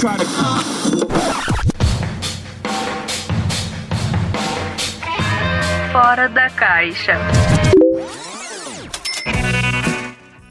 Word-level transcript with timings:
try 0.00 0.16
to. 0.16 0.24
Fora 5.92 6.28
da 6.28 6.48
caixa. 6.50 7.16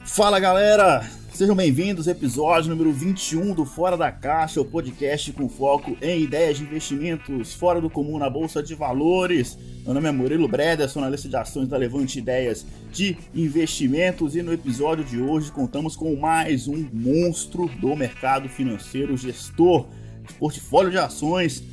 Fala 0.05 0.39
galera, 0.39 1.01
sejam 1.39 1.55
bem-vindos 1.55 2.05
ao 2.05 2.11
episódio 2.11 2.69
número 2.69 2.91
21 2.91 3.53
do 3.53 3.63
Fora 3.63 3.95
da 3.95 4.11
Caixa, 4.11 4.59
o 4.59 4.65
podcast 4.65 5.31
com 5.31 5.47
foco 5.47 5.95
em 6.01 6.21
ideias 6.21 6.57
de 6.57 6.65
investimentos 6.65 7.53
fora 7.53 7.79
do 7.79 7.89
comum 7.89 8.17
na 8.17 8.29
Bolsa 8.29 8.61
de 8.61 8.75
Valores. 8.75 9.57
Meu 9.85 9.93
nome 9.93 10.09
é 10.09 10.11
Murilo 10.11 10.49
Breda, 10.49 10.85
sou 10.89 11.01
analista 11.01 11.29
de 11.29 11.37
ações 11.37 11.69
da 11.69 11.77
Levante 11.77 12.19
Ideias 12.19 12.65
de 12.91 13.17
Investimentos 13.33 14.35
e 14.35 14.41
no 14.41 14.51
episódio 14.51 15.05
de 15.05 15.21
hoje 15.21 15.49
contamos 15.49 15.95
com 15.95 16.13
mais 16.17 16.67
um 16.67 16.85
monstro 16.91 17.67
do 17.79 17.95
mercado 17.95 18.49
financeiro, 18.49 19.15
gestor 19.15 19.87
de 20.27 20.33
portfólio 20.33 20.91
de 20.91 20.97
ações, 20.97 21.63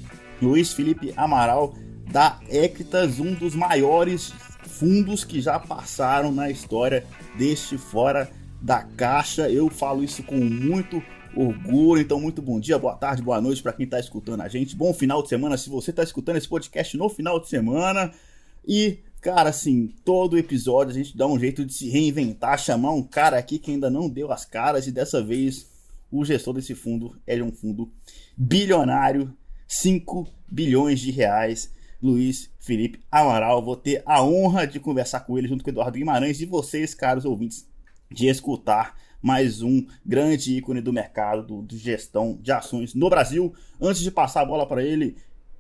Luiz 0.41 0.73
Felipe 0.73 1.13
Amaral 1.17 1.75
da 2.13 2.39
Equitas, 2.49 3.19
um 3.19 3.35
dos 3.35 3.57
maiores 3.57 4.33
fundos 4.63 5.25
que 5.25 5.41
já 5.41 5.59
passaram 5.59 6.31
na 6.31 6.49
história 6.49 7.05
deste 7.37 7.77
Fora 7.77 8.27
da 8.27 8.46
Caixa. 8.97 9.49
Eu 9.49 9.71
falo 9.71 10.03
isso 10.03 10.23
com 10.23 10.37
muito 10.37 11.03
orgulho. 11.37 12.01
Então, 12.01 12.21
muito 12.21 12.43
bom 12.43 12.59
dia, 12.59 12.79
boa 12.79 12.97
tarde, 12.97 13.23
boa 13.23 13.41
noite 13.41 13.63
para 13.63 13.73
quem 13.73 13.85
está 13.85 14.01
escutando 14.01 14.41
a 14.41 14.49
gente. 14.49 14.75
Bom 14.75 14.93
final 14.93 15.23
de 15.23 15.29
semana 15.29 15.57
se 15.57 15.69
você 15.69 15.91
está 15.91 16.03
escutando 16.03 16.37
esse 16.37 16.49
podcast 16.49 16.97
no 16.97 17.09
final 17.09 17.39
de 17.39 17.49
semana. 17.49 18.13
E, 18.67 18.99
cara, 19.21 19.51
assim, 19.51 19.95
todo 20.05 20.39
episódio 20.39 20.93
a 20.93 20.95
gente 20.95 21.17
dá 21.17 21.27
um 21.27 21.39
jeito 21.39 21.65
de 21.65 21.73
se 21.73 21.89
reinventar, 21.89 22.59
chamar 22.59 22.93
um 22.93 23.03
cara 23.03 23.39
aqui 23.39 23.59
que 23.59 23.71
ainda 23.71 23.89
não 23.89 24.09
deu 24.09 24.33
as 24.33 24.45
caras 24.45 24.87
e 24.87 24.93
dessa 24.93 25.23
vez 25.23 25.69
o 26.11 26.25
gestor 26.25 26.55
desse 26.55 26.75
fundo 26.75 27.17
é 27.27 27.41
um 27.43 27.53
fundo 27.53 27.93
bilionário, 28.37 29.33
5 29.69 30.27
bilhões 30.49 31.01
de 31.01 31.11
reais. 31.11 31.75
Luiz 32.03 32.51
Felipe 32.61 33.01
Amaral, 33.11 33.65
vou 33.65 33.75
ter 33.75 34.03
a 34.05 34.23
honra 34.23 34.67
de 34.67 34.79
conversar 34.79 35.21
com 35.21 35.39
ele 35.39 35.49
junto 35.49 35.65
com 35.65 35.71
o 35.71 35.73
Eduardo 35.73 35.97
Guimarães 35.97 36.41
e 36.41 36.45
vocês, 36.45 36.95
caros 36.95 37.25
ouvintes, 37.25 37.67
de 38.11 38.29
escutar 38.29 38.97
mais 39.21 39.63
um 39.63 39.85
grande 40.05 40.57
ícone 40.57 40.81
do 40.81 40.93
mercado 40.93 41.65
de 41.67 41.79
gestão 41.79 42.39
de 42.41 42.53
ações 42.53 42.95
no 42.95 43.11
Brasil. 43.11 43.53
Antes 43.81 44.03
de 44.03 44.11
passar 44.11 44.43
a 44.43 44.45
bola 44.45 44.67
para 44.67 44.83
ele, 44.83 45.17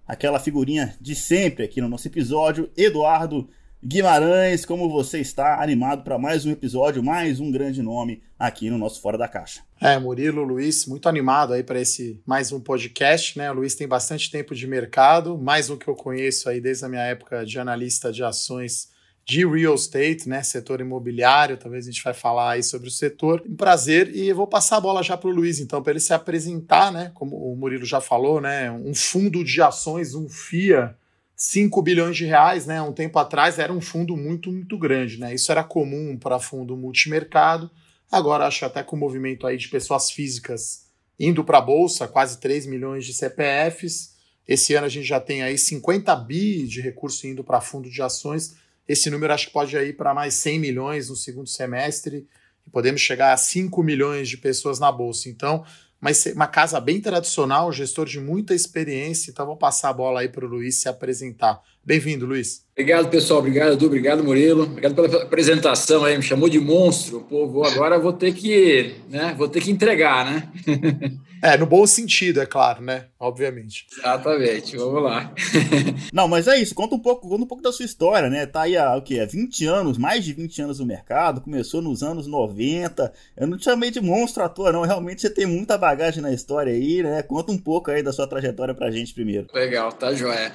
aquela 0.06 0.38
figurinha 0.38 0.94
de 1.00 1.14
sempre 1.14 1.64
aqui 1.64 1.80
no 1.80 1.88
nosso 1.88 2.06
episódio, 2.06 2.70
Eduardo 2.77 3.48
Guimarães, 3.84 4.64
como 4.64 4.88
você 4.88 5.20
está 5.20 5.62
animado 5.62 6.03
para 6.03 6.19
mais 6.19 6.47
um 6.47 6.50
episódio, 6.50 7.03
mais 7.03 7.41
um 7.41 7.50
grande 7.50 7.83
nome 7.83 8.22
aqui 8.38 8.70
no 8.70 8.78
nosso 8.78 9.00
Fora 9.00 9.19
da 9.19 9.28
Caixa? 9.28 9.62
É, 9.81 9.98
Murilo, 9.98 10.42
Luiz, 10.42 10.86
muito 10.86 11.08
animado 11.08 11.53
aí 11.53 11.62
para 11.62 11.81
esse 11.81 12.20
mais 12.27 12.50
um 12.53 12.58
podcast, 12.58 13.38
né? 13.38 13.50
O 13.50 13.55
Luiz 13.55 13.75
tem 13.75 13.86
bastante 13.86 14.31
tempo 14.31 14.55
de 14.55 14.66
mercado, 14.66 15.36
mais 15.36 15.70
um 15.70 15.77
que 15.77 15.88
eu 15.88 15.94
conheço 15.94 16.48
aí 16.48 16.60
desde 16.60 16.84
a 16.84 16.88
minha 16.88 17.03
época 17.03 17.44
de 17.44 17.58
analista 17.58 18.10
de 18.10 18.25
ações 18.25 18.88
de 19.27 19.44
real 19.44 19.74
estate, 19.74 20.28
né, 20.28 20.41
setor 20.44 20.80
imobiliário, 20.80 21.56
talvez 21.56 21.84
a 21.88 21.91
gente 21.91 22.02
vai 22.02 22.14
falar 22.14 22.52
aí 22.52 22.62
sobre 22.62 22.86
o 22.86 22.92
setor. 22.92 23.42
Um 23.44 23.56
prazer 23.56 24.14
e 24.14 24.28
eu 24.28 24.36
vou 24.36 24.46
passar 24.46 24.77
a 24.77 24.80
bola 24.80 25.02
já 25.02 25.16
para 25.16 25.28
o 25.28 25.32
Luiz, 25.32 25.58
então, 25.58 25.82
para 25.82 25.91
ele 25.91 26.00
se 26.00 26.14
apresentar, 26.14 26.92
né, 26.92 27.10
como 27.12 27.36
o 27.36 27.56
Murilo 27.56 27.84
já 27.84 28.00
falou, 28.00 28.41
né, 28.41 28.70
um 28.70 28.94
fundo 28.94 29.42
de 29.42 29.60
ações, 29.60 30.14
um 30.14 30.28
FIA, 30.28 30.97
5 31.34 31.82
bilhões 31.82 32.16
de 32.16 32.24
reais, 32.24 32.66
né, 32.66 32.80
um 32.80 32.92
tempo 32.92 33.19
atrás 33.19 33.58
era 33.58 33.72
um 33.72 33.80
fundo 33.80 34.16
muito, 34.16 34.52
muito 34.52 34.78
grande, 34.78 35.19
né, 35.19 35.34
isso 35.34 35.50
era 35.50 35.64
comum 35.64 36.16
para 36.16 36.38
fundo 36.38 36.77
multimercado, 36.77 37.69
agora 38.10 38.47
acho 38.47 38.64
até 38.64 38.84
com 38.84 38.94
o 38.94 38.98
movimento 38.98 39.44
aí 39.44 39.56
de 39.56 39.66
pessoas 39.66 40.08
físicas 40.08 40.86
indo 41.19 41.42
para 41.42 41.58
a 41.58 41.62
bolsa, 41.62 42.06
quase 42.06 42.38
3 42.38 42.64
milhões 42.66 43.04
de 43.04 43.12
CPFs, 43.12 44.14
esse 44.47 44.74
ano 44.74 44.86
a 44.86 44.88
gente 44.88 45.08
já 45.08 45.19
tem 45.19 45.42
aí 45.42 45.58
50 45.58 46.14
bi 46.14 46.64
de 46.64 46.80
recurso 46.80 47.27
indo 47.27 47.42
para 47.42 47.60
fundo 47.60 47.91
de 47.91 48.00
ações, 48.00 48.54
esse 48.88 49.10
número 49.10 49.32
acho 49.32 49.47
que 49.47 49.52
pode 49.52 49.76
ir 49.76 49.97
para 49.97 50.14
mais 50.14 50.34
100 50.34 50.58
milhões 50.58 51.08
no 51.08 51.16
segundo 51.16 51.48
semestre 51.48 52.26
e 52.66 52.70
podemos 52.70 53.00
chegar 53.00 53.32
a 53.32 53.36
5 53.36 53.82
milhões 53.82 54.28
de 54.28 54.36
pessoas 54.36 54.78
na 54.78 54.91
bolsa. 54.91 55.28
Então, 55.28 55.64
mas 56.00 56.26
uma 56.26 56.47
casa 56.47 56.80
bem 56.80 57.00
tradicional, 57.00 57.72
gestor 57.72 58.06
de 58.06 58.20
muita 58.20 58.54
experiência. 58.54 59.30
Então, 59.30 59.46
vou 59.46 59.56
passar 59.56 59.91
a 59.91 59.92
bola 59.92 60.20
aí 60.20 60.28
para 60.28 60.44
o 60.44 60.48
Luiz 60.48 60.80
se 60.80 60.88
apresentar. 60.88 61.60
Bem-vindo, 61.86 62.26
Luiz. 62.26 62.66
Obrigado, 62.72 63.08
pessoal. 63.08 63.38
Obrigado, 63.38 63.74
Edu. 63.74 63.86
Obrigado, 63.86 64.24
Murilo. 64.24 64.64
Obrigado 64.64 64.97
pela 64.97 65.22
apresentação 65.22 66.04
aí. 66.04 66.16
Me 66.16 66.22
chamou 66.22 66.48
de 66.48 66.58
monstro. 66.58 67.20
Pô, 67.20 67.47
vou, 67.47 67.64
agora 67.64 67.97
vou 67.97 68.12
ter 68.12 68.34
que, 68.34 68.97
né? 69.08 69.32
Vou 69.38 69.48
ter 69.48 69.62
que 69.62 69.70
entregar, 69.70 70.25
né? 70.26 70.50
É, 71.42 71.54
no 71.56 71.66
bom 71.66 71.86
sentido, 71.86 72.41
é 72.41 72.46
claro, 72.46 72.82
né? 72.82 73.08
Obviamente. 73.20 73.86
Exatamente, 73.92 74.75
vamos 74.75 75.02
lá. 75.02 75.32
Não, 76.10 76.26
mas 76.26 76.48
é 76.48 76.58
isso, 76.58 76.75
conta 76.75 76.94
um 76.94 76.98
pouco, 76.98 77.28
conta 77.28 77.44
um 77.44 77.46
pouco 77.46 77.62
da 77.62 77.70
sua 77.70 77.84
história, 77.84 78.30
né? 78.30 78.46
Tá 78.46 78.62
aí 78.62 78.75
há 78.76 78.96
o 78.96 79.02
quê? 79.02 79.25
20 79.25 79.66
anos, 79.66 79.98
mais 79.98 80.25
de 80.25 80.32
20 80.32 80.62
anos 80.62 80.80
no 80.80 80.86
mercado, 80.86 81.42
começou 81.42 81.82
nos 81.82 82.02
anos 82.02 82.26
90. 82.26 83.12
Eu 83.36 83.46
não 83.46 83.58
te 83.58 83.64
chamei 83.64 83.91
de 83.91 84.00
monstro 84.00 84.42
à 84.42 84.48
toa, 84.48 84.72
não. 84.72 84.80
Realmente 84.80 85.20
você 85.20 85.30
tem 85.30 85.44
muita 85.44 85.76
bagagem 85.76 86.22
na 86.22 86.32
história 86.32 86.72
aí, 86.72 87.02
né? 87.02 87.22
Conta 87.22 87.52
um 87.52 87.58
pouco 87.58 87.91
aí 87.91 88.02
da 88.02 88.14
sua 88.14 88.26
trajetória 88.26 88.75
pra 88.75 88.91
gente 88.91 89.12
primeiro. 89.12 89.46
Legal, 89.52 89.92
tá 89.92 90.14
joia. 90.14 90.52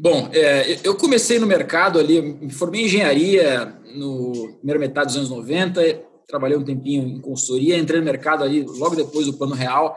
Bom, 0.00 0.30
é, 0.32 0.78
eu 0.84 0.94
comecei 0.94 1.40
no 1.40 1.46
mercado 1.46 1.98
ali, 1.98 2.22
me 2.22 2.52
formei 2.52 2.82
em 2.82 2.84
engenharia 2.84 3.66
no 3.96 4.54
primeira 4.58 4.78
metade 4.78 5.08
dos 5.08 5.16
anos 5.16 5.30
90, 5.30 5.82
trabalhei 6.24 6.56
um 6.56 6.62
tempinho 6.62 7.02
em 7.02 7.20
consultoria, 7.20 7.76
entrei 7.76 7.98
no 7.98 8.04
mercado 8.04 8.44
ali 8.44 8.62
logo 8.62 8.94
depois 8.94 9.26
do 9.26 9.32
Plano 9.32 9.56
Real 9.56 9.96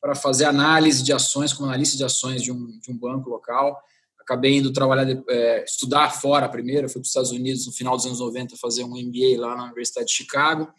para 0.00 0.14
fazer 0.14 0.46
análise 0.46 1.02
de 1.02 1.12
ações 1.12 1.52
como 1.52 1.68
analista 1.68 1.98
de 1.98 2.04
ações 2.04 2.42
de 2.42 2.50
um, 2.50 2.66
de 2.80 2.90
um 2.90 2.96
banco 2.96 3.28
local. 3.28 3.78
Acabei 4.18 4.56
indo 4.56 4.72
trabalhar, 4.72 5.06
é, 5.28 5.64
estudar 5.64 6.08
fora 6.08 6.48
primeiro, 6.48 6.88
fui 6.88 6.94
para 6.94 7.02
os 7.02 7.08
Estados 7.08 7.30
Unidos 7.30 7.66
no 7.66 7.72
final 7.72 7.94
dos 7.94 8.06
anos 8.06 8.20
90 8.20 8.56
fazer 8.56 8.84
um 8.84 8.96
MBA 8.96 9.38
lá 9.38 9.54
na 9.54 9.64
Universidade 9.64 10.06
de 10.06 10.14
Chicago. 10.14 10.72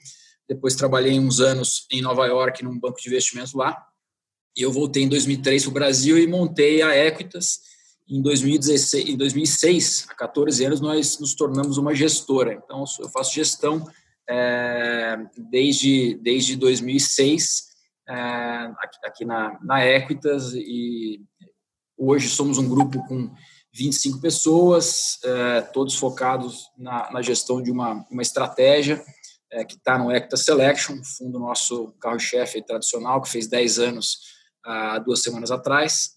Depois 0.49 0.73
trabalhei 0.73 1.19
uns 1.19 1.39
anos 1.39 1.85
em 1.91 2.01
Nova 2.01 2.25
York 2.25 2.63
num 2.63 2.79
banco 2.79 2.99
de 2.99 3.07
investimentos 3.07 3.53
lá. 3.53 3.77
E 4.57 4.63
eu 4.63 4.71
voltei 4.71 5.03
em 5.03 5.07
2003 5.07 5.61
para 5.61 5.69
o 5.69 5.73
Brasil 5.73 6.17
e 6.17 6.25
montei 6.25 6.81
a 6.81 6.95
Equitas. 6.97 7.71
Em 8.07 8.21
2016, 8.21 9.09
em 9.09 9.17
2006, 9.17 10.07
há 10.09 10.15
14 10.15 10.65
anos, 10.65 10.81
nós 10.81 11.19
nos 11.19 11.33
tornamos 11.35 11.77
uma 11.77 11.95
gestora. 11.95 12.53
Então, 12.53 12.83
eu 12.99 13.09
faço 13.09 13.33
gestão 13.33 13.87
é, 14.29 15.17
desde, 15.37 16.15
desde 16.21 16.55
2006 16.57 17.63
é, 18.07 18.13
aqui, 18.77 18.97
aqui, 19.05 19.25
na, 19.25 19.57
na 19.63 19.85
Equitas 19.85 20.53
e 20.53 21.21
hoje 21.97 22.27
somos 22.27 22.57
um 22.57 22.67
grupo 22.67 23.05
com 23.07 23.33
25 23.73 24.19
pessoas, 24.19 25.17
é, 25.23 25.61
todos 25.61 25.95
focados 25.95 26.65
na, 26.77 27.09
na, 27.11 27.21
gestão 27.21 27.61
de 27.61 27.71
uma, 27.71 28.05
uma 28.11 28.21
estratégia 28.21 29.03
que 29.67 29.75
está 29.75 29.99
no 29.99 30.11
Equitas 30.11 30.45
Selection, 30.45 30.99
fundo 31.03 31.37
nosso 31.37 31.93
carro-chefe 32.01 32.59
tradicional, 32.63 33.21
que 33.21 33.29
fez 33.29 33.47
10 33.47 33.77
anos 33.77 34.17
há 34.65 34.97
duas 34.97 35.21
semanas 35.21 35.51
atrás. 35.51 36.09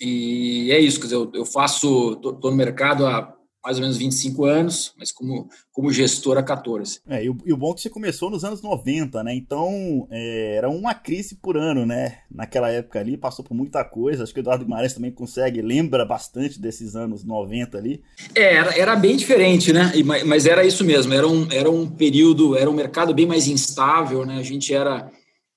E 0.00 0.70
é 0.72 0.78
isso, 0.78 0.98
quer 0.98 1.06
dizer, 1.06 1.16
eu, 1.16 1.30
eu 1.34 1.44
faço, 1.44 2.12
estou 2.12 2.50
no 2.50 2.56
mercado 2.56 3.06
há 3.06 3.36
mais 3.62 3.76
ou 3.76 3.82
menos 3.82 3.98
25 3.98 4.44
anos, 4.46 4.94
mas 4.98 5.12
como, 5.12 5.48
como 5.70 5.92
gestor 5.92 6.38
há 6.38 6.42
14. 6.42 7.00
É, 7.06 7.24
e 7.24 7.28
o, 7.28 7.36
e 7.44 7.52
o 7.52 7.56
bom 7.56 7.72
é 7.72 7.74
que 7.74 7.82
você 7.82 7.90
começou 7.90 8.30
nos 8.30 8.42
anos 8.42 8.62
90, 8.62 9.22
né? 9.22 9.34
Então 9.34 10.08
é, 10.10 10.56
era 10.56 10.70
uma 10.70 10.94
crise 10.94 11.34
por 11.34 11.56
ano, 11.56 11.84
né? 11.84 12.20
Naquela 12.30 12.70
época 12.70 12.98
ali, 12.98 13.18
passou 13.18 13.44
por 13.44 13.54
muita 13.54 13.84
coisa. 13.84 14.22
Acho 14.22 14.32
que 14.32 14.40
o 14.40 14.42
Eduardo 14.42 14.64
Guimarães 14.64 14.94
também 14.94 15.10
consegue, 15.10 15.60
lembra 15.60 16.06
bastante 16.06 16.58
desses 16.58 16.96
anos 16.96 17.22
90 17.22 17.76
ali. 17.76 18.02
É, 18.34 18.54
era, 18.54 18.78
era 18.78 18.96
bem 18.96 19.16
diferente, 19.16 19.72
né? 19.72 19.92
E, 19.94 20.02
mas 20.02 20.46
era 20.46 20.64
isso 20.64 20.82
mesmo, 20.82 21.12
era 21.12 21.28
um, 21.28 21.46
era 21.52 21.70
um 21.70 21.86
período, 21.86 22.56
era 22.56 22.70
um 22.70 22.74
mercado 22.74 23.12
bem 23.12 23.26
mais 23.26 23.46
instável, 23.46 24.24
né? 24.24 24.38
A 24.38 24.42
gente 24.42 24.72
era, 24.72 25.10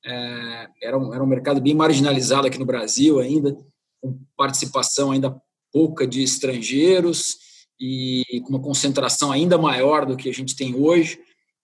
é, 0.06 0.68
era, 0.82 0.98
um, 0.98 1.14
era 1.14 1.24
um 1.24 1.28
mercado 1.28 1.62
bem 1.62 1.74
marginalizado 1.74 2.48
aqui 2.48 2.60
no 2.60 2.66
Brasil 2.66 3.20
ainda, 3.20 3.56
com 4.04 4.20
participação 4.36 5.12
ainda 5.12 5.42
pouca 5.72 6.06
de 6.06 6.22
estrangeiros 6.22 7.38
e 7.80 8.42
com 8.44 8.50
uma 8.50 8.62
concentração 8.62 9.32
ainda 9.32 9.58
maior 9.58 10.06
do 10.06 10.18
que 10.18 10.30
a 10.30 10.34
gente 10.34 10.56
tem 10.58 10.76
hoje 10.76 11.18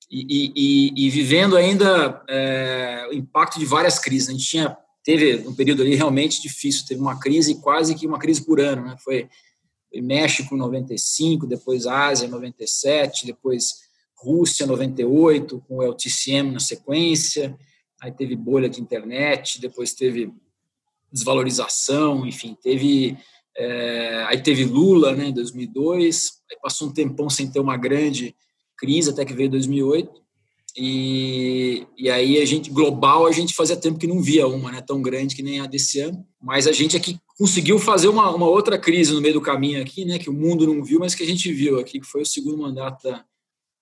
e, 0.10 0.54
e, 0.56 1.06
e 1.06 1.10
vivendo 1.10 1.58
ainda 1.58 2.24
é, 2.28 3.08
o 3.12 3.14
impacto 3.14 3.60
de 3.60 3.66
várias 3.66 4.00
crises. 4.00 4.30
A 4.30 4.32
gente 4.32 4.46
tinha 4.46 4.78
teve 5.04 5.48
um 5.48 5.54
período 5.54 5.82
ali 5.82 5.96
realmente 5.96 6.42
difícil, 6.42 6.86
teve 6.86 7.02
uma 7.02 7.20
crise 7.20 7.62
quase 7.62 7.96
que 7.96 8.08
uma 8.08 8.20
crise 8.20 8.44
por 8.44 8.60
ano, 8.60 8.86
né? 8.86 8.96
Foi, 9.04 9.28
foi 9.90 10.02
México 10.02 10.56
95, 10.56 11.46
depois 11.46 11.86
Ásia 11.86 12.28
97, 12.28 13.26
depois 13.26 13.76
Rússia 14.16 14.66
98 14.66 15.64
com 15.68 15.78
o 15.78 15.84
LTCM 15.84 16.52
na 16.52 16.60
sequência, 16.60 17.58
aí 18.02 18.12
teve 18.12 18.36
bolha 18.36 18.70
de 18.70 18.82
internet, 18.82 19.60
depois 19.60 19.94
teve 19.94 20.34
desvalorização, 21.12 22.26
enfim, 22.26 22.56
teve 22.62 23.18
é, 23.58 24.24
aí 24.28 24.42
teve 24.42 24.64
Lula, 24.64 25.14
né, 25.14 25.28
em 25.28 25.34
2002, 25.34 26.32
aí 26.50 26.58
passou 26.62 26.88
um 26.88 26.94
tempão 26.94 27.30
sem 27.30 27.52
ter 27.52 27.60
uma 27.60 27.76
grande 27.76 28.34
crise, 28.78 29.10
até 29.10 29.26
que 29.26 29.34
veio 29.34 29.50
2008. 29.50 30.10
E, 30.78 31.86
e 31.98 32.10
aí 32.10 32.38
a 32.42 32.46
gente, 32.46 32.70
global, 32.70 33.26
a 33.26 33.32
gente 33.32 33.54
fazia 33.54 33.76
tempo 33.76 34.00
que 34.00 34.08
não 34.08 34.22
via 34.22 34.48
uma, 34.48 34.72
né? 34.72 34.82
Tão 34.82 35.02
grande 35.02 35.36
que 35.36 35.44
nem 35.44 35.60
a 35.60 35.66
desse 35.66 36.00
ano. 36.00 36.26
Mas 36.42 36.68
a 36.68 36.72
gente 36.72 36.96
aqui 36.96 37.20
conseguiu 37.38 37.80
fazer 37.80 38.08
uma, 38.08 38.34
uma 38.34 38.48
outra 38.48 38.78
crise 38.78 39.14
no 39.14 39.20
meio 39.20 39.34
do 39.34 39.42
caminho 39.42 39.82
aqui, 39.82 40.06
né? 40.06 40.18
Que 40.20 40.30
o 40.30 40.34
mundo 40.34 40.68
não 40.68 40.84
viu, 40.84 41.00
mas 41.00 41.16
que 41.16 41.24
a 41.24 41.26
gente 41.26 41.52
viu 41.52 41.80
aqui, 41.80 42.00
que 42.00 42.06
foi 42.06 42.22
o 42.22 42.26
segundo 42.26 42.62
mandato 42.62 43.04
da, 43.04 43.26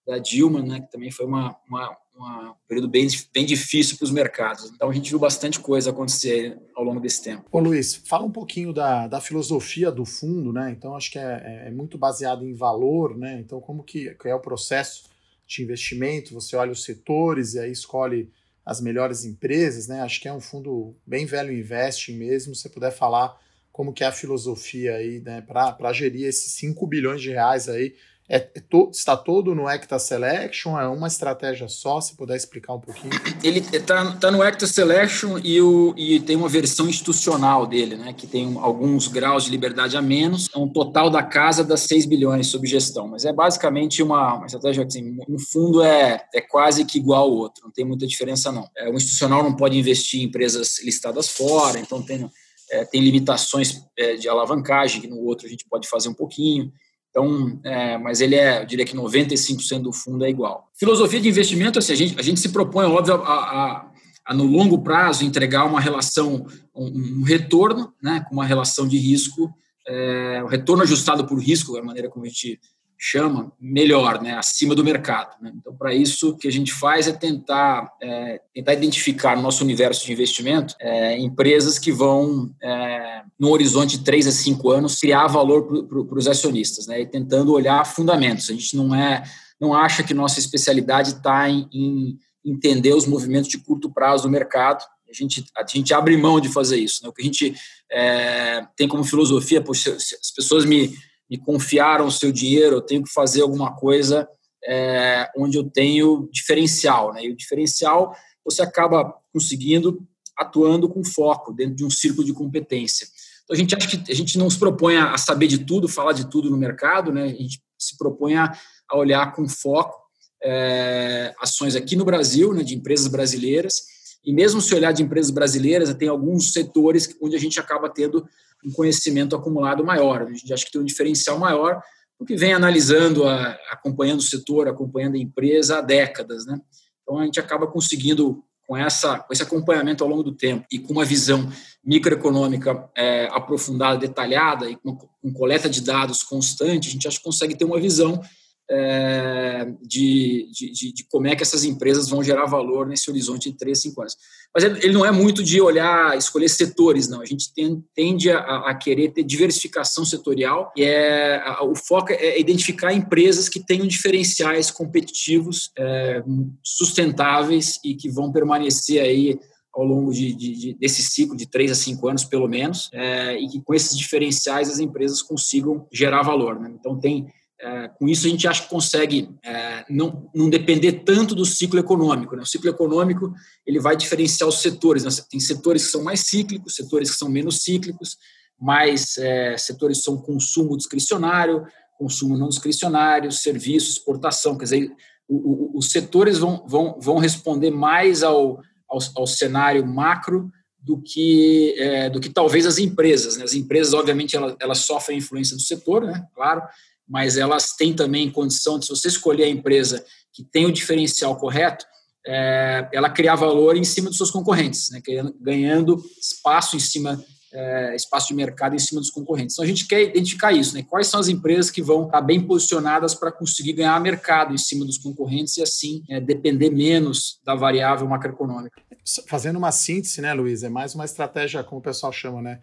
da 0.07 0.17
Dilma, 0.17 0.61
né? 0.61 0.79
Que 0.79 0.89
também 0.89 1.11
foi 1.11 1.25
uma, 1.25 1.55
uma 1.69 1.95
um 2.19 2.53
período 2.67 2.87
bem, 2.87 3.07
bem 3.33 3.45
difícil 3.45 3.97
para 3.97 4.05
os 4.05 4.11
mercados. 4.11 4.71
Então 4.73 4.89
a 4.89 4.93
gente 4.93 5.09
viu 5.09 5.19
bastante 5.19 5.59
coisa 5.59 5.91
acontecer 5.91 6.57
ao 6.75 6.83
longo 6.83 6.99
desse 6.99 7.23
tempo. 7.23 7.45
Ô 7.51 7.59
Luiz, 7.59 7.95
fala 7.95 8.25
um 8.25 8.31
pouquinho 8.31 8.73
da, 8.73 9.07
da 9.07 9.21
filosofia 9.21 9.91
do 9.91 10.05
fundo, 10.05 10.51
né? 10.51 10.71
Então 10.71 10.95
acho 10.95 11.11
que 11.11 11.19
é, 11.19 11.63
é, 11.63 11.67
é 11.67 11.71
muito 11.71 11.97
baseado 11.97 12.45
em 12.45 12.53
valor, 12.53 13.17
né? 13.17 13.39
Então 13.39 13.59
como 13.59 13.83
que, 13.83 14.13
que 14.15 14.27
é 14.27 14.35
o 14.35 14.39
processo 14.39 15.09
de 15.45 15.63
investimento? 15.63 16.33
Você 16.33 16.55
olha 16.55 16.71
os 16.71 16.83
setores 16.83 17.53
e 17.53 17.59
aí 17.59 17.71
escolhe 17.71 18.31
as 18.65 18.81
melhores 18.81 19.23
empresas, 19.23 19.87
né? 19.87 20.01
Acho 20.01 20.19
que 20.19 20.27
é 20.27 20.33
um 20.33 20.41
fundo 20.41 20.95
bem 21.05 21.25
velho 21.25 21.53
investe 21.53 22.11
mesmo. 22.11 22.53
Se 22.53 22.63
você 22.63 22.69
puder 22.69 22.91
falar 22.91 23.39
como 23.71 23.93
que 23.93 24.03
é 24.03 24.07
a 24.07 24.11
filosofia 24.11 24.95
aí, 24.95 25.19
né, 25.19 25.39
para 25.39 25.93
gerir 25.93 26.25
esses 26.25 26.53
5 26.53 26.87
bilhões 26.87 27.21
de 27.21 27.29
reais 27.29 27.69
aí 27.69 27.93
é, 28.29 28.35
é 28.37 28.59
to, 28.59 28.89
está 28.91 29.15
todo 29.15 29.55
no 29.55 29.67
Acta 29.67 29.97
Selection? 29.97 30.77
É 30.77 30.87
uma 30.87 31.07
estratégia 31.07 31.69
só? 31.69 32.01
Se 32.01 32.15
puder 32.15 32.35
explicar 32.35 32.73
um 32.73 32.79
pouquinho. 32.79 33.13
Ele 33.41 33.59
está 33.59 34.11
tá 34.15 34.29
no 34.29 34.41
Acta 34.41 34.67
Selection 34.67 35.39
e, 35.41 35.61
o, 35.61 35.93
e 35.95 36.19
tem 36.19 36.35
uma 36.35 36.49
versão 36.49 36.89
institucional 36.89 37.65
dele, 37.65 37.95
né, 37.95 38.13
que 38.13 38.27
tem 38.27 38.57
alguns 38.59 39.07
graus 39.07 39.45
de 39.45 39.51
liberdade 39.51 39.95
a 39.95 40.01
menos. 40.01 40.49
É 40.53 40.57
um 40.57 40.67
total 40.67 41.09
da 41.09 41.23
casa 41.23 41.63
das 41.63 41.81
6 41.81 42.05
bilhões 42.05 42.47
sob 42.47 42.67
gestão. 42.67 43.07
Mas 43.07 43.23
é 43.23 43.31
basicamente 43.31 44.03
uma, 44.03 44.35
uma 44.35 44.45
estratégia 44.45 44.83
que, 44.83 44.89
assim, 44.89 45.17
no 45.27 45.39
fundo, 45.39 45.81
é, 45.81 46.25
é 46.33 46.41
quase 46.41 46.83
que 46.83 46.97
igual 46.97 47.23
ao 47.23 47.31
outro. 47.31 47.63
Não 47.63 47.71
tem 47.71 47.85
muita 47.85 48.05
diferença, 48.05 48.51
não. 48.51 48.67
É, 48.75 48.89
o 48.89 48.95
institucional 48.95 49.41
não 49.41 49.55
pode 49.55 49.77
investir 49.77 50.21
em 50.21 50.25
empresas 50.25 50.83
listadas 50.83 51.29
fora, 51.29 51.79
então 51.79 52.01
tem, 52.01 52.29
é, 52.71 52.83
tem 52.83 53.01
limitações 53.01 53.81
é, 53.97 54.15
de 54.15 54.27
alavancagem, 54.27 54.99
que 54.99 55.07
no 55.07 55.19
outro 55.21 55.47
a 55.47 55.49
gente 55.49 55.65
pode 55.69 55.87
fazer 55.87 56.09
um 56.09 56.13
pouquinho. 56.13 56.73
Então, 57.17 57.59
é, 57.63 57.97
mas 57.97 58.21
ele 58.21 58.35
é, 58.35 58.61
eu 58.61 58.65
diria 58.67 58.85
que 58.85 58.95
95% 58.95 59.81
do 59.81 59.91
fundo 59.91 60.23
é 60.23 60.29
igual. 60.29 60.69
Filosofia 60.75 61.19
de 61.19 61.27
investimento, 61.27 61.79
assim, 61.79 61.93
a 61.93 61.95
gente, 61.95 62.19
a 62.19 62.21
gente 62.21 62.39
se 62.39 62.49
propõe, 62.49 62.85
óbvio, 62.85 63.15
a, 63.15 63.33
a, 63.33 63.91
a, 64.23 64.33
no 64.35 64.43
longo 64.43 64.83
prazo 64.83 65.25
entregar 65.25 65.65
uma 65.65 65.81
relação, 65.81 66.45
um, 66.75 67.21
um 67.21 67.23
retorno, 67.23 67.91
né, 67.99 68.23
com 68.29 68.35
uma 68.35 68.45
relação 68.45 68.87
de 68.87 68.99
risco, 68.99 69.51
é, 69.87 70.43
o 70.43 70.47
retorno 70.47 70.83
ajustado 70.83 71.25
por 71.25 71.39
risco, 71.39 71.75
é 71.75 71.79
a 71.79 71.83
maneira 71.83 72.07
como 72.07 72.23
a 72.23 72.27
gente 72.27 72.59
chama, 72.97 73.51
melhor, 73.59 74.21
né, 74.21 74.33
acima 74.33 74.73
do 74.73 74.83
mercado. 74.83 75.35
Né? 75.41 75.51
Então, 75.55 75.75
para 75.75 75.93
isso, 75.93 76.31
o 76.31 76.37
que 76.37 76.47
a 76.47 76.51
gente 76.51 76.73
faz 76.73 77.07
é 77.07 77.11
tentar, 77.11 77.93
é, 78.01 78.41
tentar 78.53 78.73
identificar 78.73 79.35
no 79.35 79.43
nosso 79.43 79.63
universo 79.63 80.05
de 80.05 80.11
investimento 80.11 80.73
é, 80.79 81.17
empresas 81.19 81.77
que 81.77 81.91
vão, 81.91 82.51
é, 82.61 83.21
no 83.39 83.49
horizonte 83.51 83.97
de 83.97 84.03
3 84.03 84.27
a 84.27 84.31
5 84.31 84.71
anos, 84.71 84.99
criar 84.99 85.27
valor 85.27 85.85
para 85.87 86.17
os 86.17 86.27
acionistas, 86.27 86.87
né, 86.87 87.01
e 87.01 87.05
tentando 87.05 87.53
olhar 87.53 87.85
fundamentos. 87.85 88.49
A 88.49 88.53
gente 88.53 88.75
não 88.75 88.95
é, 88.95 89.23
não 89.61 89.73
acha 89.73 90.03
que 90.03 90.13
nossa 90.13 90.39
especialidade 90.39 91.09
está 91.09 91.47
em, 91.49 91.69
em 91.71 92.19
entender 92.43 92.93
os 92.93 93.05
movimentos 93.05 93.49
de 93.49 93.59
curto 93.59 93.91
prazo 93.91 94.23
do 94.23 94.29
mercado, 94.29 94.83
a 95.09 95.13
gente, 95.13 95.45
a 95.55 95.65
gente 95.65 95.93
abre 95.93 96.17
mão 96.17 96.39
de 96.39 96.49
fazer 96.49 96.77
isso. 96.77 97.01
Né? 97.01 97.09
O 97.09 97.13
que 97.13 97.21
a 97.21 97.25
gente 97.25 97.55
é, 97.89 98.65
tem 98.75 98.87
como 98.87 99.03
filosofia, 99.03 99.61
poxa, 99.61 99.95
as 99.95 100.31
pessoas 100.35 100.65
me, 100.65 100.93
me 101.29 101.37
confiaram 101.37 102.07
o 102.07 102.11
seu 102.11 102.31
dinheiro, 102.31 102.77
eu 102.77 102.81
tenho 102.81 103.03
que 103.03 103.11
fazer 103.11 103.41
alguma 103.41 103.75
coisa 103.75 104.27
é, 104.65 105.29
onde 105.37 105.57
eu 105.57 105.63
tenho 105.69 106.29
diferencial. 106.31 107.13
Né? 107.13 107.25
E 107.25 107.31
o 107.31 107.35
diferencial 107.35 108.15
você 108.43 108.61
acaba 108.61 109.13
conseguindo 109.33 110.05
atuando 110.37 110.87
com 110.87 111.03
foco 111.03 111.51
dentro 111.51 111.75
de 111.75 111.83
um 111.83 111.89
círculo 111.89 112.25
de 112.25 112.33
competência. 112.33 113.07
Então, 113.43 113.55
a 113.55 113.57
gente 113.57 113.75
acha 113.75 113.87
que 113.87 114.11
a 114.11 114.15
gente 114.15 114.37
não 114.37 114.49
se 114.49 114.59
propõe 114.59 114.97
a 114.97 115.17
saber 115.17 115.47
de 115.47 115.59
tudo, 115.59 115.87
falar 115.87 116.13
de 116.13 116.29
tudo 116.29 116.49
no 116.49 116.57
mercado, 116.57 117.11
né? 117.11 117.23
a 117.23 117.27
gente 117.27 117.61
se 117.77 117.97
propõe 117.97 118.35
a, 118.35 118.51
a 118.89 118.97
olhar 118.97 119.33
com 119.33 119.47
foco 119.47 120.07
é, 120.43 121.33
ações 121.39 121.75
aqui 121.75 121.95
no 121.95 122.05
Brasil, 122.05 122.53
né, 122.53 122.63
de 122.63 122.75
empresas 122.75 123.07
brasileiras, 123.07 123.81
e 124.27 124.33
mesmo 124.33 124.59
se 124.59 124.75
olhar 124.75 124.91
de 124.91 125.01
empresas 125.01 125.31
brasileiras, 125.31 125.93
tem 125.93 126.09
alguns 126.09 126.51
setores 126.51 127.15
onde 127.21 127.37
a 127.37 127.39
gente 127.39 127.61
acaba 127.61 127.89
tendo 127.89 128.27
um 128.65 128.69
conhecimento 128.73 129.37
acumulado 129.37 129.85
maior. 129.85 130.23
A 130.23 130.33
gente 130.33 130.53
acha 130.53 130.65
que 130.65 130.71
tem 130.73 130.81
um 130.81 130.85
diferencial 130.85 131.39
maior, 131.39 131.81
porque 132.19 132.35
vem 132.35 132.51
analisando, 132.51 133.23
acompanhando 133.71 134.19
o 134.19 134.23
setor, 134.23 134.67
acompanhando 134.67 135.15
a 135.15 135.19
empresa 135.19 135.77
há 135.77 135.81
décadas. 135.81 136.45
Né? 136.45 136.59
Então, 137.01 137.19
a 137.19 137.23
gente 137.23 137.39
acaba 137.39 137.67
conseguindo, 137.67 138.43
com, 138.67 138.75
essa, 138.75 139.19
com 139.19 139.31
esse 139.31 139.43
acompanhamento 139.43 140.03
ao 140.03 140.09
longo 140.09 140.23
do 140.23 140.35
tempo 140.35 140.65
e 140.69 140.77
com 140.77 140.91
uma 140.91 141.05
visão 141.05 141.49
microeconômica 141.81 142.89
é, 142.97 143.29
aprofundada, 143.31 143.97
detalhada 143.97 144.69
e 144.69 144.75
com, 144.75 144.97
com 144.97 145.31
coleta 145.31 145.69
de 145.69 145.79
dados 145.79 146.21
constante, 146.21 146.89
a 146.89 146.91
gente 146.91 147.07
acha 147.07 147.17
que 147.17 147.23
consegue 147.23 147.55
ter 147.55 147.63
uma 147.63 147.79
visão 147.79 148.21
é, 148.69 149.65
de, 149.81 150.49
de, 150.51 150.93
de, 150.93 151.05
como 151.09 151.27
é 151.27 151.35
que 151.35 151.43
essas 151.43 151.63
empresas 151.63 152.09
vão 152.09 152.23
gerar 152.23 152.45
valor 152.45 152.87
nesse 152.87 153.09
horizonte 153.09 153.51
de 153.51 153.57
3, 153.57 153.81
5 153.81 154.01
anos. 154.01 154.15
Mas 154.53 154.63
ele 154.63 154.93
não 154.93 155.05
é 155.05 155.11
muito 155.11 155.43
de 155.43 155.61
olhar, 155.61 156.17
escolher 156.17 156.49
setores, 156.49 157.07
não. 157.07 157.21
A 157.21 157.25
gente 157.25 157.51
tende 157.95 158.29
a, 158.29 158.39
a 158.39 158.75
querer 158.75 159.11
ter 159.11 159.23
diversificação 159.23 160.03
setorial 160.03 160.71
e 160.75 160.83
é, 160.83 161.41
a, 161.45 161.63
o 161.63 161.75
foco 161.75 162.11
é 162.11 162.39
identificar 162.39 162.93
empresas 162.93 163.47
que 163.47 163.63
tenham 163.63 163.87
diferenciais 163.87 164.69
competitivos, 164.69 165.71
é, 165.77 166.23
sustentáveis 166.63 167.79
e 167.83 167.95
que 167.95 168.09
vão 168.09 168.31
permanecer 168.31 169.01
aí 169.01 169.39
ao 169.73 169.85
longo 169.85 170.11
de, 170.11 170.33
de, 170.33 170.73
desse 170.73 171.03
ciclo 171.03 171.37
de 171.37 171.45
3 171.45 171.71
a 171.71 171.75
5 171.75 172.07
anos, 172.07 172.25
pelo 172.25 172.47
menos, 172.47 172.89
é, 172.91 173.37
e 173.39 173.47
que 173.47 173.61
com 173.61 173.75
esses 173.75 173.95
diferenciais 173.95 174.69
as 174.71 174.79
empresas 174.79 175.21
consigam 175.21 175.87
gerar 175.93 176.23
valor. 176.23 176.59
Né? 176.59 176.73
Então, 176.73 176.99
tem 176.99 177.27
é, 177.59 177.87
com 177.87 178.07
isso, 178.07 178.27
a 178.27 178.29
gente 178.29 178.47
acha 178.47 178.63
que 178.63 178.69
consegue 178.69 179.29
é, 179.43 179.83
não, 179.89 180.29
não 180.33 180.49
depender 180.49 181.03
tanto 181.03 181.33
do 181.33 181.43
ciclo 181.43 181.79
econômico. 181.79 182.35
Né? 182.35 182.43
O 182.43 182.45
ciclo 182.45 182.69
econômico 182.69 183.33
ele 183.65 183.79
vai 183.79 183.95
diferenciar 183.95 184.47
os 184.47 184.61
setores. 184.61 185.03
Né? 185.03 185.09
Tem 185.29 185.39
setores 185.39 185.85
que 185.85 185.91
são 185.91 186.03
mais 186.03 186.21
cíclicos, 186.21 186.75
setores 186.75 187.09
que 187.09 187.17
são 187.17 187.29
menos 187.29 187.63
cíclicos, 187.63 188.17
mais 188.59 189.17
é, 189.17 189.57
setores 189.57 190.03
são 190.03 190.17
consumo 190.17 190.77
discricionário, 190.77 191.65
consumo 191.97 192.37
não 192.37 192.49
discricionário, 192.49 193.31
serviço, 193.31 193.89
exportação. 193.89 194.57
Quer 194.57 194.63
dizer, 194.63 194.91
o, 195.27 195.35
o, 195.35 195.77
os 195.77 195.89
setores 195.89 196.37
vão, 196.37 196.63
vão, 196.67 196.99
vão 196.99 197.17
responder 197.17 197.71
mais 197.71 198.21
ao, 198.21 198.61
ao, 198.87 198.99
ao 199.15 199.27
cenário 199.27 199.85
macro 199.85 200.51
do 200.79 201.01
que, 201.01 201.75
é, 201.79 202.09
do 202.09 202.19
que 202.19 202.29
talvez 202.29 202.65
as 202.67 202.77
empresas. 202.77 203.35
Né? 203.35 203.43
As 203.43 203.53
empresas, 203.53 203.93
obviamente, 203.93 204.35
elas, 204.35 204.55
elas 204.59 204.77
sofrem 204.79 205.17
influência 205.17 205.55
do 205.55 205.61
setor, 205.61 206.05
né? 206.05 206.23
claro, 206.35 206.61
mas 207.07 207.37
elas 207.37 207.75
têm 207.77 207.93
também 207.93 208.29
condição 208.29 208.77
de, 208.77 208.85
se 208.85 208.89
você 208.89 209.07
escolher 209.07 209.45
a 209.45 209.49
empresa 209.49 210.03
que 210.33 210.43
tem 210.43 210.65
o 210.65 210.71
diferencial 210.71 211.35
correto, 211.37 211.85
é, 212.25 212.89
ela 212.91 213.09
criar 213.09 213.35
valor 213.35 213.77
em 213.77 213.83
cima 213.83 214.09
dos 214.09 214.17
seus 214.17 214.29
concorrentes, 214.29 214.91
né, 214.91 215.01
ganhando 215.39 216.03
espaço 216.21 216.75
em 216.75 216.79
cima, 216.79 217.23
é, 217.53 217.95
espaço 217.95 218.27
de 218.27 218.33
mercado 218.33 218.75
em 218.75 218.79
cima 218.79 218.99
dos 218.99 219.09
concorrentes. 219.09 219.55
Então 219.55 219.63
a 219.63 219.67
gente 219.67 219.87
quer 219.87 220.03
identificar 220.03 220.51
isso, 220.51 220.75
né, 220.75 220.83
quais 220.83 221.07
são 221.07 221.19
as 221.19 221.29
empresas 221.29 221.71
que 221.71 221.81
vão 221.81 222.05
estar 222.05 222.21
bem 222.21 222.41
posicionadas 222.41 223.15
para 223.15 223.31
conseguir 223.31 223.73
ganhar 223.73 223.97
mercado 224.01 224.53
em 224.53 224.57
cima 224.57 224.85
dos 224.85 224.97
concorrentes 224.97 225.55
e 225.55 225.61
assim 225.61 226.03
é, 226.09 226.19
depender 226.19 226.69
menos 226.69 227.39
da 227.45 227.55
variável 227.55 228.05
macroeconômica. 228.07 228.81
Fazendo 229.27 229.55
uma 229.55 229.71
síntese, 229.71 230.19
né, 230.19 230.33
Luiz, 230.33 230.63
é 230.63 230.69
mais 230.69 230.93
uma 230.93 231.05
estratégia, 231.05 231.63
como 231.63 231.79
o 231.79 231.83
pessoal 231.83 232.11
chama, 232.11 232.41
né, 232.41 232.59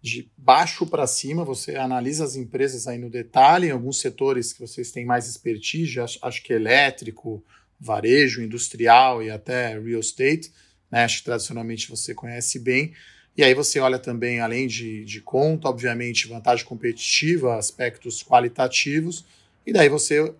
de 0.00 0.30
baixo 0.36 0.86
para 0.86 1.06
cima, 1.06 1.44
você 1.44 1.74
analisa 1.74 2.24
as 2.24 2.36
empresas 2.36 2.86
aí 2.86 2.98
no 2.98 3.10
detalhe, 3.10 3.68
em 3.68 3.70
alguns 3.72 4.00
setores 4.00 4.52
que 4.52 4.60
vocês 4.60 4.92
têm 4.92 5.04
mais 5.04 5.28
expertise, 5.28 6.00
acho, 6.00 6.18
acho 6.22 6.42
que 6.42 6.52
elétrico, 6.52 7.42
varejo, 7.80 8.42
industrial 8.42 9.22
e 9.22 9.30
até 9.30 9.78
real 9.78 10.00
estate, 10.00 10.52
né? 10.90 11.04
acho 11.04 11.18
que 11.18 11.24
tradicionalmente 11.24 11.90
você 11.90 12.14
conhece 12.14 12.58
bem. 12.58 12.92
E 13.36 13.44
aí 13.44 13.54
você 13.54 13.78
olha 13.78 13.98
também, 13.98 14.40
além 14.40 14.66
de, 14.66 15.04
de 15.04 15.20
conta, 15.20 15.68
obviamente, 15.68 16.26
vantagem 16.26 16.64
competitiva, 16.64 17.56
aspectos 17.56 18.22
qualitativos, 18.22 19.24
e 19.64 19.72
daí 19.72 19.88
você 19.88 20.32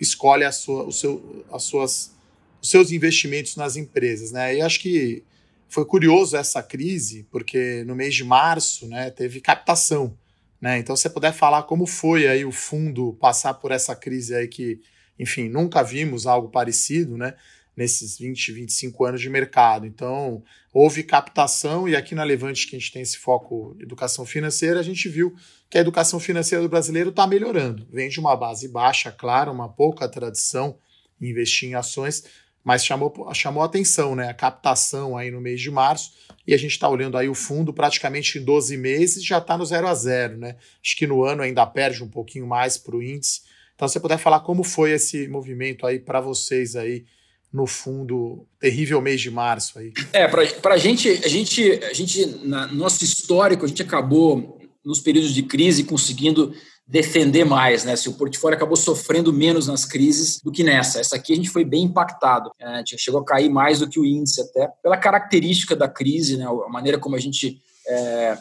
escolhe 0.00 0.44
a 0.44 0.52
sua, 0.52 0.84
o 0.84 0.92
seu, 0.92 1.44
as 1.52 1.64
suas, 1.64 2.14
os 2.62 2.70
seus 2.70 2.90
investimentos 2.90 3.56
nas 3.56 3.76
empresas. 3.76 4.32
Né? 4.32 4.56
E 4.56 4.60
acho 4.62 4.80
que 4.80 5.22
foi 5.68 5.84
curioso 5.84 6.36
essa 6.36 6.62
crise, 6.62 7.26
porque 7.30 7.84
no 7.84 7.94
mês 7.94 8.14
de 8.14 8.24
março 8.24 8.88
né, 8.88 9.10
teve 9.10 9.40
captação. 9.40 10.16
Né? 10.60 10.78
Então, 10.78 10.96
se 10.96 11.02
você 11.02 11.10
puder 11.10 11.32
falar 11.32 11.64
como 11.64 11.86
foi 11.86 12.26
aí 12.26 12.44
o 12.44 12.50
fundo 12.50 13.16
passar 13.20 13.54
por 13.54 13.70
essa 13.70 13.94
crise 13.94 14.34
aí 14.34 14.48
que, 14.48 14.80
enfim, 15.18 15.48
nunca 15.48 15.82
vimos 15.82 16.26
algo 16.26 16.48
parecido, 16.48 17.16
né? 17.16 17.34
Nesses 17.76 18.18
20, 18.18 18.50
25 18.50 19.04
anos 19.04 19.20
de 19.20 19.30
mercado. 19.30 19.86
Então, 19.86 20.42
houve 20.72 21.04
captação, 21.04 21.88
e 21.88 21.94
aqui 21.94 22.12
na 22.12 22.24
Levante, 22.24 22.66
que 22.66 22.74
a 22.74 22.78
gente 22.78 22.90
tem 22.90 23.02
esse 23.02 23.16
foco 23.16 23.76
educação 23.78 24.26
financeira, 24.26 24.80
a 24.80 24.82
gente 24.82 25.08
viu 25.08 25.32
que 25.70 25.78
a 25.78 25.80
educação 25.80 26.18
financeira 26.18 26.60
do 26.60 26.68
brasileiro 26.68 27.10
está 27.10 27.24
melhorando. 27.24 27.86
Vem 27.92 28.08
de 28.08 28.18
uma 28.18 28.34
base 28.34 28.66
baixa, 28.66 29.12
claro, 29.12 29.52
uma 29.52 29.68
pouca 29.68 30.08
tradição 30.08 30.76
em 31.20 31.30
investir 31.30 31.68
em 31.68 31.74
ações, 31.74 32.24
mas 32.68 32.84
chamou, 32.84 33.10
chamou 33.32 33.62
atenção, 33.62 34.14
né? 34.14 34.28
A 34.28 34.34
captação 34.34 35.16
aí 35.16 35.30
no 35.30 35.40
mês 35.40 35.58
de 35.58 35.70
março, 35.70 36.12
e 36.46 36.52
a 36.52 36.56
gente 36.58 36.72
está 36.72 36.86
olhando 36.86 37.16
aí 37.16 37.26
o 37.26 37.34
fundo 37.34 37.72
praticamente 37.72 38.36
em 38.36 38.44
12 38.44 38.76
meses, 38.76 39.24
já 39.24 39.38
está 39.38 39.56
no 39.56 39.64
zero 39.64 39.88
a 39.88 39.94
zero, 39.94 40.36
né? 40.36 40.54
Acho 40.84 40.94
que 40.94 41.06
no 41.06 41.24
ano 41.24 41.40
ainda 41.40 41.64
perde 41.64 42.04
um 42.04 42.08
pouquinho 42.08 42.46
mais 42.46 42.76
para 42.76 42.94
o 42.94 43.02
índice. 43.02 43.40
Então, 43.74 43.88
se 43.88 43.94
você 43.94 44.00
puder 44.00 44.18
falar 44.18 44.40
como 44.40 44.62
foi 44.62 44.90
esse 44.90 45.26
movimento 45.28 45.86
aí 45.86 45.98
para 45.98 46.20
vocês 46.20 46.76
aí 46.76 47.06
no 47.50 47.66
fundo, 47.66 48.46
terrível 48.60 49.00
mês 49.00 49.22
de 49.22 49.30
março 49.30 49.78
aí. 49.78 49.94
É, 50.12 50.28
para 50.28 50.74
a 50.74 50.78
gente, 50.78 51.08
a 51.08 51.28
gente, 51.28 51.72
a 51.84 51.94
gente, 51.94 52.26
na 52.44 52.66
nosso 52.66 53.02
histórico, 53.02 53.64
a 53.64 53.68
gente 53.68 53.80
acabou 53.80 54.60
nos 54.84 55.00
períodos 55.00 55.32
de 55.32 55.42
crise 55.42 55.84
conseguindo 55.84 56.54
defender 56.88 57.44
mais, 57.44 57.84
né? 57.84 57.94
Se 57.94 58.08
o 58.08 58.14
portfólio 58.14 58.56
acabou 58.56 58.76
sofrendo 58.76 59.30
menos 59.30 59.66
nas 59.66 59.84
crises 59.84 60.40
do 60.42 60.50
que 60.50 60.64
nessa. 60.64 61.00
Essa 61.00 61.16
aqui 61.16 61.34
a 61.34 61.36
gente 61.36 61.50
foi 61.50 61.62
bem 61.62 61.84
impactado. 61.84 62.50
Né? 62.58 62.66
A 62.66 62.78
gente 62.78 62.98
chegou 62.98 63.20
a 63.20 63.24
cair 63.24 63.50
mais 63.50 63.80
do 63.80 63.88
que 63.88 64.00
o 64.00 64.06
índice 64.06 64.40
até 64.40 64.68
pela 64.82 64.96
característica 64.96 65.76
da 65.76 65.86
crise, 65.86 66.38
né? 66.38 66.46
A 66.46 66.68
maneira 66.70 66.98
como 66.98 67.14
a 67.14 67.18
gente 67.18 67.60
é, 67.86 68.38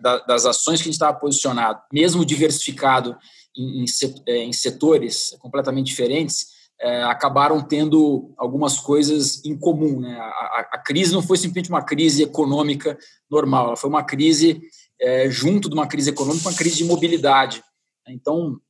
da, 0.00 0.18
das 0.18 0.44
ações 0.44 0.80
que 0.80 0.88
a 0.88 0.90
gente 0.90 0.94
estava 0.94 1.18
posicionado, 1.18 1.80
mesmo 1.90 2.24
diversificado 2.24 3.16
em, 3.56 3.84
em, 3.84 4.48
é, 4.48 4.52
setores 4.52 5.34
completamente 5.38 5.86
diferentes, 5.86 6.54
é, 6.78 7.02
acabaram 7.04 7.62
tendo 7.62 8.34
algumas 8.36 8.78
coisas 8.78 9.42
em 9.44 9.56
comum. 9.56 10.00
Né? 10.00 10.14
A, 10.18 10.24
a, 10.24 10.68
a, 10.74 10.78
crise 10.78 11.12
não 11.12 11.22
foi 11.22 11.38
simplesmente 11.38 11.70
uma 11.70 11.82
crise 11.82 12.22
econômica 12.22 12.98
normal, 13.30 13.68
ela 13.68 13.76
foi 13.76 13.88
uma 13.88 14.04
crise 14.04 14.60
é, 15.00 15.30
junto 15.30 15.68
de 15.68 15.74
uma 15.74 15.86
crise 15.86 16.10
econômica, 16.10 16.48
uma 16.48 16.56
crise 16.56 16.76
de 16.76 16.84
mobilidade. 16.84 17.62
Então, 18.08 18.60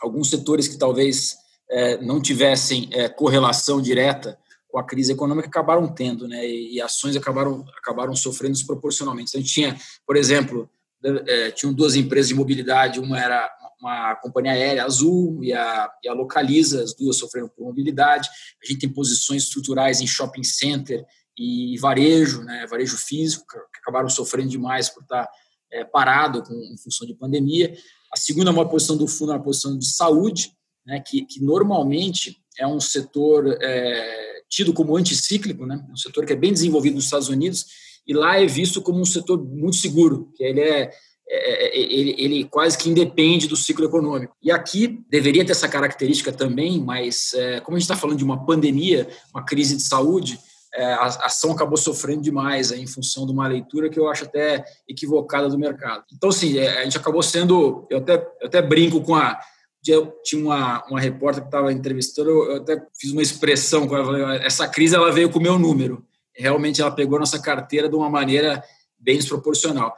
alguns 0.00 0.30
setores 0.30 0.68
que 0.68 0.78
talvez 0.78 1.36
é, 1.70 1.98
não 2.02 2.20
tivessem 2.20 2.88
é, 2.92 3.08
correlação 3.08 3.80
direta 3.80 4.38
com 4.68 4.78
a 4.78 4.84
crise 4.84 5.12
econômica 5.12 5.48
acabaram 5.48 5.86
tendo, 5.86 6.26
né? 6.26 6.46
E, 6.46 6.80
ações 6.80 7.14
acabaram 7.14 7.64
acabaram 7.78 8.14
sofrendo 8.14 8.54
desproporcionalmente. 8.54 9.28
Então, 9.28 9.38
a 9.38 9.42
gente 9.42 9.52
tinha, 9.52 9.76
por 10.06 10.16
exemplo, 10.16 10.68
é, 11.04 11.50
tinham 11.50 11.74
duas 11.74 11.94
empresas 11.94 12.28
de 12.28 12.34
mobilidade, 12.34 12.98
uma 12.98 13.20
era 13.20 13.50
uma 13.82 14.14
companhia 14.16 14.52
aérea 14.52 14.84
azul 14.84 15.42
e 15.42 15.52
a, 15.52 15.90
e 16.04 16.08
a 16.08 16.12
Localiza, 16.12 16.84
as 16.84 16.94
duas 16.94 17.18
sofreram 17.18 17.48
por 17.48 17.64
mobilidade. 17.64 18.28
A 18.62 18.66
gente 18.66 18.80
tem 18.80 18.88
posições 18.88 19.42
estruturais 19.42 20.00
em 20.00 20.06
shopping 20.06 20.44
center 20.44 21.04
e 21.36 21.76
varejo, 21.80 22.42
né, 22.44 22.64
varejo 22.68 22.96
físico, 22.96 23.44
que 23.48 23.80
acabaram 23.80 24.08
sofrendo 24.08 24.50
demais 24.50 24.88
por 24.88 25.02
estar 25.02 25.28
é, 25.72 25.84
parado 25.84 26.44
com, 26.44 26.54
em 26.54 26.78
função 26.78 27.06
de 27.06 27.14
pandemia. 27.14 27.74
A 28.12 28.16
segunda 28.18 28.52
maior 28.52 28.68
posição 28.68 28.96
do 28.96 29.08
fundo 29.08 29.32
é 29.32 29.36
uma 29.36 29.42
posição 29.42 29.78
de 29.78 29.86
saúde, 29.86 30.52
né, 30.86 31.00
que, 31.00 31.24
que 31.24 31.42
normalmente 31.42 32.36
é 32.58 32.66
um 32.66 32.80
setor 32.80 33.56
é, 33.60 34.42
tido 34.48 34.72
como 34.72 34.96
anticíclico, 34.96 35.64
né, 35.64 35.82
um 35.90 35.96
setor 35.96 36.26
que 36.26 36.32
é 36.32 36.36
bem 36.36 36.52
desenvolvido 36.52 36.94
nos 36.94 37.04
Estados 37.04 37.28
Unidos, 37.28 37.66
e 38.06 38.12
lá 38.12 38.38
é 38.38 38.46
visto 38.46 38.82
como 38.82 39.00
um 39.00 39.04
setor 39.04 39.42
muito 39.42 39.76
seguro, 39.76 40.30
que 40.36 40.44
ele 40.44 40.60
é, 40.60 40.90
é, 41.28 41.66
é 41.66 41.78
ele, 41.78 42.14
ele, 42.18 42.44
quase 42.44 42.76
que 42.76 42.90
independe 42.90 43.46
do 43.46 43.56
ciclo 43.56 43.84
econômico. 43.84 44.36
E 44.42 44.50
aqui 44.50 45.00
deveria 45.08 45.44
ter 45.44 45.52
essa 45.52 45.68
característica 45.68 46.32
também, 46.32 46.80
mas 46.80 47.32
é, 47.34 47.60
como 47.60 47.76
a 47.76 47.80
gente 47.80 47.84
está 47.84 47.96
falando 47.96 48.18
de 48.18 48.24
uma 48.24 48.44
pandemia, 48.44 49.08
uma 49.32 49.44
crise 49.44 49.76
de 49.76 49.82
saúde, 49.82 50.38
a 50.74 51.26
ação 51.26 51.52
acabou 51.52 51.76
sofrendo 51.76 52.22
demais 52.22 52.72
em 52.72 52.86
função 52.86 53.26
de 53.26 53.32
uma 53.32 53.46
leitura 53.46 53.90
que 53.90 53.98
eu 53.98 54.08
acho 54.08 54.24
até 54.24 54.64
equivocada 54.88 55.48
do 55.48 55.58
mercado. 55.58 56.04
Então, 56.12 56.30
assim, 56.30 56.58
é, 56.58 56.80
a 56.80 56.84
gente 56.84 56.96
acabou 56.96 57.22
sendo. 57.22 57.86
Eu 57.90 57.98
até, 57.98 58.14
eu 58.40 58.46
até 58.46 58.62
brinco 58.62 59.00
com 59.02 59.14
a. 59.14 59.38
Tinha 59.82 60.40
uma, 60.40 60.84
uma 60.86 61.00
repórter 61.00 61.42
que 61.42 61.48
estava 61.48 61.72
entrevistando, 61.72 62.30
eu 62.30 62.56
até 62.58 62.80
fiz 62.98 63.10
uma 63.10 63.20
expressão 63.20 63.88
com 63.88 63.96
ela, 63.96 64.36
essa 64.36 64.68
crise 64.68 64.94
ela 64.94 65.10
veio 65.10 65.28
com 65.28 65.40
o 65.40 65.42
meu 65.42 65.58
número. 65.58 66.06
Realmente 66.36 66.80
ela 66.80 66.90
pegou 66.92 67.18
nossa 67.18 67.40
carteira 67.40 67.88
de 67.88 67.96
uma 67.96 68.08
maneira 68.08 68.62
bem 68.96 69.16
desproporcional. 69.16 69.92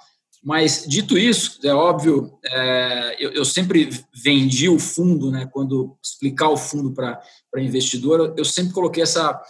Mas, 0.44 0.84
dito 0.86 1.16
isso, 1.16 1.58
é 1.64 1.72
óbvio, 1.72 2.38
é, 2.44 3.16
eu, 3.18 3.30
eu, 3.32 3.44
sempre 3.46 3.88
vendi 4.14 4.68
o 4.68 4.78
fundo, 4.78 5.30
né, 5.30 5.48
quando 5.50 5.96
explicar 6.04 6.50
o 6.50 6.56
fundo 6.56 6.92
para 6.92 7.22
investidor, 7.56 8.34
eu 8.36 8.44
sempre 8.44 8.74
coloquei 8.74 9.02
essa, 9.02 9.30
é, 9.30 9.40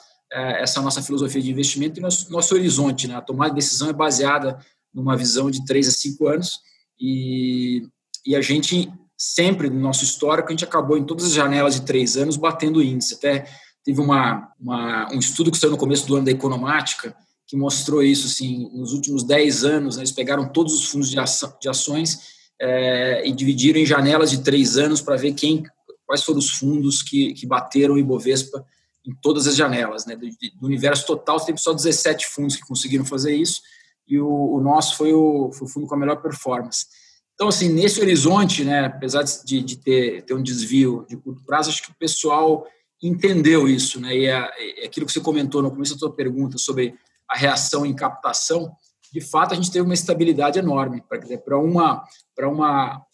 essa 0.63 0.81
nossa 0.81 1.03
filosofia 1.03 1.41
de 1.41 1.51
investimento 1.51 1.99
e 1.99 2.03
nosso, 2.03 2.31
nosso 2.31 2.55
horizonte. 2.55 3.07
Né? 3.07 3.15
A 3.15 3.21
tomada 3.21 3.51
de 3.51 3.57
decisão 3.57 3.89
é 3.89 3.93
baseada 3.93 4.59
numa 4.93 5.17
visão 5.17 5.51
de 5.51 5.65
3 5.65 5.89
a 5.89 5.91
5 5.91 6.29
anos 6.29 6.59
e, 7.01 7.83
e 8.27 8.35
a 8.37 8.41
gente 8.41 8.93
sempre, 9.17 9.71
no 9.71 9.81
nosso 9.81 10.05
histórico, 10.05 10.49
a 10.49 10.53
gente 10.53 10.65
acabou 10.65 10.99
em 10.99 11.05
todas 11.05 11.27
as 11.27 11.33
janelas 11.33 11.75
de 11.75 11.83
três 11.83 12.17
anos 12.17 12.37
batendo 12.37 12.83
índice. 12.83 13.15
Até 13.15 13.49
teve 13.85 14.01
uma, 14.01 14.49
uma, 14.61 15.13
um 15.13 15.19
estudo 15.19 15.51
que 15.51 15.59
saiu 15.59 15.71
no 15.71 15.79
começo 15.79 16.07
do 16.07 16.17
ano 16.17 16.25
da 16.25 16.31
Economática 16.31 17.17
que 17.47 17.57
mostrou 17.57 18.03
isso, 18.03 18.27
assim, 18.27 18.71
nos 18.73 18.93
últimos 18.93 19.23
10 19.23 19.65
anos, 19.65 19.97
né, 19.97 20.03
eles 20.03 20.13
pegaram 20.13 20.49
todos 20.49 20.73
os 20.75 20.89
fundos 20.89 21.11
de, 21.11 21.17
de 21.61 21.69
ações 21.69 22.19
é, 22.61 23.27
e 23.27 23.33
dividiram 23.33 23.79
em 23.79 23.87
janelas 23.87 24.31
de 24.31 24.43
três 24.43 24.77
anos 24.79 25.01
para 25.01 25.17
ver 25.17 25.35
quem, 25.35 25.63
quais 26.07 26.23
foram 26.23 26.39
os 26.39 26.51
fundos 26.51 27.03
que, 27.03 27.35
que 27.35 27.47
bateram 27.47 27.95
o 27.95 27.99
Ibovespa 27.99 28.65
em 29.07 29.15
todas 29.15 29.47
as 29.47 29.57
janelas. 29.57 30.07
Né? 30.07 30.17
Do, 30.17 30.27
do, 30.27 30.67
universo 30.67 31.07
total, 31.07 31.39
teve 31.41 31.59
só 31.59 31.73
17 31.73 32.27
fundos 32.27 32.57
que 32.57 32.67
conseguiram 32.67 33.05
fazer 33.05 33.35
isso, 33.35 33.61
e 34.07 34.19
o, 34.19 34.29
o 34.29 34.61
nosso 34.61 34.97
foi 34.97 35.13
o, 35.13 35.51
foi 35.53 35.67
o, 35.67 35.71
fundo 35.71 35.87
com 35.87 35.95
a 35.95 35.99
melhor 35.99 36.21
performance. 36.21 36.87
Então, 37.35 37.49
assim, 37.49 37.69
nesse 37.69 38.01
horizonte, 38.01 38.65
né, 38.65 38.87
apesar 38.87 39.23
de, 39.23 39.63
de 39.63 39.77
ter, 39.77 40.23
ter 40.23 40.35
um 40.35 40.43
desvio 40.43 41.05
de 41.09 41.17
curto 41.17 41.43
prazo, 41.45 41.71
acho 41.71 41.83
que 41.83 41.91
o 41.91 41.97
pessoal 41.99 42.67
entendeu 43.03 43.69
isso. 43.69 44.01
Né? 44.01 44.17
E 44.17 44.27
é, 44.27 44.83
é 44.83 44.87
aquilo 44.87 45.07
que 45.07 45.13
você 45.13 45.21
comentou 45.21 45.63
no 45.63 45.71
começo 45.71 45.95
da 45.95 45.99
sua 45.99 46.15
pergunta 46.15 46.59
sobre 46.59 46.95
a 47.29 47.37
reação 47.37 47.85
em 47.85 47.95
captação, 47.95 48.77
de 49.15 49.21
fato, 49.21 49.53
a 49.53 49.55
gente 49.55 49.71
teve 49.71 49.85
uma 49.85 49.95
estabilidade 49.95 50.59
enorme. 50.59 51.01
Para 51.45 51.57
uma, 51.57 52.05
uma, 52.37 53.07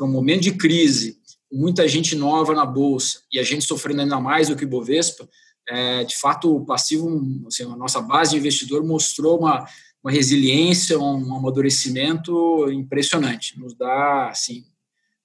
um 0.00 0.08
momento 0.08 0.42
de 0.42 0.52
crise, 0.54 1.20
muita 1.54 1.86
gente 1.86 2.16
nova 2.16 2.52
na 2.52 2.66
bolsa 2.66 3.20
e 3.32 3.38
a 3.38 3.42
gente 3.42 3.64
sofrendo 3.64 4.00
ainda 4.00 4.20
mais 4.20 4.48
do 4.48 4.56
que 4.56 4.64
o 4.64 4.68
Bovespa, 4.68 5.28
é, 5.68 6.04
de 6.04 6.18
fato, 6.18 6.54
o 6.54 6.64
passivo, 6.64 7.08
assim, 7.46 7.62
a 7.62 7.76
nossa 7.76 8.00
base 8.00 8.32
de 8.32 8.38
investidor 8.38 8.84
mostrou 8.84 9.38
uma, 9.38 9.66
uma 10.02 10.10
resiliência, 10.10 10.98
um 10.98 11.34
amadurecimento 11.34 12.70
impressionante. 12.70 13.58
Nos 13.58 13.74
dá, 13.74 14.28
assim, 14.28 14.64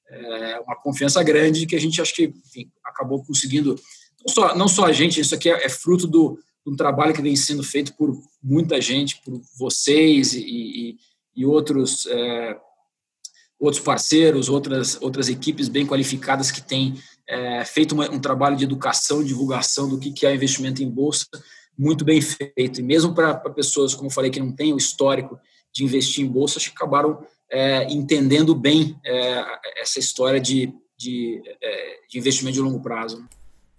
é, 0.08 0.60
uma 0.60 0.76
confiança 0.76 1.22
grande 1.24 1.66
que 1.66 1.76
a 1.76 1.80
gente 1.80 2.02
acho 2.02 2.16
que 2.16 2.34
enfim, 2.46 2.72
acabou 2.86 3.24
conseguindo. 3.24 3.76
Não 4.26 4.34
só, 4.34 4.56
não 4.56 4.68
só 4.68 4.86
a 4.86 4.94
gente, 4.94 5.20
isso 5.20 5.36
aqui 5.36 5.50
é, 5.50 5.66
é 5.66 5.70
fruto 5.70 6.08
do, 6.08 6.40
de 6.66 6.72
um 6.72 6.76
trabalho 6.76 7.14
que 7.14 7.22
vem 7.22 7.36
sendo 7.36 7.64
feito 7.64 7.94
por 7.96 8.16
muita 8.42 8.80
gente, 8.80 9.22
por 9.26 9.42
vocês 9.58 10.34
e, 10.34 10.42
e, 10.42 10.98
e 11.36 11.46
outros. 11.46 12.08
Outros 13.60 13.84
parceiros, 13.84 14.48
outras, 14.48 14.98
outras 15.02 15.28
equipes 15.28 15.68
bem 15.68 15.86
qualificadas 15.86 16.50
que 16.50 16.62
têm 16.62 16.96
é, 17.28 17.66
feito 17.66 17.92
uma, 17.92 18.10
um 18.10 18.20
trabalho 18.20 18.56
de 18.56 18.64
educação, 18.64 19.24
divulgação 19.24 19.90
do 19.90 20.00
que, 20.00 20.12
que 20.12 20.26
é 20.26 20.34
investimento 20.34 20.82
em 20.82 20.90
bolsa 20.90 21.28
muito 21.80 22.04
bem 22.04 22.20
feito. 22.20 22.82
E 22.82 22.84
mesmo 22.84 23.16
para 23.16 23.38
pessoas, 23.52 23.96
como 23.96 24.10
falei, 24.10 24.30
que 24.30 24.40
não 24.40 24.52
têm 24.52 24.74
o 24.74 24.78
histórico 24.78 25.40
de 25.72 25.86
investir 25.86 26.26
em 26.26 26.28
bolsa, 26.28 26.60
acho 26.60 26.72
que 26.72 26.76
acabaram 26.76 27.26
é, 27.50 27.86
entendendo 27.86 28.54
bem 28.54 29.00
é, 29.06 29.46
essa 29.82 29.98
história 29.98 30.42
de, 30.42 30.74
de, 30.98 31.42
é, 31.62 32.00
de, 32.10 32.20
investimento 32.20 32.56
de 32.56 32.62
longo 32.62 32.82
prazo. 32.82 33.26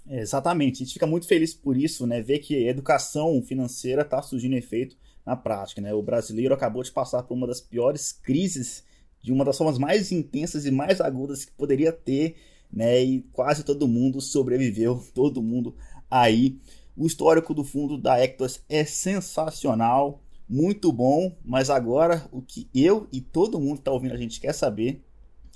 exatamente. 0.09 0.77
A 0.77 0.79
gente 0.79 0.95
fica 0.95 1.07
muito 1.07 1.27
feliz 1.27 1.53
por 1.53 1.77
isso, 1.77 2.07
né? 2.07 2.23
Ver 2.23 2.39
que 2.39 2.57
a 2.57 2.71
educação 2.71 3.43
financeira 3.43 4.01
está 4.01 4.23
surgindo 4.23 4.57
efeito 4.57 4.97
na 5.27 5.37
prática. 5.37 5.83
Né? 5.83 5.93
O 5.93 6.03
brasileiro 6.03 6.55
acabou 6.55 6.83
de 6.83 6.91
passar 6.91 7.23
por 7.25 7.35
uma 7.35 7.47
das 7.47 7.61
piores 7.61 8.13
crises 8.13 8.83
de 9.23 9.33
uma 9.33 9.45
das 9.45 9.57
formas 9.57 9.79
mais 9.79 10.11
intensas 10.13 10.65
e 10.67 10.71
mais 10.71 11.01
agudas 11.01 11.45
que 11.45 11.53
poderia 11.53 11.93
ter, 11.93 12.37
né? 12.73 13.03
E 13.03 13.21
quase 13.33 13.65
todo 13.65 13.89
mundo 13.89 14.21
sobreviveu, 14.21 15.03
todo 15.15 15.43
mundo 15.43 15.75
aí. 16.11 16.59
O 16.97 17.07
histórico 17.07 17.55
do 17.55 17.65
fundo 17.65 17.97
da 17.97 18.19
Ectos 18.19 18.61
é 18.69 18.85
sensacional, 18.85 20.21
muito 20.49 20.93
bom, 20.93 21.35
mas 21.45 21.71
agora 21.71 22.27
o 22.33 22.43
que 22.43 22.69
eu 22.75 23.07
e 23.13 23.21
todo 23.21 23.61
mundo 23.61 23.75
que 23.75 23.81
está 23.83 23.93
ouvindo 23.93 24.15
a 24.15 24.19
gente 24.19 24.41
quer 24.41 24.53
saber 24.53 25.03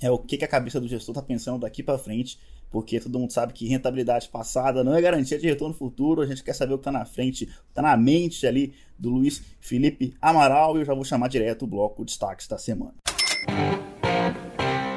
é 0.01 0.11
o 0.11 0.19
que, 0.19 0.39
que 0.39 0.45
a 0.45 0.49
cabeça 0.49 0.81
do 0.81 0.89
gestor 0.89 1.13
está 1.13 1.23
pensando 1.23 1.61
daqui 1.61 1.83
para 1.83 1.99
frente, 1.99 2.39
porque 2.71 3.01
todo 3.01 3.19
mundo 3.19 3.33
sabe 3.33 3.53
que 3.53 3.67
rentabilidade 3.67 4.29
passada 4.29 4.83
não 4.83 4.95
é 4.95 5.01
garantia 5.01 5.39
de 5.39 5.47
retorno 5.47 5.75
futuro. 5.75 6.23
A 6.23 6.27
gente 6.27 6.43
quer 6.43 6.55
saber 6.55 6.75
o 6.75 6.79
que 6.79 6.83
está 6.83 6.93
na 6.93 7.05
frente, 7.05 7.49
está 7.69 7.83
na 7.83 7.97
mente 7.97 8.47
ali 8.47 8.75
do 8.99 9.11
Luiz 9.11 9.43
Felipe 9.61 10.15
Amaral 10.21 10.77
e 10.77 10.81
eu 10.81 10.85
já 10.85 10.95
vou 10.95 11.05
chamar 11.05 11.29
direto 11.29 11.63
o 11.65 11.69
bloco 11.69 12.05
de 12.05 12.11
destaques 12.11 12.49
da 12.49 12.59
semana. 12.59 13.04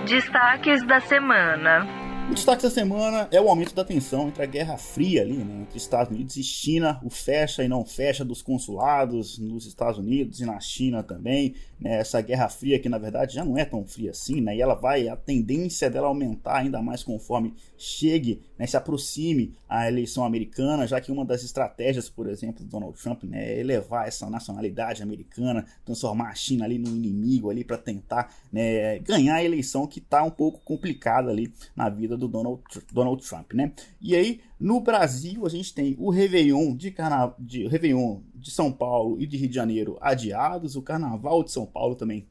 Destaques 0.06 0.86
da 0.86 1.00
semana. 1.02 2.07
O 2.30 2.34
destaque 2.34 2.62
da 2.62 2.70
semana 2.70 3.30
é 3.32 3.40
o 3.40 3.48
aumento 3.48 3.74
da 3.74 3.86
tensão 3.86 4.28
entre 4.28 4.44
a 4.44 4.46
Guerra 4.46 4.78
Fria 4.78 5.22
ali, 5.22 5.38
né, 5.38 5.62
entre 5.62 5.78
Estados 5.78 6.14
Unidos 6.14 6.36
e 6.36 6.44
China, 6.44 7.00
o 7.02 7.10
fecha 7.10 7.64
e 7.64 7.70
não 7.70 7.86
fecha 7.86 8.26
dos 8.26 8.42
consulados 8.42 9.40
nos 9.40 9.66
Estados 9.66 9.98
Unidos 9.98 10.42
e 10.42 10.46
na 10.46 10.60
China 10.60 11.02
também, 11.02 11.56
né, 11.80 12.00
essa 12.00 12.20
Guerra 12.20 12.50
Fria 12.50 12.80
que 12.80 12.90
na 12.90 12.98
verdade 12.98 13.36
já 13.36 13.46
não 13.46 13.58
é 13.58 13.64
tão 13.64 13.86
fria 13.86 14.12
assim, 14.12 14.42
né, 14.42 14.58
e 14.58 14.62
ela 14.62 14.76
vai, 14.76 15.08
a 15.08 15.16
tendência 15.16 15.90
dela 15.90 16.08
aumentar 16.08 16.58
ainda 16.58 16.82
mais 16.82 17.02
conforme 17.02 17.54
chegue, 17.78 18.42
né, 18.60 18.68
se 18.68 18.76
aproxime 18.76 19.54
a 19.70 19.88
eleição 19.88 20.26
americana, 20.26 20.86
já 20.86 21.00
que 21.00 21.12
uma 21.12 21.24
das 21.24 21.44
estratégias, 21.44 22.10
por 22.10 22.28
exemplo, 22.28 22.66
do 22.66 22.70
Donald 22.70 23.02
Trump, 23.02 23.24
né, 23.24 23.54
é 23.54 23.60
elevar 23.60 24.06
essa 24.06 24.30
nacionalidade 24.30 25.02
americana, 25.02 25.66
transformar 25.86 26.32
a 26.32 26.36
China 26.36 26.66
ali 26.66 26.78
no 26.78 26.90
inimigo 26.90 27.50
ali 27.50 27.64
para 27.64 27.78
tentar 27.78 28.34
né, 28.52 29.00
ganhar 29.00 29.36
a 29.36 29.44
eleição 29.44 29.88
que 29.88 30.00
está 30.00 30.24
um 30.24 30.32
pouco 30.32 30.60
complicada 30.60 31.32
ali 31.32 31.54
na 31.74 31.88
vida 31.88 32.17
do 32.18 32.28
Donald, 32.28 32.62
Donald 32.92 33.26
Trump, 33.28 33.54
né? 33.54 33.72
E 34.02 34.16
aí, 34.16 34.42
no 34.60 34.82
Brasil, 34.82 35.46
a 35.46 35.50
gente 35.50 35.74
tem 35.74 35.96
o 36.00 36.10
Réveillon 36.10 36.76
de, 36.76 36.92
Carna... 36.92 37.34
de, 37.40 37.68
Réveillon 37.68 38.22
de 38.36 38.52
São 38.52 38.72
Paulo 38.72 39.22
e 39.22 39.26
de 39.26 39.38
Rio 39.38 39.50
de 39.50 39.56
Janeiro 39.56 39.98
adiados, 40.02 40.76
o 40.76 40.82
Carnaval 40.82 41.44
de 41.44 41.52
São 41.52 41.66
Paulo 41.66 41.96
também 41.96 42.28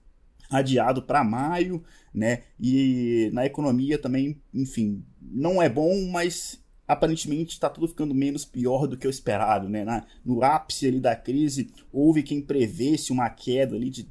adiado 0.51 1.03
para 1.03 1.25
maio, 1.25 1.83
né? 2.13 2.43
E 2.59 3.31
na 3.33 3.47
economia 3.47 3.99
também, 3.99 4.41
enfim, 4.53 5.05
não 5.21 5.61
é 5.61 5.69
bom, 5.69 6.07
mas 6.11 6.61
aparentemente 6.87 7.53
está 7.53 7.69
tudo 7.69 7.89
ficando 7.89 8.15
menos 8.15 8.45
pior 8.45 8.87
do 8.87 8.97
que 8.97 9.07
o 9.07 9.11
esperado, 9.11 9.69
né? 9.69 9.85
Na, 9.85 10.07
no 10.25 10.43
ápice 10.43 10.87
ali 10.87 11.01
da 11.01 11.17
crise, 11.17 11.71
houve 11.93 12.23
quem 12.23 12.41
prevesse 12.41 13.13
uma 13.13 13.29
queda 13.29 13.75
ali 13.75 13.91
de 13.91 14.09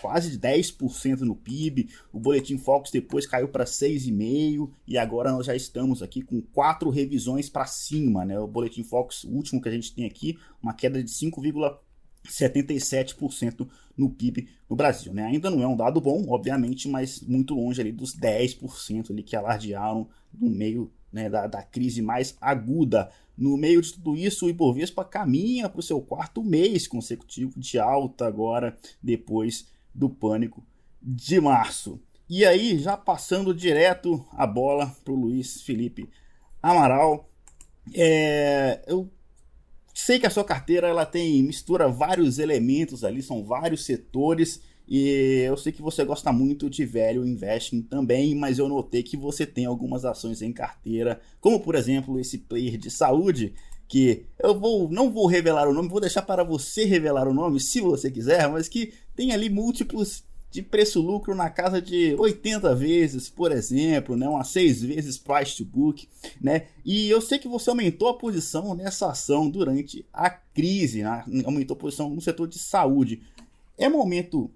quase 0.00 0.30
de 0.30 0.38
10% 0.38 1.20
no 1.20 1.34
PIB. 1.34 1.88
O 2.12 2.20
Boletim 2.20 2.58
Focus 2.58 2.90
depois 2.90 3.26
caiu 3.26 3.48
para 3.48 3.64
6,5% 3.64 4.68
e 4.86 4.98
agora 4.98 5.32
nós 5.32 5.46
já 5.46 5.56
estamos 5.56 6.02
aqui 6.02 6.20
com 6.22 6.40
quatro 6.40 6.88
revisões 6.90 7.48
para 7.48 7.66
cima. 7.66 8.24
Né? 8.24 8.38
O 8.38 8.46
Boletim 8.46 8.84
Focus, 8.84 9.24
o 9.24 9.30
último 9.30 9.60
que 9.60 9.68
a 9.68 9.72
gente 9.72 9.92
tem 9.94 10.06
aqui, 10.06 10.38
uma 10.62 10.72
queda 10.74 11.02
de 11.02 11.10
5,77% 11.10 13.68
no 13.96 14.10
PIB 14.10 14.48
no 14.68 14.76
Brasil. 14.76 15.12
Né? 15.12 15.24
Ainda 15.24 15.50
não 15.50 15.60
é 15.62 15.66
um 15.66 15.76
dado 15.76 16.00
bom, 16.00 16.24
obviamente, 16.28 16.88
mas 16.88 17.20
muito 17.20 17.54
longe 17.54 17.80
ali 17.80 17.92
dos 17.92 18.16
10% 18.16 19.10
ali 19.10 19.22
que 19.22 19.36
alardearam 19.36 20.08
no 20.32 20.48
meio 20.48 20.90
né, 21.12 21.28
da, 21.28 21.46
da 21.46 21.62
crise 21.62 22.00
mais 22.02 22.36
aguda. 22.40 23.10
No 23.36 23.56
meio 23.56 23.80
de 23.80 23.94
tudo 23.94 24.16
isso, 24.16 24.46
o 24.46 24.50
Ibovespa 24.50 25.04
caminha 25.04 25.68
para 25.68 25.80
o 25.80 25.82
seu 25.82 26.00
quarto 26.00 26.42
mês 26.42 26.88
consecutivo 26.88 27.58
de 27.58 27.78
alta 27.78 28.26
agora, 28.26 28.76
depois 29.02 29.66
do 29.98 30.08
Pânico 30.08 30.64
de 31.02 31.40
março. 31.40 32.00
E 32.30 32.44
aí, 32.44 32.78
já 32.78 32.96
passando 32.96 33.52
direto 33.54 34.24
a 34.32 34.46
bola 34.46 34.94
para 35.04 35.12
o 35.12 35.16
Luiz 35.16 35.62
Felipe 35.62 36.08
Amaral, 36.62 37.28
é, 37.94 38.82
eu 38.86 39.10
sei 39.92 40.18
que 40.18 40.26
a 40.26 40.30
sua 40.30 40.44
carteira 40.44 40.86
ela 40.86 41.04
tem 41.04 41.42
mistura 41.42 41.88
vários 41.88 42.38
elementos 42.38 43.02
ali, 43.02 43.22
são 43.22 43.44
vários 43.44 43.84
setores. 43.84 44.60
E 44.86 45.42
eu 45.46 45.56
sei 45.56 45.72
que 45.72 45.82
você 45.82 46.04
gosta 46.04 46.32
muito 46.32 46.70
de 46.70 46.84
velho 46.84 47.26
investing 47.26 47.82
também, 47.82 48.34
mas 48.34 48.58
eu 48.58 48.68
notei 48.68 49.02
que 49.02 49.16
você 49.16 49.44
tem 49.44 49.66
algumas 49.66 50.04
ações 50.04 50.40
em 50.40 50.52
carteira, 50.52 51.20
como 51.40 51.60
por 51.60 51.74
exemplo 51.74 52.18
esse 52.18 52.38
player 52.38 52.78
de 52.78 52.90
saúde, 52.90 53.54
que 53.88 54.26
eu 54.38 54.58
vou 54.58 54.88
não 54.90 55.10
vou 55.10 55.26
revelar 55.26 55.66
o 55.66 55.72
nome, 55.72 55.88
vou 55.88 56.00
deixar 56.00 56.22
para 56.22 56.44
você 56.44 56.84
revelar 56.84 57.26
o 57.26 57.34
nome 57.34 57.58
se 57.58 57.80
você 57.80 58.10
quiser, 58.10 58.48
mas 58.48 58.68
que 58.68 58.92
tem 59.16 59.32
ali 59.32 59.48
múltiplos 59.48 60.22
de 60.50 60.62
preço-lucro 60.62 61.34
na 61.34 61.50
casa 61.50 61.80
de 61.80 62.14
80 62.18 62.74
vezes, 62.74 63.28
por 63.28 63.52
exemplo, 63.52 64.16
né, 64.16 64.26
umas 64.28 64.48
6 64.48 64.82
vezes 64.82 65.18
price 65.18 65.56
to 65.56 65.64
book, 65.64 66.08
né? 66.40 66.66
E 66.84 67.08
eu 67.08 67.20
sei 67.20 67.38
que 67.38 67.48
você 67.48 67.68
aumentou 67.68 68.08
a 68.08 68.14
posição 68.14 68.74
nessa 68.74 69.10
ação 69.10 69.50
durante 69.50 70.06
a 70.12 70.30
crise, 70.30 71.02
né? 71.02 71.24
aumentou 71.44 71.74
a 71.74 71.80
posição 71.80 72.08
no 72.08 72.20
setor 72.20 72.48
de 72.48 72.58
saúde. 72.58 73.22
É 73.76 73.88
momento 73.88 74.50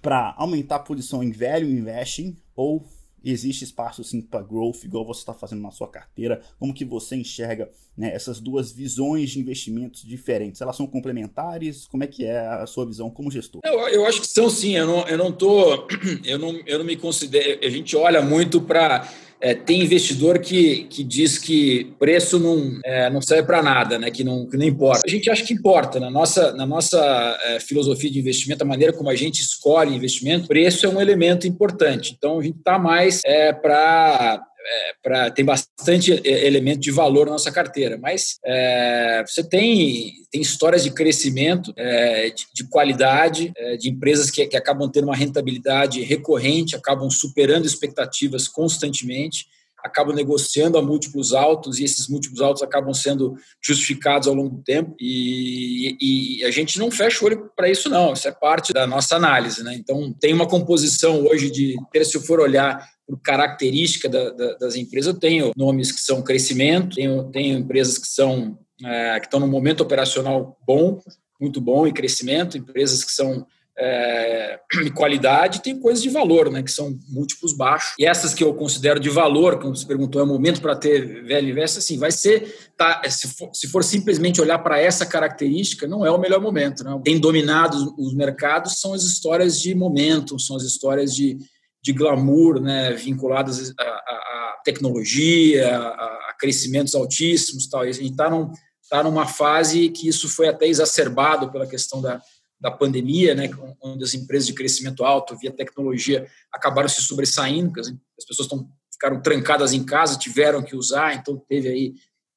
para 0.00 0.34
aumentar 0.36 0.76
a 0.76 0.80
posição 0.80 1.22
em 1.22 1.30
velho 1.30 1.68
investing 1.68 2.36
ou 2.54 2.84
existe 3.24 3.64
espaço 3.64 4.04
sim 4.04 4.20
para 4.20 4.42
growth, 4.42 4.84
igual 4.84 5.04
você 5.04 5.20
está 5.20 5.32
fazendo 5.32 5.62
na 5.62 5.70
sua 5.70 5.88
carteira? 5.88 6.42
Como 6.58 6.74
que 6.74 6.84
você 6.84 7.16
enxerga 7.16 7.70
né, 7.96 8.14
essas 8.14 8.40
duas 8.40 8.72
visões 8.72 9.30
de 9.30 9.40
investimentos 9.40 10.02
diferentes? 10.02 10.60
Elas 10.60 10.76
são 10.76 10.86
complementares? 10.86 11.86
Como 11.86 12.04
é 12.04 12.06
que 12.06 12.24
é 12.24 12.38
a 12.38 12.66
sua 12.66 12.86
visão 12.86 13.10
como 13.10 13.30
gestor? 13.30 13.60
Eu, 13.64 13.80
eu 13.88 14.06
acho 14.06 14.20
que 14.20 14.26
são 14.26 14.50
sim. 14.50 14.76
Eu 14.76 14.86
não, 14.86 15.08
eu 15.08 15.18
não 15.18 15.32
tô, 15.32 15.86
eu 16.24 16.38
não, 16.38 16.60
eu 16.66 16.78
não 16.78 16.84
me 16.84 16.96
considero. 16.96 17.64
A 17.64 17.70
gente 17.70 17.96
olha 17.96 18.20
muito 18.20 18.60
para 18.60 19.08
é, 19.44 19.54
tem 19.54 19.82
investidor 19.82 20.38
que, 20.38 20.84
que 20.84 21.04
diz 21.04 21.36
que 21.36 21.92
preço 21.98 22.38
não, 22.38 22.80
é, 22.82 23.10
não 23.10 23.20
serve 23.20 23.42
para 23.42 23.62
nada, 23.62 23.98
né? 23.98 24.10
que, 24.10 24.24
não, 24.24 24.46
que 24.48 24.56
não 24.56 24.64
importa. 24.64 25.02
A 25.06 25.10
gente 25.10 25.28
acha 25.28 25.44
que 25.44 25.52
importa. 25.52 26.00
Na 26.00 26.10
nossa, 26.10 26.54
na 26.54 26.64
nossa 26.64 27.38
é, 27.44 27.60
filosofia 27.60 28.10
de 28.10 28.18
investimento, 28.18 28.64
a 28.64 28.66
maneira 28.66 28.94
como 28.94 29.10
a 29.10 29.14
gente 29.14 29.40
escolhe 29.40 29.94
investimento, 29.94 30.48
preço 30.48 30.86
é 30.86 30.88
um 30.88 30.98
elemento 30.98 31.46
importante. 31.46 32.14
Então, 32.16 32.38
a 32.38 32.42
gente 32.42 32.56
está 32.56 32.78
mais 32.78 33.20
é, 33.26 33.52
para 33.52 34.42
é, 34.64 34.94
pra, 35.02 35.30
tem 35.30 35.44
bastante 35.44 36.12
é, 36.12 36.46
elemento 36.46 36.80
de 36.80 36.90
valor 36.90 37.26
na 37.26 37.32
nossa 37.32 37.52
carteira, 37.52 37.98
mas 37.98 38.38
é, 38.44 39.24
você 39.26 39.42
tem, 39.42 40.14
tem 40.30 40.40
histórias 40.40 40.82
de 40.82 40.90
crescimento, 40.90 41.72
é, 41.76 42.30
de, 42.30 42.46
de, 42.54 42.64
qualidade, 42.68 43.52
é, 43.56 43.76
de 43.76 43.90
empresas 43.90 44.30
que, 44.30 44.46
que 44.46 44.56
acabam 44.56 44.90
tendo 44.90 45.04
uma 45.04 45.16
rentabilidade 45.16 46.02
recorrente, 46.02 46.76
acabam 46.76 47.10
superando 47.10 47.66
expectativas 47.66 48.48
constantemente 48.48 49.46
acabam 49.84 50.16
negociando 50.16 50.78
a 50.78 50.82
múltiplos 50.82 51.34
altos 51.34 51.78
e 51.78 51.84
esses 51.84 52.08
múltiplos 52.08 52.40
altos 52.40 52.62
acabam 52.62 52.94
sendo 52.94 53.36
justificados 53.62 54.26
ao 54.26 54.34
longo 54.34 54.56
do 54.56 54.62
tempo 54.62 54.96
e, 54.98 56.38
e 56.40 56.44
a 56.44 56.50
gente 56.50 56.78
não 56.78 56.90
fecha 56.90 57.22
o 57.22 57.26
olho 57.26 57.50
para 57.54 57.68
isso 57.68 57.90
não, 57.90 58.14
isso 58.14 58.26
é 58.26 58.32
parte 58.32 58.72
da 58.72 58.86
nossa 58.86 59.14
análise, 59.14 59.62
né? 59.62 59.74
Então 59.74 60.10
tem 60.18 60.32
uma 60.32 60.48
composição 60.48 61.26
hoje 61.26 61.50
de, 61.50 61.76
se 62.02 62.16
eu 62.16 62.22
for 62.22 62.40
olhar 62.40 62.93
por 63.06 63.20
característica 63.20 64.08
da, 64.08 64.30
da, 64.30 64.54
das 64.54 64.76
empresas, 64.76 65.14
eu 65.14 65.20
tenho 65.20 65.52
nomes 65.56 65.92
que 65.92 66.00
são 66.00 66.22
crescimento, 66.22 66.96
tenho, 66.96 67.24
tenho 67.30 67.58
empresas 67.58 67.98
que 67.98 68.08
são 68.08 68.58
é, 68.84 69.20
que 69.20 69.26
estão 69.26 69.40
num 69.40 69.46
momento 69.46 69.82
operacional 69.82 70.58
bom, 70.66 71.00
muito 71.40 71.60
bom 71.60 71.86
e 71.86 71.92
crescimento, 71.92 72.58
empresas 72.58 73.04
que 73.04 73.12
são 73.12 73.46
é, 73.76 74.60
qualidade, 74.94 75.62
tem 75.62 75.78
coisas 75.78 76.02
de 76.02 76.08
valor, 76.08 76.50
né, 76.50 76.62
que 76.62 76.70
são 76.70 76.96
múltiplos 77.08 77.56
baixos. 77.56 77.94
E 77.98 78.06
essas 78.06 78.32
que 78.32 78.42
eu 78.42 78.54
considero 78.54 79.00
de 79.00 79.10
valor, 79.10 79.58
como 79.58 79.74
você 79.74 79.86
perguntou, 79.86 80.20
é 80.20 80.24
o 80.24 80.28
momento 80.28 80.60
para 80.60 80.76
ter 80.76 81.24
velho 81.24 81.48
investe, 81.48 81.78
assim, 81.78 81.98
vai 81.98 82.12
ser, 82.12 82.72
tá, 82.76 83.02
se, 83.08 83.28
for, 83.28 83.50
se 83.52 83.68
for 83.68 83.82
simplesmente 83.82 84.40
olhar 84.40 84.58
para 84.60 84.80
essa 84.80 85.04
característica, 85.04 85.88
não 85.88 86.06
é 86.06 86.10
o 86.10 86.18
melhor 86.18 86.40
momento. 86.40 86.84
Né? 86.84 87.00
Tem 87.04 87.18
dominado 87.18 87.94
os 87.98 88.14
mercados 88.14 88.80
são 88.80 88.94
as 88.94 89.02
histórias 89.02 89.60
de 89.60 89.74
momento, 89.74 90.38
são 90.38 90.56
as 90.56 90.62
histórias 90.62 91.14
de, 91.14 91.36
de 91.84 91.92
glamour, 91.92 92.60
né, 92.60 92.94
vinculadas 92.94 93.74
à, 93.78 93.84
à 93.84 94.60
tecnologia, 94.64 95.76
a, 95.76 95.88
a, 96.30 96.36
crescimentos 96.38 96.94
altíssimos, 96.94 97.68
tal. 97.68 97.84
E 97.84 97.90
a 97.90 97.92
gente 97.92 98.12
está 98.12 98.30
num, 98.30 98.50
tá 98.88 99.02
numa 99.02 99.26
fase 99.26 99.90
que 99.90 100.08
isso 100.08 100.28
foi 100.28 100.48
até 100.48 100.66
exacerbado 100.66 101.52
pela 101.52 101.66
questão 101.66 102.00
da 102.00 102.22
da 102.64 102.70
pandemia, 102.70 103.34
né, 103.34 103.50
onde 103.82 104.04
as 104.04 104.14
empresas 104.14 104.46
de 104.46 104.54
crescimento 104.54 105.04
alto 105.04 105.36
via 105.36 105.52
tecnologia 105.52 106.26
acabaram 106.50 106.88
se 106.88 107.02
sobressaindo, 107.02 107.78
as 107.78 108.24
pessoas 108.26 108.46
estão, 108.46 108.66
ficaram 108.90 109.20
trancadas 109.20 109.74
em 109.74 109.84
casa, 109.84 110.18
tiveram 110.18 110.62
que 110.62 110.74
usar, 110.74 111.14
então 111.14 111.36
teve 111.46 111.68
aí 111.68 111.94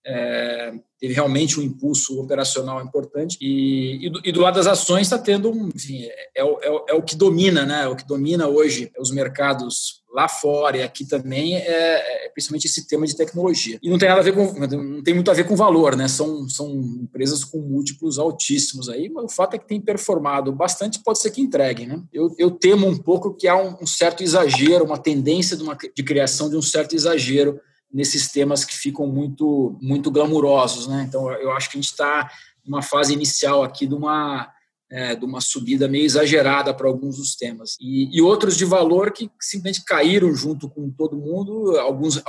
é, 0.08 0.74
teve 0.98 1.14
realmente 1.14 1.60
um 1.60 1.64
impulso 1.64 2.20
operacional 2.22 2.82
importante 2.82 3.38
e, 3.42 4.08
e, 4.08 4.10
do, 4.10 4.22
e 4.24 4.32
do, 4.32 4.40
lado 4.40 4.56
das 4.56 4.66
ações 4.66 5.02
está 5.02 5.18
tendo 5.18 5.52
um, 5.52 5.70
enfim, 5.76 6.04
é, 6.04 6.30
é, 6.38 6.42
é, 6.42 6.84
é, 6.90 6.94
o 6.94 7.04
que 7.04 7.16
domina, 7.16 7.66
né? 7.66 7.88
O 7.88 7.96
que 7.96 8.08
domina 8.08 8.48
hoje 8.48 8.90
os 8.98 9.12
mercados 9.12 10.02
lá 10.14 10.30
fora 10.30 10.78
e 10.78 10.82
aqui 10.82 11.06
também 11.06 11.58
é, 11.58 12.26
é, 12.26 12.30
principalmente 12.30 12.66
esse 12.66 12.88
tema 12.88 13.06
de 13.06 13.18
tecnologia. 13.18 13.78
E 13.84 13.90
não 13.90 13.98
tem 13.98 14.08
nada 14.08 14.22
a 14.22 14.24
ver 14.24 14.34
com, 14.34 14.46
não 14.58 15.04
tem 15.04 15.14
muito 15.14 15.30
a 15.30 15.34
ver 15.34 15.46
com 15.46 15.58
valor, 15.58 15.98
né? 15.98 16.08
São, 16.08 16.48
são 16.48 16.72
empresas 17.04 17.44
com 17.44 17.60
múltiplos 17.60 18.18
altíssimos 18.18 18.88
aí, 18.88 19.10
mas 19.10 19.26
o 19.26 19.36
fato 19.36 19.56
é 19.56 19.60
que 19.60 19.68
tem 19.68 19.82
performado 19.82 20.54
bastante, 20.54 21.04
pode 21.04 21.20
ser 21.20 21.32
que 21.32 21.42
entregue, 21.42 21.86
né? 21.86 22.02
Eu, 22.14 22.34
eu 22.40 22.50
temo 22.50 22.88
um 22.88 22.98
pouco 22.98 23.34
que 23.36 23.48
há 23.48 23.62
um, 23.62 23.76
um 23.82 23.88
certo 23.88 24.24
exagero, 24.24 24.86
uma 24.86 24.98
tendência 24.98 25.58
de, 25.58 25.64
uma, 25.64 25.76
de 25.76 26.04
criação 26.04 26.50
de 26.50 26.56
um 26.56 26.62
certo 26.62 26.96
exagero 26.96 27.60
nesses 27.92 28.32
temas 28.32 28.66
que 28.66 28.74
ficam 28.74 29.08
muito 29.08 29.78
muito 29.82 30.12
glamurosos, 30.12 30.88
né? 30.88 31.06
Então 31.08 31.32
eu 31.32 31.52
acho 31.52 31.70
que 31.70 31.78
a 31.78 31.82
gente 31.82 31.92
está 31.92 32.30
numa 32.66 32.82
fase 32.82 33.14
inicial 33.14 33.64
aqui 33.64 33.88
de 33.88 33.94
uma 33.94 34.52
é, 34.90 35.16
de 35.16 35.26
uma 35.26 35.42
subida 35.42 35.88
meio 35.88 36.06
exagerada 36.06 36.74
para 36.74 36.88
alguns 36.88 37.18
dos 37.18 37.36
temas 37.36 37.76
e, 37.80 38.18
e, 38.18 38.22
outros 38.22 38.56
de 38.56 38.64
valor 38.64 39.12
que 39.12 39.30
simplesmente 39.38 39.84
caíram 39.84 40.34
junto 40.34 40.70
com 40.70 40.90
todo 40.90 41.18
mundo. 41.18 41.78
Alguns, 41.78 42.24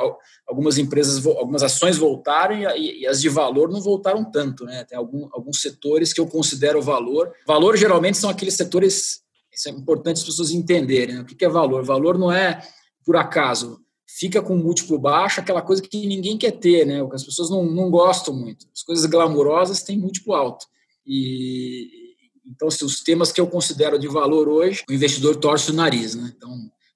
algumas 0.44 0.76
empresas, 0.76 1.24
algumas 1.24 1.62
ações 1.62 1.96
voltaram 1.96 2.56
e, 2.76 3.02
e, 3.02 3.06
as 3.06 3.20
de 3.20 3.28
valor 3.28 3.70
não 3.70 3.80
voltaram 3.80 4.28
tanto, 4.28 4.64
né? 4.64 4.84
Tem 4.84 4.98
algum, 4.98 5.28
alguns 5.32 5.60
setores 5.60 6.12
que 6.12 6.20
eu 6.20 6.26
considero 6.26 6.82
valor. 6.82 7.32
Valor 7.46 7.76
geralmente 7.76 8.18
são 8.18 8.28
aqueles 8.28 8.54
setores 8.54 9.22
isso 9.58 9.68
é 9.68 9.72
importante 9.72 10.18
as 10.18 10.24
pessoas 10.24 10.52
entenderem. 10.52 11.16
Né? 11.16 11.20
O 11.22 11.24
que 11.24 11.44
é 11.44 11.48
valor? 11.48 11.84
Valor 11.84 12.16
não 12.16 12.30
é 12.30 12.62
por 13.04 13.16
acaso 13.16 13.80
fica 14.08 14.40
com 14.40 14.56
múltiplo 14.56 14.98
baixo, 14.98 15.40
aquela 15.40 15.60
coisa 15.60 15.82
que 15.82 16.06
ninguém 16.06 16.38
quer 16.38 16.52
ter, 16.52 16.86
né? 16.86 17.02
O 17.02 17.08
que 17.08 17.16
as 17.16 17.24
pessoas 17.24 17.50
não, 17.50 17.64
não 17.64 17.90
gostam 17.90 18.34
muito. 18.34 18.66
As 18.74 18.82
coisas 18.82 19.04
glamourosas 19.04 19.82
têm 19.82 19.98
múltiplo 19.98 20.34
alto. 20.34 20.66
E 21.06 22.08
então, 22.46 22.70
se 22.70 22.82
os 22.82 23.02
temas 23.02 23.30
que 23.30 23.40
eu 23.40 23.46
considero 23.46 23.98
de 23.98 24.08
valor 24.08 24.48
hoje, 24.48 24.82
o 24.88 24.92
investidor 24.92 25.36
torce 25.36 25.70
o 25.70 25.74
nariz, 25.74 26.14
né? 26.14 26.32
Então, 26.34 26.50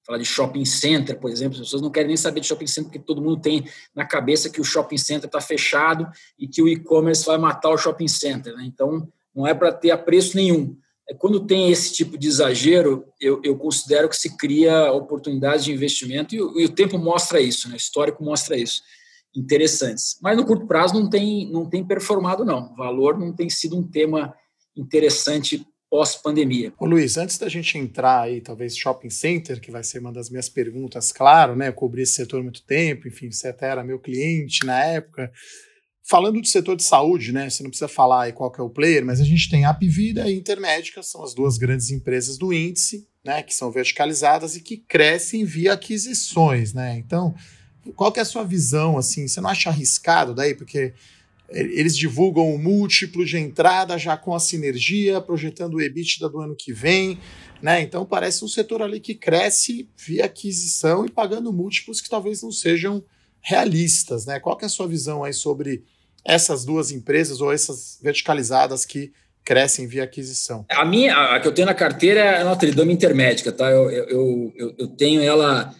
falar 0.05 0.19
de 0.19 0.25
shopping 0.25 0.65
center, 0.65 1.21
por 1.21 1.31
exemplo, 1.31 1.55
as 1.55 1.61
pessoas 1.61 1.83
não 1.83 1.91
querem 1.91 2.09
nem 2.09 2.17
saber 2.17 2.41
de 2.41 2.47
shopping 2.47 2.67
center 2.67 2.91
porque 2.91 2.99
todo 2.99 3.21
mundo 3.21 3.41
tem 3.41 3.65
na 3.95 4.05
cabeça 4.07 4.49
que 4.49 4.61
o 4.61 4.65
shopping 4.65 4.97
center 4.97 5.27
está 5.27 5.41
fechado 5.41 6.09
e 6.39 6.49
que 6.49 6.63
o 6.63 6.69
e-commerce 6.69 7.27
vai 7.27 7.37
matar 7.37 7.69
o 7.69 7.77
shopping 7.77 8.09
center, 8.09 8.57
né? 8.57 8.65
Então, 8.67 9.07
não 9.35 9.47
é 9.47 9.53
para 9.53 9.73
ter 9.73 9.91
a 9.91 9.99
preço 9.99 10.37
nenhum. 10.37 10.77
É, 11.09 11.15
quando 11.15 11.47
tem 11.47 11.71
esse 11.71 11.93
tipo 11.93 12.17
de 12.17 12.29
exagero, 12.29 13.05
eu, 13.21 13.41
eu 13.43 13.57
considero 13.57 14.09
que 14.09 14.17
se 14.17 14.37
cria 14.37 14.93
oportunidades 14.93 15.65
de 15.65 15.73
investimento 15.73 16.35
e 16.35 16.41
o, 16.41 16.61
e 16.61 16.65
o 16.65 16.75
tempo 16.75 16.99
mostra 16.99 17.41
isso, 17.41 17.69
né? 17.69 17.75
o 17.75 17.77
histórico 17.77 18.25
mostra 18.25 18.57
isso, 18.57 18.83
interessantes. 19.35 20.19
Mas 20.23 20.37
no 20.37 20.47
curto 20.47 20.67
prazo 20.67 20.95
não 20.95 21.09
tem, 21.09 21.51
não 21.51 21.69
tem 21.69 21.85
performado, 21.85 22.45
não. 22.45 22.73
O 22.73 22.77
valor 22.77 23.19
não 23.19 23.33
tem 23.33 23.49
sido 23.51 23.77
um 23.77 23.83
tema 23.83 24.35
interessante 24.77 25.67
pós-pandemia. 25.93 26.73
Luiz, 26.81 27.19
antes 27.19 27.37
da 27.37 27.51
gente 27.51 27.77
entrar 27.77 28.23
aí, 28.23 28.41
talvez 28.41 28.75
shopping 28.75 29.11
center, 29.11 29.61
que 29.61 29.71
vai 29.71 29.85
ser 29.85 29.99
uma 29.99 30.11
das 30.11 30.31
minhas 30.31 30.49
perguntas, 30.49 31.13
claro, 31.13 31.55
né? 31.55 31.69
Eu 31.69 31.75
cobri 31.75 32.01
esse 32.01 32.15
setor 32.15 32.41
há 32.41 32.43
muito 32.43 32.65
tempo, 32.65 33.07
enfim, 33.07 33.31
você 33.31 33.49
até 33.49 33.67
era 33.67 33.85
meu 33.85 33.99
cliente 33.99 34.65
na 34.65 34.83
época. 34.83 35.31
Falando 36.03 36.41
do 36.41 36.47
setor 36.47 36.77
de 36.77 36.83
saúde, 36.83 37.33
né? 37.33 37.49
Você 37.49 37.63
não 37.63 37.71
precisa 37.71 37.89
falar 37.89 38.25
aí 38.25 38.33
qual 38.33 38.53
é 38.59 38.63
o 38.63 38.69
player, 38.69 39.05
mas 39.05 39.21
a 39.21 39.25
gente 39.25 39.49
tem 39.49 39.65
a 39.65 39.79
e 39.81 40.33
Intermédica, 40.33 41.03
são 41.03 41.23
as 41.23 41.33
duas 41.33 41.57
grandes 41.57 41.91
empresas 41.91 42.37
do 42.37 42.53
índice, 42.53 43.07
né? 43.25 43.43
Que 43.43 43.55
são 43.55 43.71
verticalizadas 43.71 44.57
e 44.57 44.61
que 44.61 44.77
crescem 44.77 45.45
via 45.45 45.75
aquisições, 45.75 46.75
né? 46.75 46.97
Então, 46.99 47.35
qual 47.95 48.13
é 48.17 48.21
a 48.21 48.25
sua 48.25 48.45
visão, 48.45 48.99
assim? 48.99 49.29
Você 49.29 49.41
não 49.41 49.51
acha 49.51 49.71
arriscado 49.71 50.35
daí? 50.35 50.55
Porque 50.55 50.93
eles 51.55 51.97
divulgam 51.97 52.53
o 52.53 52.59
múltiplo 52.59 53.25
de 53.25 53.37
entrada 53.37 53.99
já 53.99 54.17
com 54.17 54.35
a 54.35 54.41
sinergia, 54.41 55.21
projetando 55.21 55.75
o 55.75 55.81
EBITDA 55.81 56.29
do 56.29 56.41
ano 56.41 56.57
que 56.57 56.73
vem, 56.73 57.19
né? 57.61 57.81
Então 57.83 58.05
parece 58.05 58.45
um 58.45 58.49
setor 58.49 58.83
ali 58.83 58.99
que 58.99 59.15
cresce 59.15 59.89
via 59.97 60.25
aquisição 60.25 61.05
e 61.05 61.11
pagando 61.11 61.53
múltiplos 61.53 62.01
que 62.01 62.09
talvez 62.09 62.43
não 62.43 62.51
sejam 62.51 63.05
realistas, 63.43 64.25
né? 64.25 64.39
Qual 64.39 64.59
é 64.61 64.65
a 64.65 64.69
sua 64.69 64.87
visão 64.87 65.25
aí 65.25 65.33
sobre 65.33 65.85
essas 66.25 66.65
duas 66.65 66.91
empresas 66.91 67.41
ou 67.41 67.53
essas 67.53 67.99
verticalizadas 68.01 68.85
que 68.85 69.13
crescem 69.45 69.87
via 69.87 70.05
aquisição? 70.05 70.65
A 70.71 70.85
minha, 70.85 71.35
a 71.35 71.41
que 71.41 71.49
eu 71.49 71.53
tenho 71.53 71.67
na 71.67 71.75
carteira 71.75 72.21
é 72.21 72.41
a 72.41 72.45
Notre 72.45 72.71
Dame 72.71 72.93
Intermédica, 72.93 73.51
tá? 73.51 73.71
Eu, 73.71 73.91
eu, 73.91 74.53
eu, 74.57 74.75
eu 74.79 74.87
tenho 74.89 75.21
ela 75.21 75.75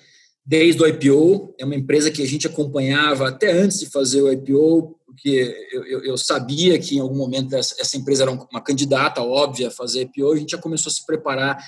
desde 0.45 0.83
o 0.83 0.87
IPO, 0.87 1.55
é 1.59 1.65
uma 1.65 1.77
empresa 1.77 2.11
que 2.11 2.21
a 2.21 2.27
gente 2.27 2.49
acompanhava 2.49 3.29
até 3.29 3.53
antes 3.53 3.79
de 3.79 3.87
fazer 3.87 4.23
o 4.23 4.33
IPO, 4.33 4.99
porque 5.07 5.69
eu, 5.71 5.85
eu, 5.85 6.05
eu 6.05 6.19
sabia 6.19 6.79
que 6.81 6.97
em 6.97 7.01
algum 7.01 7.17
momento 7.17 7.55
essa, 7.55 7.77
essa, 7.79 7.97
empresa 7.97 8.25
era 8.25 8.33
uma 8.33 8.61
candidata 8.61 9.23
óbvia 9.23 9.69
a 9.69 9.71
fazer 9.71 10.03
IPO, 10.03 10.33
a 10.33 10.37
gente 10.37 10.51
já 10.51 10.59
começou 10.59 10.91
a 10.91 10.93
se 10.93 11.07
preparar, 11.07 11.59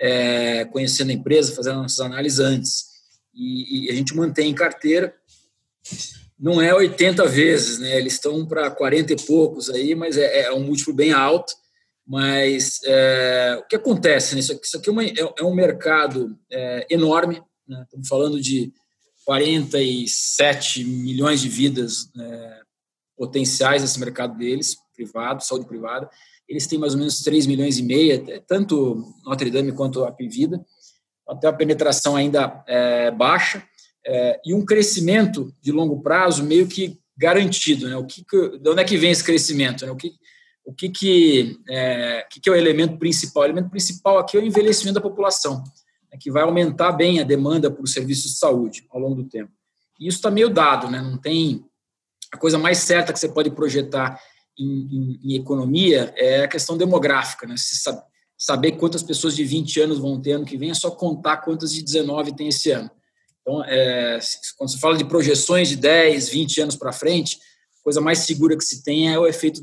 é, 0.00 0.64
conhecendo 0.66 1.10
a 1.10 1.14
empresa, 1.14 1.54
fazendo 1.54 1.82
nossas 1.82 2.00
análises 2.00 2.38
antes. 2.40 2.92
E, 3.34 3.86
e 3.86 3.90
a 3.90 3.94
gente 3.94 4.16
mantém 4.16 4.50
em 4.50 4.54
carteira 4.54 5.14
não 6.42 6.60
é 6.60 6.74
80 6.74 7.24
vezes, 7.28 7.78
né? 7.78 7.96
Eles 7.96 8.14
estão 8.14 8.44
para 8.44 8.68
40 8.68 9.12
e 9.12 9.16
poucos 9.16 9.70
aí, 9.70 9.94
mas 9.94 10.16
é, 10.16 10.42
é, 10.42 10.52
um 10.52 10.64
múltiplo 10.64 10.92
bem 10.92 11.12
alto. 11.12 11.52
Mas 12.04 12.80
é, 12.84 13.58
o 13.60 13.66
que 13.68 13.76
acontece? 13.76 14.34
Né? 14.34 14.40
Isso, 14.40 14.52
aqui, 14.52 14.66
isso 14.66 14.76
aqui 14.76 14.88
é, 14.88 14.92
uma, 14.92 15.04
é, 15.04 15.34
é 15.38 15.44
um 15.44 15.54
mercado 15.54 16.36
é, 16.50 16.86
enorme. 16.90 17.40
Né? 17.66 17.80
Estamos 17.84 18.08
falando 18.08 18.40
de 18.40 18.72
47 19.24 20.84
milhões 20.84 21.40
de 21.40 21.48
vidas 21.48 22.10
é, 22.18 22.60
potenciais 23.16 23.82
nesse 23.82 24.00
mercado 24.00 24.36
deles, 24.36 24.76
privado, 24.96 25.44
saúde 25.44 25.66
privada. 25.66 26.10
Eles 26.48 26.66
têm 26.66 26.76
mais 26.76 26.92
ou 26.94 26.98
menos 26.98 27.20
3 27.20 27.46
milhões 27.46 27.78
e 27.78 27.84
meia, 27.84 28.42
tanto 28.48 29.14
Notre 29.24 29.48
Dame 29.48 29.70
quanto 29.70 30.04
a 30.04 30.10
Pivida. 30.10 30.60
Até 31.28 31.46
a 31.46 31.52
penetração 31.52 32.16
ainda 32.16 32.64
baixa 33.16 33.64
é, 34.06 34.40
e 34.44 34.54
um 34.54 34.64
crescimento 34.64 35.54
de 35.60 35.72
longo 35.72 36.00
prazo 36.00 36.44
meio 36.44 36.66
que 36.66 36.98
garantido. 37.16 37.88
Né? 37.88 37.96
O 37.96 38.04
que, 38.04 38.24
que 38.24 38.58
de 38.58 38.70
onde 38.70 38.82
é 38.82 38.84
que 38.84 38.96
vem 38.96 39.10
esse 39.10 39.24
crescimento? 39.24 39.86
Né? 39.86 39.92
O, 39.92 39.96
que, 39.96 40.12
o 40.64 40.74
que, 40.74 40.88
que, 40.88 41.58
é, 41.68 42.26
que, 42.30 42.40
que 42.40 42.48
é 42.48 42.52
o 42.52 42.56
elemento 42.56 42.98
principal? 42.98 43.42
O 43.42 43.46
elemento 43.46 43.70
principal 43.70 44.18
aqui 44.18 44.36
é 44.36 44.40
o 44.40 44.44
envelhecimento 44.44 44.94
da 44.94 45.00
população, 45.00 45.62
né? 46.10 46.18
que 46.20 46.30
vai 46.30 46.42
aumentar 46.42 46.92
bem 46.92 47.20
a 47.20 47.24
demanda 47.24 47.70
por 47.70 47.86
serviços 47.86 48.32
de 48.32 48.38
saúde 48.38 48.84
ao 48.90 49.00
longo 49.00 49.16
do 49.16 49.28
tempo. 49.28 49.52
E 50.00 50.08
isso 50.08 50.18
está 50.18 50.30
meio 50.30 50.48
dado, 50.48 50.90
né? 50.90 51.00
não 51.00 51.16
tem. 51.16 51.64
A 52.32 52.38
coisa 52.38 52.58
mais 52.58 52.78
certa 52.78 53.12
que 53.12 53.18
você 53.18 53.28
pode 53.28 53.50
projetar 53.50 54.18
em, 54.58 54.64
em, 54.64 55.20
em 55.22 55.36
economia 55.36 56.12
é 56.16 56.44
a 56.44 56.48
questão 56.48 56.76
demográfica. 56.78 57.46
Né? 57.46 57.56
Se 57.58 57.76
sabe, 57.76 58.02
saber 58.38 58.72
quantas 58.72 59.02
pessoas 59.02 59.36
de 59.36 59.44
20 59.44 59.80
anos 59.80 59.98
vão 59.98 60.20
ter 60.20 60.32
ano 60.32 60.44
que 60.44 60.56
vem 60.56 60.70
é 60.70 60.74
só 60.74 60.90
contar 60.90 61.36
quantas 61.38 61.72
de 61.72 61.82
19 61.82 62.34
tem 62.34 62.48
esse 62.48 62.70
ano. 62.70 62.90
Então, 63.42 63.62
é, 63.64 64.18
quando 64.56 64.70
se 64.70 64.78
fala 64.78 64.96
de 64.96 65.04
projeções 65.04 65.68
de 65.68 65.76
10, 65.76 66.28
20 66.28 66.60
anos 66.62 66.76
para 66.76 66.92
frente, 66.92 67.38
a 67.80 67.84
coisa 67.84 68.00
mais 68.00 68.20
segura 68.20 68.56
que 68.56 68.64
se 68.64 68.82
tem 68.82 69.12
é 69.12 69.18
o 69.18 69.26
efeito 69.26 69.60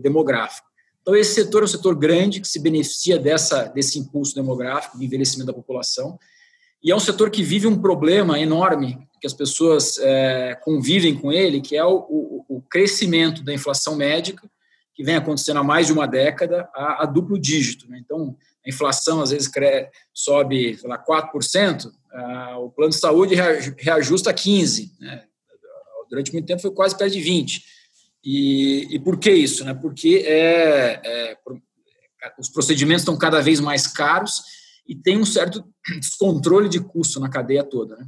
demográfico. 0.00 0.68
Então, 1.00 1.16
esse 1.16 1.34
setor 1.34 1.62
é 1.62 1.64
um 1.64 1.68
setor 1.68 1.96
grande 1.96 2.40
que 2.40 2.48
se 2.48 2.58
beneficia 2.58 3.18
dessa, 3.18 3.64
desse 3.64 3.98
impulso 3.98 4.34
demográfico, 4.34 4.98
de 4.98 5.04
envelhecimento 5.04 5.46
da 5.46 5.52
população, 5.52 6.18
e 6.82 6.90
é 6.90 6.96
um 6.96 7.00
setor 7.00 7.30
que 7.30 7.42
vive 7.42 7.66
um 7.66 7.80
problema 7.80 8.38
enorme, 8.38 9.06
que 9.20 9.26
as 9.26 9.34
pessoas 9.34 9.98
é, 9.98 10.58
convivem 10.62 11.14
com 11.14 11.30
ele, 11.30 11.60
que 11.60 11.76
é 11.76 11.84
o, 11.84 12.06
o, 12.08 12.44
o, 12.48 12.62
crescimento 12.62 13.42
da 13.42 13.52
inflação 13.52 13.94
médica, 13.94 14.50
que 14.94 15.04
vem 15.04 15.14
acontecendo 15.14 15.58
há 15.58 15.64
mais 15.64 15.86
de 15.86 15.92
uma 15.92 16.06
década, 16.06 16.68
a, 16.74 17.02
a 17.02 17.06
duplo 17.06 17.38
dígito. 17.38 17.88
Né? 17.88 18.00
Então, 18.02 18.34
a 18.64 18.68
inflação 18.68 19.20
às 19.20 19.30
vezes 19.30 19.50
sobe 20.12 20.76
sei 20.76 20.88
lá, 20.88 21.02
4%, 21.02 21.90
ah, 22.12 22.58
o 22.58 22.70
plano 22.70 22.90
de 22.90 22.98
saúde 22.98 23.34
reajusta 23.78 24.32
15%. 24.32 24.90
Né? 24.98 25.24
Durante 26.08 26.32
muito 26.32 26.46
tempo 26.46 26.60
foi 26.60 26.72
quase 26.72 26.96
perto 26.96 27.12
de 27.12 27.20
20%. 27.20 27.60
E, 28.24 28.88
e 28.90 28.98
por 28.98 29.18
que 29.18 29.30
isso? 29.30 29.64
Né? 29.64 29.72
Porque 29.72 30.24
é, 30.26 31.00
é, 31.04 31.36
os 32.38 32.48
procedimentos 32.50 33.02
estão 33.02 33.16
cada 33.16 33.40
vez 33.40 33.60
mais 33.60 33.86
caros 33.86 34.42
e 34.86 34.94
tem 34.94 35.18
um 35.18 35.24
certo 35.24 35.64
descontrole 35.98 36.68
de 36.68 36.80
custo 36.80 37.20
na 37.20 37.30
cadeia 37.30 37.64
toda. 37.64 37.96
Né? 37.96 38.06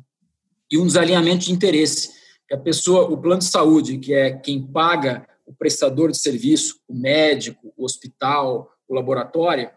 E 0.71 0.79
um 0.79 0.87
desalinhamento 0.87 1.45
de 1.45 1.53
interesse. 1.53 2.11
Que 2.49 2.55
a 2.55 2.59
pessoa, 2.59 3.09
o 3.09 3.17
plano 3.17 3.39
de 3.39 3.47
saúde, 3.47 3.99
que 3.99 4.13
é 4.13 4.33
quem 4.33 4.61
paga 4.61 5.27
o 5.47 5.55
prestador 5.55 6.11
de 6.11 6.19
serviço, 6.19 6.81
o 6.89 6.95
médico, 6.95 7.73
o 7.77 7.85
hospital, 7.85 8.71
o 8.89 8.95
laboratório, 8.95 9.71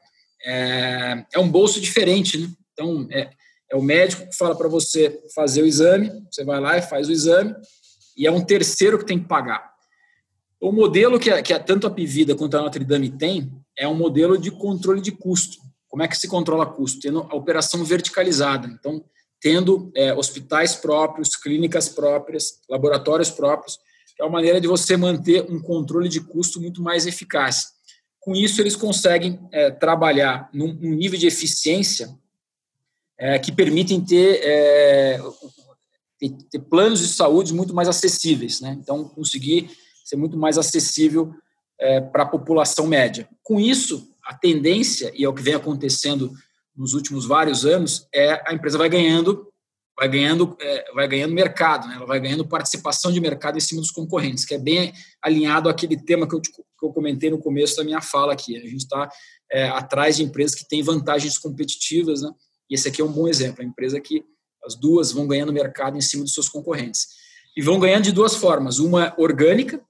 é, 0.43 1.25
é 1.33 1.39
um 1.39 1.49
bolso 1.49 1.79
diferente. 1.79 2.37
Né? 2.37 2.49
Então, 2.73 3.07
é, 3.11 3.29
é 3.71 3.75
o 3.75 3.81
médico 3.81 4.29
que 4.29 4.35
fala 4.35 4.55
para 4.55 4.67
você 4.67 5.21
fazer 5.33 5.63
o 5.63 5.65
exame, 5.65 6.11
você 6.31 6.43
vai 6.43 6.59
lá 6.59 6.77
e 6.77 6.81
faz 6.81 7.07
o 7.07 7.11
exame, 7.11 7.55
e 8.17 8.25
é 8.25 8.31
um 8.31 8.43
terceiro 8.43 8.97
que 8.97 9.05
tem 9.05 9.19
que 9.19 9.27
pagar. 9.27 9.73
O 10.59 10.71
modelo 10.71 11.19
que, 11.19 11.29
a, 11.29 11.41
que 11.41 11.53
a, 11.53 11.59
tanto 11.59 11.85
a 11.85 11.91
Pivida 11.91 12.35
quanto 12.35 12.57
a 12.57 12.61
Notre 12.61 12.85
Dame 12.85 13.09
tem 13.09 13.51
é 13.77 13.87
um 13.87 13.95
modelo 13.95 14.37
de 14.37 14.51
controle 14.51 15.01
de 15.01 15.11
custo. 15.11 15.57
Como 15.87 16.01
é 16.03 16.07
que 16.07 16.17
se 16.17 16.27
controla 16.27 16.65
custo? 16.65 16.99
Tendo 17.01 17.21
a 17.29 17.35
operação 17.35 17.83
verticalizada. 17.83 18.67
Então, 18.67 19.03
tendo 19.39 19.91
é, 19.95 20.13
hospitais 20.13 20.75
próprios, 20.75 21.35
clínicas 21.35 21.89
próprias, 21.89 22.61
laboratórios 22.69 23.29
próprios, 23.29 23.77
é 24.19 24.23
uma 24.23 24.31
maneira 24.31 24.61
de 24.61 24.67
você 24.67 24.95
manter 24.95 25.45
um 25.49 25.59
controle 25.61 26.09
de 26.09 26.21
custo 26.21 26.59
muito 26.59 26.81
mais 26.81 27.05
eficaz. 27.05 27.67
Com 28.19 28.33
isso, 28.33 28.59
eles 28.59 28.75
conseguem 28.75 29.39
é, 29.51 29.69
trabalhar 29.69 30.49
num, 30.53 30.73
num, 30.73 30.95
nível 30.95 31.19
de 31.19 31.27
eficiência 31.27 32.09
é, 33.17 33.39
que 33.39 33.51
permitem 33.51 34.01
ter, 34.01 34.41
é, 34.43 35.21
ter, 36.51 36.59
planos 36.59 36.99
de 36.99 37.07
saúde 37.07 37.53
muito 37.53 37.73
mais 37.73 37.87
acessíveis. 37.87 38.61
Né? 38.61 38.77
Então, 38.79 39.05
conseguir 39.09 39.69
ser 40.03 40.15
muito 40.15 40.37
mais 40.37 40.57
acessível 40.57 41.33
é, 41.79 42.01
para 42.01 42.23
a 42.23 42.27
população 42.27 42.87
média. 42.87 43.27
Com 43.43 43.59
isso, 43.59 44.11
a 44.23 44.33
tendência, 44.33 45.11
e 45.15 45.23
é 45.23 45.29
o 45.29 45.33
que 45.33 45.41
vem 45.41 45.55
acontecendo 45.55 46.33
nos 46.75 46.93
últimos 46.93 47.25
vários 47.25 47.65
anos, 47.65 48.07
é 48.13 48.41
a 48.49 48.53
empresa 48.53 48.77
vai 48.77 48.89
ganhando 48.89 49.47
vai 49.97 50.09
ganhando, 50.09 50.57
é, 50.59 50.91
vai 50.93 51.07
ganhando 51.07 51.33
mercado, 51.33 51.87
né? 51.87 51.95
ela 51.95 52.05
vai 52.05 52.19
ganhando 52.19 52.45
participação 52.45 53.11
de 53.11 53.21
mercado 53.21 53.57
em 53.57 53.61
cima 53.61 53.81
dos 53.81 53.91
concorrentes, 53.91 54.43
que 54.43 54.53
é 54.53 54.59
bem 54.59 54.93
alinhado 55.21 55.69
àquele 55.69 55.97
tema 55.97 56.27
que 56.27 56.35
eu, 56.35 56.41
que 56.41 56.85
eu 56.85 56.91
comentei 56.91 57.29
no 57.29 57.39
começo 57.39 57.77
da 57.77 57.83
minha 57.83 58.01
fala 58.01 58.33
aqui. 58.33 58.57
A 58.57 58.61
gente 58.61 58.77
está 58.77 59.09
é, 59.49 59.69
atrás 59.69 60.17
de 60.17 60.23
empresas 60.23 60.53
que 60.53 60.67
têm 60.67 60.83
vantagens 60.83 61.37
competitivas, 61.37 62.21
né? 62.21 62.29
E 62.69 62.75
esse 62.75 62.87
aqui 62.87 63.01
é 63.01 63.05
um 63.05 63.11
bom 63.11 63.27
exemplo, 63.27 63.61
a 63.61 63.65
empresa 63.65 63.99
que 63.99 64.23
as 64.65 64.75
duas 64.75 65.11
vão 65.11 65.27
ganhando 65.27 65.53
mercado 65.53 65.97
em 65.97 66.01
cima 66.01 66.23
dos 66.23 66.33
seus 66.33 66.49
concorrentes. 66.49 67.07
E 67.55 67.61
vão 67.61 67.79
ganhando 67.79 68.03
de 68.03 68.11
duas 68.11 68.35
formas, 68.35 68.79
uma 68.79 69.13
orgânica, 69.17 69.81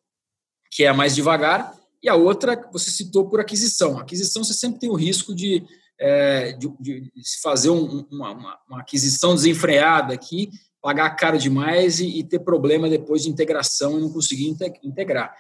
que 0.72 0.84
é 0.84 0.88
a 0.88 0.94
mais 0.94 1.16
devagar, 1.16 1.74
e 2.04 2.10
a 2.10 2.16
outra 2.16 2.70
você 2.72 2.92
citou 2.92 3.30
por 3.30 3.40
aquisição. 3.40 3.98
Aquisição 3.98 4.44
você 4.44 4.54
sempre 4.54 4.80
tem 4.80 4.90
o 4.90 4.96
risco 4.96 5.34
de 5.34 5.66
é, 6.00 6.52
de, 6.54 6.70
de, 6.80 7.12
se 7.24 7.42
fazer 7.42 7.70
um, 7.70 8.06
uma, 8.12 8.60
uma, 8.68 8.82
aquisição 8.82 9.34
desenfreada 9.34 10.14
aqui, 10.14 10.50
pagar 10.82 11.10
caro 11.12 11.38
demais 11.38 12.00
e, 12.00 12.20
e 12.20 12.24
ter 12.24 12.40
problema 12.40 12.90
depois 12.90 13.24
de 13.24 13.30
integração 13.30 13.98
e 13.98 14.02
não 14.02 14.12
conseguir 14.12 14.54
integrar. 14.84 15.34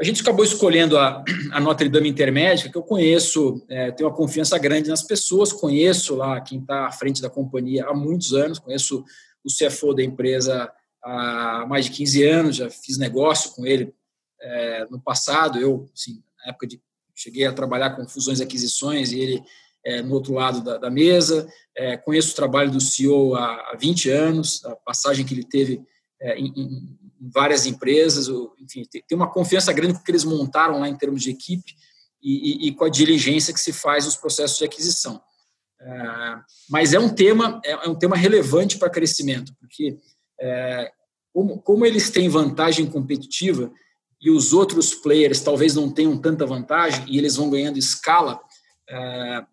A 0.00 0.04
gente 0.04 0.22
acabou 0.22 0.44
escolhendo 0.44 0.98
a, 0.98 1.24
a 1.52 1.60
Notre 1.60 1.88
Dame 1.88 2.08
Intermédica, 2.08 2.70
que 2.70 2.76
eu 2.76 2.82
conheço, 2.82 3.64
é, 3.68 3.90
tenho 3.90 4.08
uma 4.08 4.16
confiança 4.16 4.58
grande 4.58 4.88
nas 4.88 5.02
pessoas, 5.02 5.52
conheço 5.52 6.14
lá 6.14 6.40
quem 6.40 6.60
está 6.60 6.86
à 6.86 6.92
frente 6.92 7.22
da 7.22 7.30
companhia 7.30 7.86
há 7.86 7.94
muitos 7.94 8.32
anos, 8.32 8.58
conheço 8.58 9.04
o 9.44 9.48
CFO 9.48 9.94
da 9.94 10.02
empresa 10.02 10.70
há 11.02 11.66
mais 11.68 11.86
de 11.86 11.90
15 11.92 12.24
anos, 12.24 12.56
já 12.56 12.70
fiz 12.70 12.96
negócio 12.96 13.52
com 13.52 13.66
ele 13.66 13.92
é, 14.40 14.86
no 14.90 15.00
passado, 15.00 15.58
eu, 15.58 15.88
assim, 15.94 16.22
na 16.38 16.50
época 16.50 16.66
de 16.66 16.80
cheguei 17.14 17.46
a 17.46 17.52
trabalhar 17.52 17.90
com 17.90 18.08
fusões 18.08 18.40
e 18.40 18.42
aquisições 18.42 19.12
e 19.12 19.20
ele 19.20 19.42
é, 19.84 20.02
no 20.02 20.14
outro 20.14 20.32
lado 20.32 20.62
da, 20.62 20.78
da 20.78 20.90
mesa. 20.90 21.48
É, 21.76 21.96
conheço 21.96 22.32
o 22.32 22.36
trabalho 22.36 22.70
do 22.70 22.80
CEO 22.80 23.34
há, 23.34 23.70
há 23.70 23.76
20 23.78 24.10
anos, 24.10 24.64
a 24.64 24.76
passagem 24.76 25.24
que 25.24 25.34
ele 25.34 25.44
teve 25.44 25.82
é, 26.22 26.38
em, 26.38 26.52
em, 26.56 26.98
várias 27.32 27.66
empresas. 27.66 28.28
Enfim, 28.58 28.84
tem, 28.90 29.16
uma 29.16 29.30
confiança 29.30 29.72
grande 29.72 29.94
com 29.94 30.00
o 30.00 30.02
que 30.02 30.10
eles 30.10 30.24
montaram 30.24 30.80
lá 30.80 30.88
em 30.88 30.96
termos 30.96 31.22
de 31.22 31.30
equipe 31.30 31.74
e, 32.22 32.66
e, 32.66 32.68
e 32.68 32.74
com 32.74 32.84
a 32.84 32.88
diligência 32.88 33.52
que 33.52 33.60
se 33.60 33.72
faz 33.72 34.04
nos 34.04 34.16
processos 34.16 34.56
de 34.58 34.64
aquisição. 34.64 35.20
É, 35.80 36.34
mas 36.70 36.94
é 36.94 37.00
um 37.00 37.08
tema 37.08 37.60
é, 37.64 37.72
é 37.72 37.88
um 37.88 37.94
tema 37.94 38.16
relevante 38.16 38.78
para 38.78 38.88
crescimento, 38.88 39.52
porque 39.58 39.98
é, 40.40 40.92
como, 41.32 41.60
como 41.60 41.84
eles 41.84 42.08
têm 42.10 42.28
vantagem 42.28 42.86
competitiva 42.86 43.72
e 44.20 44.30
os 44.30 44.52
outros 44.52 44.94
players 44.94 45.40
talvez 45.40 45.74
não 45.74 45.90
tenham 45.90 46.16
tanta 46.16 46.46
vantagem 46.46 47.04
e 47.08 47.18
eles 47.18 47.34
vão 47.34 47.50
ganhando 47.50 47.78
escala, 47.78 48.40
é, 48.88 49.44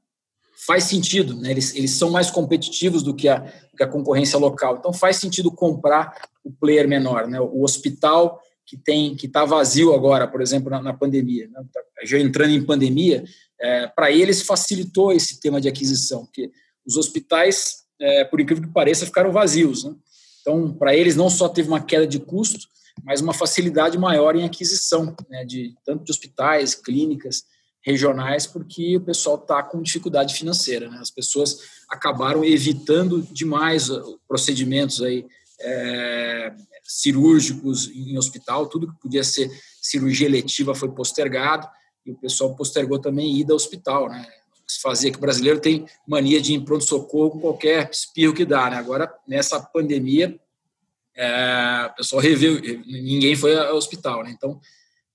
faz 0.65 0.85
sentido, 0.85 1.35
né? 1.35 1.51
eles, 1.51 1.73
eles 1.75 1.91
são 1.91 2.09
mais 2.09 2.29
competitivos 2.29 3.01
do 3.01 3.15
que 3.15 3.29
a, 3.29 3.41
que 3.75 3.83
a 3.83 3.87
concorrência 3.87 4.37
local. 4.37 4.77
Então 4.77 4.91
faz 4.91 5.17
sentido 5.17 5.51
comprar 5.51 6.13
o 6.43 6.51
player 6.51 6.87
menor, 6.87 7.27
né? 7.27 7.39
O 7.39 7.63
hospital 7.63 8.41
que 8.65 8.77
tem 8.77 9.15
que 9.15 9.25
está 9.25 9.45
vazio 9.45 9.93
agora, 9.93 10.27
por 10.27 10.41
exemplo, 10.41 10.69
na, 10.69 10.81
na 10.81 10.93
pandemia, 10.93 11.47
né? 11.47 11.63
Tá, 11.73 11.81
já 12.03 12.19
entrando 12.19 12.51
em 12.51 12.65
pandemia, 12.65 13.23
é, 13.59 13.87
para 13.87 14.11
eles 14.11 14.41
facilitou 14.41 15.11
esse 15.11 15.39
tema 15.39 15.59
de 15.59 15.67
aquisição, 15.67 16.25
porque 16.25 16.51
os 16.85 16.97
hospitais, 16.97 17.83
é, 17.99 18.23
por 18.23 18.39
incrível 18.39 18.63
que 18.63 18.73
pareça, 18.73 19.05
ficaram 19.05 19.31
vazios. 19.31 19.83
Né? 19.83 19.95
Então, 20.41 20.73
para 20.73 20.95
eles 20.95 21.15
não 21.15 21.29
só 21.29 21.49
teve 21.49 21.67
uma 21.67 21.81
queda 21.81 22.07
de 22.07 22.19
custo, 22.19 22.67
mas 23.03 23.21
uma 23.21 23.33
facilidade 23.33 23.97
maior 23.97 24.35
em 24.35 24.43
aquisição, 24.43 25.15
né? 25.29 25.45
de 25.45 25.73
tanto 25.85 26.03
de 26.03 26.11
hospitais, 26.11 26.73
clínicas 26.73 27.43
regionais, 27.91 28.45
porque 28.45 28.97
o 28.97 29.01
pessoal 29.01 29.35
está 29.35 29.63
com 29.63 29.81
dificuldade 29.81 30.33
financeira. 30.33 30.89
Né? 30.89 30.97
As 30.99 31.11
pessoas 31.11 31.57
acabaram 31.89 32.43
evitando 32.43 33.21
demais 33.31 33.89
uh, 33.89 34.19
procedimentos 34.27 35.01
aí, 35.01 35.25
é, 35.61 36.53
cirúrgicos 36.83 37.89
em 37.89 38.17
hospital, 38.17 38.67
tudo 38.67 38.87
que 38.87 38.99
podia 38.99 39.23
ser 39.23 39.49
cirurgia 39.81 40.27
eletiva 40.27 40.73
foi 40.73 40.89
postergado, 40.89 41.67
e 42.05 42.11
o 42.11 42.15
pessoal 42.15 42.55
postergou 42.55 42.99
também 42.99 43.37
ida 43.37 43.53
ao 43.53 43.57
hospital. 43.57 44.09
Né? 44.09 44.25
Se 44.67 44.81
fazia 44.81 45.11
que 45.11 45.17
o 45.17 45.21
brasileiro 45.21 45.59
tem 45.59 45.85
mania 46.07 46.41
de 46.41 46.53
ir 46.53 46.55
em 46.55 46.63
pronto-socorro 46.63 47.31
com 47.31 47.39
qualquer 47.39 47.89
espirro 47.91 48.33
que 48.33 48.45
dá. 48.45 48.69
Né? 48.69 48.77
Agora, 48.77 49.13
nessa 49.27 49.59
pandemia, 49.59 50.39
é, 51.15 51.89
o 51.91 51.95
pessoal 51.95 52.21
reviu, 52.21 52.59
ninguém 52.85 53.35
foi 53.35 53.57
ao 53.57 53.75
hospital. 53.75 54.23
Né? 54.23 54.31
Então, 54.31 54.59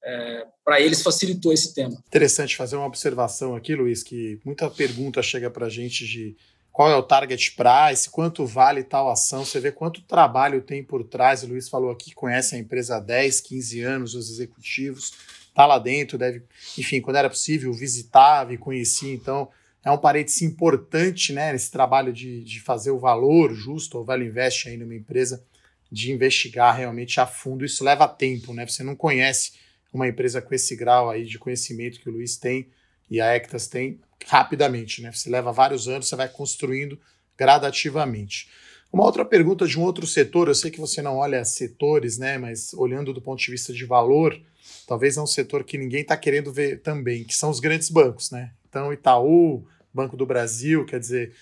é, 0.05 0.47
para 0.63 0.81
eles 0.81 1.03
facilitou 1.03 1.53
esse 1.53 1.75
tema. 1.75 1.97
Interessante 2.07 2.57
fazer 2.57 2.77
uma 2.77 2.87
observação 2.87 3.57
aqui, 3.57 3.75
Luiz, 3.75 4.03
que 4.03 4.39
muita 4.45 4.69
pergunta 4.69 5.23
chega 5.23 5.51
para 5.51 5.67
a 5.67 5.71
gente 5.71 6.07
de 6.07 6.37
qual 6.71 6.91
é 6.91 6.97
o 6.97 7.03
target 7.03 7.53
price, 7.53 8.11
quanto 8.11 8.45
vale 8.45 8.83
tal 8.83 9.09
ação, 9.09 9.45
você 9.45 9.61
vê 9.61 9.71
quanto 9.71 10.03
trabalho 10.03 10.61
tem 10.61 10.83
por 10.83 11.05
trás. 11.05 11.43
O 11.43 11.47
Luiz 11.47 11.69
falou 11.69 11.91
aqui 11.91 12.13
conhece 12.15 12.55
a 12.55 12.59
empresa 12.59 12.97
há 12.97 13.01
10, 13.01 13.41
15 13.41 13.81
anos, 13.81 14.15
os 14.15 14.29
executivos, 14.29 15.13
está 15.49 15.65
lá 15.67 15.79
dentro, 15.79 16.19
deve, 16.19 16.43
enfim, 16.77 17.01
quando 17.01 17.17
era 17.17 17.31
possível, 17.31 17.73
visitava 17.73 18.53
e 18.53 18.59
conhecia, 18.59 19.15
então 19.15 19.49
é 19.85 19.91
um 19.91 19.99
parênteses 19.99 20.43
importante 20.43 21.33
né, 21.33 21.53
nesse 21.53 21.71
trabalho 21.71 22.13
de, 22.13 22.43
de 22.43 22.61
fazer 22.61 22.91
o 22.91 22.99
valor 22.99 23.55
justo, 23.55 23.99
o 23.99 24.05
Value 24.05 24.27
Invest 24.27 24.69
aí 24.69 24.77
numa 24.77 24.95
empresa, 24.95 25.45
de 25.93 26.11
investigar 26.11 26.77
realmente 26.77 27.21
a 27.21 27.27
fundo. 27.27 27.65
Isso 27.65 27.85
leva 27.85 28.09
tempo, 28.09 28.53
né? 28.53 28.67
Você 28.67 28.83
não 28.83 28.97
conhece 28.97 29.53
uma 29.97 30.09
empresa 30.09 30.43
com 30.43 30.55
esse 30.55 30.75
grau 30.75 31.09
aí 31.09 31.25
de 31.25 31.39
conhecimento 31.39 32.01
que 32.01 32.09
o 32.09 32.13
Luiz 32.13 32.37
tem 32.37 32.69
e 33.11 33.21
a 33.21 33.27
Ectas 33.35 33.69
tem 33.69 34.01
rapidamente, 34.27 35.03
né? 35.03 35.13
Você 35.13 35.31
leva 35.31 35.53
vários 35.53 35.87
anos, 35.89 36.09
você 36.09 36.17
vai 36.17 36.29
construindo 36.29 36.99
gradativamente. 37.37 38.49
Uma 38.93 39.05
outra 39.05 39.25
pergunta 39.25 39.67
de 39.67 39.79
um 39.79 39.83
outro 39.83 40.07
setor, 40.07 40.49
eu 40.49 40.55
sei 40.55 40.71
que 40.71 40.81
você 40.81 41.03
não 41.03 41.17
olha 41.17 41.45
setores, 41.45 42.17
né? 42.17 42.39
Mas 42.39 42.73
olhando 42.75 43.13
do 43.13 43.21
ponto 43.21 43.41
de 43.41 43.51
vista 43.51 43.73
de 43.73 43.85
valor, 43.85 44.41
talvez 44.87 45.17
é 45.17 45.21
um 45.21 45.27
setor 45.27 45.65
que 45.65 45.77
ninguém 45.77 46.03
está 46.03 46.17
querendo 46.17 46.53
ver 46.53 46.81
também, 46.81 47.25
que 47.25 47.35
são 47.35 47.51
os 47.51 47.61
grandes 47.61 47.91
bancos, 47.91 48.31
né? 48.31 48.53
Então, 48.69 48.93
Itaú, 48.93 49.67
Banco 49.93 50.17
do 50.17 50.27
Brasil, 50.27 50.85
quer 50.85 51.01
dizer, 51.01 51.33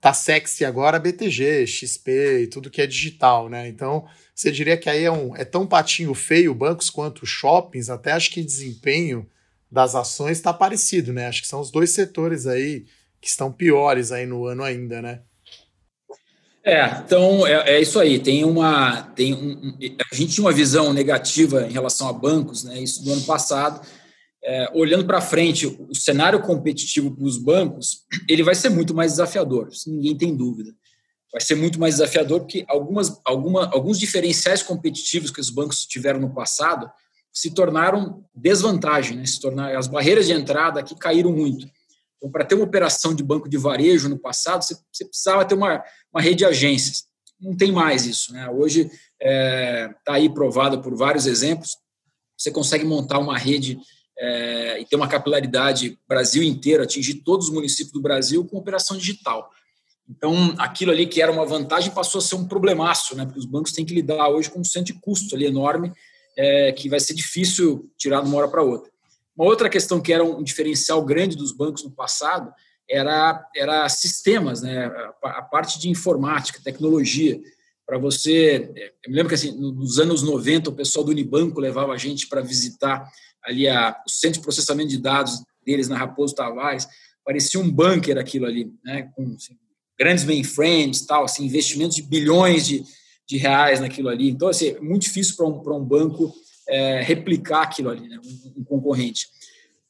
tá 0.00 0.12
sexy 0.12 0.64
agora 0.64 0.98
BTG, 0.98 1.66
XP 1.66 2.42
e 2.42 2.46
tudo 2.46 2.70
que 2.70 2.80
é 2.80 2.86
digital, 2.86 3.48
né? 3.48 3.68
Então, 3.68 4.06
você 4.34 4.50
diria 4.50 4.76
que 4.76 4.88
aí 4.88 5.04
é, 5.04 5.10
um, 5.10 5.36
é 5.36 5.44
tão 5.44 5.66
patinho 5.66 6.14
feio 6.14 6.54
bancos 6.54 6.90
quanto 6.90 7.26
shoppings, 7.26 7.90
até 7.90 8.12
acho 8.12 8.30
que 8.30 8.42
desempenho 8.42 9.26
das 9.70 9.94
ações 9.94 10.38
está 10.38 10.52
parecido, 10.52 11.12
né? 11.12 11.26
Acho 11.28 11.42
que 11.42 11.48
são 11.48 11.60
os 11.60 11.70
dois 11.70 11.90
setores 11.90 12.46
aí 12.46 12.84
que 13.20 13.28
estão 13.28 13.52
piores 13.52 14.12
aí 14.12 14.26
no 14.26 14.46
ano 14.46 14.62
ainda, 14.64 15.00
né? 15.00 15.20
É, 16.64 16.84
então 17.04 17.46
é, 17.46 17.76
é 17.76 17.80
isso 17.80 17.98
aí. 17.98 18.18
Tem 18.18 18.44
uma, 18.44 19.02
tem 19.14 19.34
um, 19.34 19.76
a 20.10 20.14
gente 20.14 20.34
tinha 20.34 20.44
uma 20.44 20.52
visão 20.52 20.92
negativa 20.92 21.66
em 21.66 21.72
relação 21.72 22.08
a 22.08 22.12
bancos, 22.12 22.64
né? 22.64 22.80
Isso 22.80 23.02
do 23.04 23.12
ano 23.12 23.22
passado. 23.22 23.84
É, 24.44 24.70
olhando 24.74 25.06
para 25.06 25.20
frente, 25.20 25.66
o 25.66 25.94
cenário 25.94 26.42
competitivo 26.42 27.14
para 27.14 27.24
os 27.24 27.38
bancos 27.38 28.02
ele 28.28 28.42
vai 28.42 28.54
ser 28.56 28.70
muito 28.70 28.92
mais 28.92 29.12
desafiador, 29.12 29.68
ninguém 29.86 30.16
tem 30.16 30.36
dúvida 30.36 30.74
vai 31.32 31.40
ser 31.40 31.54
muito 31.54 31.80
mais 31.80 31.94
desafiador, 31.94 32.40
porque 32.40 32.64
algumas, 32.68 33.18
alguma, 33.24 33.64
alguns 33.72 33.98
diferenciais 33.98 34.62
competitivos 34.62 35.30
que 35.30 35.40
os 35.40 35.48
bancos 35.48 35.86
tiveram 35.86 36.20
no 36.20 36.34
passado 36.34 36.90
se 37.32 37.54
tornaram 37.54 38.22
desvantagem, 38.34 39.16
né? 39.16 39.24
se 39.24 39.40
tornaram, 39.40 39.78
as 39.78 39.86
barreiras 39.86 40.26
de 40.26 40.34
entrada 40.34 40.78
aqui 40.78 40.94
caíram 40.94 41.32
muito. 41.32 41.66
Então, 42.18 42.30
para 42.30 42.44
ter 42.44 42.54
uma 42.54 42.64
operação 42.64 43.14
de 43.14 43.22
banco 43.22 43.48
de 43.48 43.56
varejo 43.56 44.10
no 44.10 44.18
passado, 44.18 44.62
você, 44.62 44.76
você 44.92 45.06
precisava 45.06 45.44
ter 45.44 45.54
uma, 45.54 45.82
uma 46.12 46.20
rede 46.20 46.36
de 46.36 46.44
agências. 46.44 47.04
Não 47.40 47.56
tem 47.56 47.72
mais 47.72 48.04
isso. 48.04 48.32
Né? 48.34 48.48
Hoje 48.50 48.82
está 48.82 49.00
é, 49.20 49.94
tá 50.04 50.14
aí 50.14 50.28
provado 50.28 50.82
por 50.82 50.94
vários 50.94 51.26
exemplos. 51.26 51.78
Você 52.36 52.50
consegue 52.50 52.84
montar 52.84 53.18
uma 53.18 53.38
rede 53.38 53.78
é, 54.18 54.80
e 54.80 54.86
ter 54.86 54.96
uma 54.96 55.08
capilaridade 55.08 55.98
Brasil 56.06 56.42
inteiro, 56.42 56.82
atingir 56.82 57.22
todos 57.24 57.48
os 57.48 57.52
municípios 57.52 57.92
do 57.92 58.00
Brasil 58.00 58.44
com 58.44 58.58
operação 58.58 58.96
digital. 58.96 59.50
Então, 60.08 60.54
aquilo 60.58 60.92
ali 60.92 61.06
que 61.06 61.22
era 61.22 61.32
uma 61.32 61.46
vantagem 61.46 61.90
passou 61.90 62.18
a 62.18 62.22
ser 62.22 62.34
um 62.34 62.46
problemaço, 62.46 63.16
né? 63.16 63.24
Porque 63.24 63.38
os 63.38 63.46
bancos 63.46 63.72
têm 63.72 63.84
que 63.84 63.94
lidar 63.94 64.28
hoje 64.28 64.50
com 64.50 64.60
um 64.60 64.64
centro 64.64 64.92
de 64.92 65.00
custo 65.00 65.34
ali 65.34 65.46
enorme, 65.46 65.92
é, 66.36 66.72
que 66.72 66.88
vai 66.88 67.00
ser 67.00 67.14
difícil 67.14 67.90
tirar 67.96 68.20
de 68.20 68.28
uma 68.28 68.38
hora 68.38 68.48
para 68.48 68.62
outra. 68.62 68.90
Uma 69.36 69.46
outra 69.46 69.68
questão 69.68 70.00
que 70.00 70.12
era 70.12 70.22
um 70.22 70.42
diferencial 70.42 71.02
grande 71.04 71.36
dos 71.36 71.52
bancos 71.52 71.82
no 71.82 71.90
passado 71.90 72.52
era, 72.88 73.48
era 73.56 73.88
sistemas, 73.88 74.60
né? 74.60 74.86
A, 75.22 75.38
a 75.38 75.42
parte 75.42 75.78
de 75.78 75.88
informática, 75.88 76.60
tecnologia. 76.62 77.40
Para 77.86 77.98
você. 77.98 78.70
É, 78.76 78.92
eu 79.04 79.10
me 79.10 79.16
lembro 79.16 79.28
que 79.28 79.34
assim, 79.34 79.52
nos 79.58 79.98
anos 79.98 80.22
90 80.22 80.70
o 80.70 80.74
pessoal 80.74 81.04
do 81.04 81.10
Unibanco 81.10 81.60
levava 81.60 81.92
a 81.92 81.96
gente 81.96 82.28
para 82.28 82.40
visitar 82.40 83.10
ali 83.44 83.68
a, 83.68 83.96
o 84.06 84.10
centro 84.10 84.38
de 84.38 84.44
processamento 84.44 84.90
de 84.90 84.98
dados 84.98 85.42
deles 85.64 85.88
na 85.88 85.96
Raposo 85.96 86.34
Tavares. 86.34 86.86
Parecia 87.24 87.60
um 87.60 87.70
bunker 87.70 88.18
aquilo 88.18 88.46
ali, 88.46 88.72
né? 88.84 89.10
Com 89.14 89.34
assim, 89.34 89.56
grandes 89.98 90.24
mainframes, 90.24 91.06
tal, 91.06 91.24
assim, 91.24 91.44
investimentos 91.44 91.96
de 91.96 92.02
bilhões 92.02 92.66
de, 92.66 92.82
de 93.26 93.36
reais 93.36 93.80
naquilo 93.80 94.08
ali. 94.08 94.30
Então, 94.30 94.48
assim, 94.48 94.68
é 94.70 94.80
muito 94.80 95.02
difícil 95.02 95.36
para 95.36 95.46
um, 95.46 95.80
um 95.80 95.84
banco 95.84 96.34
é, 96.68 97.00
replicar 97.02 97.62
aquilo 97.62 97.90
ali, 97.90 98.08
né, 98.08 98.18
um, 98.24 98.60
um, 98.60 98.64
concorrente. 98.64 99.28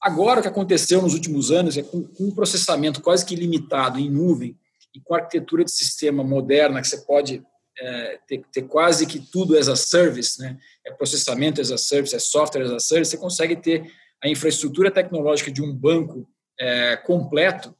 Agora, 0.01 0.41
o 0.41 0.43
que 0.43 0.49
aconteceu 0.49 1.01
nos 1.01 1.15
últimos 1.15 1.51
anos 1.51 1.77
é 1.77 1.83
com, 1.83 2.03
com 2.03 2.25
um 2.25 2.35
processamento 2.35 3.01
quase 3.01 3.25
que 3.25 3.37
limitado 3.37 3.99
em 3.99 4.11
nuvem 4.11 4.57
e 4.95 5.01
com 5.01 5.15
arquitetura 5.15 5.65
de 5.65 5.71
sistema 5.71 6.23
moderna, 6.23 6.81
que 6.83 6.89
você 6.89 6.99
pode 6.99 7.43
é, 7.79 8.19
ter, 8.27 8.45
ter, 8.53 8.63
quase 8.63 9.07
que 9.07 9.19
tudo 9.19 9.57
as 9.57 9.69
a 9.69 9.77
service, 9.77 10.41
né? 10.41 10.59
é 10.85 10.93
processamento 10.93 11.61
as 11.61 11.71
a 11.71 11.79
service, 11.79 12.15
é 12.15 12.19
software 12.19 12.63
as 12.63 12.71
a 12.71 12.81
service, 12.81 13.11
você 13.11 13.17
consegue 13.17 13.57
ter 13.57 13.91
a 14.23 14.29
infraestrutura 14.29 14.91
tecnológica 14.91 15.51
de 15.51 15.63
um 15.63 15.75
banco 15.75 16.29
é, 16.59 16.97
completo 16.97 17.75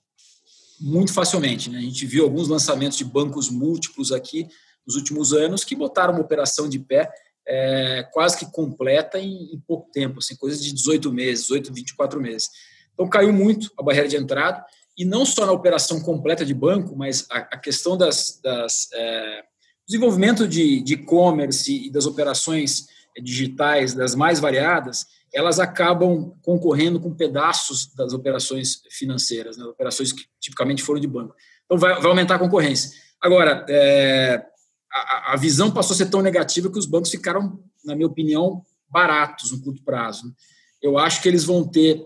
muito 0.81 1.13
facilmente. 1.13 1.71
Né? 1.71 1.79
A 1.79 1.83
gente 1.83 2.07
viu 2.07 2.25
alguns 2.25 2.49
lançamentos 2.49 2.99
de 2.99 3.05
bancos 3.05 3.49
múltiplos 3.49 4.11
aqui 4.11 4.49
nos 4.87 4.97
últimos 4.97 5.33
anos 5.33 5.65
que 5.65 5.77
botaram 5.77 6.15
uma 6.15 6.23
operação 6.23 6.69
de 6.69 6.79
pé 6.79 7.13
é, 7.47 8.09
quase 8.13 8.39
que 8.39 8.51
completa 8.51 9.19
em, 9.19 9.55
em, 9.55 9.61
pouco 9.61 9.91
tempo, 9.91 10.19
assim, 10.19 10.37
coisa 10.37 10.61
de 10.61 10.73
18 10.73 11.13
meses, 11.13 11.45
18, 11.45 11.73
24 11.73 12.21
meses. 12.21 12.49
Então 12.93 13.09
caiu 13.09 13.33
muito 13.33 13.71
a 13.79 13.83
barreira 13.83 14.09
de 14.09 14.17
entrada 14.17 14.65
e 14.97 15.05
não 15.05 15.25
só 15.25 15.47
na 15.47 15.53
operação 15.53 16.01
completa 16.01 16.45
de 16.45 16.55
banco, 16.55 16.95
mas 16.97 17.27
a, 17.31 17.39
a 17.39 17.59
questão 17.59 17.97
das, 17.97 18.41
das 18.43 18.89
é, 18.93 19.45
desenvolvimento 19.93 20.49
de 20.49 20.83
e-commerce 20.95 21.87
e 21.87 21.91
das 21.91 22.07
operações 22.07 22.87
digitais 23.21 23.93
das 23.93 24.15
mais 24.15 24.41
variadas, 24.41 25.07
elas 25.35 25.59
acabam 25.59 26.35
concorrendo 26.43 26.99
com 26.99 27.15
pedaços 27.15 27.93
das 27.95 28.15
operações 28.15 28.83
financeiras, 28.91 29.59
né, 29.59 29.65
operações 29.65 30.13
que 30.13 30.25
tipicamente 30.41 30.83
foram 30.83 30.99
de 30.99 31.07
banco. 31.07 31.35
Então, 31.67 31.77
vai, 31.77 31.95
vai 31.95 32.07
aumentar 32.07 32.37
a 32.37 32.39
concorrência. 32.39 32.91
Agora, 33.21 33.65
é, 33.69 34.43
a, 34.91 35.35
a, 35.35 35.37
visão 35.37 35.71
passou 35.71 35.95
a 35.95 35.97
ser 35.97 36.07
tão 36.07 36.23
negativa 36.23 36.71
que 36.71 36.79
os 36.79 36.87
bancos 36.87 37.11
ficaram, 37.11 37.63
na 37.85 37.95
minha 37.95 38.07
opinião, 38.07 38.63
baratos 38.89 39.53
no 39.53 39.61
curto 39.61 39.83
prazo. 39.83 40.27
Né. 40.27 40.33
Eu 40.81 40.99
acho 40.99 41.23
que 41.23 41.29
eles 41.29 41.45
vão 41.45 41.67
ter, 41.67 42.03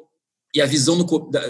e 0.55 0.61
a 0.61 0.67
visão 0.67 0.99
do, 0.99 1.19
da, 1.31 1.41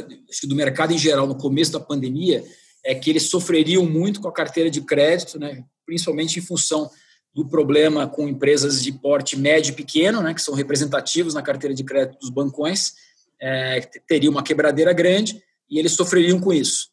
do 0.45 0.55
mercado 0.55 0.93
em 0.93 0.99
geral 0.99 1.27
no 1.27 1.37
começo 1.37 1.73
da 1.73 1.81
pandemia, 1.81 2.45
é 2.87 2.95
que 2.95 3.11
eles 3.11 3.29
sofreriam 3.29 3.85
muito 3.85 4.21
com 4.21 4.29
a 4.29 4.33
carteira 4.33 4.71
de 4.71 4.81
crédito, 4.81 5.39
né, 5.39 5.65
principalmente 5.85 6.39
em 6.39 6.43
função 6.43 6.89
do 7.35 7.47
problema 7.47 8.07
com 8.07 8.29
empresas 8.29 8.83
de 8.83 8.93
porte 8.93 9.37
médio 9.37 9.73
e 9.73 9.75
pequeno, 9.75 10.23
né, 10.23 10.33
que 10.33 10.41
são 10.41 10.55
representativos 10.55 11.35
na 11.35 11.43
carteira 11.43 11.75
de 11.75 11.85
crédito 11.85 12.19
dos 12.21 12.31
bancões, 12.31 12.95
é, 13.43 13.81
teria 14.07 14.31
uma 14.31 14.43
quebradeira 14.43 14.93
grande 14.93 15.43
e 15.69 15.79
eles 15.79 15.93
sofreriam 15.93 16.41
com 16.41 16.53
isso. 16.53 16.89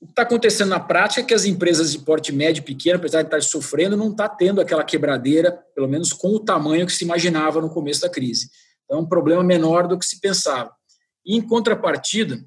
O 0.00 0.06
que 0.06 0.12
está 0.12 0.22
acontecendo 0.22 0.68
na 0.68 0.80
prática 0.80 1.20
é 1.20 1.24
que 1.24 1.34
as 1.34 1.44
empresas 1.44 1.90
de 1.90 1.98
porte 1.98 2.32
médio 2.32 2.60
e 2.60 2.64
pequeno, 2.64 2.96
apesar 2.96 3.22
de 3.22 3.28
estar 3.28 3.42
sofrendo, 3.42 3.96
não 3.96 4.10
está 4.10 4.28
tendo 4.28 4.60
aquela 4.60 4.84
quebradeira, 4.84 5.50
pelo 5.74 5.88
menos 5.88 6.12
com 6.12 6.28
o 6.28 6.40
tamanho 6.40 6.86
que 6.86 6.92
se 6.92 7.04
imaginava 7.04 7.60
no 7.60 7.70
começo 7.70 8.02
da 8.02 8.08
crise. 8.08 8.50
Então, 8.84 8.98
é 8.98 9.00
um 9.00 9.06
problema 9.06 9.42
menor 9.42 9.88
do 9.88 9.98
que 9.98 10.04
se 10.04 10.20
pensava. 10.20 10.70
E, 11.24 11.36
em 11.36 11.40
contrapartida, 11.40 12.44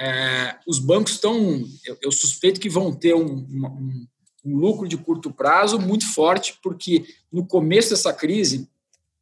é, 0.00 0.56
os 0.66 0.78
bancos 0.78 1.12
estão, 1.12 1.62
eu, 1.84 1.98
eu, 2.00 2.10
suspeito 2.10 2.58
que 2.58 2.70
vão 2.70 2.90
ter 2.90 3.14
um, 3.14 3.22
um, 3.22 4.06
um 4.42 4.56
lucro 4.56 4.88
de 4.88 4.96
curto 4.96 5.30
prazo 5.30 5.78
muito 5.78 6.10
forte, 6.14 6.58
porque 6.62 7.04
no 7.30 7.46
começo 7.46 7.90
dessa 7.90 8.10
crise, 8.10 8.66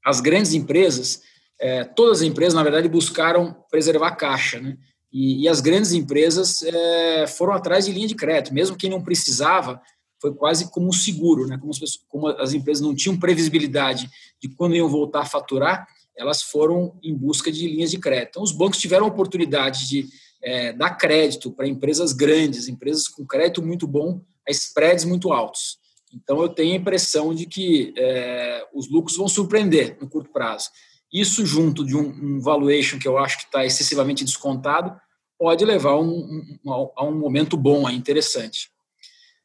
as 0.04 0.20
grandes 0.20 0.54
empresas, 0.54 1.20
é, 1.60 1.82
todas 1.82 2.18
as 2.18 2.22
empresas, 2.22 2.54
na 2.54 2.62
verdade, 2.62 2.88
buscaram 2.88 3.56
preservar 3.68 4.12
caixa, 4.12 4.60
né? 4.60 4.78
E, 5.12 5.42
e 5.42 5.48
as 5.48 5.60
grandes 5.60 5.92
empresas 5.92 6.62
é, 6.62 7.26
foram 7.26 7.54
atrás 7.54 7.86
de 7.86 7.92
linha 7.92 8.06
de 8.06 8.14
crédito, 8.14 8.54
mesmo 8.54 8.76
quem 8.76 8.88
não 8.88 9.02
precisava, 9.02 9.82
foi 10.20 10.32
quase 10.32 10.70
como 10.70 10.86
um 10.88 10.92
seguro, 10.92 11.48
né? 11.48 11.58
Como 11.58 11.72
as, 11.72 11.78
pessoas, 11.80 12.04
como 12.08 12.28
as 12.28 12.52
empresas 12.52 12.80
não 12.80 12.94
tinham 12.94 13.18
previsibilidade 13.18 14.08
de 14.40 14.48
quando 14.50 14.76
iam 14.76 14.88
voltar 14.88 15.22
a 15.22 15.26
faturar, 15.26 15.88
elas 16.16 16.40
foram 16.40 16.96
em 17.02 17.16
busca 17.16 17.50
de 17.50 17.66
linhas 17.66 17.90
de 17.90 17.98
crédito. 17.98 18.30
Então, 18.30 18.42
os 18.44 18.52
bancos 18.52 18.78
tiveram 18.78 19.06
a 19.06 19.08
oportunidade 19.08 19.88
de 19.88 20.08
é, 20.42 20.72
dar 20.72 20.90
crédito 20.90 21.50
para 21.50 21.66
empresas 21.66 22.12
grandes, 22.12 22.68
empresas 22.68 23.08
com 23.08 23.26
crédito 23.26 23.62
muito 23.62 23.86
bom, 23.86 24.20
a 24.46 24.50
spreads 24.50 25.04
muito 25.04 25.32
altos. 25.32 25.78
Então, 26.12 26.40
eu 26.40 26.48
tenho 26.48 26.72
a 26.72 26.76
impressão 26.76 27.34
de 27.34 27.46
que 27.46 27.92
é, 27.96 28.66
os 28.72 28.90
lucros 28.90 29.16
vão 29.16 29.28
surpreender 29.28 29.96
no 30.00 30.08
curto 30.08 30.30
prazo. 30.30 30.70
Isso, 31.12 31.44
junto 31.44 31.84
de 31.84 31.96
um, 31.96 32.08
um 32.08 32.40
valuation 32.40 32.98
que 32.98 33.08
eu 33.08 33.18
acho 33.18 33.38
que 33.38 33.44
está 33.44 33.64
excessivamente 33.64 34.24
descontado, 34.24 34.98
pode 35.38 35.64
levar 35.64 35.96
um, 35.96 36.42
um, 36.64 36.90
a 36.96 37.04
um 37.04 37.18
momento 37.18 37.56
bom, 37.56 37.88
interessante. 37.88 38.70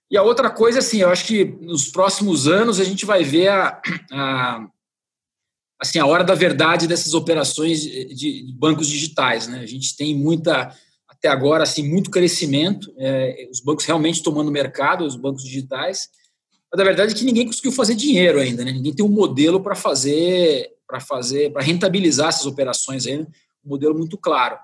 E 0.10 0.18
a 0.18 0.24
outra 0.24 0.50
coisa, 0.50 0.80
assim, 0.80 1.02
eu 1.02 1.10
acho 1.10 1.26
que 1.26 1.44
nos 1.44 1.88
próximos 1.88 2.48
anos 2.48 2.80
a 2.80 2.84
gente 2.84 3.06
vai 3.06 3.24
ver 3.24 3.50
a, 3.50 3.82
a 4.12 4.68
assim, 5.84 6.00
a 6.00 6.06
hora 6.06 6.24
da 6.24 6.34
verdade 6.34 6.88
dessas 6.88 7.14
operações 7.14 7.82
de, 7.82 8.54
bancos 8.58 8.88
digitais. 8.88 9.50
Né? 9.50 9.60
A 9.60 9.66
gente 9.66 9.98
tem 9.98 10.16
muita 10.16 10.74
até 11.10 11.28
agora 11.28 11.64
assim 11.64 11.88
muito 11.88 12.10
crescimento, 12.10 12.94
é, 12.98 13.48
os 13.52 13.60
bancos 13.60 13.86
realmente 13.86 14.24
tomando 14.24 14.50
mercado, 14.50 15.06
os 15.06 15.18
bancos 15.18 15.44
digitais. 15.44 16.08
Mas 16.72 16.80
a 16.80 16.84
verdade 16.84 17.14
é 17.14 17.16
que 17.16 17.26
ninguém 17.26 17.46
conseguiu 17.46 17.74
fazer 17.74 17.96
dinheiro 17.96 18.40
ainda, 18.40 18.64
né? 18.64 18.72
Ninguém 18.72 18.94
tem 18.94 19.06
um 19.06 19.10
modelo 19.10 19.62
para 19.62 19.76
fazer, 19.76 20.72
para 20.88 21.02
fazer, 21.02 21.52
para 21.52 21.62
rentabilizar 21.62 22.30
essas 22.30 22.46
operações 22.46 23.06
ainda, 23.06 23.28
um 23.64 23.70
modelo 23.70 23.94
muito 23.94 24.18
claro. 24.18 24.58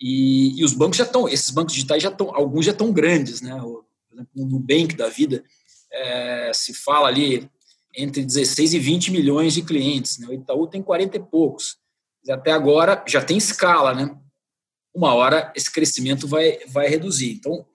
E, 0.00 0.60
e 0.60 0.64
os 0.64 0.72
bancos 0.72 0.98
já 0.98 1.04
estão, 1.04 1.28
esses 1.28 1.50
bancos 1.50 1.72
digitais 1.72 2.02
já 2.02 2.10
estão, 2.10 2.34
alguns 2.34 2.66
já 2.66 2.72
estão 2.72 2.92
grandes, 2.92 3.40
né? 3.40 3.54
O, 3.62 3.84
por 4.08 4.14
exemplo, 4.14 4.30
no 4.34 4.46
Nubank 4.46 4.96
da 4.96 5.08
vida 5.08 5.44
é, 5.92 6.50
se 6.52 6.74
fala 6.74 7.08
ali 7.08 7.48
entre 7.96 8.24
16 8.24 8.74
e 8.74 8.78
20 8.78 9.10
milhões 9.10 9.54
de 9.54 9.62
clientes, 9.62 10.18
né? 10.18 10.28
O 10.28 10.32
Itaú 10.32 10.66
tem 10.66 10.82
40 10.82 11.16
e 11.16 11.20
poucos. 11.20 11.76
Até 12.28 12.52
agora 12.52 13.04
já 13.06 13.22
tem 13.22 13.36
escala, 13.36 13.94
né? 13.94 14.16
uma 14.94 15.12
hora 15.12 15.52
esse 15.56 15.70
crescimento 15.70 16.28
vai, 16.28 16.58
vai 16.68 16.86
reduzir. 16.86 17.32
Então, 17.32 17.66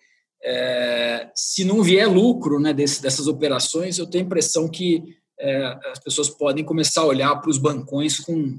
é, 0.41 1.29
se 1.35 1.65
não 1.65 1.83
vier 1.83 2.07
lucro 2.07 2.59
né, 2.59 2.73
desse, 2.73 3.01
dessas 3.01 3.27
operações, 3.27 3.97
eu 3.97 4.07
tenho 4.07 4.23
a 4.23 4.27
impressão 4.27 4.69
que 4.69 5.03
é, 5.37 5.77
as 5.91 5.99
pessoas 5.99 6.29
podem 6.29 6.63
começar 6.63 7.01
a 7.01 7.05
olhar 7.05 7.35
para 7.35 7.49
os 7.49 7.57
bancões 7.57 8.19
com 8.19 8.57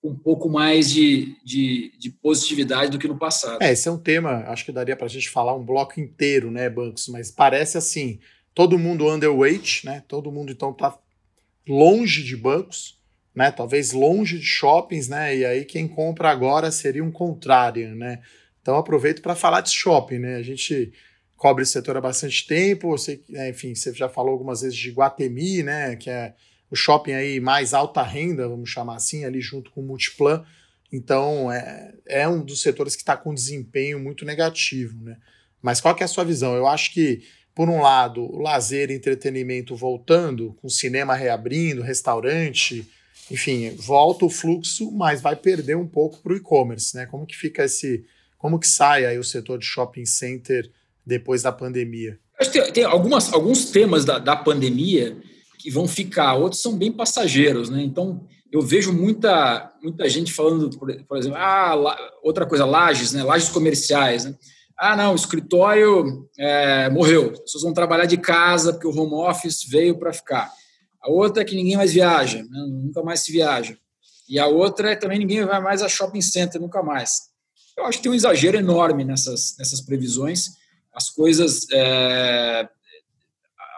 um 0.00 0.14
pouco 0.14 0.48
mais 0.48 0.88
de, 0.88 1.36
de, 1.44 1.92
de, 1.98 2.10
positividade 2.10 2.92
do 2.92 3.00
que 3.00 3.08
no 3.08 3.18
passado. 3.18 3.60
É, 3.60 3.72
esse 3.72 3.88
é 3.88 3.90
um 3.90 3.98
tema, 3.98 4.44
acho 4.46 4.64
que 4.64 4.70
daria 4.70 4.96
para 4.96 5.06
a 5.06 5.10
gente 5.10 5.28
falar 5.28 5.56
um 5.56 5.64
bloco 5.64 5.98
inteiro, 5.98 6.52
né, 6.52 6.70
bancos, 6.70 7.08
mas 7.08 7.32
parece 7.32 7.76
assim, 7.76 8.20
todo 8.58 8.76
mundo 8.76 9.08
underweight, 9.08 9.86
né, 9.86 10.02
todo 10.08 10.32
mundo 10.32 10.50
então 10.50 10.72
está 10.72 10.98
longe 11.64 12.24
de 12.24 12.36
bancos, 12.36 12.98
né? 13.32 13.52
Talvez 13.52 13.92
longe 13.92 14.36
de 14.36 14.44
shoppings, 14.44 15.06
né? 15.06 15.36
E 15.36 15.44
aí 15.44 15.64
quem 15.64 15.86
compra 15.86 16.28
agora 16.28 16.72
seria 16.72 17.04
um 17.04 17.12
contrário, 17.12 17.94
né? 17.94 18.20
Então 18.60 18.76
aproveito 18.76 19.22
para 19.22 19.36
falar 19.36 19.60
de 19.60 19.70
shopping, 19.70 20.18
né? 20.18 20.34
A 20.34 20.42
gente 20.42 20.92
cobre 21.36 21.62
esse 21.62 21.70
setor 21.70 21.98
há 21.98 22.00
bastante 22.00 22.48
tempo, 22.48 22.88
você, 22.88 23.22
né, 23.28 23.50
enfim, 23.50 23.76
você 23.76 23.94
já 23.94 24.08
falou 24.08 24.32
algumas 24.32 24.62
vezes 24.62 24.76
de 24.76 24.90
Guatemi, 24.90 25.62
né? 25.62 25.94
Que 25.94 26.10
é 26.10 26.34
o 26.68 26.74
shopping 26.74 27.12
aí 27.12 27.38
mais 27.38 27.72
alta 27.72 28.02
renda, 28.02 28.48
vamos 28.48 28.68
chamar 28.70 28.96
assim, 28.96 29.24
ali 29.24 29.40
junto 29.40 29.70
com 29.70 29.82
o 29.82 29.86
Multiplan. 29.86 30.44
Então 30.92 31.52
é, 31.52 31.94
é 32.08 32.26
um 32.26 32.44
dos 32.44 32.60
setores 32.60 32.96
que 32.96 33.02
está 33.02 33.16
com 33.16 33.32
desempenho 33.32 34.00
muito 34.00 34.24
negativo, 34.24 35.00
né? 35.00 35.16
Mas 35.62 35.80
qual 35.80 35.94
que 35.94 36.02
é 36.02 36.06
a 36.06 36.08
sua 36.08 36.24
visão? 36.24 36.56
Eu 36.56 36.66
acho 36.66 36.92
que 36.92 37.22
por 37.58 37.68
um 37.68 37.80
lado, 37.80 38.22
o 38.22 38.40
lazer 38.40 38.88
e 38.88 38.94
entretenimento 38.94 39.74
voltando, 39.74 40.54
com 40.62 40.68
cinema 40.68 41.16
reabrindo, 41.16 41.82
restaurante, 41.82 42.88
enfim, 43.28 43.70
volta 43.70 44.24
o 44.24 44.30
fluxo, 44.30 44.92
mas 44.92 45.20
vai 45.20 45.34
perder 45.34 45.76
um 45.76 45.88
pouco 45.88 46.22
para 46.22 46.34
o 46.34 46.36
e-commerce, 46.36 46.94
né? 46.94 47.04
Como 47.06 47.26
que 47.26 47.36
fica 47.36 47.64
esse, 47.64 48.04
como 48.38 48.60
que 48.60 48.68
sai 48.68 49.06
aí 49.06 49.18
o 49.18 49.24
setor 49.24 49.58
de 49.58 49.66
shopping 49.66 50.06
center 50.06 50.70
depois 51.04 51.42
da 51.42 51.50
pandemia? 51.50 52.16
Acho 52.38 52.52
que 52.52 52.62
tem, 52.62 52.72
tem 52.72 52.84
algumas, 52.84 53.32
alguns 53.32 53.72
temas 53.72 54.04
da, 54.04 54.20
da 54.20 54.36
pandemia 54.36 55.16
que 55.58 55.68
vão 55.68 55.88
ficar, 55.88 56.36
outros 56.36 56.62
são 56.62 56.78
bem 56.78 56.92
passageiros, 56.92 57.68
né? 57.68 57.82
Então, 57.82 58.24
eu 58.52 58.62
vejo 58.62 58.92
muita, 58.92 59.72
muita 59.82 60.08
gente 60.08 60.32
falando, 60.32 60.70
por, 60.78 60.94
por 61.08 61.18
exemplo, 61.18 61.36
ah, 61.36 61.74
la, 61.74 61.98
outra 62.22 62.46
coisa, 62.46 62.64
lajes, 62.64 63.12
né? 63.12 63.24
Lajes 63.24 63.48
comerciais, 63.48 64.26
né? 64.26 64.36
Ah, 64.78 64.94
não, 64.94 65.12
o 65.12 65.16
escritório 65.16 66.28
é, 66.38 66.88
morreu, 66.88 67.32
as 67.32 67.40
pessoas 67.40 67.64
vão 67.64 67.72
trabalhar 67.72 68.06
de 68.06 68.16
casa 68.16 68.72
porque 68.72 68.86
o 68.86 68.96
home 68.96 69.28
office 69.28 69.64
veio 69.64 69.98
para 69.98 70.12
ficar. 70.12 70.52
A 71.02 71.10
outra 71.10 71.42
é 71.42 71.44
que 71.44 71.56
ninguém 71.56 71.76
mais 71.76 71.92
viaja, 71.92 72.38
né? 72.44 72.66
nunca 72.68 73.02
mais 73.02 73.20
se 73.20 73.32
viaja. 73.32 73.76
E 74.28 74.38
a 74.38 74.46
outra 74.46 74.92
é 74.92 74.96
também 74.96 75.18
ninguém 75.18 75.44
vai 75.44 75.60
mais 75.60 75.82
a 75.82 75.88
shopping 75.88 76.20
center, 76.20 76.60
nunca 76.60 76.80
mais. 76.80 77.28
Eu 77.76 77.86
acho 77.86 77.98
que 77.98 78.04
tem 78.04 78.12
um 78.12 78.14
exagero 78.14 78.56
enorme 78.56 79.04
nessas, 79.04 79.56
nessas 79.58 79.80
previsões. 79.80 80.50
As 80.92 81.10
coisas, 81.10 81.66
é, 81.72 82.68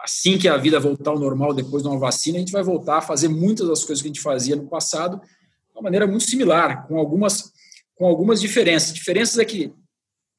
assim 0.03 0.37
que 0.37 0.47
a 0.47 0.57
vida 0.57 0.79
voltar 0.79 1.11
ao 1.11 1.19
normal 1.19 1.53
depois 1.53 1.81
de 1.81 1.89
uma 1.89 1.97
vacina, 1.97 2.37
a 2.37 2.39
gente 2.39 2.51
vai 2.51 2.63
voltar 2.63 2.97
a 2.97 3.01
fazer 3.01 3.27
muitas 3.27 3.67
das 3.67 3.83
coisas 3.83 4.01
que 4.01 4.07
a 4.07 4.11
gente 4.11 4.21
fazia 4.21 4.55
no 4.55 4.67
passado 4.67 5.17
de 5.19 5.73
uma 5.73 5.81
maneira 5.81 6.05
muito 6.05 6.25
similar, 6.25 6.87
com 6.87 6.97
algumas, 6.97 7.51
com 7.95 8.05
algumas 8.05 8.39
diferenças. 8.39 8.93
Diferenças 8.93 9.39
é 9.39 9.45
que 9.45 9.73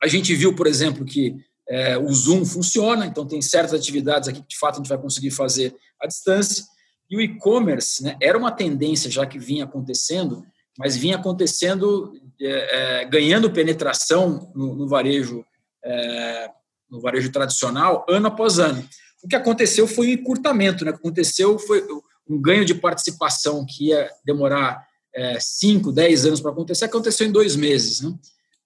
a 0.03 0.09
gente 0.09 0.35
viu, 0.35 0.55
por 0.55 0.67
exemplo, 0.67 1.05
que 1.05 1.37
é, 1.69 1.97
o 1.97 2.13
Zoom 2.13 2.45
funciona, 2.45 3.07
então 3.07 3.27
tem 3.27 3.41
certas 3.41 3.73
atividades 3.73 4.29
aqui 4.29 4.43
que 4.43 4.49
de 4.49 4.59
fato 4.59 4.75
a 4.75 4.79
gente 4.79 4.89
vai 4.89 4.99
conseguir 4.99 5.31
fazer 5.31 5.75
à 6.01 6.07
distância. 6.07 6.65
E 7.09 7.17
o 7.17 7.21
e-commerce 7.21 8.03
né, 8.03 8.17
era 8.21 8.37
uma 8.37 8.51
tendência 8.51 9.11
já 9.11 9.25
que 9.25 9.39
vinha 9.39 9.65
acontecendo, 9.65 10.45
mas 10.79 10.97
vinha 10.97 11.17
acontecendo, 11.17 12.13
é, 12.41 13.01
é, 13.01 13.05
ganhando 13.05 13.53
penetração 13.53 14.51
no, 14.55 14.75
no 14.75 14.89
varejo 14.89 15.45
é, 15.85 16.51
no 16.91 17.01
varejo 17.01 17.33
tradicional 17.33 18.05
ano 18.09 18.29
após 18.29 18.59
ano. 18.59 18.87
O 19.23 19.29
que 19.29 19.35
aconteceu 19.35 19.87
foi 19.87 20.09
um 20.09 20.13
encurtamento, 20.13 20.85
né? 20.85 20.91
o 20.91 20.95
que 20.95 21.01
aconteceu 21.01 21.59
foi 21.59 21.83
um 22.29 22.41
ganho 22.41 22.65
de 22.65 22.75
participação 22.75 23.65
que 23.65 23.89
ia 23.89 24.11
demorar 24.25 24.87
5, 25.41 25.91
é, 25.91 25.93
10 25.93 26.27
anos 26.27 26.41
para 26.41 26.51
acontecer, 26.51 26.85
aconteceu 26.85 27.27
em 27.27 27.33
dois 27.33 27.57
meses. 27.57 28.03
Né? 28.03 28.15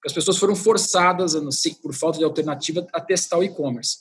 As 0.07 0.12
pessoas 0.12 0.38
foram 0.38 0.54
forçadas, 0.54 1.34
por 1.82 1.92
falta 1.92 2.18
de 2.18 2.24
alternativa, 2.24 2.86
a 2.92 3.00
testar 3.00 3.38
o 3.38 3.44
e-commerce. 3.44 3.98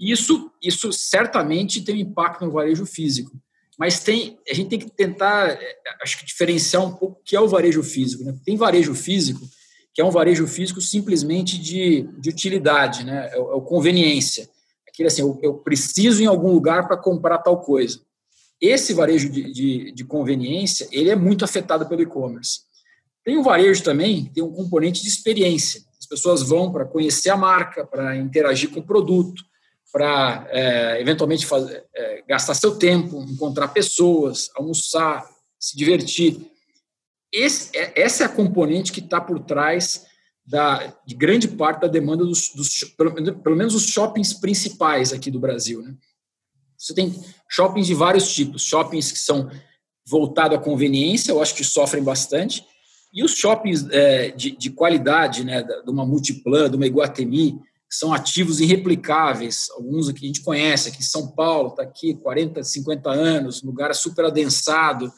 Isso, 0.00 0.50
isso 0.62 0.92
certamente 0.92 1.82
tem 1.82 1.94
um 1.94 1.98
impacto 1.98 2.44
no 2.44 2.50
varejo 2.50 2.84
físico 2.84 3.38
mas 3.78 4.00
tem, 4.00 4.38
a 4.48 4.54
gente 4.54 4.70
tem 4.70 4.78
que 4.78 4.90
tentar, 4.90 5.50
é, 5.50 5.76
acho 6.02 6.18
que 6.18 6.24
diferenciar 6.24 6.84
um 6.84 6.92
pouco 6.92 7.20
o 7.20 7.24
que 7.24 7.36
é 7.36 7.40
o 7.40 7.48
varejo 7.48 7.82
físico. 7.82 8.24
Né? 8.24 8.34
Tem 8.44 8.56
varejo 8.56 8.94
físico, 8.94 9.46
que 9.92 10.00
é 10.00 10.04
um 10.04 10.10
varejo 10.10 10.46
físico 10.46 10.80
simplesmente 10.80 11.58
de, 11.58 12.08
de 12.18 12.30
utilidade, 12.30 13.04
né? 13.04 13.28
é, 13.32 13.36
é 13.36 13.38
o 13.38 13.60
conveniência. 13.60 14.48
aquele 14.88 15.08
assim, 15.08 15.20
eu, 15.20 15.38
eu 15.42 15.54
preciso 15.54 16.22
em 16.22 16.26
algum 16.26 16.50
lugar 16.50 16.86
para 16.88 16.96
comprar 16.96 17.38
tal 17.38 17.60
coisa. 17.60 18.00
Esse 18.58 18.94
varejo 18.94 19.28
de, 19.28 19.52
de, 19.52 19.92
de, 19.92 20.04
conveniência, 20.04 20.88
ele 20.90 21.10
é 21.10 21.16
muito 21.16 21.44
afetado 21.44 21.86
pelo 21.86 22.00
e-commerce. 22.00 22.60
Tem 23.26 23.36
um 23.36 23.42
varejo 23.42 23.82
também, 23.82 24.26
tem 24.26 24.40
um 24.40 24.52
componente 24.52 25.02
de 25.02 25.08
experiência. 25.08 25.82
As 25.98 26.06
pessoas 26.06 26.44
vão 26.44 26.70
para 26.70 26.84
conhecer 26.84 27.28
a 27.28 27.36
marca, 27.36 27.84
para 27.84 28.14
interagir 28.14 28.70
com 28.70 28.78
o 28.78 28.86
produto, 28.86 29.42
para 29.92 30.46
é, 30.50 31.00
eventualmente 31.00 31.44
fazer, 31.44 31.84
é, 31.92 32.22
gastar 32.28 32.54
seu 32.54 32.78
tempo, 32.78 33.20
encontrar 33.28 33.66
pessoas, 33.66 34.48
almoçar, 34.54 35.28
se 35.58 35.76
divertir. 35.76 36.40
Esse, 37.32 37.76
é, 37.76 38.00
essa 38.00 38.22
é 38.22 38.26
a 38.26 38.28
componente 38.28 38.92
que 38.92 39.00
está 39.00 39.20
por 39.20 39.40
trás 39.40 40.06
da, 40.46 40.96
de 41.04 41.16
grande 41.16 41.48
parte 41.48 41.80
da 41.80 41.88
demanda 41.88 42.24
dos, 42.24 42.50
dos 42.54 42.84
pelo, 42.96 43.12
pelo, 43.42 43.56
menos 43.56 43.74
os 43.74 43.88
shoppings 43.88 44.34
principais 44.34 45.12
aqui 45.12 45.32
do 45.32 45.40
Brasil. 45.40 45.82
Né? 45.82 45.96
Você 46.78 46.94
tem 46.94 47.12
shoppings 47.50 47.88
de 47.88 47.94
vários 47.94 48.32
tipos, 48.32 48.62
shoppings 48.62 49.10
que 49.10 49.18
são 49.18 49.50
voltados 50.08 50.56
à 50.56 50.60
conveniência, 50.60 51.32
eu 51.32 51.42
acho 51.42 51.56
que 51.56 51.64
sofrem 51.64 52.04
bastante, 52.04 52.64
e 53.12 53.24
os 53.24 53.34
shoppings 53.34 53.88
é, 53.90 54.30
de, 54.30 54.50
de, 54.50 54.70
qualidade, 54.70 55.44
né, 55.44 55.62
de 55.62 55.90
uma 55.90 56.04
Multiplan, 56.04 56.70
de 56.70 56.76
uma 56.76 56.86
Iguatemi, 56.86 57.52
que 57.88 57.94
são 57.96 58.12
ativos 58.12 58.60
irreplicáveis, 58.60 59.70
alguns 59.70 60.08
aqui 60.08 60.24
a 60.24 60.26
gente 60.26 60.42
conhece, 60.42 60.88
aqui 60.88 60.98
em 60.98 61.06
São 61.06 61.28
Paulo, 61.28 61.70
está 61.70 61.82
aqui 61.82 62.14
40, 62.14 62.62
50 62.62 63.10
anos, 63.10 63.62
lugar 63.62 63.94
super 63.94 64.24
adensado, 64.24 65.10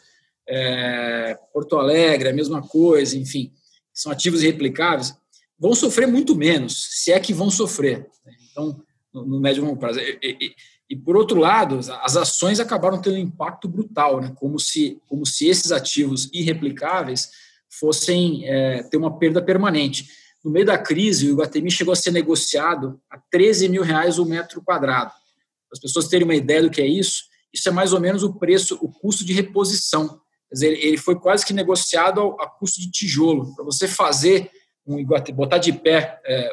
é, 0.47 1.37
Porto 1.53 1.77
Alegre, 1.77 2.29
a 2.29 2.33
mesma 2.33 2.63
coisa, 2.63 3.17
enfim, 3.17 3.53
são 3.93 4.13
ativos 4.13 4.43
irreplicáveis, 4.43 5.15
vão 5.59 5.75
sofrer 5.75 6.07
muito 6.07 6.37
menos, 6.37 6.87
se 6.91 7.13
é 7.13 7.19
que 7.19 7.35
vão 7.35 7.51
sofrer. 7.51 8.07
Né? 8.25 8.33
Então, 8.51 8.81
no, 9.13 9.27
no 9.27 9.41
médio 9.41 9.63
e 9.63 9.67
longo 9.67 9.79
prazo. 9.79 9.99
E, 9.99 10.19
e, 10.23 10.55
e, 10.91 10.97
por 10.97 11.17
outro 11.17 11.39
lado, 11.39 11.81
as 12.03 12.17
ações 12.17 12.61
acabaram 12.61 13.01
tendo 13.01 13.17
um 13.17 13.21
impacto 13.21 13.69
brutal, 13.69 14.21
né? 14.21 14.33
como, 14.37 14.59
se, 14.59 15.01
como 15.07 15.27
se 15.27 15.47
esses 15.47 15.73
ativos 15.73 16.31
irreplicáveis 16.33 17.29
fossem 17.71 18.49
é, 18.49 18.83
ter 18.85 18.97
uma 18.97 19.19
perda 19.19 19.43
permanente. 19.43 20.09
No 20.45 20.51
meio 20.51 20.67
da 20.67 20.79
crise, 20.79 21.27
o 21.27 21.33
Iguatemi 21.33 21.71
chegou 21.71 21.93
a 21.93 21.97
ser 21.97 22.11
negociado 22.11 23.01
a 23.11 23.19
13 23.19 23.69
mil 23.69 23.83
reais 23.83 24.19
o 24.19 24.25
metro 24.25 24.63
quadrado. 24.63 25.11
Para 25.11 25.75
as 25.75 25.81
pessoas 25.81 26.09
terem 26.09 26.25
uma 26.25 26.35
ideia 26.35 26.63
do 26.63 26.71
que 26.71 26.81
é 26.81 26.87
isso, 26.87 27.25
isso 27.53 27.69
é 27.69 27.73
mais 27.73 27.93
ou 27.93 28.01
menos 28.01 28.23
o 28.23 28.35
preço, 28.35 28.79
o 28.81 28.89
custo 28.89 29.25
de 29.25 29.33
reposição. 29.33 30.21
Quer 30.49 30.55
dizer, 30.55 30.85
ele 30.85 30.97
foi 30.97 31.17
quase 31.19 31.45
que 31.45 31.53
negociado 31.53 32.37
a 32.41 32.47
custo 32.47 32.81
de 32.81 32.91
tijolo. 32.91 33.55
Para 33.55 33.65
você 33.65 33.87
fazer 33.87 34.51
um 34.87 34.99
Iguatemi, 34.99 35.37
botar 35.37 35.59
de 35.59 35.73
pé 35.73 36.21
é, 36.25 36.51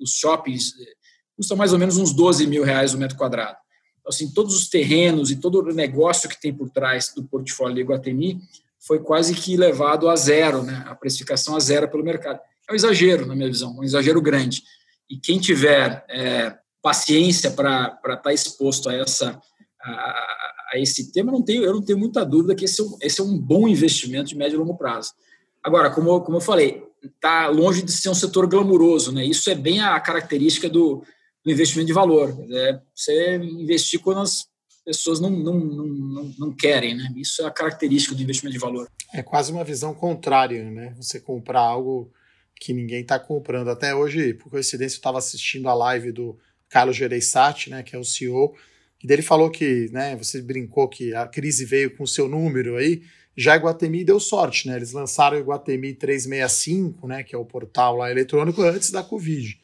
os 0.00 0.10
shoppings, 0.12 0.74
é, 0.78 0.84
custa 1.36 1.56
mais 1.56 1.72
ou 1.72 1.78
menos 1.78 1.96
uns 1.96 2.12
12 2.12 2.46
mil 2.46 2.62
reais 2.62 2.92
o 2.92 2.98
metro 2.98 3.16
quadrado. 3.16 3.56
Então, 4.00 4.10
assim, 4.10 4.30
todos 4.32 4.54
os 4.54 4.68
terrenos 4.68 5.30
e 5.30 5.36
todo 5.36 5.60
o 5.60 5.72
negócio 5.72 6.28
que 6.28 6.40
tem 6.40 6.52
por 6.52 6.68
trás 6.70 7.12
do 7.14 7.24
portfólio 7.24 7.74
do 7.74 7.80
Iguatemi 7.80 8.40
foi 8.80 8.98
quase 8.98 9.34
que 9.34 9.56
levado 9.56 10.08
a 10.08 10.16
zero, 10.16 10.62
né? 10.62 10.84
a 10.86 10.94
precificação 10.94 11.54
a 11.54 11.60
zero 11.60 11.88
pelo 11.88 12.02
mercado. 12.02 12.40
É 12.68 12.72
um 12.72 12.76
exagero, 12.76 13.26
na 13.26 13.34
minha 13.34 13.48
visão, 13.48 13.76
um 13.76 13.84
exagero 13.84 14.20
grande. 14.20 14.62
E 15.08 15.18
quem 15.18 15.38
tiver 15.38 16.04
é, 16.08 16.56
paciência 16.82 17.50
para 17.50 17.98
estar 18.02 18.16
tá 18.16 18.32
exposto 18.32 18.88
a, 18.88 18.94
essa, 18.94 19.40
a, 19.82 19.90
a, 20.72 20.72
esse 20.76 21.12
tema, 21.12 21.30
não 21.30 21.42
tenho, 21.42 21.62
eu 21.62 21.74
não 21.74 21.82
tenho 21.82 21.98
muita 21.98 22.24
dúvida 22.24 22.54
que 22.54 22.64
esse 22.64 22.80
é, 22.80 22.84
um, 22.84 22.96
esse 23.02 23.20
é 23.20 23.24
um 23.24 23.36
bom 23.36 23.68
investimento 23.68 24.30
de 24.30 24.36
médio 24.36 24.56
e 24.56 24.58
longo 24.58 24.76
prazo. 24.76 25.12
Agora, 25.62 25.90
como, 25.90 26.20
como 26.22 26.38
eu 26.38 26.40
falei, 26.40 26.82
está 27.04 27.48
longe 27.48 27.82
de 27.82 27.92
ser 27.92 28.08
um 28.08 28.14
setor 28.14 28.46
glamuroso, 28.46 29.12
né? 29.12 29.24
Isso 29.24 29.50
é 29.50 29.54
bem 29.54 29.80
a 29.80 29.98
característica 30.00 30.68
do, 30.68 31.04
do 31.44 31.50
investimento 31.50 31.86
de 31.86 31.92
valor. 31.92 32.34
É 32.50 32.80
você 32.94 33.36
investir 33.36 34.00
quando 34.00 34.20
as 34.20 34.46
pessoas 34.84 35.20
não, 35.20 35.30
não, 35.30 35.58
não, 35.58 36.34
não, 36.38 36.52
querem, 36.52 36.96
né? 36.96 37.12
Isso 37.16 37.42
é 37.42 37.46
a 37.46 37.50
característica 37.50 38.14
do 38.14 38.22
investimento 38.22 38.52
de 38.52 38.58
valor. 38.58 38.88
É 39.12 39.22
quase 39.22 39.52
uma 39.52 39.64
visão 39.64 39.94
contrária, 39.94 40.70
né? 40.70 40.94
Você 40.96 41.20
comprar 41.20 41.60
algo 41.60 42.10
que 42.60 42.74
ninguém 42.74 43.00
está 43.00 43.18
comprando. 43.18 43.68
Até 43.68 43.94
hoje, 43.94 44.34
por 44.34 44.50
coincidência, 44.50 44.96
eu 44.96 44.98
estava 44.98 45.18
assistindo 45.18 45.68
a 45.68 45.74
live 45.74 46.12
do 46.12 46.38
Carlos 46.68 46.96
Gereissati, 46.96 47.70
né, 47.70 47.82
que 47.82 47.96
é 47.96 47.98
o 47.98 48.04
CEO, 48.04 48.54
e 49.02 49.06
dele 49.06 49.22
falou 49.22 49.50
que, 49.50 49.88
né, 49.92 50.14
você 50.14 50.42
brincou 50.42 50.86
que 50.86 51.14
a 51.14 51.26
crise 51.26 51.64
veio 51.64 51.96
com 51.96 52.04
o 52.04 52.08
seu 52.08 52.28
número 52.28 52.76
aí, 52.76 53.02
já 53.36 53.56
Iguatemi 53.56 54.04
deu 54.04 54.20
sorte, 54.20 54.68
né? 54.68 54.76
Eles 54.76 54.92
lançaram 54.92 55.38
o 55.38 55.40
Iguatemi 55.40 55.94
365, 55.94 57.06
né, 57.06 57.22
que 57.22 57.34
é 57.34 57.38
o 57.38 57.44
portal 57.44 57.96
lá 57.96 58.10
eletrônico 58.10 58.60
antes 58.62 58.90
da 58.90 59.02
Covid. 59.02 59.58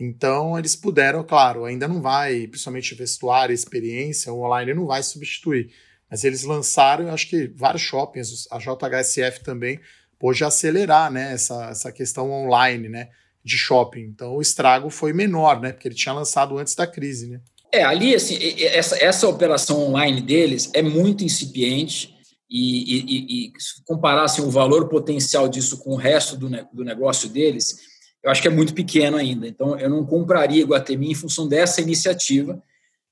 Então, 0.00 0.58
eles 0.58 0.74
puderam, 0.74 1.22
claro, 1.22 1.66
ainda 1.66 1.86
não 1.86 2.00
vai, 2.00 2.46
principalmente 2.46 2.94
vestuário, 2.94 3.52
experiência, 3.52 4.32
o 4.32 4.42
online 4.42 4.72
não 4.72 4.86
vai 4.86 5.02
substituir. 5.02 5.70
Mas 6.10 6.24
eles 6.24 6.42
lançaram, 6.42 7.12
acho 7.12 7.28
que 7.28 7.48
vários 7.54 7.82
shoppings, 7.82 8.48
a 8.50 8.58
JHSF 8.58 9.44
também, 9.44 9.78
pôde 10.18 10.42
acelerar 10.42 11.12
né, 11.12 11.34
essa, 11.34 11.66
essa 11.66 11.92
questão 11.92 12.30
online 12.30 12.88
né, 12.88 13.10
de 13.44 13.58
shopping. 13.58 14.00
Então, 14.00 14.36
o 14.36 14.40
estrago 14.40 14.88
foi 14.88 15.12
menor, 15.12 15.60
né? 15.60 15.72
Porque 15.72 15.86
ele 15.86 15.94
tinha 15.94 16.14
lançado 16.14 16.58
antes 16.58 16.74
da 16.74 16.86
crise, 16.86 17.28
né? 17.28 17.40
É, 17.70 17.84
ali, 17.84 18.14
assim, 18.14 18.36
essa, 18.62 18.96
essa 18.98 19.28
operação 19.28 19.80
online 19.80 20.20
deles 20.22 20.70
é 20.72 20.82
muito 20.82 21.22
incipiente 21.22 22.16
e, 22.50 22.96
e, 22.96 23.46
e 23.46 23.52
comparar 23.86 24.24
assim, 24.24 24.42
o 24.42 24.50
valor 24.50 24.88
potencial 24.88 25.46
disso 25.46 25.78
com 25.78 25.90
o 25.90 25.96
resto 25.96 26.36
do, 26.36 26.48
do 26.72 26.84
negócio 26.84 27.28
deles, 27.28 27.89
eu 28.22 28.30
acho 28.30 28.42
que 28.42 28.48
é 28.48 28.50
muito 28.50 28.74
pequeno 28.74 29.16
ainda. 29.16 29.46
Então, 29.46 29.78
eu 29.78 29.88
não 29.88 30.04
compraria 30.04 30.66
Guatemi 30.66 31.12
em 31.12 31.14
função 31.14 31.48
dessa 31.48 31.80
iniciativa, 31.80 32.62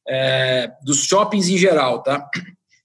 é, 0.07 0.71
dos 0.83 1.05
shoppings 1.05 1.49
em 1.49 1.57
geral, 1.57 2.03
tá? 2.03 2.29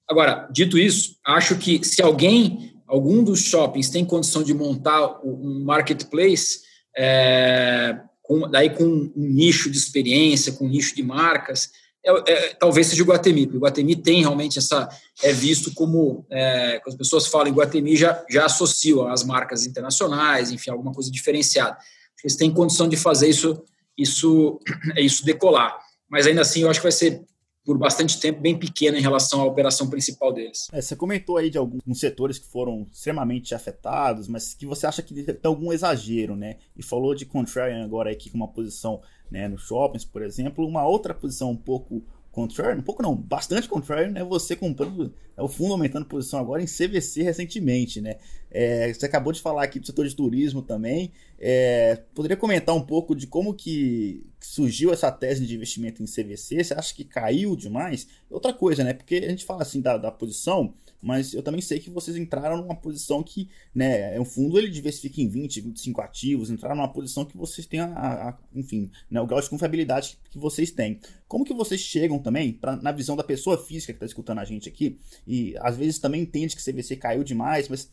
Agora, 0.10 0.48
dito 0.52 0.78
isso, 0.78 1.18
acho 1.26 1.58
que 1.58 1.84
se 1.84 2.02
alguém, 2.02 2.76
algum 2.88 3.24
dos 3.24 3.42
shoppings 3.44 3.90
tem 3.90 4.06
condição 4.06 4.44
de 4.44 4.54
montar 4.54 5.20
um 5.24 5.64
marketplace, 5.64 6.60
é, 6.98 7.98
com, 8.22 8.50
daí 8.50 8.70
com 8.70 8.84
um 8.84 9.12
nicho 9.16 9.70
de 9.70 9.78
experiência, 9.78 10.54
com 10.54 10.66
um 10.66 10.70
nicho 10.70 10.96
de 10.96 11.04
marcas, 11.04 11.72
é, 12.06 12.32
é, 12.32 12.54
talvez 12.56 12.88
seja 12.88 13.02
o 13.02 13.06
Guatemi, 13.06 13.46
porque 13.46 13.58
o 13.58 13.62
Guatemi 13.62 13.96
tem 13.96 14.20
realmente 14.20 14.60
essa, 14.60 14.90
é 15.22 15.32
visto 15.32 15.74
como, 15.74 16.26
é, 16.30 16.80
quando 16.80 16.94
as 16.94 16.98
pessoas 16.98 17.28
falam 17.28 17.48
em 17.48 17.56
Guatemi, 17.56 17.96
já, 17.96 18.24
já 18.30 18.46
associam 18.46 19.08
as 19.08 19.24
marcas 19.24 19.66
internacionais, 19.66 20.52
enfim, 20.52 20.70
alguma 20.70 20.92
coisa 20.92 21.10
diferenciada 21.10 21.78
eles 22.24 22.36
têm 22.36 22.52
condição 22.52 22.88
de 22.88 22.96
fazer 22.96 23.28
isso, 23.28 23.62
isso, 23.98 24.60
isso 24.98 25.26
decolar. 25.26 25.78
Mas 26.10 26.26
ainda 26.28 26.42
assim, 26.42 26.62
eu 26.62 26.70
acho 26.70 26.80
que 26.80 26.86
vai 26.86 26.92
ser 26.92 27.24
por 27.66 27.78
bastante 27.78 28.20
tempo 28.20 28.42
bem 28.42 28.58
pequeno 28.58 28.98
em 28.98 29.02
relação 29.02 29.42
à 29.42 29.46
operação 29.46 29.90
principal 29.90 30.34
deles. 30.34 30.68
É, 30.72 30.82
você 30.82 30.96
comentou 30.96 31.38
aí 31.38 31.50
de 31.50 31.58
alguns 31.58 32.00
setores 32.00 32.38
que 32.38 32.48
foram 32.48 32.88
extremamente 32.92 33.56
afetados, 33.56 34.28
mas 34.28 34.54
que 34.54 34.66
você 34.66 34.86
acha 34.86 35.02
que 35.02 35.14
tem 35.24 35.38
algum 35.44 35.72
exagero, 35.72 36.36
né? 36.36 36.58
E 36.76 36.84
falou 36.84 37.16
de 37.16 37.26
contrarian 37.26 37.84
agora 37.84 38.12
aqui 38.12 38.30
com 38.30 38.38
uma 38.38 38.50
posição 38.50 39.02
né, 39.32 39.48
nos 39.48 39.64
shoppings, 39.64 40.04
por 40.04 40.22
exemplo, 40.22 40.68
uma 40.68 40.86
outra 40.86 41.14
posição 41.14 41.52
um 41.52 41.58
pouco 41.58 42.04
contrário, 42.34 42.80
um 42.80 42.84
pouco 42.84 43.04
não, 43.04 43.16
bastante 43.16 43.70
contrário, 43.70 44.12
né? 44.12 44.24
Você 44.24 44.56
comprando 44.56 45.14
é 45.38 45.42
o 45.42 45.48
fundo 45.48 45.72
aumentando 45.72 46.06
posição 46.06 46.40
agora 46.40 46.64
em 46.64 46.66
CVC 46.66 47.22
recentemente, 47.22 48.02
né? 48.02 48.18
É, 48.50 48.92
você 48.92 49.06
acabou 49.06 49.32
de 49.32 49.40
falar 49.40 49.64
aqui 49.64 49.80
do 49.80 49.86
setor 49.86 50.08
de 50.08 50.16
turismo 50.16 50.64
também. 50.64 51.12
É, 51.40 52.02
poderia 52.14 52.36
comentar 52.36 52.76
um 52.76 52.82
pouco 52.82 53.16
de 53.16 53.28
como 53.28 53.54
que 53.54 54.26
surgiu 54.40 54.92
essa 54.92 55.12
tese 55.12 55.46
de 55.46 55.56
investimento 55.56 56.02
em 56.02 56.08
CVC? 56.08 56.64
Você 56.64 56.74
acha 56.74 56.94
que 56.94 57.04
caiu 57.04 57.56
demais? 57.56 58.08
Outra 58.32 58.52
coisa, 58.52 58.84
né? 58.84 58.94
Porque 58.94 59.16
a 59.16 59.30
gente 59.30 59.46
fala 59.46 59.62
assim 59.62 59.80
da, 59.80 59.96
da 59.98 60.12
posição, 60.12 60.74
mas 61.04 61.34
eu 61.34 61.44
também 61.44 61.60
sei 61.60 61.80
que 61.80 61.90
vocês 61.90 62.16
entraram 62.16 62.58
numa 62.58 62.76
posição 62.76 63.22
que, 63.22 63.50
né, 63.76 64.16
é 64.16 64.22
um 64.22 64.26
fundo 64.26 64.58
ele 64.58 64.70
diversifica 64.70 65.20
em 65.20 65.28
20, 65.28 65.60
25 65.60 66.02
ativos, 66.02 66.50
entraram 66.50 66.78
numa 66.78 66.88
posição 66.88 67.26
que 67.26 67.36
vocês 67.36 67.68
têm, 67.68 67.82
a, 67.82 68.30
a 68.30 68.38
enfim, 68.56 68.90
né, 69.12 69.20
o 69.20 69.28
grau 69.28 69.42
de 69.42 69.50
confiabilidade 69.50 70.18
que 70.32 70.38
vocês 70.40 70.72
têm. 70.72 71.00
Como 71.28 71.44
que 71.44 71.54
vocês 71.54 71.82
chegam 71.82 72.18
também, 72.20 72.54
pra, 72.54 72.78
na 72.78 72.94
visão 72.94 73.18
da 73.18 73.24
pessoa 73.24 73.58
física 73.58 73.92
que 73.92 73.98
está 73.98 74.06
escutando 74.06 74.40
a 74.40 74.46
gente 74.46 74.70
aqui, 74.70 74.98
e 75.28 75.56
às 75.60 75.76
vezes 75.76 76.00
também 76.00 76.22
entende 76.22 76.56
que 76.56 76.62
o 76.62 76.74
CVC 76.74 76.96
caiu 76.96 77.24
demais, 77.24 77.68
mas 77.68 77.92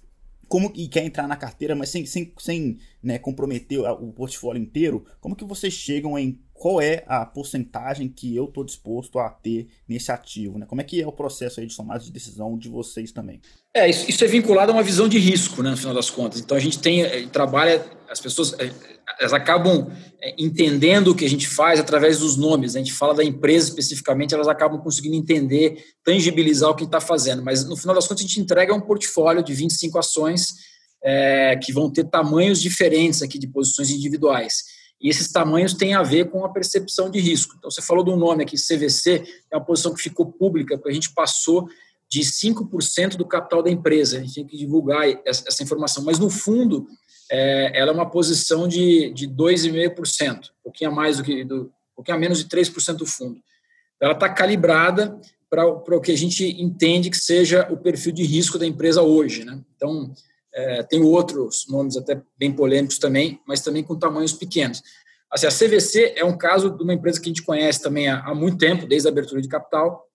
como 0.51 0.73
e 0.75 0.89
quer 0.89 1.05
entrar 1.05 1.29
na 1.29 1.37
carteira, 1.37 1.77
mas 1.77 1.91
sem, 1.91 2.05
sem, 2.05 2.35
sem 2.37 2.79
né, 3.01 3.21
comprometer 3.21 3.79
o, 3.79 4.13
portfólio 4.13 4.61
inteiro, 4.61 5.07
como 5.21 5.37
que 5.37 5.45
vocês 5.45 5.73
chegam 5.73 6.19
em 6.19 6.41
qual 6.53 6.83
é 6.83 7.05
a 7.07 7.25
porcentagem 7.25 8.09
que 8.09 8.35
eu 8.35 8.47
estou 8.47 8.65
disposto 8.65 9.21
a 9.21 9.31
ter 9.31 9.69
nesse 9.87 10.11
ativo, 10.11 10.59
né? 10.59 10.67
Como 10.67 10.81
é 10.81 10.85
que 10.85 11.01
é 11.01 11.07
o 11.07 11.13
processo 11.13 11.65
de 11.65 11.77
tomada 11.77 12.01
de 12.01 12.11
decisão 12.11 12.59
de 12.59 12.69
vocês 12.69 13.13
também? 13.13 13.41
É, 13.73 13.89
isso, 13.89 14.11
isso, 14.11 14.25
é 14.25 14.27
vinculado 14.27 14.73
a 14.73 14.75
uma 14.75 14.83
visão 14.83 15.09
de 15.09 15.17
risco, 15.17 15.63
né, 15.63 15.71
no 15.71 15.77
final 15.77 15.95
das 15.95 16.11
contas. 16.11 16.41
Então 16.41 16.57
a 16.57 16.61
gente 16.61 16.81
tem, 16.81 17.03
eh, 17.03 17.27
trabalha, 17.27 17.85
as 18.09 18.21
pessoas 18.21 18.53
eh, 18.59 18.73
elas 19.21 19.33
acabam 19.33 19.89
eh, 20.21 20.35
entendendo 20.37 21.09
o 21.09 21.15
que 21.15 21.25
a 21.25 21.29
gente 21.29 21.47
faz 21.47 21.79
através 21.79 22.19
dos 22.19 22.37
nomes. 22.37 22.75
Né? 22.75 22.81
A 22.81 22.85
gente 22.85 22.97
fala 22.97 23.15
da 23.15 23.23
empresa 23.23 23.69
especificamente, 23.69 24.35
elas 24.35 24.49
acabam 24.49 24.81
conseguindo 24.81 25.15
entender, 25.15 25.85
tangibilizar 26.05 26.69
o 26.69 26.75
que 26.75 26.83
está 26.83 27.01
fazendo. 27.01 27.45
Mas 27.45 27.65
no 27.65 27.77
final 27.77 27.95
das 27.95 28.09
contas 28.09 28.25
a 28.25 28.27
gente 28.27 28.41
entrega 28.41 28.75
um 28.75 28.81
portfólio 28.81 29.43
de 29.43 29.55
25 29.55 29.99
ações 29.99 30.55
é, 31.05 31.57
que 31.57 31.73
vão 31.73 31.89
ter 31.89 32.05
tamanhos 32.05 32.61
diferentes 32.61 33.23
aqui 33.23 33.39
de 33.39 33.47
posições 33.47 33.91
individuais. 33.91 34.65
E 35.01 35.09
esses 35.09 35.31
tamanhos 35.31 35.75
têm 35.75 35.95
a 35.95 36.03
ver 36.03 36.29
com 36.29 36.45
a 36.45 36.49
percepção 36.51 37.09
de 37.09 37.21
risco. 37.21 37.55
Então, 37.57 37.71
você 37.71 37.81
falou 37.81 38.05
de 38.05 38.11
um 38.11 38.17
nome 38.17 38.43
aqui, 38.43 38.57
CVC, 38.57 39.23
é 39.51 39.57
uma 39.57 39.65
posição 39.65 39.95
que 39.95 40.03
ficou 40.03 40.27
pública, 40.27 40.77
porque 40.77 40.91
a 40.91 40.95
gente 40.95 41.15
passou 41.15 41.69
de 42.11 42.21
5% 42.21 43.17
do 43.17 43.25
capital 43.25 43.63
da 43.63 43.71
empresa. 43.71 44.19
A 44.19 44.21
gente 44.21 44.35
tem 44.35 44.47
que 44.47 44.57
divulgar 44.57 45.07
essa, 45.25 45.63
informação. 45.63 46.05
Mas, 46.05 46.19
no 46.19 46.29
fundo, 46.29 46.89
é, 47.31 47.79
ela 47.79 47.93
é 47.93 47.95
uma 47.95 48.11
posição 48.11 48.67
de, 48.67 49.11
de 49.15 49.29
2,5%, 49.29 50.47
um 50.49 50.63
pouquinho 50.65 50.91
a 50.91 50.95
mais 50.95 51.19
do 51.19 51.23
que 51.23 51.45
do, 51.45 51.63
um 51.63 51.97
pouquinho 51.97 52.17
a 52.17 52.21
menos 52.21 52.39
de 52.39 52.49
3% 52.49 52.95
do 52.95 53.07
fundo. 53.07 53.41
Ela 54.01 54.15
está 54.15 54.29
calibrada 54.29 55.21
para 55.49 55.67
o 55.67 56.01
que 56.01 56.11
a 56.13 56.17
gente 56.17 56.45
entende 56.61 57.11
que 57.11 57.17
seja 57.17 57.69
o 57.71 57.77
perfil 57.77 58.13
de 58.13 58.25
risco 58.25 58.59
da 58.59 58.67
empresa 58.67 59.03
hoje. 59.03 59.45
Né? 59.45 59.61
Então, 59.77 60.13
é, 60.53 60.83
tem 60.83 61.03
outros 61.03 61.67
nomes 61.69 61.97
até 61.97 62.21
bem 62.39 62.53
polêmicos 62.53 62.99
também, 62.99 63.41
mas 63.47 63.61
também 63.61 63.85
com 63.85 63.97
tamanhos 63.97 64.33
pequenos. 64.33 64.83
Assim, 65.31 65.47
a 65.47 65.51
CVC 65.51 66.15
é 66.17 66.25
um 66.25 66.37
caso 66.37 66.71
de 66.71 66.83
uma 66.83 66.95
empresa 66.95 67.21
que 67.21 67.29
a 67.29 67.33
gente 67.33 67.45
conhece 67.45 67.81
também 67.81 68.09
há, 68.09 68.21
há 68.21 68.35
muito 68.35 68.59
tempo, 68.59 68.87
desde 68.87 69.07
a 69.07 69.13
abertura 69.13 69.41
de 69.41 69.49
capital. 69.49 70.10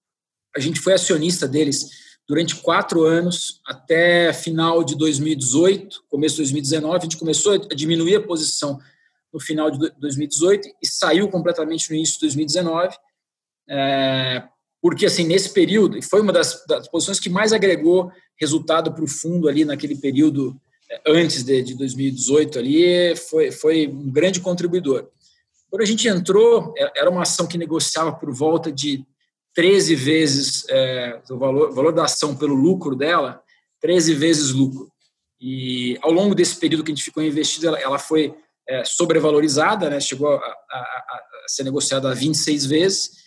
A 0.56 0.60
gente 0.60 0.80
foi 0.80 0.94
acionista 0.94 1.48
deles 1.48 1.90
durante 2.28 2.56
quatro 2.56 3.04
anos, 3.04 3.62
até 3.66 4.34
final 4.34 4.84
de 4.84 4.98
2018, 4.98 6.06
começo 6.10 6.36
de 6.36 6.42
2019. 6.42 6.98
A 6.98 7.00
gente 7.02 7.18
começou 7.18 7.54
a 7.54 7.76
diminuir 7.76 8.16
a 8.16 8.22
posição 8.22 8.80
no 9.32 9.40
final 9.40 9.70
de 9.70 9.92
2018 10.00 10.68
e 10.82 10.88
saiu 10.88 11.28
completamente 11.30 11.90
no 11.90 11.96
início 11.96 12.16
de 12.16 12.22
2019. 12.22 12.96
É, 13.70 14.44
porque, 14.82 15.06
assim, 15.06 15.26
nesse 15.26 15.50
período, 15.50 16.02
foi 16.02 16.22
uma 16.22 16.32
das, 16.32 16.64
das 16.68 16.88
posições 16.88 17.20
que 17.20 17.30
mais 17.30 17.52
agregou 17.52 18.12
resultado 18.40 18.94
para 18.94 19.04
o 19.04 19.08
fundo 19.08 19.48
ali 19.48 19.66
naquele 19.66 19.96
período 19.96 20.60
é, 20.90 21.02
antes 21.08 21.44
de, 21.44 21.62
de 21.62 21.74
2018 21.76 22.60
ali, 22.60 23.16
foi, 23.16 23.52
foi 23.52 23.88
um 23.88 24.12
grande 24.12 24.40
contribuidor. 24.40 25.10
Quando 25.70 25.82
a 25.82 25.86
gente 25.86 26.08
entrou, 26.08 26.74
é, 26.78 27.00
era 27.00 27.10
uma 27.10 27.24
ação 27.24 27.48
que 27.48 27.58
negociava 27.58 28.14
por 28.14 28.32
volta 28.32 28.72
de 28.72 29.06
13 29.56 29.96
vezes 29.96 30.66
é, 30.70 31.22
o 31.30 31.38
valor, 31.38 31.74
valor 31.74 31.94
da 31.94 32.04
ação 32.04 32.36
pelo 32.36 32.54
lucro 32.54 32.96
dela, 32.96 33.42
13 33.82 34.14
vezes 34.14 34.52
lucro. 34.52 34.92
E 35.40 35.98
ao 36.02 36.12
longo 36.12 36.36
desse 36.36 36.60
período 36.60 36.84
que 36.84 36.92
a 36.92 36.96
gente 36.96 37.04
ficou 37.04 37.24
investido, 37.24 37.68
ela, 37.68 37.80
ela 37.80 38.00
foi 38.00 38.36
é, 38.68 38.84
sobrevalorizada, 38.84 39.90
né, 39.90 40.00
chegou 40.00 40.28
a, 40.28 40.38
a, 40.38 40.42
a, 40.42 41.22
ser 41.48 41.64
negociada 41.64 42.14
26 42.14 42.66
vezes, 42.66 43.26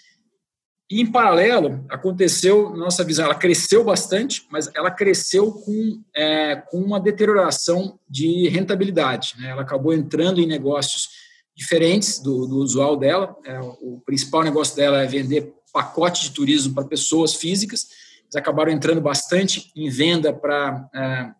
e, 0.90 1.02
em 1.02 1.06
paralelo, 1.06 1.84
aconteceu, 1.90 2.70
na 2.70 2.76
nossa 2.76 3.04
visão, 3.04 3.26
ela 3.26 3.34
cresceu 3.34 3.84
bastante, 3.84 4.46
mas 4.50 4.70
ela 4.74 4.90
cresceu 4.90 5.52
com, 5.52 6.02
é, 6.16 6.56
com 6.56 6.78
uma 6.78 6.98
deterioração 6.98 7.98
de 8.08 8.48
rentabilidade. 8.48 9.34
Né? 9.38 9.50
Ela 9.50 9.62
acabou 9.62 9.92
entrando 9.92 10.40
em 10.40 10.46
negócios 10.46 11.08
diferentes 11.54 12.20
do, 12.20 12.46
do 12.46 12.56
usual 12.56 12.96
dela. 12.96 13.36
É, 13.44 13.60
o 13.60 14.00
principal 14.06 14.42
negócio 14.42 14.74
dela 14.74 15.02
é 15.02 15.06
vender 15.06 15.52
pacote 15.72 16.22
de 16.22 16.30
turismo 16.32 16.74
para 16.74 16.84
pessoas 16.84 17.34
físicas. 17.34 17.86
Eles 18.24 18.36
acabaram 18.36 18.70
entrando 18.70 19.00
bastante 19.00 19.70
em 19.74 19.88
venda 19.88 20.32
para 20.32 20.88
é, 20.94 21.38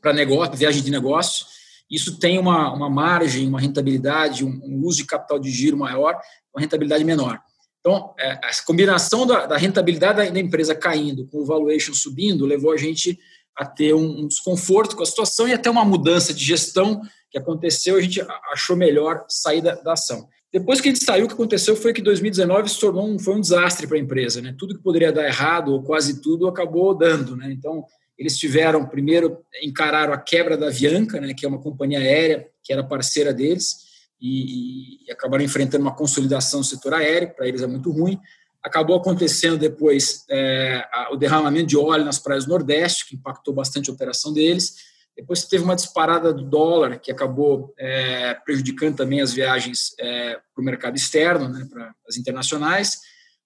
para 0.00 0.12
negócio, 0.12 0.56
viagem 0.56 0.82
de 0.82 0.90
negócio. 0.90 1.46
Isso 1.90 2.18
tem 2.18 2.38
uma, 2.38 2.72
uma 2.72 2.88
margem, 2.88 3.48
uma 3.48 3.60
rentabilidade, 3.60 4.44
um, 4.44 4.60
um 4.64 4.84
uso 4.84 4.98
de 4.98 5.04
capital 5.04 5.38
de 5.38 5.50
giro 5.50 5.76
maior, 5.76 6.20
uma 6.54 6.60
rentabilidade 6.60 7.04
menor. 7.04 7.40
Então, 7.80 8.14
é, 8.18 8.32
a 8.32 8.50
combinação 8.64 9.26
da, 9.26 9.46
da, 9.46 9.56
rentabilidade 9.56 10.30
da 10.30 10.40
empresa 10.40 10.74
caindo 10.74 11.26
com 11.26 11.38
o 11.38 11.46
valuation 11.46 11.94
subindo 11.94 12.44
levou 12.44 12.72
a 12.72 12.76
gente 12.76 13.18
a 13.56 13.64
ter 13.64 13.94
um, 13.94 14.20
um, 14.20 14.28
desconforto 14.28 14.96
com 14.96 15.02
a 15.02 15.06
situação 15.06 15.48
e 15.48 15.52
até 15.52 15.70
uma 15.70 15.84
mudança 15.84 16.34
de 16.34 16.44
gestão 16.44 17.00
que 17.30 17.38
aconteceu, 17.38 17.96
a 17.96 18.00
gente 18.00 18.20
achou 18.52 18.76
melhor 18.76 19.24
sair 19.28 19.60
da, 19.60 19.74
da 19.76 19.92
ação. 19.92 20.28
Depois 20.52 20.80
que 20.80 20.88
a 20.88 20.92
gente 20.92 21.04
saiu, 21.04 21.24
o 21.24 21.28
que 21.28 21.34
aconteceu 21.34 21.76
foi 21.76 21.92
que 21.92 22.00
2019 22.00 22.68
se 22.68 22.80
tornou 22.80 23.06
um, 23.08 23.18
foi 23.18 23.34
um 23.34 23.40
desastre 23.40 23.86
para 23.86 23.96
a 23.96 24.00
empresa. 24.00 24.40
Né? 24.40 24.54
Tudo 24.56 24.76
que 24.76 24.82
poderia 24.82 25.12
dar 25.12 25.26
errado, 25.26 25.72
ou 25.72 25.82
quase 25.82 26.20
tudo, 26.20 26.46
acabou 26.46 26.96
dando. 26.96 27.36
Né? 27.36 27.52
Então, 27.52 27.84
eles 28.18 28.36
tiveram, 28.38 28.86
primeiro, 28.86 29.38
encararam 29.62 30.12
a 30.12 30.18
quebra 30.18 30.56
da 30.56 30.68
Avianca, 30.68 31.20
né, 31.20 31.34
que 31.34 31.44
é 31.44 31.48
uma 31.48 31.60
companhia 31.60 31.98
aérea 31.98 32.48
que 32.62 32.72
era 32.72 32.82
parceira 32.82 33.32
deles, 33.32 33.86
e, 34.20 35.06
e 35.06 35.12
acabaram 35.12 35.44
enfrentando 35.44 35.82
uma 35.82 35.94
consolidação 35.94 36.60
do 36.60 36.66
setor 36.66 36.94
aéreo, 36.94 37.34
para 37.34 37.46
eles 37.46 37.62
é 37.62 37.66
muito 37.66 37.92
ruim. 37.92 38.18
Acabou 38.62 38.96
acontecendo 38.96 39.58
depois 39.58 40.24
é, 40.28 40.84
o 41.12 41.16
derramamento 41.16 41.66
de 41.66 41.76
óleo 41.76 42.04
nas 42.04 42.18
praias 42.18 42.44
do 42.44 42.50
Nordeste, 42.50 43.06
que 43.06 43.14
impactou 43.14 43.54
bastante 43.54 43.90
a 43.90 43.92
operação 43.92 44.32
deles. 44.32 44.74
Depois 45.16 45.44
teve 45.44 45.64
uma 45.64 45.74
disparada 45.74 46.32
do 46.32 46.44
dólar, 46.44 46.98
que 46.98 47.10
acabou 47.10 47.72
é, 47.78 48.34
prejudicando 48.34 48.96
também 48.96 49.22
as 49.22 49.32
viagens 49.32 49.94
é, 49.98 50.34
para 50.34 50.62
o 50.62 50.64
mercado 50.64 50.96
externo, 50.96 51.48
né, 51.48 51.66
para 51.70 51.94
as 52.06 52.16
internacionais. 52.16 52.98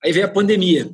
Aí 0.03 0.13
veio 0.13 0.27
a 0.27 0.31
pandemia. 0.31 0.91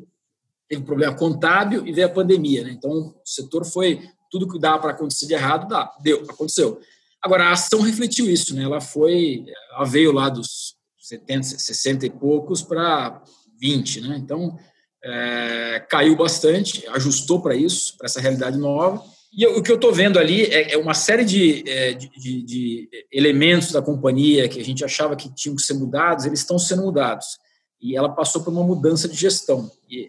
Teve 0.68 0.82
um 0.82 0.84
problema 0.84 1.16
contábil 1.16 1.86
e 1.86 1.92
veio 1.92 2.06
a 2.06 2.10
pandemia. 2.10 2.64
Né? 2.64 2.72
Então, 2.72 2.90
o 2.90 3.14
setor 3.24 3.64
foi 3.64 4.02
tudo 4.30 4.48
que 4.48 4.58
dá 4.58 4.76
para 4.78 4.90
acontecer 4.90 5.26
de 5.26 5.34
errado, 5.34 5.68
dá, 5.68 5.90
deu, 6.02 6.24
aconteceu. 6.28 6.78
Agora, 7.22 7.44
a 7.44 7.52
ação 7.52 7.80
refletiu 7.80 8.30
isso, 8.30 8.54
né? 8.54 8.64
Ela 8.64 8.80
foi, 8.80 9.44
ela 9.72 9.84
veio 9.84 10.12
lá 10.12 10.28
dos 10.28 10.76
70, 10.98 11.58
60 11.58 12.06
e 12.06 12.10
poucos 12.10 12.62
para 12.62 13.22
20, 13.58 14.02
né? 14.02 14.16
Então, 14.18 14.58
é, 15.02 15.86
caiu 15.88 16.16
bastante, 16.16 16.86
ajustou 16.88 17.40
para 17.40 17.54
isso, 17.54 17.96
para 17.96 18.06
essa 18.06 18.20
realidade 18.20 18.58
nova. 18.58 19.02
E 19.37 19.47
o 19.47 19.62
que 19.62 19.70
eu 19.70 19.74
estou 19.76 19.93
vendo 19.93 20.18
ali 20.18 20.45
é, 20.45 20.72
é 20.72 20.78
uma 20.78 20.95
série 20.95 21.22
de, 21.22 21.62
é, 21.68 21.93
de, 21.93 22.09
de, 22.09 22.43
de, 22.43 22.89
elementos 23.12 23.70
da 23.70 23.82
companhia 23.82 24.49
que 24.49 24.59
a 24.59 24.64
gente 24.64 24.82
achava 24.82 25.14
que 25.14 25.28
tinham 25.34 25.55
que 25.55 25.61
ser 25.61 25.74
mudados, 25.74 26.24
eles 26.24 26.41
estão 26.41 26.59
sendo 26.59 26.82
mudados. 26.82 27.39
E 27.78 27.95
ela 27.95 28.09
passou 28.09 28.43
por 28.43 28.51
uma 28.51 28.64
mudança 28.64 29.07
de 29.07 29.14
gestão. 29.14 29.70
E 29.91 30.09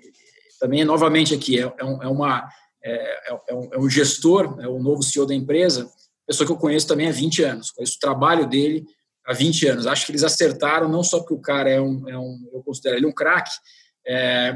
também, 0.61 0.85
novamente, 0.85 1.33
aqui, 1.33 1.59
é, 1.59 1.63
é, 1.63 1.73
é 1.79 2.07
uma, 2.07 2.49
é, 2.81 3.53
um, 3.53 3.69
é 3.73 3.77
um 3.77 3.89
gestor, 3.89 4.57
é 4.61 4.67
o 4.67 4.79
novo 4.79 5.03
CEO 5.03 5.25
da 5.25 5.35
empresa, 5.35 5.91
pessoa 6.25 6.47
que 6.47 6.53
eu 6.53 6.57
conheço 6.57 6.87
também 6.87 7.09
há 7.09 7.11
20 7.11 7.43
anos, 7.43 7.71
conheço 7.71 7.97
o 7.97 7.99
trabalho 7.99 8.47
dele 8.47 8.85
há 9.25 9.33
20 9.33 9.67
anos. 9.67 9.87
Acho 9.87 10.05
que 10.05 10.11
eles 10.13 10.23
acertaram, 10.23 10.87
não 10.87 11.03
só 11.03 11.19
porque 11.19 11.33
o 11.33 11.41
cara 11.41 11.69
é 11.69 11.81
um, 11.81 12.01
um 12.07 12.49
eu 12.53 12.63
considero 12.63 12.95
ele 12.95 13.05
um 13.05 13.13
craque, 13.13 13.51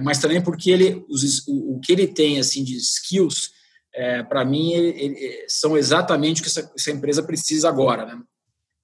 mas 0.01 0.19
também 0.19 0.41
porque 0.41 0.71
ele, 0.71 1.05
os, 1.09 1.45
o, 1.45 1.75
o, 1.75 1.79
que 1.81 1.91
ele 1.91 2.07
tem 2.07 2.39
assim 2.39 2.63
de 2.63 2.77
skills, 2.77 3.51
é, 3.93 4.23
para 4.23 4.45
mim, 4.45 4.73
ele, 4.73 5.01
ele, 5.01 5.45
são 5.47 5.77
exatamente 5.77 6.41
o 6.41 6.43
que 6.43 6.49
essa, 6.49 6.71
essa 6.75 6.91
empresa 6.91 7.23
precisa 7.23 7.67
agora. 7.69 8.05
Né? 8.05 8.21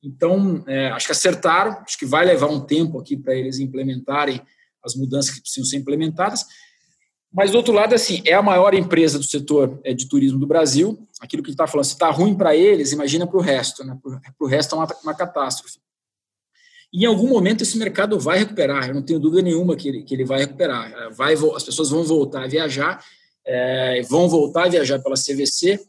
Então, 0.03 0.63
é, 0.67 0.89
acho 0.89 1.05
que 1.05 1.11
acertaram, 1.11 1.71
acho 1.85 1.97
que 1.97 2.05
vai 2.05 2.25
levar 2.25 2.47
um 2.47 2.59
tempo 2.59 2.99
aqui 2.99 3.15
para 3.17 3.35
eles 3.35 3.59
implementarem 3.59 4.41
as 4.83 4.95
mudanças 4.95 5.33
que 5.33 5.41
precisam 5.41 5.69
ser 5.69 5.77
implementadas, 5.77 6.45
mas, 7.31 7.51
do 7.51 7.57
outro 7.57 7.73
lado, 7.73 7.93
assim, 7.93 8.21
é 8.25 8.33
a 8.33 8.41
maior 8.41 8.73
empresa 8.73 9.19
do 9.19 9.25
setor 9.25 9.79
é, 9.83 9.93
de 9.93 10.07
turismo 10.07 10.39
do 10.39 10.47
Brasil. 10.47 10.97
Aquilo 11.19 11.43
que 11.43 11.49
ele 11.49 11.53
está 11.53 11.67
falando, 11.67 11.85
se 11.85 11.93
está 11.93 12.09
ruim 12.09 12.35
para 12.35 12.55
eles, 12.55 12.91
imagina 12.91 13.27
para 13.27 13.37
o 13.37 13.41
resto. 13.41 13.83
Né? 13.83 13.97
Para 14.01 14.33
o 14.39 14.47
resto 14.47 14.75
é 14.75 14.77
uma, 14.77 14.87
uma 15.03 15.13
catástrofe. 15.13 15.79
E 16.91 17.03
em 17.03 17.05
algum 17.05 17.27
momento 17.27 17.63
esse 17.63 17.77
mercado 17.77 18.17
vai 18.17 18.39
recuperar, 18.39 18.87
eu 18.87 18.95
não 18.95 19.01
tenho 19.03 19.19
dúvida 19.19 19.41
nenhuma 19.41 19.75
que 19.75 19.89
ele, 19.89 20.03
que 20.03 20.15
ele 20.15 20.23
vai 20.23 20.39
recuperar. 20.39 20.91
É, 20.91 21.09
vai, 21.09 21.33
as 21.33 21.63
pessoas 21.63 21.89
vão 21.89 22.03
voltar 22.03 22.43
a 22.43 22.47
viajar, 22.47 23.03
é, 23.47 24.01
vão 24.03 24.27
voltar 24.27 24.65
a 24.65 24.69
viajar 24.69 24.99
pela 24.99 25.15
CVC 25.15 25.79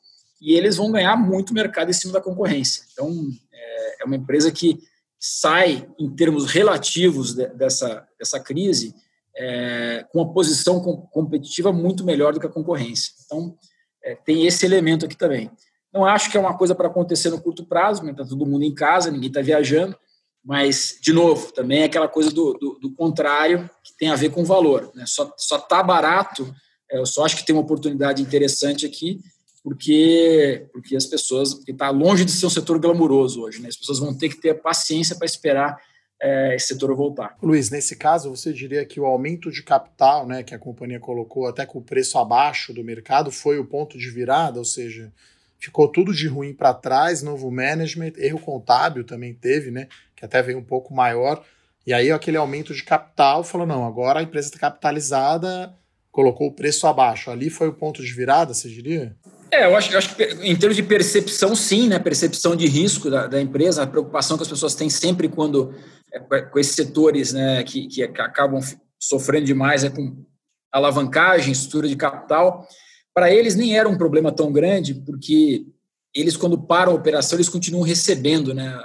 e 0.40 0.54
eles 0.54 0.76
vão 0.76 0.92
ganhar 0.92 1.16
muito 1.16 1.52
mercado 1.52 1.90
em 1.90 1.92
cima 1.92 2.12
da 2.12 2.20
concorrência. 2.20 2.84
Então, 2.92 3.12
é, 3.52 4.02
é 4.02 4.04
uma 4.06 4.16
empresa 4.16 4.52
que 4.52 4.78
sai, 5.18 5.86
em 5.98 6.08
termos 6.14 6.46
relativos 6.46 7.34
de, 7.34 7.48
dessa, 7.48 8.06
dessa 8.16 8.38
crise, 8.38 8.94
é, 9.36 10.06
com 10.10 10.20
uma 10.20 10.32
posição 10.32 10.80
competitiva 11.10 11.72
muito 11.72 12.04
melhor 12.04 12.32
do 12.32 12.40
que 12.40 12.46
a 12.46 12.50
concorrência. 12.50 13.12
Então, 13.24 13.56
é, 14.04 14.14
tem 14.14 14.46
esse 14.46 14.64
elemento 14.64 15.04
aqui 15.04 15.16
também. 15.16 15.50
Não 15.92 16.04
acho 16.04 16.30
que 16.30 16.36
é 16.36 16.40
uma 16.40 16.56
coisa 16.56 16.74
para 16.74 16.86
acontecer 16.86 17.30
no 17.30 17.40
curto 17.40 17.66
prazo, 17.66 18.08
está 18.08 18.24
todo 18.24 18.46
mundo 18.46 18.62
em 18.62 18.74
casa, 18.74 19.10
ninguém 19.10 19.28
está 19.28 19.40
viajando, 19.40 19.96
mas, 20.44 20.98
de 21.02 21.12
novo, 21.12 21.52
também 21.52 21.80
é 21.80 21.84
aquela 21.84 22.08
coisa 22.08 22.30
do, 22.30 22.54
do, 22.54 22.78
do 22.80 22.94
contrário, 22.94 23.68
que 23.82 23.96
tem 23.98 24.10
a 24.10 24.16
ver 24.16 24.30
com 24.30 24.44
valor. 24.44 24.92
Né? 24.94 25.04
Só 25.06 25.34
está 25.36 25.82
barato, 25.82 26.54
eu 26.90 27.06
só 27.06 27.24
acho 27.24 27.36
que 27.36 27.44
tem 27.44 27.54
uma 27.54 27.62
oportunidade 27.62 28.22
interessante 28.22 28.86
aqui, 28.86 29.20
porque, 29.62 30.66
porque 30.72 30.96
as 30.96 31.06
pessoas, 31.06 31.54
porque 31.54 31.72
está 31.72 31.90
longe 31.90 32.24
de 32.24 32.30
ser 32.30 32.46
um 32.46 32.50
setor 32.50 32.78
glamuroso 32.78 33.42
hoje, 33.42 33.60
né? 33.60 33.68
as 33.68 33.76
pessoas 33.76 33.98
vão 33.98 34.16
ter 34.16 34.28
que 34.28 34.40
ter 34.40 34.54
paciência 34.54 35.16
para 35.16 35.26
esperar 35.26 35.78
é, 36.20 36.54
esse 36.54 36.68
setor 36.68 36.94
voltar. 36.96 37.36
Luiz, 37.42 37.70
nesse 37.70 37.96
caso, 37.96 38.30
você 38.30 38.52
diria 38.52 38.84
que 38.84 38.98
o 38.98 39.06
aumento 39.06 39.50
de 39.50 39.62
capital 39.62 40.26
né, 40.26 40.42
que 40.42 40.54
a 40.54 40.58
companhia 40.58 40.98
colocou, 40.98 41.46
até 41.46 41.64
com 41.64 41.78
o 41.78 41.84
preço 41.84 42.18
abaixo 42.18 42.72
do 42.72 42.82
mercado, 42.82 43.30
foi 43.30 43.58
o 43.58 43.64
ponto 43.64 43.98
de 43.98 44.10
virada, 44.10 44.58
ou 44.58 44.64
seja, 44.64 45.12
ficou 45.58 45.88
tudo 45.88 46.12
de 46.12 46.26
ruim 46.26 46.54
para 46.54 46.74
trás, 46.74 47.22
novo 47.22 47.50
management, 47.50 48.12
erro 48.16 48.40
contábil 48.40 49.04
também 49.04 49.34
teve, 49.34 49.70
né, 49.70 49.88
que 50.16 50.24
até 50.24 50.42
veio 50.42 50.58
um 50.58 50.64
pouco 50.64 50.94
maior, 50.94 51.44
e 51.86 51.92
aí 51.92 52.10
aquele 52.10 52.36
aumento 52.36 52.74
de 52.74 52.82
capital 52.82 53.44
falou, 53.44 53.66
não, 53.66 53.86
agora 53.86 54.20
a 54.20 54.22
empresa 54.22 54.48
está 54.48 54.58
capitalizada, 54.58 55.74
colocou 56.18 56.48
o 56.48 56.52
preço 56.52 56.84
abaixo. 56.88 57.30
Ali 57.30 57.48
foi 57.48 57.68
o 57.68 57.72
ponto 57.72 58.02
de 58.02 58.12
virada, 58.12 58.52
você 58.52 58.68
diria? 58.68 59.16
É, 59.52 59.66
eu 59.66 59.76
acho, 59.76 59.92
eu 59.92 59.98
acho 59.98 60.16
que 60.16 60.24
em 60.42 60.56
termos 60.56 60.74
de 60.74 60.82
percepção, 60.82 61.54
sim, 61.54 61.86
né? 61.86 61.96
Percepção 62.00 62.56
de 62.56 62.66
risco 62.66 63.08
da, 63.08 63.28
da 63.28 63.40
empresa, 63.40 63.84
a 63.84 63.86
preocupação 63.86 64.36
que 64.36 64.42
as 64.42 64.48
pessoas 64.48 64.74
têm 64.74 64.90
sempre 64.90 65.28
quando 65.28 65.72
é, 66.12 66.18
com 66.18 66.58
esses 66.58 66.74
setores 66.74 67.32
né, 67.32 67.62
que, 67.62 67.86
que 67.86 68.02
acabam 68.02 68.60
sofrendo 68.98 69.46
demais 69.46 69.84
é 69.84 69.90
com 69.90 70.26
alavancagem, 70.72 71.52
estrutura 71.52 71.86
de 71.86 71.94
capital. 71.94 72.66
Para 73.14 73.32
eles 73.32 73.54
nem 73.54 73.78
era 73.78 73.88
um 73.88 73.96
problema 73.96 74.32
tão 74.32 74.52
grande, 74.52 74.94
porque 74.94 75.66
eles, 76.12 76.36
quando 76.36 76.60
param 76.60 76.90
a 76.90 76.96
operação, 76.96 77.36
eles 77.36 77.48
continuam 77.48 77.84
recebendo 77.84 78.52
né, 78.52 78.76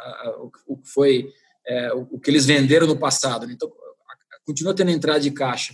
o 0.68 0.78
que 0.78 0.88
foi 0.88 1.30
é, 1.66 1.92
o 1.94 2.20
que 2.20 2.30
eles 2.30 2.46
venderam 2.46 2.86
no 2.86 3.00
passado. 3.00 3.48
Né? 3.48 3.54
Então, 3.54 3.72
continua 4.46 4.76
tendo 4.76 4.92
entrada 4.92 5.20
de 5.20 5.32
caixa 5.32 5.74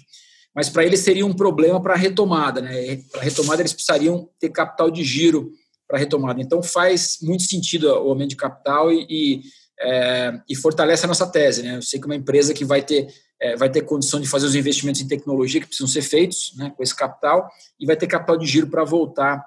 mas 0.56 0.70
para 0.70 0.84
eles 0.84 1.02
seria 1.02 1.26
um 1.26 1.34
problema 1.34 1.82
para 1.82 1.94
a 1.94 1.98
retomada. 1.98 2.62
Né? 2.62 2.98
Para 3.12 3.22
a 3.22 3.24
retomada, 3.24 3.62
eles 3.62 3.74
precisariam 3.74 4.30
ter 4.40 4.50
capital 4.50 4.90
de 4.90 5.04
giro 5.04 5.52
para 5.88 5.98
a 5.98 6.00
retomada. 6.00 6.42
Então, 6.42 6.62
faz 6.62 7.18
muito 7.22 7.44
sentido 7.44 7.88
o 7.88 8.10
aumento 8.10 8.32
de 8.32 8.36
capital 8.36 8.92
e, 8.92 9.06
e, 9.10 9.42
é, 9.80 10.42
e, 10.50 10.56
fortalece 10.56 11.06
a 11.06 11.08
nossa 11.08 11.28
tese. 11.28 11.64
Né? 11.64 11.78
Eu 11.78 11.82
sei 11.82 12.00
que 12.00 12.06
uma 12.06 12.16
empresa 12.16 12.54
que 12.54 12.66
vai 12.66 12.82
ter, 12.82 13.08
é, 13.40 13.56
vai 13.56 13.70
ter 13.70 13.82
condição 13.82 14.20
de 14.20 14.28
fazer 14.28 14.48
os 14.48 14.56
investimentos 14.56 15.02
em 15.02 15.08
tecnologia 15.08 15.62
que 15.62 15.68
precisam 15.68 15.88
ser 15.88 16.02
feitos 16.02 16.54
né, 16.58 16.72
com 16.76 16.84
esse 16.84 16.96
capital 16.96 17.50
e 17.80 17.86
vai 17.86 17.96
ter 17.96 18.08
capital 18.08 18.38
de 18.38 18.46
giro 18.46 18.68
para 18.68 18.84
voltar 18.84 19.44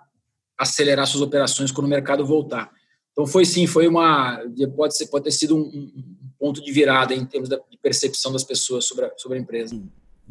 acelerar 0.58 1.06
suas 1.06 1.22
operações 1.22 1.72
quando 1.72 1.86
o 1.86 1.90
mercado 1.90 2.24
voltar. 2.24 2.70
Então, 3.10 3.26
foi 3.26 3.44
sim, 3.44 3.66
foi 3.66 3.86
uma. 3.88 4.40
Pode, 4.74 4.96
ser, 4.96 5.06
pode 5.08 5.24
ter 5.24 5.32
sido 5.32 5.56
um, 5.56 5.60
um 5.60 6.30
ponto 6.38 6.62
de 6.62 6.72
virada 6.72 7.14
em 7.14 7.26
termos 7.26 7.48
de 7.48 7.58
percepção 7.82 8.32
das 8.32 8.44
pessoas 8.44 8.86
sobre 8.86 9.04
a, 9.04 9.12
sobre 9.16 9.38
a 9.38 9.40
empresa 9.40 9.74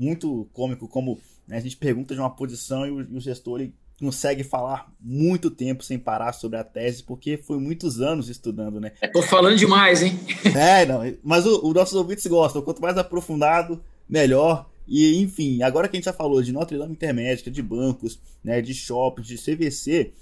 muito 0.02 0.50
cômico 0.52 0.88
como 0.88 1.20
né, 1.48 1.58
a 1.58 1.60
gente 1.60 1.78
pergunta 1.78 2.16
de 2.16 2.20
uma 2.20 2.30
posição 2.30 2.86
e 2.88 2.92
o, 2.92 3.02
e 3.02 3.18
o 3.18 3.20
gestor 3.20 3.62
ele 3.62 3.74
consegue 4.00 4.44
falar 4.44 4.92
muito 5.00 5.52
tempo 5.52 5.84
sem 5.84 6.00
parar 6.00 6.34
sobre 6.34 6.58
a 6.58 6.64
tese, 6.64 7.04
porque 7.04 7.38
foi 7.38 7.60
muitos 7.60 8.02
anos 8.02 8.30
estudando, 8.30 8.80
né? 8.80 8.94
Tô 9.14 9.22
falando 9.22 9.56
demais, 9.56 10.02
hein? 10.02 10.20
É, 10.58 10.88
não, 10.88 11.02
mas 11.24 11.46
os 11.46 11.74
nossos 11.74 11.94
ouvintes 11.94 12.26
gostam. 12.26 12.64
Quanto 12.64 12.82
mais 12.82 12.98
aprofundado, 12.98 13.80
melhor. 14.10 14.68
E, 14.88 15.22
enfim, 15.22 15.62
agora 15.62 15.88
que 15.88 15.96
a 15.96 16.00
gente 16.00 16.06
já 16.06 16.14
falou 16.14 16.42
de 16.42 16.52
Notre 16.52 16.80
Dame 16.80 16.94
Intermédica, 16.94 17.52
de 17.52 17.62
bancos, 17.62 18.20
né, 18.44 18.60
de 18.60 18.74
shoppings, 18.74 19.28
de 19.28 19.38
CVC, 19.38 20.14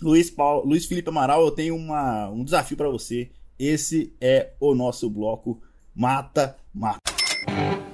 Luiz, 0.00 0.30
Paulo, 0.30 0.66
Luiz 0.66 0.86
Felipe 0.86 1.10
Amaral, 1.10 1.44
eu 1.44 1.50
tenho 1.50 1.76
uma, 1.76 2.30
um 2.30 2.42
desafio 2.42 2.76
para 2.76 2.88
você. 2.88 3.28
Esse 3.58 4.14
é 4.18 4.52
o 4.58 4.74
nosso 4.74 5.10
bloco 5.10 5.60
Mata 5.94 6.56
Mata 6.72 7.89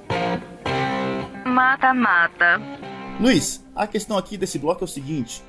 mata-mata. 1.57 2.61
Luiz, 3.19 3.65
a 3.73 3.87
questão 3.87 4.15
aqui 4.15 4.37
desse 4.37 4.59
bloco 4.59 4.83
é 4.83 4.85
o 4.85 4.87
seguinte: 4.87 5.41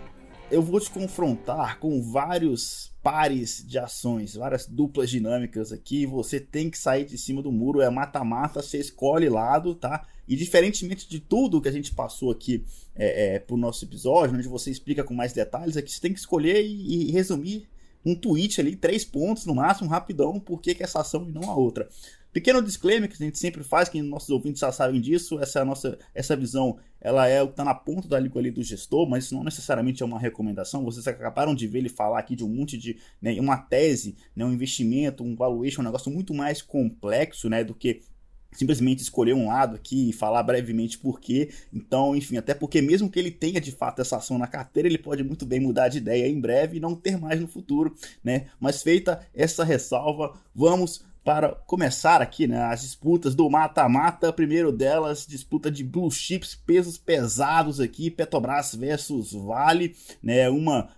eu 0.50 0.62
vou 0.62 0.80
te 0.80 0.90
confrontar 0.90 1.78
com 1.78 2.00
vários 2.00 2.90
pares 3.02 3.62
de 3.68 3.78
ações, 3.78 4.34
várias 4.34 4.66
duplas 4.66 5.10
dinâmicas 5.10 5.70
aqui. 5.70 6.06
Você 6.06 6.40
tem 6.40 6.70
que 6.70 6.78
sair 6.78 7.04
de 7.04 7.18
cima 7.18 7.42
do 7.42 7.52
muro, 7.52 7.82
é 7.82 7.90
mata-mata, 7.90 8.62
você 8.62 8.78
escolhe 8.78 9.28
lado, 9.28 9.74
tá? 9.74 10.06
E 10.26 10.34
diferentemente 10.34 11.06
de 11.06 11.20
tudo 11.20 11.60
que 11.60 11.68
a 11.68 11.72
gente 11.72 11.94
passou 11.94 12.30
aqui 12.30 12.64
é, 12.96 13.34
é, 13.34 13.38
pro 13.38 13.58
nosso 13.58 13.84
episódio, 13.84 14.34
onde 14.34 14.48
você 14.48 14.70
explica 14.70 15.04
com 15.04 15.12
mais 15.12 15.34
detalhes, 15.34 15.76
aqui 15.76 15.92
você 15.92 16.00
tem 16.00 16.14
que 16.14 16.20
escolher 16.20 16.64
e, 16.64 17.10
e 17.10 17.12
resumir 17.12 17.68
um 18.02 18.14
tweet 18.14 18.60
ali, 18.60 18.76
três 18.76 19.04
pontos 19.04 19.44
no 19.44 19.54
máximo, 19.54 19.90
rapidão, 19.90 20.40
por 20.40 20.62
que 20.62 20.74
essa 20.80 21.00
ação 21.00 21.28
e 21.28 21.32
não 21.32 21.50
a 21.50 21.54
outra. 21.54 21.86
Pequeno 22.32 22.62
disclaimer 22.62 23.08
que 23.08 23.22
a 23.22 23.26
gente 23.26 23.38
sempre 23.38 23.64
faz, 23.64 23.88
que 23.88 24.00
nossos 24.02 24.28
ouvintes 24.30 24.60
já 24.60 24.70
sabem 24.70 25.00
disso, 25.00 25.38
essa 25.38 25.60
é 25.60 25.64
nossa 25.64 25.98
essa 26.14 26.36
visão, 26.36 26.78
ela 27.00 27.28
é 27.28 27.42
está 27.42 27.64
na 27.64 27.74
ponta 27.74 28.06
da 28.06 28.18
língua 28.18 28.40
ali 28.40 28.50
do 28.50 28.62
gestor, 28.62 29.08
mas 29.08 29.24
isso 29.24 29.34
não 29.34 29.44
necessariamente 29.44 30.02
é 30.02 30.06
uma 30.06 30.18
recomendação. 30.18 30.84
Vocês 30.84 31.06
acabaram 31.06 31.54
de 31.54 31.66
ver 31.66 31.78
ele 31.78 31.88
falar 31.88 32.18
aqui 32.18 32.36
de 32.36 32.44
um 32.44 32.48
monte 32.48 32.76
de, 32.76 32.98
né, 33.20 33.38
uma 33.40 33.56
tese, 33.56 34.16
né, 34.36 34.44
um 34.44 34.52
investimento, 34.52 35.24
um 35.24 35.34
valuation, 35.34 35.80
um 35.80 35.84
negócio 35.84 36.10
muito 36.10 36.34
mais 36.34 36.60
complexo, 36.60 37.48
né, 37.48 37.64
do 37.64 37.74
que 37.74 38.02
simplesmente 38.52 39.02
escolher 39.02 39.34
um 39.34 39.48
lado 39.48 39.76
aqui 39.76 40.10
e 40.10 40.12
falar 40.12 40.42
brevemente 40.42 40.98
por 40.98 41.20
quê. 41.20 41.50
Então, 41.72 42.16
enfim, 42.16 42.36
até 42.36 42.54
porque 42.54 42.80
mesmo 42.80 43.10
que 43.10 43.18
ele 43.18 43.30
tenha 43.30 43.60
de 43.60 43.72
fato 43.72 44.00
essa 44.00 44.16
ação 44.16 44.38
na 44.38 44.46
carteira, 44.46 44.88
ele 44.88 44.98
pode 44.98 45.22
muito 45.22 45.44
bem 45.44 45.60
mudar 45.60 45.88
de 45.88 45.98
ideia 45.98 46.26
em 46.26 46.40
breve 46.40 46.76
e 46.76 46.80
não 46.80 46.94
ter 46.94 47.18
mais 47.18 47.40
no 47.40 47.46
futuro, 47.46 47.94
né? 48.22 48.46
Mas 48.58 48.82
feita 48.82 49.20
essa 49.34 49.64
ressalva, 49.64 50.38
vamos 50.54 51.04
para 51.28 51.50
começar 51.66 52.22
aqui 52.22 52.46
né, 52.46 52.58
as 52.58 52.80
disputas 52.80 53.34
do 53.34 53.50
mata-mata. 53.50 54.32
Primeiro 54.32 54.72
delas, 54.72 55.26
disputa 55.26 55.70
de 55.70 55.84
blue 55.84 56.10
chips, 56.10 56.54
pesos 56.54 56.96
pesados 56.96 57.80
aqui, 57.80 58.10
Petrobras 58.10 58.74
versus 58.74 59.34
Vale, 59.34 59.94
né, 60.22 60.48
uma 60.48 60.88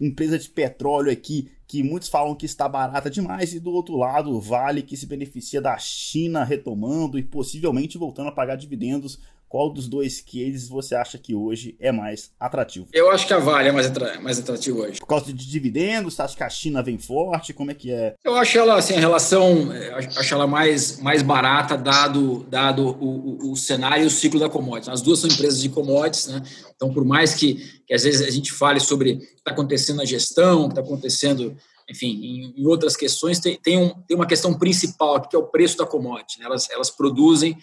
empresa 0.00 0.36
de 0.36 0.48
petróleo 0.48 1.12
aqui 1.12 1.52
que 1.64 1.84
muitos 1.84 2.08
falam 2.08 2.34
que 2.34 2.44
está 2.44 2.68
barata 2.68 3.08
demais 3.08 3.54
e 3.54 3.60
do 3.60 3.70
outro 3.70 3.94
lado, 3.94 4.40
Vale 4.40 4.82
que 4.82 4.96
se 4.96 5.06
beneficia 5.06 5.60
da 5.60 5.78
China 5.78 6.42
retomando 6.42 7.16
e 7.16 7.22
possivelmente 7.22 7.96
voltando 7.96 8.30
a 8.30 8.32
pagar 8.32 8.56
dividendos 8.56 9.20
qual 9.48 9.70
dos 9.70 9.88
dois 9.88 10.20
cases 10.20 10.68
você 10.68 10.94
acha 10.94 11.16
que 11.16 11.34
hoje 11.34 11.74
é 11.80 11.90
mais 11.90 12.30
atrativo? 12.38 12.86
Eu 12.92 13.10
acho 13.10 13.26
que 13.26 13.32
a 13.32 13.38
Vale 13.38 13.68
é 13.68 13.72
mais, 13.72 13.86
atra 13.86 14.20
mais 14.20 14.38
atrativo 14.38 14.80
hoje. 14.80 15.00
Por 15.00 15.06
causa 15.06 15.32
de 15.32 15.50
dividendos, 15.50 16.14
você 16.14 16.22
acha 16.22 16.36
que 16.36 16.42
a 16.42 16.50
China 16.50 16.82
vem 16.82 16.98
forte? 16.98 17.52
Como 17.52 17.70
é 17.70 17.74
que 17.74 17.90
é? 17.90 18.14
Eu 18.22 18.34
acho 18.34 18.58
ela, 18.58 18.76
assim, 18.76 18.94
a 18.94 19.00
relação, 19.00 19.72
é, 19.72 19.94
acho 19.94 20.34
ela 20.34 20.46
mais, 20.46 21.00
mais 21.00 21.22
barata, 21.22 21.76
dado, 21.76 22.46
dado 22.48 22.96
o, 23.00 23.48
o, 23.48 23.52
o 23.52 23.56
cenário 23.56 24.04
e 24.04 24.06
o 24.06 24.10
ciclo 24.10 24.38
da 24.38 24.48
commodities. 24.48 24.88
As 24.88 25.00
duas 25.00 25.20
são 25.20 25.30
empresas 25.30 25.60
de 25.60 25.68
commodities, 25.70 26.26
né? 26.26 26.42
Então, 26.76 26.92
por 26.92 27.04
mais 27.04 27.34
que, 27.34 27.54
que 27.86 27.94
às 27.94 28.02
vezes 28.02 28.26
a 28.26 28.30
gente 28.30 28.52
fale 28.52 28.80
sobre 28.80 29.12
o 29.12 29.18
que 29.18 29.24
está 29.36 29.50
acontecendo 29.52 29.96
na 29.96 30.04
gestão, 30.04 30.62
o 30.62 30.64
que 30.64 30.72
está 30.72 30.82
acontecendo 30.82 31.56
enfim, 31.90 32.52
em, 32.54 32.66
outras 32.66 32.94
questões, 32.94 33.40
tem, 33.40 33.58
tem, 33.58 33.78
um, 33.78 33.88
tem 34.06 34.14
uma 34.14 34.26
questão 34.26 34.52
principal 34.52 35.16
aqui, 35.16 35.30
que 35.30 35.36
é 35.36 35.38
o 35.38 35.46
preço 35.46 35.78
da 35.78 35.86
commodity. 35.86 36.38
Né? 36.38 36.44
Elas, 36.44 36.68
elas 36.68 36.90
produzem 36.90 37.56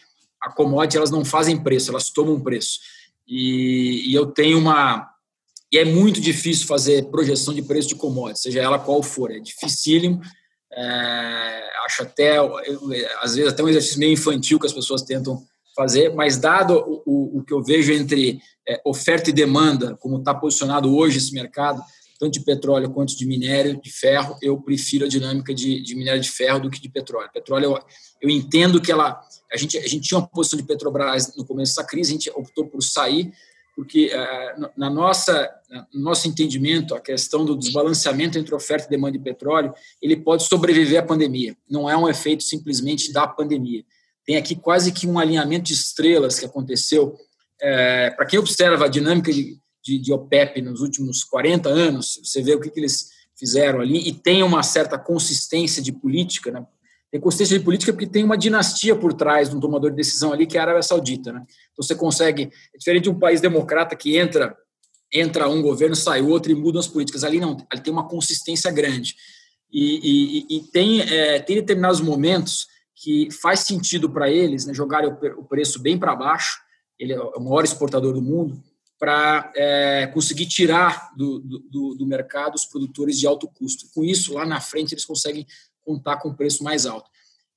a 0.46 0.52
commodity 0.52 0.98
elas 0.98 1.10
não 1.10 1.26
fazem 1.26 1.58
preço, 1.58 1.89
elas 1.89 2.12
tomam 2.12 2.39
preço. 2.39 2.80
E, 3.28 4.12
e, 4.12 4.14
eu 4.14 4.28
tenho 4.28 4.60
uma. 4.60 5.10
E 5.72 5.80
é 5.80 5.84
muito 5.84 6.22
difícil 6.22 6.68
fazer 6.68 7.10
projeção 7.10 7.54
de 7.54 7.64
preço 7.64 7.89
de 7.89 7.96
commodity, 7.96 8.39
seja 8.39 8.62
ela 8.62 8.78
qual 8.78 9.02
for, 9.02 9.32
é 9.32 9.39
dificílimo. 9.39 10.22
É, 10.72 11.70
acho 11.86 12.04
até, 12.04 12.38
às 13.22 13.36
vezes, 13.36 13.52
até 13.52 13.64
um 13.64 13.70
exercício 13.70 14.00
meio 14.00 14.14
infantil 14.14 14.60
que 14.60 14.68
as 14.68 14.74
pessoas 14.74 15.02
tentam 15.02 15.43
fazer, 15.76 16.14
mas 16.14 16.38
dado 16.38 17.04
o, 17.06 17.39
o 17.39 17.43
que 17.43 17.54
eu 17.54 17.64
vejo 17.64 17.91
entre 17.91 18.39
é, 18.68 18.80
oferta 18.86 19.30
e 19.30 19.34
demanda, 19.34 19.98
como 19.98 20.20
está 20.20 20.34
posicionado 20.34 20.96
hoje 20.96 21.18
esse 21.18 21.34
mercado, 21.34 21.82
tanto 22.20 22.34
de 22.34 22.45
petróleo 22.45 22.91
quanto 22.91 23.16
de 23.16 23.26
minério 23.26 23.80
de 23.82 23.91
ferro, 23.91 24.38
eu 24.41 24.59
prefiro 24.59 25.05
a 25.05 25.07
dinâmica 25.07 25.53
de, 25.53 25.82
de 25.82 25.95
minério 25.95 26.22
de 26.22 26.30
ferro 26.30 26.59
do 26.59 26.70
que 26.70 26.80
de 26.80 26.89
petróleo. 26.89 27.30
Petróleo, 27.34 27.66
eu, 27.66 27.80
eu 28.22 28.30
entendo 28.30 28.82
que 28.82 28.91
ela. 28.91 29.22
A 29.51 29.57
gente, 29.57 29.78
a 29.78 29.88
gente 29.88 30.07
tinha 30.07 30.20
uma 30.20 30.28
posição 30.28 30.57
de 30.57 30.66
Petrobras 30.66 31.36
no 31.36 31.45
começo 31.45 31.76
dessa 31.76 31.88
crise, 31.88 32.11
a 32.11 32.13
gente 32.13 32.30
optou 32.32 32.66
por 32.68 32.82
sair, 32.82 33.32
porque 33.76 34.11
uh, 34.13 34.70
na 34.76 34.89
nossa, 34.89 35.49
no 35.93 36.01
nosso 36.01 36.28
entendimento, 36.28 36.95
a 36.95 36.99
questão 36.99 37.45
do 37.45 37.55
desbalanceamento 37.55 38.38
entre 38.38 38.55
oferta 38.55 38.88
e 38.88 38.89
demanda 38.89 39.18
de 39.18 39.24
petróleo, 39.24 39.74
ele 40.01 40.16
pode 40.16 40.43
sobreviver 40.47 40.99
à 40.99 41.03
pandemia. 41.03 41.55
Não 41.70 41.89
é 41.89 41.95
um 41.95 42.07
efeito 42.09 42.43
simplesmente 42.43 43.11
da 43.11 43.28
pandemia. 43.28 43.84
Tem 44.26 44.38
aqui 44.38 44.55
quase 44.55 44.91
que 44.91 45.05
um 45.05 45.20
alinhamento 45.20 45.66
de 45.66 45.74
estrelas 45.74 46.39
que 46.39 46.45
aconteceu. 46.45 47.16
É, 47.61 48.09
Para 48.11 48.26
quem 48.26 48.39
observa 48.39 48.86
a 48.86 48.89
dinâmica 48.89 49.32
de, 49.32 49.59
de, 49.86 50.00
de 50.00 50.12
OPEP 50.12 50.62
nos 50.62 50.82
últimos 50.82 51.24
40 51.24 51.70
anos, 51.70 52.20
você 52.24 52.42
vê 52.42 52.56
o 52.56 52.60
que, 52.60 52.72
que 52.72 52.80
eles 52.80 53.12
fizeram 53.38 53.82
ali, 53.82 54.08
e 54.08 54.12
tem 54.12 54.42
uma 54.42 54.64
certa 54.64 54.98
consistência 54.98 55.84
de 55.84 55.92
política, 55.92 56.50
né? 56.50 56.66
tem 57.12 57.22
consistência 57.22 57.60
de 57.60 57.64
política 57.64 57.94
porque 57.94 58.08
tem 58.08 58.24
uma 58.24 58.38
dinastia 58.38 58.96
por 58.96 59.14
trás 59.14 59.50
de 59.50 59.56
um 59.56 59.60
tomador 59.60 59.92
de 59.92 59.98
decisão 59.98 60.34
ali, 60.34 60.48
que 60.48 60.58
é 60.58 60.60
a 60.60 60.64
Arábia 60.64 60.82
Saudita. 60.82 61.32
Né? 61.32 61.46
Então 61.72 61.86
você 61.86 61.94
consegue, 61.94 62.50
é 62.74 62.78
diferente 62.78 63.04
de 63.04 63.10
um 63.10 63.20
país 63.20 63.40
democrata 63.40 63.96
que 63.96 64.18
entra 64.18 64.58
entra 65.14 65.48
um 65.48 65.62
governo, 65.62 65.96
sai 65.96 66.22
outro 66.22 66.52
e 66.52 66.56
mudam 66.56 66.80
as 66.80 66.88
políticas. 66.88 67.24
Ali 67.24 67.40
não, 67.40 67.56
ali 67.70 67.82
tem 67.82 67.94
uma 67.94 68.08
consistência 68.08 68.70
grande. 68.70 69.16
E, 69.72 70.46
e, 70.50 70.58
e 70.58 70.62
tem, 70.72 71.02
é, 71.02 71.40
tem 71.40 71.56
determinados 71.56 72.02
momentos 72.02 72.68
que 72.96 73.30
faz 73.32 73.62
sentido 73.62 74.10
para 74.10 74.30
eles 74.30 74.66
né, 74.66 74.74
jogarem 74.74 75.10
o 75.10 75.44
preço 75.44 75.82
bem 75.82 75.98
para 75.98 76.16
baixo, 76.16 76.60
ele 76.98 77.14
é 77.14 77.20
o 77.20 77.40
maior 77.40 77.64
exportador 77.64 78.14
do 78.14 78.22
mundo, 78.22 78.62
para 79.00 79.52
é, 79.56 80.08
conseguir 80.08 80.46
tirar 80.46 81.12
do, 81.16 81.39
do, 81.39 81.96
do, 81.96 82.08
mercado 82.08 82.56
os 82.56 82.66
produtores 82.66 83.20
de 83.20 83.28
alto 83.28 83.48
custo. 83.48 83.88
Com 83.93 84.04
isso, 84.04 84.34
lá 84.34 84.46
na 84.46 84.62
frente, 84.62 84.93
eles 84.93 85.06
conseguem 85.06 85.46
contar 85.82 86.18
com 86.18 86.30
um 86.30 86.34
preço 86.34 86.64
mais 86.64 86.86
alto. 86.86 87.10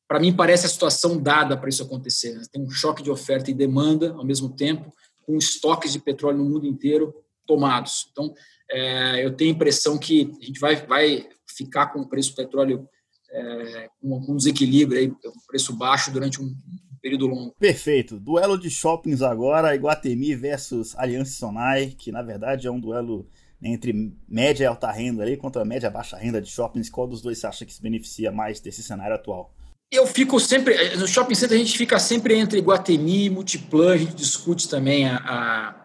Para 0.07 0.19
mim, 0.19 0.33
parece 0.33 0.67
a 0.67 0.69
situação 0.69 1.21
dada 1.21 1.57
para 1.57 1.69
isso 1.69 1.83
acontecer. 1.83 2.35
Né? 2.35 2.43
Tem 2.51 2.63
um 2.63 2.71
choque 2.71 3.03
de 3.03 3.11
oferta 3.11 3.51
e 3.51 3.55
demanda 3.55 4.13
ao 4.13 4.25
mesmo 4.25 4.49
tempo, 4.49 4.93
com 5.25 5.37
estoques 5.37 5.93
de 5.93 5.99
petróleo 5.99 6.39
no 6.39 6.45
mundo 6.45 6.67
inteiro 6.67 7.15
tomados. 7.47 8.09
Então, 8.11 8.35
é, 8.71 9.25
eu 9.25 9.35
tenho 9.35 9.53
a 9.53 9.55
impressão 9.55 9.99
que 9.99 10.35
a 10.41 10.45
gente 10.45 10.59
vai, 10.59 10.77
vai 10.87 11.29
ficar 11.47 11.89
com 11.89 12.01
o 12.01 12.09
preço 12.09 12.31
do 12.31 12.37
petróleo 12.37 12.89
é, 13.31 13.91
com 14.01 14.33
um 14.33 14.37
desequilíbrio, 14.37 14.99
aí, 14.99 15.09
um 15.09 15.47
preço 15.47 15.73
baixo 15.75 16.11
durante 16.11 16.41
um, 16.41 16.55
período 17.01 17.27
longo. 17.27 17.55
Perfeito. 17.59 18.19
Duelo 18.19 18.59
de 18.59 18.71
shoppings 18.71 19.23
agora, 19.23 19.75
Iguatemi 19.75 20.35
versus 20.35 20.97
Aliança 20.97 21.33
Sonai, 21.33 21.95
que 21.99 22.13
na 22.13 22.23
verdade 22.23 22.67
é 22.67 22.71
um 22.71 22.81
duelo 22.81 23.27
entre 23.63 24.13
média 24.29 24.65
e 24.65 24.67
alta 24.67 24.91
renda 24.91 25.23
ali, 25.23 25.37
contra 25.37 25.65
média 25.65 25.89
e 25.89 25.91
baixa 25.91 26.17
renda 26.17 26.41
de 26.41 26.51
shoppings, 26.51 26.89
qual 26.89 27.07
dos 27.07 27.21
dois 27.21 27.39
você 27.39 27.47
acha 27.47 27.67
que 27.67 27.73
se 27.73 27.83
beneficia 27.83 28.31
mais 28.31 28.61
desse 28.61 28.83
cenário 28.83 29.15
atual? 29.15 29.53
Eu 29.91 30.07
fico 30.07 30.39
sempre. 30.39 30.97
No 30.97 31.09
shopping 31.09 31.35
center 31.35 31.57
a 31.57 31.61
gente 31.61 31.77
fica 31.77 31.99
sempre 31.99 32.37
entre 32.37 32.61
Guatemi 32.61 33.25
e 33.25 33.31
Multiplan, 33.31 33.95
a 33.95 33.97
gente 33.97 34.15
discute 34.15 34.69
também 34.69 35.09
a, 35.09 35.17
a, 35.17 35.85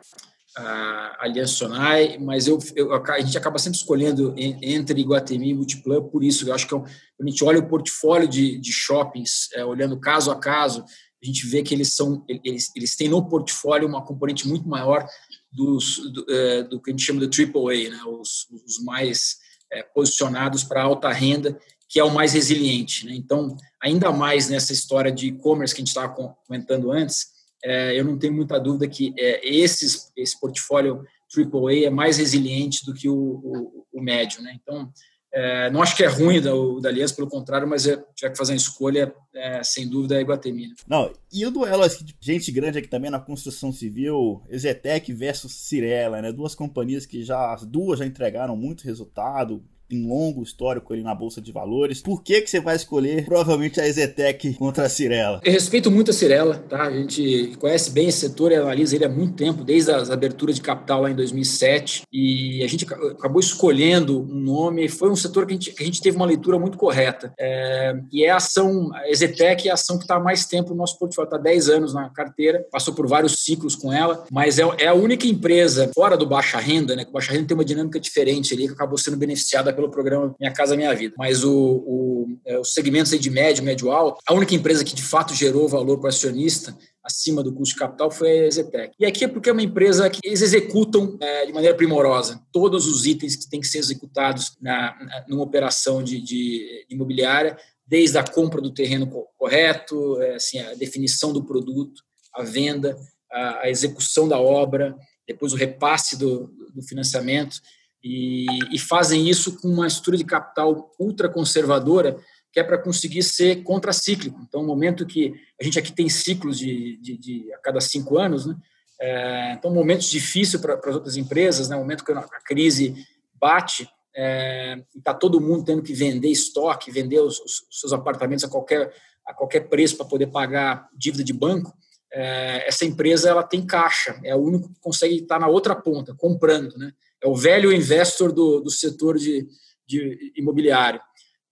a 0.56 1.18
Aliança 1.26 1.54
Sonai, 1.54 2.18
mas 2.20 2.48
eu, 2.48 2.60
eu, 2.76 2.94
a 2.94 3.20
gente 3.20 3.38
acaba 3.38 3.58
sempre 3.58 3.78
escolhendo 3.78 4.34
entre 4.38 5.02
Guatemi 5.02 5.50
e 5.50 5.54
Multiplan 5.54 6.04
por 6.04 6.24
isso. 6.24 6.48
Eu 6.48 6.54
acho 6.54 6.68
que 6.68 6.76
é 6.76 6.78
quando 6.78 7.28
a 7.28 7.30
gente 7.30 7.44
olha 7.44 7.60
o 7.60 7.68
portfólio 7.68 8.28
de, 8.28 8.58
de 8.60 8.72
shoppings, 8.72 9.50
é, 9.54 9.66
olhando 9.66 10.00
caso 10.00 10.32
a 10.32 10.36
caso, 10.36 10.84
a 11.22 11.26
gente 11.26 11.48
vê 11.48 11.64
que 11.64 11.74
eles 11.74 11.94
são 11.94 12.24
eles, 12.28 12.72
eles 12.76 12.96
têm 12.96 13.10
no 13.10 13.28
portfólio 13.28 13.88
uma 13.88 14.04
componente 14.04 14.48
muito 14.48 14.68
maior 14.68 15.08
dos, 15.52 15.98
do, 16.12 16.26
é, 16.30 16.64
do 16.64 16.82
que 16.82 16.92
a 16.92 16.94
gente 16.94 17.04
chama 17.04 17.26
de 17.26 17.44
AAA, 17.44 17.90
né? 17.90 18.04
os, 18.06 18.48
os 18.66 18.84
mais 18.84 19.38
é, 19.72 19.82
posicionados 19.82 20.64
para 20.64 20.84
alta 20.84 21.12
renda 21.12 21.58
que 21.94 22.00
é 22.00 22.04
o 22.04 22.12
mais 22.12 22.34
resiliente. 22.34 23.06
Né? 23.06 23.14
Então, 23.14 23.56
ainda 23.80 24.12
mais 24.12 24.50
nessa 24.50 24.74
história 24.74 25.12
de 25.12 25.28
e-commerce 25.28 25.76
que 25.76 25.80
a 25.80 25.86
gente 25.86 25.96
estava 25.96 26.10
comentando 26.48 26.92
antes, 26.92 27.28
é, 27.64 27.98
eu 27.98 28.04
não 28.04 28.18
tenho 28.18 28.34
muita 28.34 28.60
dúvida 28.60 28.88
que 28.88 29.14
é, 29.18 29.48
esses, 29.48 30.12
esse 30.18 30.40
portfólio 30.40 31.04
AAA 31.36 31.86
é 31.86 31.90
mais 31.90 32.18
resiliente 32.18 32.86
do 32.86 32.94
que 32.94 33.10
o, 33.10 33.16
o, 33.16 33.86
o 33.94 34.02
médio. 34.02 34.42
Né? 34.42 34.58
Então, 34.62 34.92
é, 35.34 35.72
não 35.72 35.82
acho 35.82 35.96
que 35.96 36.04
é 36.04 36.08
ruim 36.08 36.38
o 36.40 36.80
da 36.80 36.90
Aliança, 36.90 37.16
pelo 37.16 37.28
contrário, 37.28 37.68
mas 37.68 37.88
é, 37.88 37.98
tiver 38.14 38.30
que 38.32 38.38
fazer 38.38 38.54
uma 38.54 38.58
escolha, 38.58 39.12
é, 39.34 39.64
sem 39.64 39.90
dúvida, 39.90 40.16
é 40.16 40.22
Iguatemi. 40.22 40.68
Né? 40.68 40.76
Não, 40.88 41.12
e 41.32 41.44
o 41.44 41.50
duelo, 41.50 41.88
de 41.88 42.16
gente 42.22 42.52
grande 42.52 42.78
aqui 42.78 42.88
também 42.88 43.10
na 43.10 43.20
construção 43.20 43.72
civil, 43.72 44.44
Ezetec 44.48 45.12
versus 45.12 45.56
Cirela, 45.68 46.22
né? 46.22 46.32
Duas 46.32 46.54
companhias 46.54 47.08
que 47.08 47.24
já, 47.24 47.52
as 47.52 47.66
duas 47.66 47.98
já 47.98 48.06
entregaram 48.06 48.56
muito 48.56 48.84
resultado, 48.84 49.64
tem 49.88 50.08
longo 50.08 50.44
histórico 50.44 50.94
ali 50.94 51.04
na 51.04 51.14
Bolsa 51.14 51.42
de 51.42 51.52
Valores. 51.52 52.02
Por 52.02 52.24
que, 52.24 52.42
que 52.42 52.50
você 52.50 52.60
vai 52.60 52.76
escolher 52.76 53.26
provavelmente 53.26 53.80
a 53.80 53.88
Exetec 53.88 54.54
contra 54.56 54.86
a 54.86 54.90
Cirela? 54.90 55.42
Eu 55.44 55.52
respeito 55.52 55.92
muito 55.92 56.12
a 56.12 56.14
Cirela, 56.14 56.58
tá? 56.70 56.84
A 56.84 56.92
gente 56.92 57.56
conhece 57.60 57.92
bem 57.92 58.08
esse 58.08 58.20
setor 58.20 58.52
e 58.52 58.56
analisa 58.56 58.96
ele 58.96 59.06
há 59.06 59.10
muito 59.10 59.36
tempo, 59.36 59.64
desde 59.64 59.92
as 59.92 60.10
aberturas 60.10 60.56
de 60.56 60.62
capital 60.62 61.02
lá 61.02 61.12
em 61.12 61.16
2007. 61.16 62.04
E 62.12 62.64
a 62.64 62.68
gente 62.68 62.86
acabou 62.86 63.40
escolhendo 63.40 64.22
um 64.22 64.40
nome. 64.40 64.88
Foi 64.88 65.10
um 65.10 65.16
setor 65.16 65.46
que 65.46 65.54
a 65.54 65.56
gente, 65.56 65.72
que 65.72 65.84
a 65.84 65.86
gente 65.86 66.02
teve 66.02 66.18
uma 66.18 66.26
leitura 66.26 66.58
muito 66.58 66.78
correta. 66.78 67.34
É, 67.40 67.96
e 68.12 68.24
é 68.24 68.30
a 68.30 68.38
ação, 68.38 68.92
a 68.94 69.10
Exetec 69.10 69.68
é 69.68 69.72
a 69.72 69.76
ação 69.76 69.98
que 69.98 70.04
está 70.04 70.16
há 70.16 70.20
mais 70.20 70.46
tempo 70.46 70.70
no 70.70 70.76
nosso 70.76 70.98
portfólio, 70.98 71.28
está 71.28 71.38
10 71.38 71.70
anos 71.70 71.94
na 71.94 72.10
carteira, 72.10 72.66
passou 72.72 72.94
por 72.94 73.08
vários 73.08 73.44
ciclos 73.44 73.76
com 73.76 73.92
ela, 73.92 74.26
mas 74.32 74.60
é, 74.60 74.64
é 74.80 74.88
a 74.88 74.94
única 74.94 75.28
empresa 75.28 75.92
fora 75.94 76.18
do 76.18 76.26
baixa 76.26 76.58
renda, 76.60 76.96
né? 76.96 77.04
Que 77.04 77.10
o 77.10 77.14
baixa 77.14 77.32
renda 77.32 77.48
tem 77.48 77.56
uma 77.56 77.66
dinâmica 77.66 78.00
diferente 78.00 78.54
ali, 78.54 78.68
que 78.68 78.74
acabou 78.74 78.98
sendo 78.98 79.18
beneficiada 79.18 79.74
pela 79.74 79.83
pelo 79.84 79.92
programa 79.92 80.36
Minha 80.40 80.54
Casa 80.54 80.76
Minha 80.76 80.94
Vida. 80.96 81.16
Mas 81.18 81.44
o, 81.44 81.54
o, 81.54 82.38
é, 82.46 82.58
os 82.58 82.74
segmentos 82.74 83.18
de 83.18 83.30
médio, 83.30 83.64
médio 83.64 83.92
alto, 83.92 84.22
a 84.26 84.34
única 84.34 84.56
empresa 84.56 84.84
que 84.84 84.96
de 84.96 85.04
fato 85.04 85.34
gerou 85.34 85.68
valor 85.68 85.98
para 85.98 86.06
o 86.06 86.10
acionista 86.10 86.76
acima 87.04 87.44
do 87.44 87.54
custo 87.54 87.74
de 87.74 87.80
capital 87.80 88.10
foi 88.10 88.30
a 88.30 88.48
Exetec. 88.48 88.94
E 88.98 89.06
aqui 89.06 89.26
é 89.26 89.28
porque 89.28 89.50
é 89.50 89.54
uma 89.54 89.62
empresa 89.62 90.10
que 90.10 90.20
eles 90.24 90.42
executam 90.42 91.18
é, 91.20 91.46
de 91.46 91.52
maneira 91.52 91.76
primorosa 91.76 92.42
todos 92.52 92.88
os 92.88 93.06
itens 93.06 93.36
que 93.36 93.50
têm 93.50 93.60
que 93.60 93.68
ser 93.68 93.80
executados 93.80 94.56
na, 94.62 94.96
na 95.04 95.26
numa 95.28 95.44
operação 95.44 96.02
de, 96.02 96.20
de, 96.20 96.86
de 96.88 96.96
imobiliária, 96.96 97.58
desde 97.86 98.18
a 98.18 98.24
compra 98.24 98.62
do 98.62 98.74
terreno 98.74 99.08
correto, 99.38 100.22
é, 100.22 100.36
assim, 100.36 100.60
a 100.60 100.74
definição 100.76 101.34
do 101.34 101.44
produto, 101.44 102.02
a 102.34 102.42
venda, 102.42 102.98
a, 103.30 103.64
a 103.64 103.70
execução 103.70 104.28
da 104.28 104.40
obra, 104.40 104.96
depois 105.28 105.52
o 105.52 105.58
repasse 105.58 106.18
do, 106.18 106.48
do 106.74 106.82
financiamento 106.82 107.58
e, 108.04 108.46
e 108.72 108.78
fazem 108.78 109.30
isso 109.30 109.60
com 109.60 109.70
uma 109.70 109.88
estrutura 109.88 110.18
de 110.18 110.26
capital 110.26 110.92
ultraconservadora, 111.00 112.18
que 112.52 112.60
é 112.60 112.64
para 112.64 112.78
conseguir 112.78 113.24
ser 113.24 113.64
contracíclico. 113.64 114.40
Então, 114.48 114.62
no 114.62 114.68
momento 114.68 115.06
que 115.06 115.34
a 115.60 115.64
gente 115.64 115.80
aqui 115.80 115.92
tem 115.92 116.10
ciclos 116.10 116.60
de, 116.60 116.98
de, 116.98 117.18
de 117.18 117.54
a 117.54 117.58
cada 117.60 117.80
cinco 117.80 118.18
anos, 118.18 118.46
né? 118.46 118.56
É, 119.02 119.54
então, 119.54 119.74
momentos 119.74 120.10
difíceis 120.10 120.62
para 120.62 120.76
as 120.76 120.96
outras 120.96 121.18
empresas, 121.18 121.68
né? 121.68 121.76
momento 121.76 122.06
que 122.06 122.12
a 122.12 122.24
crise 122.46 122.96
bate, 123.34 123.90
é, 124.16 124.82
está 124.96 125.14
todo 125.14 125.42
mundo 125.42 125.66
tendo 125.66 125.82
que 125.82 125.94
vender 125.94 126.30
estoque, 126.30 126.92
vender 126.92 127.20
os, 127.20 127.40
os, 127.40 127.66
seus 127.72 127.92
apartamentos 127.92 128.46
a 128.46 128.50
qualquer, 128.50 128.94
a 129.26 129.34
qualquer 129.34 129.68
preço 129.68 129.98
para 129.98 130.06
poder 130.06 130.28
pagar 130.28 130.88
dívida 130.96 131.24
de 131.24 131.34
banco, 131.34 131.74
é, 132.14 132.68
essa 132.68 132.86
empresa 132.86 133.30
ela 133.30 133.44
tem 133.44 133.66
caixa, 133.66 134.20
é 134.24 134.36
o 134.36 134.40
único 134.40 134.70
que 134.70 134.80
consegue 134.80 135.16
estar 135.16 135.40
na 135.40 135.48
outra 135.48 135.76
ponta, 135.76 136.14
comprando, 136.14 136.78
né? 136.78 136.94
É 137.24 137.28
o 137.28 137.36
velho 137.36 137.72
investor 137.72 138.32
do, 138.32 138.60
do 138.60 138.70
setor 138.70 139.18
de, 139.18 139.48
de 139.88 140.34
imobiliário. 140.36 141.02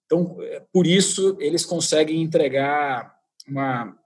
Então, 0.05 0.38
é, 0.41 0.61
por 0.74 0.86
isso, 0.86 1.38
eles 1.39 1.65
conseguem 1.65 2.22
entregar 2.22 3.13
uma, 3.47 3.97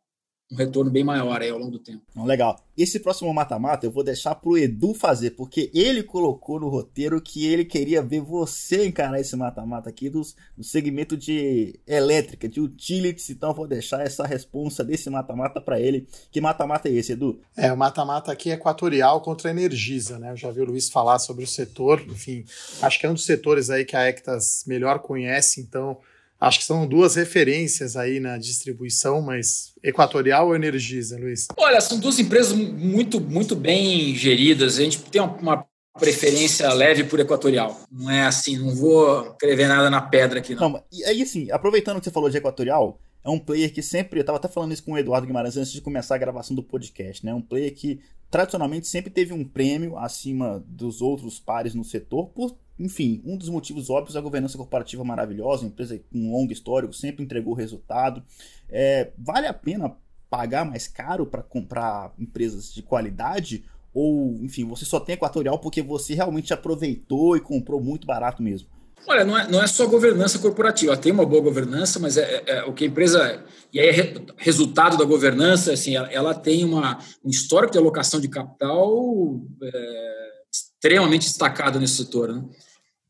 um 0.52 0.56
retorno 0.56 0.92
bem 0.92 1.04
maior 1.04 1.42
aí 1.42 1.50
ao 1.50 1.58
longo 1.58 1.72
do 1.72 1.80
tempo. 1.80 2.04
Legal. 2.16 2.60
Esse 2.78 3.00
próximo 3.00 3.34
mata-mata 3.34 3.86
eu 3.86 3.92
vou 3.92 4.04
deixar 4.04 4.36
pro 4.36 4.58
Edu 4.58 4.94
fazer, 4.94 5.32
porque 5.32 5.72
ele 5.74 6.04
colocou 6.04 6.60
no 6.60 6.68
roteiro 6.68 7.22
que 7.22 7.46
ele 7.46 7.66
queria 7.66 8.02
ver 8.02 8.22
você 8.22 8.86
encarar 8.86 9.20
esse 9.20 9.36
mata-mata 9.36 9.90
aqui 9.90 10.10
dos, 10.10 10.36
do 10.56 10.64
segmento 10.64 11.18
de 11.18 11.80
elétrica, 11.88 12.48
de 12.48 12.60
utilities, 12.60 13.30
então 13.30 13.50
eu 13.50 13.56
vou 13.56 13.68
deixar 13.68 14.06
essa 14.06 14.26
responsa 14.26 14.84
desse 14.84 15.10
mata-mata 15.10 15.60
para 15.60 15.80
ele. 15.80 16.08
Que 16.32 16.40
mata-mata 16.40 16.90
é 16.90 16.92
esse, 16.92 17.14
Edu? 17.14 17.40
É, 17.58 17.72
o 17.72 17.78
mata-mata 17.78 18.32
aqui 18.32 18.52
é 18.52 18.54
equatorial 18.54 19.22
contra 19.22 19.50
a 19.50 19.52
Energisa, 19.52 20.20
né? 20.20 20.32
Eu 20.32 20.38
já 20.38 20.52
vi 20.52 20.62
o 20.62 20.66
Luiz 20.66 20.90
falar 20.90 21.18
sobre 21.18 21.44
o 21.44 21.48
setor, 21.48 22.02
enfim, 22.02 22.46
acho 22.82 23.00
que 23.00 23.06
é 23.06 23.10
um 23.10 23.14
dos 23.14 23.26
setores 23.26 23.70
aí 23.70 23.86
que 23.86 23.96
a 23.96 24.04
Ectas 24.04 24.64
melhor 24.68 25.00
conhece, 25.00 25.62
então 25.62 25.98
Acho 26.40 26.60
que 26.60 26.66
são 26.66 26.86
duas 26.86 27.16
referências 27.16 27.96
aí 27.96 28.20
na 28.20 28.38
distribuição, 28.38 29.22
mas 29.22 29.74
Equatorial 29.82 30.48
ou 30.48 30.56
Energisa, 30.56 31.18
Luiz? 31.18 31.48
Olha, 31.56 31.80
são 31.80 31.98
duas 31.98 32.20
empresas 32.20 32.54
muito, 32.54 33.20
muito 33.22 33.56
bem 33.56 34.14
geridas. 34.16 34.78
A 34.78 34.84
gente 34.84 35.00
tem 35.00 35.22
uma 35.22 35.66
preferência 35.98 36.72
leve 36.74 37.06
por 37.06 37.20
Equatorial. 37.20 37.80
Não 37.90 38.12
é 38.12 38.26
assim, 38.26 38.58
não 38.58 38.76
vou 38.76 39.32
escrever 39.32 39.68
nada 39.68 39.90
na 39.90 40.02
pedra 40.02 40.40
aqui, 40.40 40.54
não. 40.54 40.70
não 40.70 40.84
e 40.92 41.04
aí, 41.06 41.22
assim, 41.22 41.50
aproveitando 41.52 42.00
que 42.00 42.06
você 42.06 42.12
falou 42.12 42.30
de 42.30 42.38
Equatorial, 42.38 43.00
é 43.24 43.30
um 43.30 43.40
player 43.40 43.74
que 43.74 43.82
sempre, 43.82 44.20
eu 44.20 44.22
estava 44.22 44.38
até 44.38 44.48
falando 44.48 44.74
isso 44.74 44.84
com 44.84 44.92
o 44.92 44.98
Eduardo 44.98 45.26
Guimarães 45.26 45.58
antes 45.58 45.72
de 45.72 45.82
começar 45.82 46.16
a 46.16 46.20
gravação 46.20 46.56
do 46.56 46.62
podcast, 46.62 47.26
né? 47.26 47.34
Um 47.34 47.42
player 47.42 47.74
que 47.74 48.00
tradicionalmente 48.30 48.88
sempre 48.88 49.10
teve 49.10 49.34
um 49.34 49.44
prêmio 49.44 49.98
acima 49.98 50.64
dos 50.68 51.02
outros 51.02 51.40
pares 51.40 51.74
no 51.74 51.84
setor 51.84 52.28
por 52.30 52.58
enfim, 52.78 53.22
um 53.26 53.38
dos 53.38 53.50
motivos 53.50 53.90
óbvios 53.90 54.16
é 54.16 54.20
a 54.20 54.22
governança 54.22 54.58
corporativa 54.58 55.04
maravilhosa, 55.04 55.66
empresa 55.66 55.98
com 56.12 56.18
um 56.20 56.32
longo 56.32 56.52
histórico, 56.52 56.94
sempre 56.94 57.24
entregou 57.24 57.54
resultado. 57.54 58.22
É, 58.70 59.12
vale 59.18 59.48
a 59.48 59.54
pena 59.54 59.96
pagar 60.30 60.66
mais 60.66 60.88
caro 60.88 61.26
para 61.26 61.42
comprar 61.42 62.14
empresas 62.20 62.74
de 62.74 62.84
qualidade? 62.84 63.64
Ou, 63.94 64.44
enfim, 64.44 64.66
você 64.66 64.84
só 64.84 65.00
tem 65.00 65.16
Equatorial 65.16 65.58
porque 65.60 65.82
você 65.82 66.14
realmente 66.14 66.54
aproveitou 66.54 67.38
e 67.38 67.40
comprou 67.40 67.82
muito 67.82 68.06
barato 68.06 68.44
mesmo? 68.44 68.68
Olha, 69.08 69.24
não 69.24 69.38
é, 69.38 69.48
não 69.48 69.62
é 69.62 69.68
só 69.68 69.86
governança 69.86 70.40
corporativa, 70.40 70.98
tem 70.98 71.12
uma 71.12 71.26
boa 71.26 71.42
governança, 71.42 72.00
mas 72.00 72.18
é, 72.18 72.44
é, 72.48 72.52
é 72.58 72.64
o 72.64 72.74
que 72.74 72.86
a 72.86 72.88
empresa. 72.88 73.44
E 73.72 73.80
aí 73.80 73.90
é 73.90 74.14
resultado 74.38 74.98
da 74.98 75.06
governança, 75.06 75.74
assim, 75.74 75.96
ela, 75.96 76.12
ela 76.12 76.34
tem 76.34 76.64
uma, 76.64 76.98
um 77.24 77.30
histórico 77.30 77.74
de 77.74 77.78
alocação 77.78 78.20
de 78.20 78.28
capital 78.28 79.42
é, 79.62 80.32
extremamente 80.52 81.28
destacado 81.28 81.80
nesse 81.80 81.98
setor. 81.98 82.34
Né? 82.34 82.44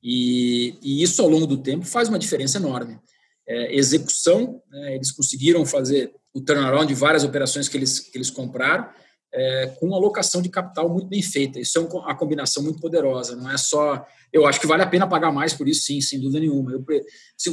E, 0.03 0.77
e, 0.81 1.01
isso, 1.01 1.21
ao 1.21 1.29
longo 1.29 1.47
do 1.47 1.57
tempo, 1.57 1.85
faz 1.85 2.09
uma 2.09 2.19
diferença 2.19 2.57
enorme. 2.57 2.99
É, 3.47 3.75
execução, 3.75 4.61
né, 4.69 4.95
eles 4.95 5.11
conseguiram 5.11 5.65
fazer 5.65 6.11
o 6.33 6.41
turnaround 6.41 6.87
de 6.87 6.99
várias 6.99 7.23
operações 7.23 7.69
que 7.69 7.77
eles, 7.77 7.99
que 7.99 8.17
eles 8.17 8.29
compraram, 8.29 8.89
é, 9.33 9.67
com 9.79 9.87
uma 9.87 9.97
alocação 9.97 10.41
de 10.41 10.49
capital 10.49 10.89
muito 10.89 11.07
bem 11.07 11.21
feita. 11.21 11.59
Isso 11.59 11.77
é 11.77 11.81
uma 11.81 12.15
combinação 12.15 12.63
muito 12.63 12.79
poderosa, 12.79 13.35
não 13.35 13.51
é 13.51 13.57
só. 13.57 14.05
Eu 14.31 14.45
acho 14.45 14.59
que 14.59 14.67
vale 14.67 14.83
a 14.83 14.87
pena 14.87 15.07
pagar 15.07 15.31
mais 15.31 15.53
por 15.53 15.67
isso, 15.67 15.83
sim, 15.83 16.01
sem 16.01 16.19
dúvida 16.19 16.39
nenhuma. 16.39 16.71
Eu, 16.71 16.85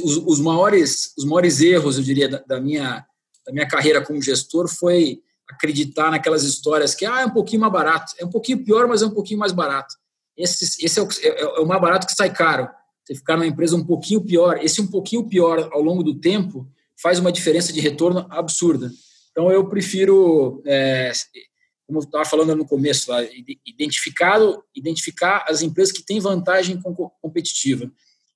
os, 0.03 0.17
os, 0.17 0.39
maiores, 0.39 1.13
os 1.17 1.25
maiores 1.25 1.61
erros, 1.61 1.97
eu 1.97 2.03
diria, 2.03 2.29
da, 2.29 2.37
da, 2.39 2.59
minha, 2.59 3.05
da 3.45 3.51
minha 3.51 3.67
carreira 3.67 4.01
como 4.03 4.21
gestor 4.21 4.67
foi 4.67 5.21
acreditar 5.49 6.09
naquelas 6.09 6.43
histórias 6.43 6.95
que 6.95 7.05
ah, 7.05 7.21
é 7.21 7.25
um 7.25 7.31
pouquinho 7.31 7.61
mais 7.61 7.73
barato. 7.73 8.13
É 8.17 8.25
um 8.25 8.29
pouquinho 8.29 8.63
pior, 8.63 8.87
mas 8.87 9.01
é 9.01 9.05
um 9.05 9.11
pouquinho 9.11 9.39
mais 9.39 9.51
barato. 9.51 9.95
Esse, 10.37 10.83
esse 10.83 10.99
é, 10.99 11.03
o, 11.03 11.07
é, 11.21 11.41
é, 11.41 11.59
o 11.59 11.65
mais 11.65 11.81
barato 11.81 12.07
que 12.07 12.13
sai 12.13 12.33
caro. 12.33 12.67
Você 13.03 13.15
ficar 13.15 13.35
numa 13.35 13.45
empresa 13.45 13.75
um 13.75 13.85
pouquinho 13.85 14.21
pior, 14.21 14.57
esse 14.63 14.81
um 14.81 14.87
pouquinho 14.87 15.27
pior 15.27 15.69
ao 15.73 15.81
longo 15.81 16.03
do 16.03 16.19
tempo 16.19 16.67
faz 17.01 17.19
uma 17.19 17.31
diferença 17.31 17.73
de 17.73 17.81
retorno 17.81 18.25
absurda. 18.29 18.89
Então, 19.31 19.51
eu 19.51 19.67
prefiro, 19.67 20.61
é, 20.65 21.11
como 21.93 21.99
eu 21.99 22.05
estava 22.05 22.25
falando 22.25 22.55
no 22.55 22.65
começo, 22.65 23.11
lá, 23.11 23.19
identificar, 23.65 25.45
as 25.47 25.61
empresas 25.61 25.93
que 25.93 26.03
têm 26.03 26.19
vantagem 26.19 26.81
competitiva. 27.21 27.91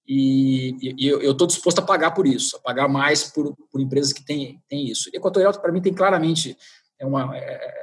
E, 0.08 0.78
e 0.82 1.08
eu 1.08 1.32
estou 1.32 1.48
disposto 1.48 1.80
a 1.80 1.82
pagar 1.82 2.12
por 2.12 2.26
isso, 2.26 2.56
a 2.56 2.60
pagar 2.60 2.88
mais 2.88 3.26
por, 3.26 3.56
por 3.70 3.82
empresas 3.82 4.14
que 4.14 4.24
têm, 4.24 4.62
têm 4.70 4.90
isso. 4.90 5.10
E 5.12 5.18
Equatorial, 5.18 5.60
para 5.60 5.72
mim, 5.72 5.82
tem 5.82 5.94
claramente 5.94 6.56
é 7.00 7.06
uma, 7.06 7.36
é, 7.36 7.74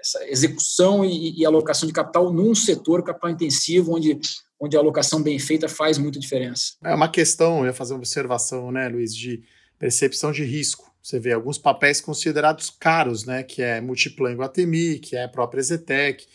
essa 0.00 0.28
execução 0.28 1.04
e, 1.04 1.38
e, 1.38 1.46
alocação 1.46 1.86
de 1.86 1.92
capital 1.92 2.32
num 2.32 2.54
setor 2.54 3.04
capital 3.04 3.30
intensivo, 3.30 3.94
onde 3.94 4.18
onde 4.60 4.76
a 4.76 4.80
alocação 4.80 5.22
bem 5.22 5.38
feita 5.38 5.68
faz 5.68 5.98
muita 5.98 6.18
diferença. 6.18 6.72
É 6.82 6.92
uma 6.92 7.08
questão, 7.08 7.60
eu 7.60 7.66
ia 7.66 7.72
fazer 7.72 7.92
uma 7.92 8.00
observação, 8.00 8.72
né, 8.72 8.88
Luiz, 8.88 9.14
de 9.14 9.40
percepção 9.78 10.32
de 10.32 10.42
risco. 10.42 10.87
Você 11.02 11.18
vê 11.18 11.32
alguns 11.32 11.58
papéis 11.58 12.00
considerados 12.00 12.70
caros, 12.70 13.24
né, 13.24 13.42
que 13.42 13.62
é 13.62 13.80
Multiplan 13.80 14.34
Guatemi, 14.34 14.98
que 14.98 15.16
é 15.16 15.24
a 15.24 15.28
própria 15.28 15.62
Zetec, 15.62 16.26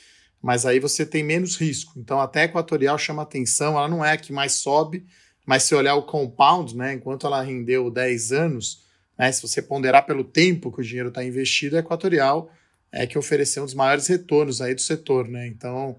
mas 0.42 0.66
aí 0.66 0.80
você 0.80 1.06
tem 1.06 1.24
menos 1.24 1.56
risco. 1.56 1.94
Então 1.98 2.20
até 2.20 2.42
a 2.42 2.46
Equatorial 2.46 2.98
chama 2.98 3.22
atenção, 3.22 3.78
ela 3.78 3.88
não 3.88 4.04
é 4.04 4.14
a 4.14 4.18
que 4.18 4.34
mais 4.34 4.54
sobe, 4.54 5.06
mas 5.46 5.64
se 5.64 5.76
olhar 5.76 5.96
o 5.96 6.04
compound, 6.04 6.76
né, 6.76 6.94
enquanto 6.94 7.28
ela 7.28 7.42
rendeu 7.42 7.92
10 7.92 8.32
anos, 8.32 8.84
né, 9.18 9.32
se 9.32 9.42
você 9.42 9.62
ponderar 9.62 10.06
pelo 10.06 10.24
tempo 10.24 10.72
que 10.72 10.82
o 10.82 10.84
dinheiro 10.84 11.10
está 11.10 11.24
investido, 11.24 11.76
a 11.76 11.80
Equatorial 11.80 12.52
é 12.94 13.08
que 13.08 13.18
ofereceu 13.18 13.64
um 13.64 13.66
dos 13.66 13.74
maiores 13.74 14.08
retornos 14.08 14.62
aí 14.62 14.76
do 14.76 14.82
setor, 14.82 15.28
né? 15.28 15.48
Então, 15.48 15.98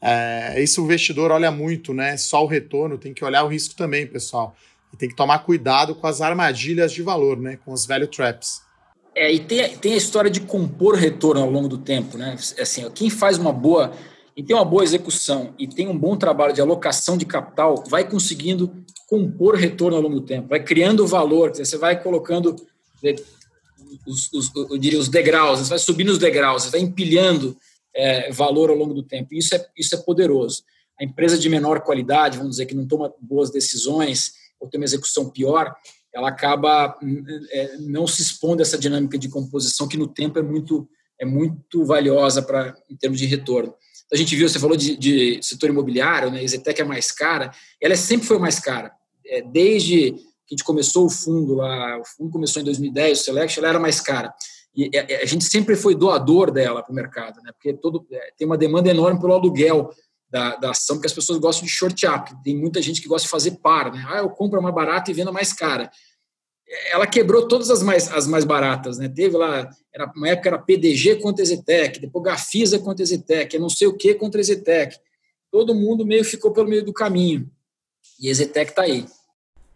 é, 0.00 0.60
isso 0.60 0.82
o 0.82 0.84
investidor 0.84 1.30
olha 1.30 1.52
muito, 1.52 1.94
né? 1.94 2.16
Só 2.16 2.42
o 2.42 2.48
retorno, 2.48 2.98
tem 2.98 3.14
que 3.14 3.24
olhar 3.24 3.44
o 3.44 3.48
risco 3.48 3.76
também, 3.76 4.04
pessoal. 4.08 4.56
E 4.92 4.96
tem 4.96 5.08
que 5.08 5.16
tomar 5.16 5.40
cuidado 5.40 5.94
com 5.94 6.06
as 6.06 6.20
armadilhas 6.20 6.92
de 6.92 7.02
valor, 7.02 7.38
né? 7.38 7.58
Com 7.64 7.72
os 7.72 7.86
value 7.86 8.06
traps. 8.06 8.60
É, 9.14 9.32
e 9.32 9.40
tem, 9.40 9.76
tem 9.76 9.94
a 9.94 9.96
história 9.96 10.30
de 10.30 10.40
compor 10.40 10.94
retorno 10.94 11.42
ao 11.42 11.50
longo 11.50 11.68
do 11.68 11.78
tempo, 11.78 12.16
né? 12.16 12.36
Assim, 12.58 12.88
quem 12.90 13.10
faz 13.10 13.38
uma 13.38 13.52
boa 13.52 13.92
e 14.36 14.42
tem 14.42 14.56
uma 14.56 14.64
boa 14.64 14.82
execução 14.82 15.54
e 15.58 15.66
tem 15.66 15.88
um 15.88 15.96
bom 15.96 16.16
trabalho 16.16 16.54
de 16.54 16.60
alocação 16.60 17.18
de 17.18 17.26
capital, 17.26 17.84
vai 17.88 18.08
conseguindo 18.08 18.72
compor 19.06 19.56
retorno 19.56 19.96
ao 19.96 20.02
longo 20.02 20.20
do 20.20 20.26
tempo, 20.26 20.48
vai 20.48 20.62
criando 20.62 21.06
valor, 21.06 21.50
dizer, 21.50 21.66
você 21.66 21.76
vai 21.76 22.02
colocando 22.02 22.56
os, 24.06 24.32
os, 24.32 24.50
eu 24.54 24.78
diria, 24.78 24.98
os 24.98 25.08
degraus, 25.08 25.60
você 25.60 25.68
vai 25.68 25.78
subindo 25.78 26.08
os 26.08 26.18
degraus, 26.18 26.62
você 26.62 26.70
vai 26.70 26.80
empilhando 26.80 27.56
é, 27.94 28.32
valor 28.32 28.70
ao 28.70 28.76
longo 28.76 28.94
do 28.94 29.02
tempo. 29.02 29.34
Isso 29.34 29.54
é, 29.54 29.66
isso 29.76 29.94
é 29.94 29.98
poderoso. 29.98 30.62
A 30.98 31.04
empresa 31.04 31.36
de 31.36 31.48
menor 31.48 31.80
qualidade, 31.80 32.38
vamos 32.38 32.52
dizer, 32.52 32.66
que 32.66 32.74
não 32.74 32.86
toma 32.86 33.12
boas 33.20 33.50
decisões 33.50 34.32
ou 34.62 34.68
tem 34.68 34.80
uma 34.80 34.84
execução 34.84 35.28
pior, 35.28 35.74
ela 36.14 36.28
acaba 36.28 36.96
é, 37.50 37.76
não 37.78 38.06
se 38.06 38.22
expondo 38.22 38.62
a 38.62 38.64
essa 38.64 38.78
dinâmica 38.78 39.18
de 39.18 39.28
composição 39.28 39.88
que 39.88 39.96
no 39.96 40.06
tempo 40.06 40.38
é 40.38 40.42
muito 40.42 40.88
é 41.18 41.24
muito 41.24 41.84
valiosa 41.84 42.42
para 42.42 42.74
em 42.90 42.96
termos 42.96 43.18
de 43.18 43.26
retorno. 43.26 43.74
A 44.12 44.16
gente 44.16 44.34
viu, 44.34 44.48
você 44.48 44.58
falou 44.58 44.76
de, 44.76 44.96
de 44.96 45.38
setor 45.40 45.70
imobiliário, 45.70 46.30
né? 46.30 46.42
A 46.42 46.46
Zetec 46.46 46.80
é 46.80 46.84
mais 46.84 47.12
cara. 47.12 47.52
Ela 47.80 47.94
sempre 47.96 48.26
foi 48.26 48.38
mais 48.38 48.58
cara. 48.58 48.92
É, 49.24 49.40
desde 49.40 50.12
que 50.46 50.54
a 50.54 50.54
gente 50.54 50.64
começou 50.64 51.06
o 51.06 51.10
fundo 51.10 51.54
lá, 51.54 51.98
o 51.98 52.04
fundo 52.04 52.30
começou 52.30 52.60
em 52.60 52.64
2010, 52.64 53.20
o 53.20 53.24
Select, 53.24 53.58
ela 53.58 53.68
era 53.68 53.78
mais 53.78 54.00
cara. 54.00 54.34
E 54.74 54.90
a 54.96 55.24
gente 55.26 55.44
sempre 55.44 55.76
foi 55.76 55.94
doador 55.94 56.50
dela 56.50 56.82
para 56.82 56.92
o 56.92 56.94
mercado, 56.94 57.40
né? 57.42 57.52
porque 57.52 57.72
todo, 57.74 58.04
é, 58.10 58.32
tem 58.36 58.46
uma 58.46 58.58
demanda 58.58 58.90
enorme 58.90 59.20
pelo 59.20 59.34
aluguel 59.34 59.90
da, 60.32 60.56
da 60.56 60.70
ação, 60.70 60.96
porque 60.96 61.06
as 61.06 61.12
pessoas 61.12 61.38
gostam 61.38 61.66
de 61.66 61.70
short 61.70 62.06
up. 62.06 62.32
Tem 62.42 62.56
muita 62.56 62.80
gente 62.80 63.02
que 63.02 63.08
gosta 63.08 63.26
de 63.26 63.30
fazer 63.30 63.58
par. 63.62 63.92
Né? 63.92 64.02
Ah, 64.08 64.18
eu 64.18 64.30
compro 64.30 64.62
mais 64.62 64.74
barata 64.74 65.10
e 65.10 65.14
vendo 65.14 65.30
mais 65.30 65.52
cara. 65.52 65.90
Ela 66.90 67.06
quebrou 67.06 67.46
todas 67.46 67.68
as 67.68 67.82
mais, 67.82 68.10
as 68.10 68.26
mais 68.26 68.46
baratas. 68.46 68.96
Né? 68.96 69.10
Teve 69.10 69.36
lá, 69.36 69.68
era, 69.92 70.10
uma 70.16 70.30
época 70.30 70.48
era 70.48 70.58
PDG 70.58 71.16
contra 71.16 71.42
Exetec, 71.42 72.00
depois 72.00 72.24
Gafisa 72.24 72.78
contra 72.78 73.02
Exetec, 73.02 73.58
não 73.58 73.68
sei 73.68 73.86
o 73.86 73.96
que 73.96 74.14
contra 74.14 74.40
Exetec. 74.40 74.96
Todo 75.50 75.74
mundo 75.74 76.06
meio 76.06 76.24
ficou 76.24 76.50
pelo 76.50 76.68
meio 76.68 76.82
do 76.82 76.94
caminho. 76.94 77.50
E 78.18 78.30
Exetec 78.30 78.70
está 78.70 78.82
aí 78.82 79.04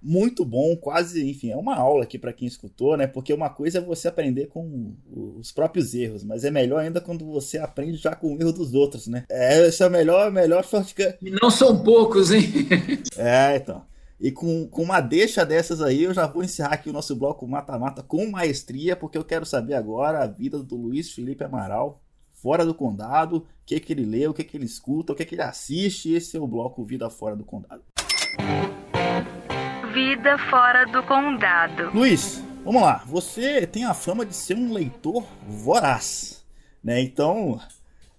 muito 0.02 0.44
bom, 0.44 0.76
quase, 0.76 1.28
enfim, 1.28 1.50
é 1.50 1.56
uma 1.56 1.76
aula 1.76 2.04
aqui 2.04 2.18
para 2.18 2.32
quem 2.32 2.46
escutou, 2.46 2.96
né? 2.96 3.06
Porque 3.06 3.32
uma 3.32 3.50
coisa 3.50 3.78
é 3.78 3.80
você 3.80 4.08
aprender 4.08 4.46
com 4.46 4.94
os 5.38 5.50
próprios 5.52 5.94
erros, 5.94 6.22
mas 6.22 6.44
é 6.44 6.50
melhor 6.50 6.80
ainda 6.80 7.00
quando 7.00 7.24
você 7.26 7.58
aprende 7.58 7.96
já 7.96 8.14
com 8.14 8.34
o 8.34 8.40
erro 8.40 8.52
dos 8.52 8.74
outros, 8.74 9.06
né? 9.06 9.24
É, 9.30 9.66
esse 9.66 9.82
é 9.82 9.88
melhor, 9.88 10.30
melhor 10.30 10.64
shortcut. 10.64 11.16
E 11.20 11.30
não 11.30 11.50
são 11.50 11.82
poucos, 11.82 12.30
hein? 12.30 12.44
é, 13.16 13.56
então. 13.56 13.84
E 14.18 14.30
com, 14.30 14.66
com 14.68 14.82
uma 14.82 15.00
deixa 15.00 15.44
dessas 15.44 15.82
aí, 15.82 16.04
eu 16.04 16.14
já 16.14 16.26
vou 16.26 16.42
encerrar 16.42 16.74
aqui 16.74 16.88
o 16.88 16.92
nosso 16.92 17.14
bloco 17.14 17.46
mata-mata 17.46 18.02
com 18.02 18.30
maestria, 18.30 18.96
porque 18.96 19.18
eu 19.18 19.24
quero 19.24 19.44
saber 19.44 19.74
agora 19.74 20.22
a 20.22 20.26
vida 20.26 20.62
do 20.62 20.76
Luiz 20.76 21.12
Felipe 21.12 21.44
Amaral, 21.44 22.02
fora 22.32 22.64
do 22.64 22.74
condado, 22.74 23.36
o 23.36 23.46
que, 23.66 23.78
que 23.78 23.92
ele 23.92 24.06
lê, 24.06 24.26
o 24.26 24.32
que, 24.32 24.44
que 24.44 24.56
ele 24.56 24.64
escuta, 24.64 25.12
o 25.12 25.16
que, 25.16 25.24
que 25.24 25.34
ele 25.34 25.42
assiste. 25.42 26.12
Esse 26.12 26.36
é 26.36 26.40
o 26.40 26.46
bloco 26.46 26.84
Vida 26.84 27.10
Fora 27.10 27.36
do 27.36 27.44
Condado. 27.44 27.82
Vida 29.96 30.36
fora 30.50 30.84
do 30.84 31.02
condado. 31.04 31.90
Luiz, 31.94 32.44
vamos 32.62 32.82
lá. 32.82 33.02
Você 33.06 33.66
tem 33.66 33.86
a 33.86 33.94
fama 33.94 34.26
de 34.26 34.36
ser 34.36 34.54
um 34.54 34.70
leitor 34.70 35.26
voraz, 35.48 36.44
né? 36.84 37.00
Então, 37.00 37.58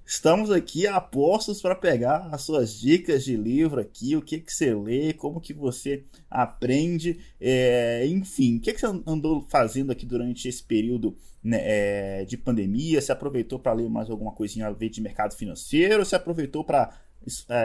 estamos 0.04 0.50
aqui 0.50 0.88
a 0.88 1.00
postos 1.00 1.62
para 1.62 1.76
pegar 1.76 2.30
as 2.32 2.42
suas 2.42 2.74
dicas 2.80 3.24
de 3.24 3.38
livro 3.38 3.80
aqui, 3.80 4.16
o 4.16 4.24
que 4.24 4.40
que 4.40 4.52
você 4.52 4.74
lê, 4.74 5.14
como 5.14 5.40
que 5.40 5.54
você 5.54 6.04
aprende, 6.32 7.20
é, 7.40 8.08
enfim, 8.08 8.58
o 8.58 8.60
que 8.60 8.74
que 8.74 8.80
você 8.80 8.88
andou 9.06 9.46
fazendo 9.48 9.92
aqui 9.92 10.04
durante 10.04 10.48
esse 10.48 10.64
período 10.64 11.16
né, 11.44 11.60
é, 11.62 12.26
de 12.26 12.38
pandemia? 12.38 13.00
Se 13.02 13.12
aproveitou 13.12 13.60
para 13.60 13.74
ler 13.74 13.88
mais 13.88 14.10
alguma 14.10 14.32
coisinha 14.32 14.66
a 14.66 14.72
ver 14.72 14.90
de 14.90 15.00
mercado 15.00 15.36
financeiro? 15.36 16.04
Se 16.04 16.16
aproveitou 16.16 16.64
para 16.64 16.90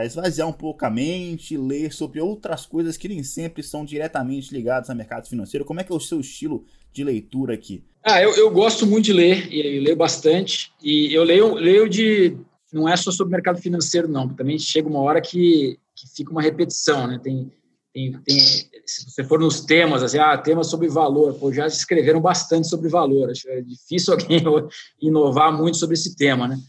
esvaziar 0.05 0.47
um 0.47 0.53
pouco 0.53 0.85
a 0.85 0.89
mente, 0.89 1.57
ler 1.57 1.93
sobre 1.93 2.19
outras 2.19 2.65
coisas 2.65 2.97
que 2.97 3.07
nem 3.07 3.23
sempre 3.23 3.63
são 3.63 3.85
diretamente 3.85 4.53
ligadas 4.53 4.89
ao 4.89 4.95
mercado 4.95 5.27
financeiro. 5.27 5.65
Como 5.65 5.79
é 5.79 5.83
que 5.83 5.91
é 5.91 5.95
o 5.95 5.99
seu 5.99 6.19
estilo 6.19 6.65
de 6.91 7.03
leitura 7.03 7.53
aqui? 7.53 7.83
Ah, 8.03 8.21
eu, 8.21 8.35
eu 8.35 8.51
gosto 8.51 8.85
muito 8.85 9.05
de 9.05 9.13
ler, 9.13 9.51
e 9.51 9.79
leio 9.79 9.95
bastante. 9.95 10.71
E 10.83 11.13
eu 11.13 11.23
leio, 11.23 11.55
leio 11.55 11.89
de. 11.89 12.37
Não 12.71 12.89
é 12.89 12.97
só 12.97 13.11
sobre 13.11 13.31
mercado 13.31 13.61
financeiro, 13.61 14.07
não. 14.07 14.27
Também 14.27 14.59
chega 14.59 14.89
uma 14.89 14.99
hora 14.99 15.21
que, 15.21 15.79
que 15.95 16.07
fica 16.13 16.31
uma 16.31 16.41
repetição, 16.41 17.07
né? 17.07 17.19
Tem, 17.23 17.51
tem, 17.93 18.11
tem, 18.23 18.39
se 18.85 19.09
você 19.09 19.23
for 19.23 19.39
nos 19.39 19.61
temas, 19.61 20.03
assim, 20.03 20.17
ah, 20.17 20.37
temas 20.37 20.67
sobre 20.67 20.89
valor, 20.89 21.35
pô, 21.35 21.53
já 21.53 21.67
escreveram 21.67 22.19
bastante 22.19 22.67
sobre 22.67 22.89
valor. 22.89 23.29
Acho 23.29 23.47
é 23.49 23.61
difícil 23.61 24.13
alguém 24.13 24.41
inovar 25.01 25.55
muito 25.55 25.77
sobre 25.77 25.93
esse 25.93 26.15
tema, 26.15 26.47
né? 26.47 26.59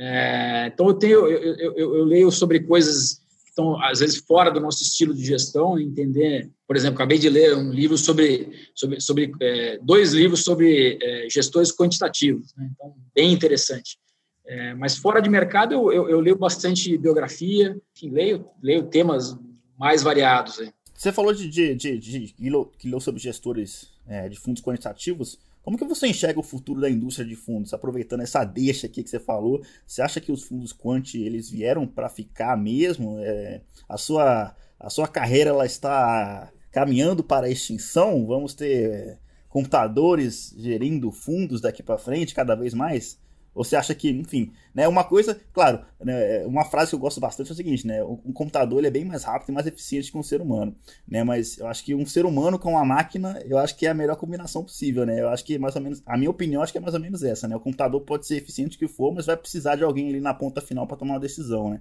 É, 0.00 0.70
então, 0.72 0.86
eu, 0.86 0.94
tenho, 0.94 1.26
eu, 1.26 1.56
eu, 1.56 1.94
eu, 1.96 2.04
leio 2.04 2.30
sobre 2.30 2.60
coisas 2.60 3.14
que 3.42 3.48
estão, 3.48 3.82
às 3.82 3.98
vezes, 3.98 4.18
fora 4.18 4.48
do 4.48 4.60
nosso 4.60 4.80
estilo 4.80 5.12
de 5.12 5.24
gestão, 5.24 5.76
entender. 5.76 6.48
Por 6.68 6.76
exemplo, 6.76 6.94
acabei 6.94 7.18
de 7.18 7.28
ler 7.28 7.56
um 7.56 7.72
livro 7.72 7.98
sobre, 7.98 8.48
sobre, 8.76 9.00
sobre 9.00 9.32
é, 9.40 9.78
dois 9.82 10.12
livros 10.12 10.44
sobre 10.44 10.98
é, 11.02 11.28
gestores 11.28 11.74
quantitativos, 11.74 12.54
né? 12.56 12.70
então, 12.72 12.94
bem 13.12 13.32
interessante. 13.32 13.98
É, 14.46 14.72
mas 14.74 14.96
fora 14.96 15.20
de 15.20 15.28
mercado, 15.28 15.74
eu, 15.74 16.08
eu, 16.08 16.20
leio 16.20 16.38
bastante 16.38 16.96
biografia, 16.96 17.76
enfim, 17.94 18.10
leio, 18.10 18.46
leio 18.62 18.84
temas 18.84 19.36
mais 19.76 20.02
variados. 20.02 20.60
Aí. 20.60 20.72
Você 20.94 21.10
falou 21.10 21.34
de, 21.34 21.48
de, 21.48 21.74
de, 21.74 21.98
de 21.98 22.34
que 22.78 22.88
leu 22.88 23.00
sobre 23.00 23.20
gestores 23.20 23.90
é, 24.06 24.28
de 24.28 24.38
fundos 24.38 24.62
quantitativos. 24.62 25.38
Como 25.68 25.76
que 25.76 25.84
você 25.84 26.06
enxerga 26.06 26.40
o 26.40 26.42
futuro 26.42 26.80
da 26.80 26.88
indústria 26.88 27.28
de 27.28 27.36
fundos, 27.36 27.74
aproveitando 27.74 28.22
essa 28.22 28.42
deixa 28.42 28.86
aqui 28.86 29.02
que 29.02 29.10
você 29.10 29.20
falou? 29.20 29.60
Você 29.86 30.00
acha 30.00 30.18
que 30.18 30.32
os 30.32 30.42
fundos 30.42 30.72
quant 30.72 31.14
eles 31.14 31.50
vieram 31.50 31.86
para 31.86 32.08
ficar 32.08 32.56
mesmo? 32.56 33.18
É, 33.20 33.60
a 33.86 33.98
sua 33.98 34.56
a 34.80 34.88
sua 34.88 35.06
carreira 35.06 35.50
ela 35.50 35.66
está 35.66 36.50
caminhando 36.70 37.22
para 37.22 37.48
a 37.48 37.50
extinção? 37.50 38.26
Vamos 38.26 38.54
ter 38.54 39.18
computadores 39.50 40.54
gerindo 40.56 41.12
fundos 41.12 41.60
daqui 41.60 41.82
para 41.82 41.98
frente 41.98 42.34
cada 42.34 42.54
vez 42.54 42.72
mais? 42.72 43.18
Você 43.54 43.74
acha 43.74 43.94
que, 43.94 44.10
enfim, 44.10 44.52
né, 44.74 44.86
uma 44.86 45.02
coisa, 45.02 45.40
claro, 45.52 45.84
né, 46.00 46.44
uma 46.46 46.64
frase 46.64 46.90
que 46.90 46.94
eu 46.94 47.00
gosto 47.00 47.20
bastante 47.20 47.50
é 47.50 47.52
o 47.52 47.56
seguinte, 47.56 47.86
né, 47.86 48.02
um 48.04 48.32
computador 48.32 48.78
ele 48.78 48.86
é 48.86 48.90
bem 48.90 49.04
mais 49.04 49.24
rápido 49.24 49.50
e 49.50 49.52
mais 49.52 49.66
eficiente 49.66 50.12
que 50.12 50.18
um 50.18 50.22
ser 50.22 50.40
humano, 50.40 50.76
né, 51.06 51.24
mas 51.24 51.58
eu 51.58 51.66
acho 51.66 51.84
que 51.84 51.94
um 51.94 52.06
ser 52.06 52.24
humano 52.24 52.58
com 52.58 52.70
uma 52.72 52.84
máquina, 52.84 53.42
eu 53.46 53.58
acho 53.58 53.76
que 53.76 53.86
é 53.86 53.90
a 53.90 53.94
melhor 53.94 54.16
combinação 54.16 54.62
possível, 54.62 55.04
né, 55.04 55.20
eu 55.20 55.28
acho 55.28 55.44
que 55.44 55.58
mais 55.58 55.74
ou 55.74 55.82
menos, 55.82 56.02
a 56.06 56.16
minha 56.16 56.30
opinião, 56.30 56.62
acho 56.62 56.72
que 56.72 56.78
é 56.78 56.80
mais 56.80 56.94
ou 56.94 57.00
menos 57.00 57.22
essa, 57.24 57.48
né, 57.48 57.56
o 57.56 57.60
computador 57.60 58.00
pode 58.02 58.26
ser 58.26 58.36
eficiente 58.36 58.78
que 58.78 58.86
for, 58.86 59.12
mas 59.12 59.26
vai 59.26 59.36
precisar 59.36 59.76
de 59.76 59.82
alguém 59.82 60.08
ali 60.08 60.20
na 60.20 60.34
ponta 60.34 60.60
final 60.60 60.86
para 60.86 60.96
tomar 60.96 61.14
uma 61.14 61.20
decisão, 61.20 61.70
né. 61.70 61.80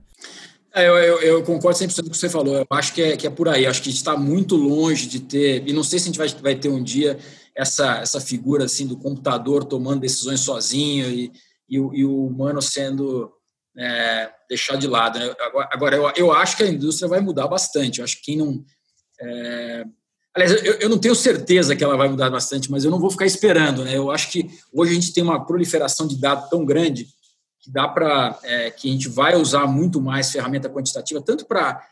É, 0.74 0.88
eu, 0.88 0.96
eu, 0.96 1.22
eu, 1.22 1.44
concordo 1.44 1.80
100% 1.80 2.02
com 2.02 2.08
o 2.08 2.12
que 2.12 2.18
você 2.18 2.30
falou. 2.30 2.56
Eu 2.56 2.68
acho 2.70 2.94
que 2.94 3.02
é, 3.02 3.18
que 3.18 3.26
é 3.26 3.30
por 3.32 3.50
aí. 3.50 3.64
Eu 3.64 3.70
acho 3.72 3.82
que 3.82 3.90
está 3.90 4.16
muito 4.16 4.56
longe 4.56 5.08
de 5.08 5.20
ter. 5.22 5.68
E 5.68 5.74
não 5.74 5.82
sei 5.82 5.98
se 5.98 6.04
a 6.04 6.08
gente 6.08 6.18
vai, 6.20 6.28
vai 6.28 6.56
ter 6.56 6.70
um 6.70 6.84
dia 6.84 7.18
essa, 7.56 7.98
essa 7.98 8.22
figura 8.22 8.66
assim 8.66 8.86
do 8.86 8.96
computador 8.96 9.64
tomando 9.64 10.02
decisões 10.02 10.42
sozinho 10.42 11.10
e, 11.10 11.32
e 11.70 11.80
o, 11.80 11.94
e 11.94 12.06
o 12.06 12.26
humano 12.26 12.62
sendo 12.62 13.32
é, 13.78 14.30
deixado 14.50 14.80
de 14.80 14.88
lado. 14.88 15.20
Né? 15.20 15.34
Agora, 15.72 15.96
eu, 15.96 16.12
eu 16.16 16.32
acho 16.32 16.58
que 16.58 16.64
a 16.64 16.68
indústria 16.68 17.08
vai 17.08 17.20
mudar 17.20 17.48
bastante. 17.48 18.00
Eu 18.00 18.06
acho 18.06 18.18
que 18.18 18.24
quem 18.24 18.38
não. 18.38 18.64
É... 19.22 19.84
Aliás, 20.34 20.64
eu, 20.64 20.74
eu, 20.76 20.90
não 20.90 21.00
tenho 21.00 21.16
certeza 21.16 21.76
que 21.76 21.84
ela 21.84 21.98
vai 21.98 22.08
mudar 22.08 22.30
bastante, 22.30 22.70
mas 22.70 22.84
eu 22.84 22.92
não 22.92 23.00
vou 23.00 23.10
ficar 23.10 23.26
esperando. 23.26 23.84
Né? 23.84 23.98
Eu 23.98 24.12
acho 24.12 24.32
que 24.32 24.50
hoje 24.72 24.92
a 24.92 24.96
gente 24.96 25.14
tem 25.14 25.24
uma 25.24 25.46
proliferação 25.46 26.08
de 26.08 26.16
dados 26.18 26.50
tão 26.50 26.64
grande 26.64 27.08
que 27.60 27.72
dá 27.72 27.88
para 27.88 28.40
é, 28.44 28.72
que 28.72 28.88
a 28.88 28.92
gente 28.92 29.10
vai 29.10 29.36
usar 29.36 29.66
muito 29.66 30.00
mais 30.00 30.32
ferramenta 30.32 30.70
quantitativa, 30.70 31.22
tanto 31.22 31.46
para 31.46 31.84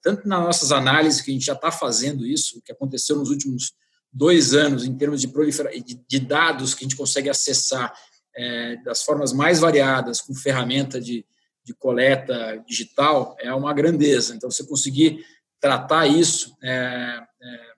tanto 0.00 0.28
nas 0.28 0.40
nossas 0.40 0.70
análises 0.70 1.20
que 1.20 1.30
a 1.30 1.34
gente 1.34 1.44
já 1.44 1.54
está 1.54 1.72
fazendo 1.72 2.24
isso, 2.24 2.58
o 2.58 2.62
que 2.62 2.70
aconteceu 2.70 3.16
nos 3.16 3.30
últimos 3.30 3.72
dois 4.12 4.54
anos 4.54 4.84
em 4.84 4.96
termos 4.96 5.20
de, 5.20 5.28
prolifera 5.28 5.70
de, 5.70 6.00
de 6.06 6.20
dados 6.20 6.74
que 6.74 6.84
a 6.84 6.86
gente 6.88 6.96
consegue 6.96 7.28
acessar 7.28 7.92
é, 8.36 8.76
das 8.76 9.02
formas 9.02 9.32
mais 9.32 9.60
variadas, 9.60 10.20
com 10.20 10.34
ferramenta 10.34 11.00
de, 11.00 11.24
de 11.64 11.74
coleta 11.74 12.62
digital 12.66 13.36
é 13.38 13.52
uma 13.54 13.72
grandeza. 13.72 14.34
Então, 14.34 14.50
você 14.50 14.64
conseguir 14.64 15.24
tratar 15.60 16.06
isso 16.06 16.56
é, 16.62 17.22
é, 17.42 17.70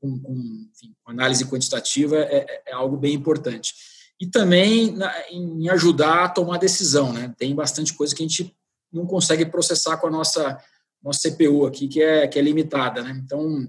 com, 0.00 0.18
com, 0.20 0.68
enfim, 0.72 0.94
análise 1.06 1.44
quantitativa 1.44 2.16
é, 2.16 2.36
é, 2.36 2.62
é, 2.68 2.72
algo 2.72 2.96
bem 2.96 3.14
importante. 3.14 3.74
E 4.20 4.26
também 4.26 4.92
na, 4.92 5.12
em 5.30 5.68
ajudar 5.70 6.24
a 6.24 6.28
tomar 6.28 6.58
decisão. 6.58 7.12
Né? 7.12 7.34
Tem 7.36 7.54
bastante 7.54 7.94
coisa 7.94 8.14
que 8.14 8.22
a 8.22 8.28
gente 8.28 8.54
não 8.92 9.06
consegue 9.06 9.46
processar 9.46 9.96
com 9.96 10.06
a 10.06 10.10
nossa, 10.10 10.58
nossa 11.02 11.30
CPU 11.30 11.66
aqui, 11.66 11.88
que 11.88 12.02
é, 12.02 12.28
que 12.28 12.38
é 12.38 12.42
limitada. 12.42 13.02
Né? 13.02 13.20
Então, 13.24 13.66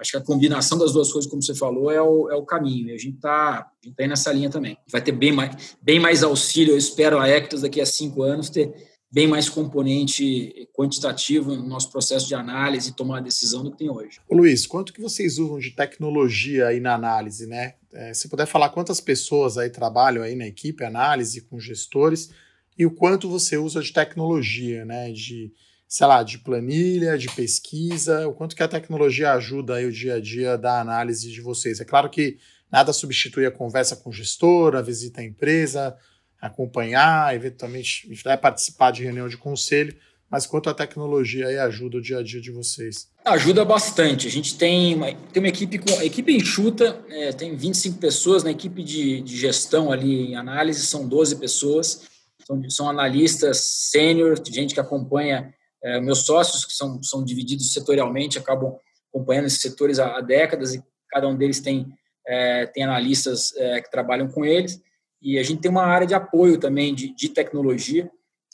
acho 0.00 0.12
que 0.12 0.16
a 0.16 0.22
combinação 0.22 0.78
das 0.78 0.92
duas 0.92 1.12
coisas, 1.12 1.30
como 1.30 1.42
você 1.42 1.54
falou, 1.54 1.90
é 1.90 2.00
o, 2.00 2.30
é 2.30 2.34
o 2.34 2.44
caminho. 2.44 2.88
E 2.88 2.94
a 2.94 2.98
gente 2.98 3.16
está 3.16 3.62
tá 3.62 3.70
aí 3.98 4.08
nessa 4.08 4.32
linha 4.32 4.48
também. 4.48 4.76
Vai 4.90 5.02
ter 5.02 5.12
bem 5.12 5.32
mais, 5.32 5.76
bem 5.82 6.00
mais 6.00 6.22
auxílio, 6.22 6.72
eu 6.72 6.78
espero, 6.78 7.18
a 7.18 7.28
Ectas 7.28 7.62
daqui 7.62 7.80
a 7.80 7.86
cinco 7.86 8.22
anos 8.22 8.48
ter 8.48 8.72
bem 9.12 9.26
mais 9.26 9.48
componente 9.48 10.68
quantitativo 10.72 11.54
no 11.56 11.66
nosso 11.66 11.90
processo 11.90 12.28
de 12.28 12.34
análise 12.34 12.90
e 12.90 12.94
tomar 12.94 13.20
decisão 13.20 13.64
do 13.64 13.72
que 13.72 13.78
tem 13.78 13.90
hoje. 13.90 14.20
Ô 14.28 14.36
Luiz, 14.36 14.66
quanto 14.66 14.92
que 14.92 15.00
vocês 15.00 15.38
usam 15.38 15.58
de 15.58 15.72
tecnologia 15.72 16.68
aí 16.68 16.78
na 16.78 16.94
análise, 16.94 17.46
né? 17.46 17.74
É, 17.92 18.14
se 18.14 18.28
puder 18.28 18.46
falar 18.46 18.68
quantas 18.68 19.00
pessoas 19.00 19.58
aí 19.58 19.68
trabalham 19.68 20.22
aí 20.22 20.36
na 20.36 20.46
equipe 20.46 20.84
análise 20.84 21.40
com 21.40 21.58
gestores 21.58 22.30
e 22.78 22.86
o 22.86 22.90
quanto 22.90 23.28
você 23.28 23.56
usa 23.56 23.82
de 23.82 23.92
tecnologia, 23.92 24.84
né? 24.84 25.10
De 25.10 25.52
sei 25.90 26.06
lá, 26.06 26.22
de 26.22 26.38
planilha, 26.38 27.18
de 27.18 27.28
pesquisa, 27.34 28.28
o 28.28 28.32
quanto 28.32 28.54
que 28.54 28.62
a 28.62 28.68
tecnologia 28.68 29.32
ajuda 29.32 29.74
aí 29.74 29.86
o 29.86 29.92
dia 29.92 30.14
a 30.14 30.20
dia 30.20 30.56
da 30.56 30.80
análise 30.80 31.28
de 31.28 31.40
vocês. 31.40 31.80
É 31.80 31.84
claro 31.84 32.08
que 32.08 32.38
nada 32.70 32.92
substitui 32.92 33.44
a 33.44 33.50
conversa 33.50 33.96
com 33.96 34.08
o 34.08 34.12
gestor, 34.12 34.76
a 34.76 34.82
visita 34.82 35.20
à 35.20 35.24
empresa, 35.24 35.96
acompanhar, 36.40 37.34
eventualmente 37.34 38.08
vai 38.22 38.38
participar 38.38 38.92
de 38.92 39.02
reunião 39.02 39.28
de 39.28 39.36
conselho, 39.36 39.92
mas 40.30 40.46
quanto 40.46 40.70
a 40.70 40.74
tecnologia 40.74 41.48
aí 41.48 41.58
ajuda 41.58 41.98
o 41.98 42.00
dia 42.00 42.18
a 42.18 42.22
dia 42.22 42.40
de 42.40 42.52
vocês? 42.52 43.08
Ajuda 43.24 43.64
bastante. 43.64 44.28
A 44.28 44.30
gente 44.30 44.56
tem 44.56 44.94
uma, 44.94 45.12
tem 45.12 45.42
uma 45.42 45.48
equipe 45.48 45.76
com 45.76 45.90
equipe 46.02 46.32
enxuta, 46.32 47.04
é, 47.08 47.32
tem 47.32 47.56
25 47.56 47.98
pessoas 47.98 48.44
na 48.44 48.52
equipe 48.52 48.84
de, 48.84 49.22
de 49.22 49.36
gestão 49.36 49.90
ali 49.90 50.28
em 50.28 50.36
análise, 50.36 50.86
são 50.86 51.08
12 51.08 51.34
pessoas, 51.34 52.02
são, 52.46 52.70
são 52.70 52.88
analistas 52.88 53.58
sênior, 53.58 54.40
gente 54.48 54.72
que 54.72 54.78
acompanha 54.78 55.52
é, 55.82 56.00
meus 56.00 56.24
sócios, 56.24 56.64
que 56.64 56.72
são, 56.72 57.02
são 57.02 57.24
divididos 57.24 57.72
setorialmente, 57.72 58.38
acabam 58.38 58.76
acompanhando 59.08 59.46
esses 59.46 59.60
setores 59.60 59.98
há, 59.98 60.16
há 60.16 60.20
décadas 60.20 60.74
e 60.74 60.82
cada 61.08 61.26
um 61.26 61.36
deles 61.36 61.60
tem, 61.60 61.92
é, 62.26 62.66
tem 62.66 62.84
analistas 62.84 63.54
é, 63.56 63.80
que 63.80 63.90
trabalham 63.90 64.28
com 64.28 64.44
eles. 64.44 64.80
E 65.22 65.38
a 65.38 65.42
gente 65.42 65.60
tem 65.60 65.70
uma 65.70 65.84
área 65.84 66.06
de 66.06 66.14
apoio 66.14 66.58
também 66.58 66.94
de, 66.94 67.14
de 67.14 67.28
tecnologia 67.28 68.10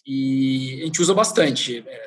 e 0.06 0.80
a 0.82 0.86
gente 0.86 1.02
usa 1.02 1.14
bastante, 1.14 1.84
é, 1.86 2.06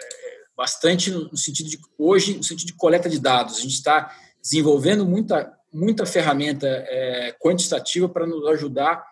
bastante 0.56 1.12
no 1.12 1.38
sentido 1.38 1.70
de 1.70 1.80
hoje, 1.98 2.38
no 2.38 2.44
sentido 2.44 2.68
de 2.68 2.74
coleta 2.74 3.10
de 3.10 3.20
dados. 3.20 3.58
A 3.58 3.62
gente 3.62 3.76
está 3.76 4.14
desenvolvendo 4.42 5.06
muita, 5.06 5.54
muita 5.72 6.06
ferramenta 6.06 6.68
é, 6.68 7.36
quantitativa 7.40 8.10
para 8.10 8.26
nos 8.26 8.46
ajudar 8.48 9.04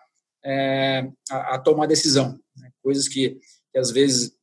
é, 0.44 1.08
a, 1.30 1.54
a, 1.54 1.58
tomar 1.58 1.86
decisão. 1.86 2.38
Né? 2.56 2.70
Coisas 2.82 3.08
que, 3.08 3.38
que 3.72 3.78
às 3.78 3.90
vezes 3.90 4.37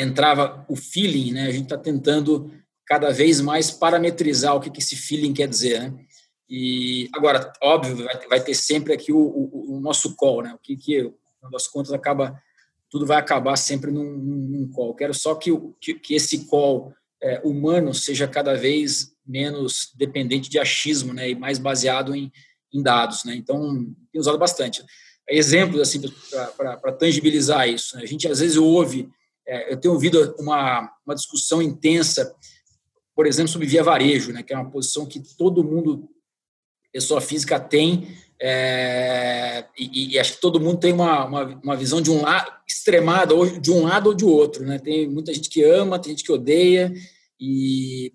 entrava 0.00 0.64
o 0.68 0.76
feeling, 0.76 1.32
né? 1.32 1.46
A 1.46 1.52
gente 1.52 1.64
está 1.64 1.78
tentando 1.78 2.52
cada 2.86 3.10
vez 3.12 3.40
mais 3.40 3.70
parametrizar 3.70 4.54
o 4.56 4.60
que, 4.60 4.70
que 4.70 4.80
esse 4.80 4.96
feeling 4.96 5.32
quer 5.32 5.48
dizer, 5.48 5.80
né? 5.80 5.94
E 6.48 7.08
agora, 7.14 7.52
óbvio, 7.62 8.04
vai, 8.28 8.42
ter 8.42 8.54
sempre 8.54 8.92
aqui 8.92 9.12
o, 9.12 9.18
o, 9.18 9.76
o, 9.76 9.80
nosso 9.80 10.16
call, 10.16 10.42
né? 10.42 10.52
O 10.52 10.58
que, 10.58 10.76
que, 10.76 11.02
no 11.40 11.50
das 11.50 11.68
contas, 11.68 11.92
acaba 11.92 12.40
tudo 12.90 13.06
vai 13.06 13.18
acabar 13.18 13.56
sempre 13.56 13.92
num, 13.92 14.02
num 14.02 14.68
call. 14.72 14.94
Quero 14.96 15.14
só 15.14 15.36
que, 15.36 15.52
que, 15.80 15.94
que 15.94 16.14
esse 16.14 16.46
call 16.46 16.92
é, 17.22 17.40
humano 17.44 17.94
seja 17.94 18.26
cada 18.26 18.54
vez 18.54 19.12
menos 19.24 19.92
dependente 19.94 20.50
de 20.50 20.58
achismo, 20.58 21.12
né? 21.12 21.30
E 21.30 21.36
mais 21.36 21.58
baseado 21.58 22.16
em, 22.16 22.32
em 22.74 22.82
dados, 22.82 23.24
né? 23.24 23.36
Então, 23.36 23.86
tem 24.10 24.20
usado 24.20 24.36
bastante. 24.36 24.82
Exemplos 25.28 25.80
assim 25.80 26.00
para 26.56 26.92
tangibilizar 26.92 27.68
isso. 27.68 27.96
Né? 27.96 28.02
A 28.02 28.06
gente 28.06 28.26
às 28.26 28.40
vezes 28.40 28.56
ouve 28.56 29.08
eu 29.68 29.76
tenho 29.76 29.94
ouvido 29.94 30.34
uma, 30.38 30.92
uma 31.04 31.14
discussão 31.14 31.60
intensa, 31.60 32.34
por 33.14 33.26
exemplo, 33.26 33.50
sobre 33.50 33.66
via 33.66 33.82
varejo, 33.82 34.32
né, 34.32 34.42
que 34.42 34.52
é 34.52 34.56
uma 34.56 34.70
posição 34.70 35.04
que 35.04 35.20
todo 35.36 35.64
mundo, 35.64 36.08
pessoa 36.92 37.20
física, 37.20 37.58
tem, 37.58 38.16
é, 38.40 39.66
e, 39.76 40.14
e, 40.14 40.18
acho 40.18 40.34
que 40.34 40.40
todo 40.40 40.60
mundo 40.60 40.78
tem 40.78 40.92
uma, 40.92 41.24
uma, 41.26 41.60
uma, 41.62 41.76
visão 41.76 42.00
de 42.00 42.10
um 42.10 42.22
lado 42.22 42.50
extremada, 42.66 43.34
ou 43.34 43.46
de 43.46 43.70
um 43.70 43.82
lado 43.82 44.06
ou 44.06 44.14
de 44.14 44.24
outro. 44.24 44.64
Né? 44.64 44.78
Tem 44.78 45.06
muita 45.08 45.34
gente 45.34 45.50
que 45.50 45.62
ama, 45.62 45.98
tem 45.98 46.12
gente 46.12 46.24
que 46.24 46.32
odeia, 46.32 46.92
e 47.38 48.12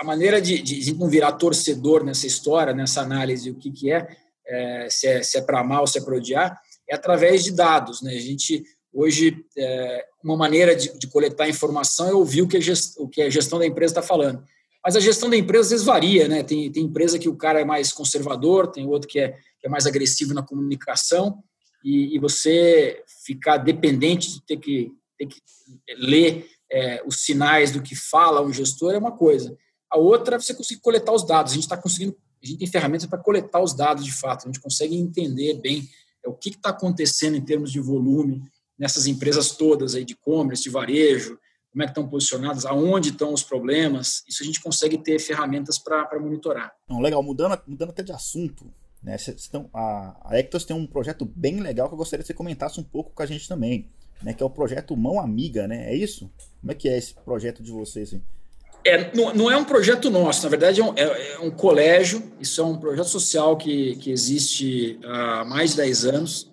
a 0.00 0.04
maneira 0.04 0.40
de, 0.40 0.62
de 0.62 0.76
a 0.76 0.82
gente 0.82 0.98
não 0.98 1.10
virar 1.10 1.32
torcedor 1.32 2.04
nessa 2.04 2.26
história, 2.26 2.72
nessa 2.72 3.02
análise, 3.02 3.50
o 3.50 3.56
que, 3.56 3.70
que 3.70 3.90
é, 3.90 4.08
é 4.46 4.88
se 4.88 5.06
é, 5.06 5.22
se 5.22 5.36
é 5.36 5.42
para 5.42 5.64
mal, 5.64 5.86
se 5.86 5.98
é 5.98 6.00
para 6.00 6.16
odiar, 6.16 6.58
é 6.88 6.94
através 6.94 7.44
de 7.44 7.50
dados. 7.50 8.00
Né? 8.00 8.12
A 8.12 8.20
gente 8.20 8.64
Hoje, 8.92 9.44
é, 9.56 10.04
uma 10.22 10.36
maneira 10.36 10.74
de, 10.74 10.96
de, 10.98 11.06
coletar 11.06 11.48
informação 11.48 12.08
é 12.08 12.14
ouvir 12.14 12.42
o 12.42 12.48
que, 12.48 12.56
a 12.56 12.60
gestão, 12.60 13.04
o 13.04 13.08
que 13.08 13.22
a 13.22 13.30
gestão 13.30 13.58
da 13.58 13.66
empresa 13.66 13.92
está 13.92 14.02
falando. 14.02 14.42
Mas 14.84 14.96
a 14.96 15.00
gestão 15.00 15.28
da 15.28 15.36
empresa 15.36 15.64
às 15.64 15.70
vezes 15.70 15.86
varia, 15.86 16.28
né? 16.28 16.42
Tem, 16.42 16.70
tem 16.70 16.84
empresa 16.84 17.18
que 17.18 17.28
o 17.28 17.36
cara 17.36 17.60
é 17.60 17.64
mais 17.64 17.92
conservador, 17.92 18.68
tem 18.68 18.86
outro 18.86 19.08
que 19.08 19.18
é, 19.18 19.32
que 19.60 19.66
é 19.66 19.68
mais 19.68 19.86
agressivo 19.86 20.34
na 20.34 20.42
comunicação, 20.42 21.42
e, 21.84 22.16
e, 22.16 22.18
você 22.18 23.02
ficar 23.24 23.58
dependente 23.58 24.32
de 24.32 24.42
ter 24.44 24.56
que, 24.56 24.90
ter 25.16 25.26
que 25.26 25.40
ler 25.96 26.48
é, 26.70 27.02
os 27.06 27.22
sinais 27.24 27.70
do 27.70 27.80
que 27.80 27.94
fala 27.94 28.42
um 28.42 28.52
gestor 28.52 28.94
é 28.94 28.98
uma 28.98 29.12
coisa. 29.12 29.56
A 29.90 29.96
outra 29.96 30.36
é 30.36 30.40
você 30.40 30.52
conseguir 30.52 30.80
coletar 30.80 31.12
os 31.12 31.24
dados. 31.24 31.52
A 31.52 31.54
gente 31.54 31.64
está 31.64 31.76
conseguindo, 31.76 32.16
a 32.42 32.46
gente 32.46 32.58
tem 32.58 32.68
ferramentas 32.68 33.06
para 33.06 33.18
coletar 33.18 33.60
os 33.60 33.74
dados 33.74 34.04
de 34.04 34.12
fato, 34.12 34.44
a 34.44 34.46
gente 34.46 34.60
consegue 34.60 34.96
entender 34.96 35.54
bem 35.54 35.88
é, 36.24 36.28
o 36.28 36.34
que 36.34 36.50
está 36.50 36.70
acontecendo 36.70 37.36
em 37.36 37.44
termos 37.44 37.72
de 37.72 37.80
volume, 37.80 38.42
nessas 38.78 39.06
empresas 39.06 39.50
todas 39.52 39.94
aí 39.94 40.04
de 40.04 40.12
e-commerce, 40.12 40.62
de 40.62 40.70
varejo, 40.70 41.38
como 41.70 41.82
é 41.82 41.86
que 41.86 41.90
estão 41.90 42.08
posicionadas, 42.08 42.64
aonde 42.64 43.10
estão 43.10 43.32
os 43.32 43.42
problemas, 43.42 44.22
isso 44.26 44.42
a 44.42 44.46
gente 44.46 44.60
consegue 44.60 44.98
ter 44.98 45.18
ferramentas 45.18 45.78
para 45.78 46.18
monitorar. 46.18 46.72
Não, 46.88 47.00
legal, 47.00 47.22
mudando, 47.22 47.60
mudando 47.66 47.90
até 47.90 48.02
de 48.02 48.12
assunto, 48.12 48.72
né, 49.02 49.16
então, 49.46 49.70
a, 49.72 50.16
a 50.24 50.38
Ectos 50.38 50.64
tem 50.64 50.74
um 50.74 50.86
projeto 50.86 51.24
bem 51.24 51.60
legal 51.60 51.88
que 51.88 51.94
eu 51.94 51.98
gostaria 51.98 52.22
que 52.22 52.26
você 52.26 52.34
comentasse 52.34 52.80
um 52.80 52.84
pouco 52.84 53.12
com 53.12 53.22
a 53.22 53.26
gente 53.26 53.48
também, 53.48 53.88
né, 54.22 54.32
que 54.32 54.42
é 54.42 54.46
o 54.46 54.50
projeto 54.50 54.96
Mão 54.96 55.20
Amiga, 55.20 55.68
né, 55.68 55.92
é 55.92 55.94
isso? 55.94 56.30
Como 56.60 56.72
é 56.72 56.74
que 56.74 56.88
é 56.88 56.98
esse 56.98 57.14
projeto 57.14 57.62
de 57.62 57.70
vocês? 57.70 58.12
Hein? 58.12 58.22
É, 58.84 59.14
não, 59.14 59.34
não, 59.34 59.50
é 59.50 59.56
um 59.56 59.64
projeto 59.64 60.08
nosso, 60.10 60.42
na 60.44 60.48
verdade 60.48 60.80
é 60.80 60.84
um, 60.84 60.94
é, 60.96 61.34
é 61.34 61.38
um, 61.40 61.50
colégio, 61.50 62.32
isso 62.40 62.60
é 62.60 62.64
um 62.64 62.78
projeto 62.78 63.08
social 63.08 63.56
que, 63.56 63.96
que 63.96 64.10
existe 64.10 64.98
há 65.04 65.44
mais 65.44 65.72
de 65.72 65.76
10 65.76 66.04
anos, 66.06 66.50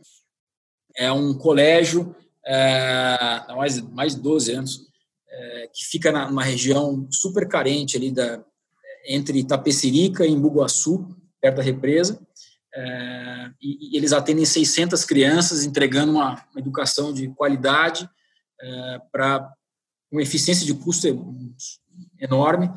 é 0.97 1.11
um 1.11 1.33
colégio 1.33 2.15
é, 2.45 3.43
há 3.47 3.55
mais, 3.55 3.81
mais 3.81 4.15
de 4.15 4.21
12 4.21 4.51
anos, 4.51 4.81
é, 5.29 5.69
que 5.73 5.85
fica 5.85 6.11
na, 6.11 6.27
numa 6.27 6.43
região 6.43 7.07
super 7.11 7.47
carente 7.47 7.97
ali 7.97 8.11
da, 8.11 8.43
entre 9.07 9.39
Itapecerica 9.39 10.25
e 10.25 10.31
Embuguaçu, 10.31 11.07
perto 11.41 11.57
da 11.57 11.63
represa, 11.63 12.19
é, 12.73 13.51
e, 13.61 13.93
e, 13.93 13.97
eles 13.97 14.11
atendem 14.11 14.45
600 14.45 15.05
crianças, 15.05 15.63
entregando 15.63 16.11
uma, 16.11 16.33
uma 16.51 16.59
educação 16.59 17.13
de 17.13 17.29
qualidade 17.29 18.09
é, 18.61 18.99
para 19.11 19.53
uma 20.11 20.21
eficiência 20.21 20.65
de 20.65 20.73
custo 20.73 21.07
enorme, 22.19 22.69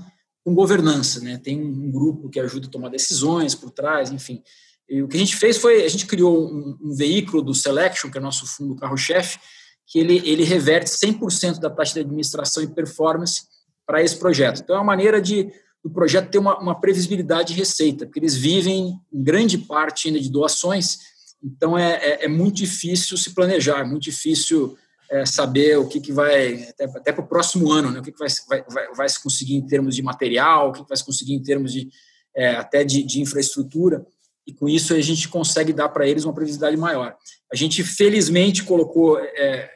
com 0.45 0.55
governança, 0.55 1.21
né? 1.21 1.39
Tem 1.39 1.61
um 1.61 1.91
grupo 1.91 2.29
que 2.29 2.41
ajuda 2.41 2.67
a 2.67 2.71
tomar 2.71 2.89
decisões 2.89 3.55
por 3.55 3.71
trás, 3.71 4.11
enfim. 4.11 4.43
E 4.89 5.03
o 5.03 5.09
que 5.09 5.17
a 5.17 5.21
gente 5.21 5.37
fez 5.37 5.59
foi, 5.59 5.85
a 5.85 5.89
gente 5.89 6.07
criou 6.07 6.51
um, 6.51 6.79
um 6.83 6.95
veículo 6.95 7.43
do 7.43 7.55
Selection, 7.55 8.11
que 8.11 8.19
é 8.19 8.21
nosso 8.21 8.47
fundo 8.47 8.75
carro-chefe, 8.75 9.39
que 9.87 9.99
ele, 9.99 10.23
ele 10.25 10.45
reverte 10.45 10.91
100% 10.91 11.59
da 11.59 11.71
taxa 11.71 11.95
de 11.95 12.01
administração 12.01 12.63
e 12.63 12.67
performance 12.67 13.43
para 13.87 14.03
esse 14.03 14.17
projeto. 14.17 14.61
Então, 14.63 14.77
é 14.77 14.79
uma 14.79 14.85
maneira 14.85 15.21
de 15.21 15.51
do 15.83 15.91
projeto 15.91 16.31
ter 16.31 16.39
uma, 16.39 16.59
uma 16.59 16.81
previsibilidade 16.81 17.49
de 17.49 17.55
receita, 17.55 18.05
porque 18.05 18.19
eles 18.19 18.35
vivem 18.35 18.99
em 19.13 19.23
grande 19.23 19.59
parte 19.59 20.09
ainda 20.09 20.21
de 20.21 20.31
doações, 20.31 20.99
então 21.43 21.79
é, 21.79 21.93
é, 21.95 22.25
é 22.25 22.29
muito 22.29 22.57
difícil 22.57 23.17
se 23.17 23.33
planejar, 23.33 23.81
é 23.81 23.85
muito 23.85 24.03
difícil 24.03 24.77
é, 25.11 25.25
saber 25.25 25.79
o 25.79 25.87
que, 25.87 26.01
que 26.01 26.13
vai, 26.13 26.65
até, 26.65 26.85
até 26.85 27.13
para 27.13 27.25
o 27.25 27.29
próximo 27.29 27.71
ano, 27.71 27.91
né, 27.91 28.01
o 28.01 28.03
que, 28.03 28.13
que 28.13 28.19
vai, 28.19 28.29
vai, 28.69 28.93
vai, 28.93 29.09
se 29.09 29.23
conseguir 29.23 29.55
em 29.55 29.67
termos 29.67 29.95
de 29.95 30.03
material, 30.03 30.69
o 30.69 30.73
que, 30.73 30.83
que 30.83 30.89
vai 30.89 30.97
se 30.97 31.05
conseguir 31.05 31.35
em 31.35 31.43
termos 31.43 31.73
de, 31.73 31.89
é, 32.37 32.51
até 32.51 32.83
de, 32.83 33.03
de 33.05 33.21
infraestrutura 33.21 34.05
e 34.49 34.53
com 34.55 34.67
isso 34.67 34.95
a 34.95 35.01
gente 35.03 35.29
consegue 35.29 35.75
dar 35.75 35.91
para 35.91 36.09
eles 36.09 36.25
uma 36.25 36.33
previsibilidade 36.33 36.81
maior. 36.81 37.15
A 37.53 37.55
gente 37.55 37.85
felizmente 37.85 38.65
colocou 38.65 39.21
é, 39.21 39.71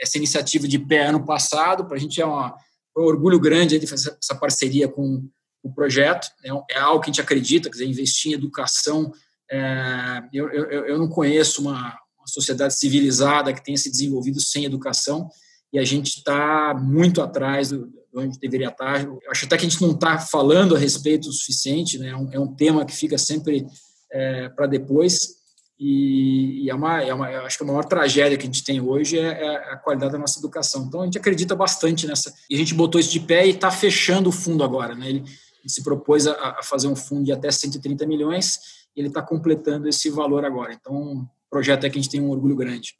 essa 0.00 0.18
iniciativa 0.18 0.66
de 0.66 0.80
pé 0.80 1.06
ano 1.06 1.24
passado, 1.24 1.86
para 1.86 1.96
a 1.96 2.00
gente 2.00 2.20
é 2.20 2.26
uma, 2.26 2.52
um 2.98 3.02
orgulho 3.02 3.38
grande 3.38 3.78
de 3.78 3.86
fazer 3.86 4.16
essa 4.20 4.34
parceria 4.34 4.88
com 4.88 5.22
o 5.62 5.72
projeto, 5.72 6.26
é, 6.44 6.48
é, 6.74 6.78
algo 6.80 7.00
que 7.00 7.08
a 7.08 7.12
gente 7.12 7.20
acredita, 7.20 7.68
quer 7.68 7.74
dizer, 7.74 7.86
investir 7.86 8.32
em 8.32 8.34
educação, 8.34 9.12
é, 9.48 10.22
eu, 10.32 10.50
eu, 10.50 10.86
eu, 10.86 10.98
não 10.98 11.08
conheço 11.08 11.62
uma, 11.62 11.96
uma 12.18 12.26
sociedade 12.26 12.76
civilizada 12.76 13.52
que 13.52 13.62
tenha 13.62 13.78
se 13.78 13.88
desenvolvido 13.88 14.40
sem 14.40 14.64
educação 14.64 15.28
e 15.72 15.78
a 15.78 15.84
gente 15.84 16.16
está 16.16 16.74
muito 16.74 17.22
atrás 17.22 17.68
do, 17.68 17.88
onde 18.12 18.40
deveria 18.40 18.68
estar. 18.68 19.04
Eu 19.04 19.20
acho 19.30 19.44
até 19.44 19.56
que 19.56 19.64
a 19.64 19.68
gente 19.68 19.80
não 19.80 19.92
está 19.92 20.18
falando 20.18 20.74
a 20.74 20.78
respeito 20.78 21.28
o 21.28 21.32
suficiente, 21.32 21.96
né? 21.96 22.08
É 22.08 22.16
um, 22.16 22.32
é 22.32 22.40
um 22.40 22.52
tema 22.54 22.84
que 22.84 22.94
fica 22.94 23.18
sempre 23.18 23.66
é, 24.10 24.48
para 24.48 24.66
depois. 24.66 25.36
E, 25.78 26.64
e, 26.64 26.70
é, 26.70 26.74
uma, 26.74 27.02
é 27.02 27.12
uma, 27.12 27.28
acho 27.40 27.58
que 27.58 27.64
a 27.64 27.66
maior 27.66 27.84
tragédia 27.84 28.38
que 28.38 28.44
a 28.44 28.46
gente 28.46 28.64
tem 28.64 28.80
hoje 28.80 29.18
é, 29.18 29.26
é, 29.26 29.56
a 29.72 29.76
qualidade 29.76 30.12
da 30.12 30.18
nossa 30.18 30.38
educação. 30.38 30.84
Então 30.86 31.02
a 31.02 31.04
gente 31.04 31.18
acredita 31.18 31.54
bastante 31.54 32.06
nessa. 32.06 32.32
E 32.48 32.54
a 32.54 32.58
gente 32.58 32.74
botou 32.74 33.00
isso 33.00 33.12
de 33.12 33.20
pé 33.20 33.46
e 33.46 33.50
está 33.50 33.70
fechando 33.70 34.30
o 34.30 34.32
fundo 34.32 34.64
agora. 34.64 34.94
Né? 34.94 35.08
Ele, 35.08 35.18
ele 35.18 35.68
se 35.68 35.82
propôs 35.82 36.26
a, 36.26 36.32
a, 36.32 36.62
fazer 36.62 36.88
um 36.88 36.96
fundo 36.96 37.24
de 37.24 37.32
até 37.32 37.50
130 37.50 38.06
milhões 38.06 38.86
e 38.96 39.00
ele 39.00 39.08
está 39.08 39.20
completando 39.20 39.88
esse 39.88 40.08
valor 40.08 40.44
agora. 40.44 40.72
Então, 40.72 40.94
um 40.94 41.26
projeto 41.50 41.84
é 41.84 41.90
que 41.90 41.98
a 41.98 42.02
gente 42.02 42.10
tem 42.10 42.20
um 42.20 42.30
orgulho 42.30 42.56
grande. 42.56 42.94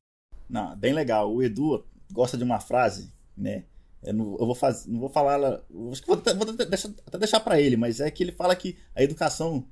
Não, 0.49 0.77
bem 0.77 0.93
legal. 0.93 1.35
O 1.35 1.43
Edu 1.43 1.85
gosta 2.13 2.37
de 2.37 2.45
uma 2.45 2.61
frase, 2.61 3.11
né? 3.37 3.65
Eu 4.03 4.15
não, 4.15 4.37
eu 4.39 4.47
vou 4.47 4.55
fazer, 4.55 4.89
não 4.89 5.01
vou 5.01 5.09
falar, 5.09 5.63
acho 5.91 6.01
que 6.03 6.07
vou, 6.07 6.17
vou 6.37 6.53
deixar, 6.53 6.91
até 7.05 7.19
deixar 7.19 7.41
para 7.41 7.61
ele, 7.61 7.77
mas 7.77 7.99
é 7.99 8.09
que 8.11 8.23
ele 8.23 8.31
fala 8.31 8.55
que 8.55 8.77
a 8.95 9.03
educação 9.03 9.67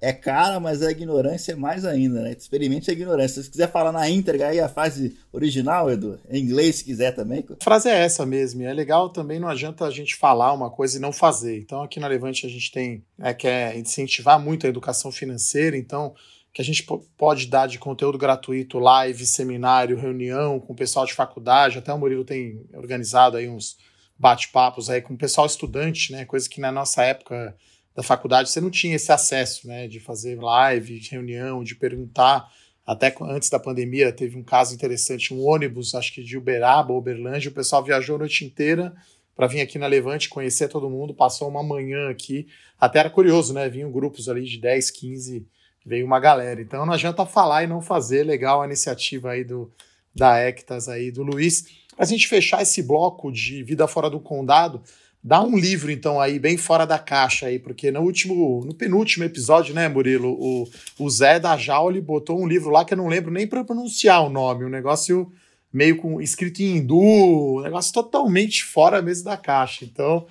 é 0.00 0.12
cara, 0.12 0.60
mas 0.60 0.82
a 0.82 0.90
ignorância 0.90 1.52
é 1.52 1.56
mais 1.56 1.84
ainda, 1.84 2.20
né? 2.22 2.32
Experimente 2.32 2.90
a 2.90 2.92
ignorância. 2.92 3.42
Se 3.42 3.50
quiser 3.50 3.70
falar 3.70 3.92
na 3.92 4.08
íntegra 4.08 4.48
aí 4.48 4.60
a 4.60 4.68
frase 4.68 5.16
original, 5.32 5.90
Edu, 5.90 6.18
em 6.28 6.42
inglês 6.42 6.76
se 6.76 6.84
quiser 6.84 7.12
também. 7.12 7.44
A 7.58 7.64
frase 7.64 7.88
é 7.88 7.98
essa 7.98 8.26
mesmo, 8.26 8.62
é 8.62 8.72
legal 8.72 9.08
também, 9.08 9.40
não 9.40 9.48
adianta 9.48 9.84
a 9.84 9.90
gente 9.90 10.14
falar 10.14 10.52
uma 10.52 10.70
coisa 10.70 10.98
e 10.98 11.00
não 11.00 11.12
fazer. 11.12 11.58
Então 11.58 11.82
aqui 11.82 11.98
na 11.98 12.08
Levante 12.08 12.46
a 12.46 12.50
gente 12.50 12.70
tem, 12.70 13.04
é, 13.18 13.32
quer 13.32 13.76
incentivar 13.76 14.38
muito 14.38 14.66
a 14.66 14.68
educação 14.68 15.10
financeira, 15.10 15.76
então 15.76 16.14
que 16.52 16.62
a 16.62 16.64
gente 16.64 16.86
pode 17.18 17.48
dar 17.48 17.66
de 17.66 17.78
conteúdo 17.78 18.16
gratuito, 18.16 18.78
live, 18.78 19.26
seminário, 19.26 19.98
reunião 19.98 20.58
com 20.58 20.72
o 20.72 20.76
pessoal 20.76 21.04
de 21.04 21.12
faculdade, 21.12 21.76
até 21.76 21.92
o 21.92 21.98
Murilo 21.98 22.24
tem 22.24 22.62
organizado 22.72 23.36
aí 23.36 23.46
uns 23.46 23.76
bate-papos 24.18 24.88
aí 24.88 25.02
com 25.02 25.12
o 25.12 25.18
pessoal 25.18 25.46
estudante, 25.46 26.12
né? 26.12 26.24
Coisa 26.24 26.48
que 26.48 26.58
na 26.58 26.72
nossa 26.72 27.02
época 27.02 27.54
da 27.96 28.02
faculdade 28.02 28.50
você 28.50 28.60
não 28.60 28.70
tinha 28.70 28.94
esse 28.94 29.10
acesso, 29.10 29.66
né? 29.66 29.88
De 29.88 29.98
fazer 29.98 30.38
live, 30.38 31.00
de 31.00 31.10
reunião, 31.10 31.64
de 31.64 31.74
perguntar. 31.74 32.46
Até 32.86 33.12
antes 33.22 33.48
da 33.48 33.58
pandemia 33.58 34.12
teve 34.12 34.36
um 34.36 34.44
caso 34.44 34.74
interessante, 34.74 35.32
um 35.32 35.42
ônibus, 35.44 35.94
acho 35.94 36.12
que 36.12 36.22
de 36.22 36.36
Uberaba, 36.36 36.92
Uberlândia, 36.92 37.50
o 37.50 37.54
pessoal 37.54 37.82
viajou 37.82 38.16
a 38.16 38.18
noite 38.20 38.44
inteira 38.44 38.94
para 39.34 39.46
vir 39.46 39.60
aqui 39.60 39.78
na 39.78 39.86
Levante, 39.86 40.28
conhecer 40.28 40.68
todo 40.68 40.88
mundo, 40.88 41.12
passou 41.12 41.48
uma 41.48 41.62
manhã 41.62 42.10
aqui. 42.10 42.46
Até 42.78 43.00
era 43.00 43.10
curioso, 43.10 43.52
né? 43.52 43.68
Vinham 43.68 43.90
grupos 43.90 44.28
ali 44.28 44.44
de 44.44 44.58
10, 44.58 44.90
15, 44.90 45.46
veio 45.84 46.06
uma 46.06 46.20
galera. 46.20 46.60
Então 46.60 46.84
não 46.84 46.92
adianta 46.92 47.24
falar 47.24 47.64
e 47.64 47.66
não 47.66 47.80
fazer. 47.80 48.24
Legal 48.24 48.60
a 48.60 48.66
iniciativa 48.66 49.30
aí 49.30 49.42
do 49.42 49.72
da 50.14 50.38
Ectas 50.38 50.88
aí 50.88 51.10
do 51.10 51.22
Luiz. 51.22 51.66
Para 51.94 52.04
a 52.04 52.08
gente 52.08 52.28
fechar 52.28 52.62
esse 52.62 52.82
bloco 52.82 53.30
de 53.32 53.62
vida 53.62 53.86
fora 53.86 54.08
do 54.08 54.20
condado, 54.20 54.82
dá 55.26 55.42
um 55.42 55.58
livro 55.58 55.90
então 55.90 56.20
aí 56.20 56.38
bem 56.38 56.56
fora 56.56 56.86
da 56.86 57.00
caixa 57.00 57.46
aí, 57.46 57.58
porque 57.58 57.90
no 57.90 58.00
último, 58.00 58.64
no 58.64 58.72
penúltimo 58.72 59.24
episódio, 59.24 59.74
né, 59.74 59.88
Murilo, 59.88 60.30
o, 60.30 60.68
o 61.00 61.10
Zé 61.10 61.40
da 61.40 61.56
Jaule 61.56 62.00
botou 62.00 62.40
um 62.40 62.46
livro 62.46 62.70
lá 62.70 62.84
que 62.84 62.94
eu 62.94 62.98
não 62.98 63.08
lembro 63.08 63.32
nem 63.32 63.44
para 63.44 63.64
pronunciar 63.64 64.24
o 64.24 64.30
nome, 64.30 64.64
um 64.64 64.68
negócio 64.68 65.32
meio 65.72 65.96
com 65.96 66.20
escrito 66.20 66.60
em 66.60 66.76
hindu, 66.76 67.58
um 67.58 67.60
negócio 67.60 67.92
totalmente 67.92 68.62
fora 68.62 69.02
mesmo 69.02 69.24
da 69.24 69.36
caixa. 69.36 69.84
Então, 69.84 70.26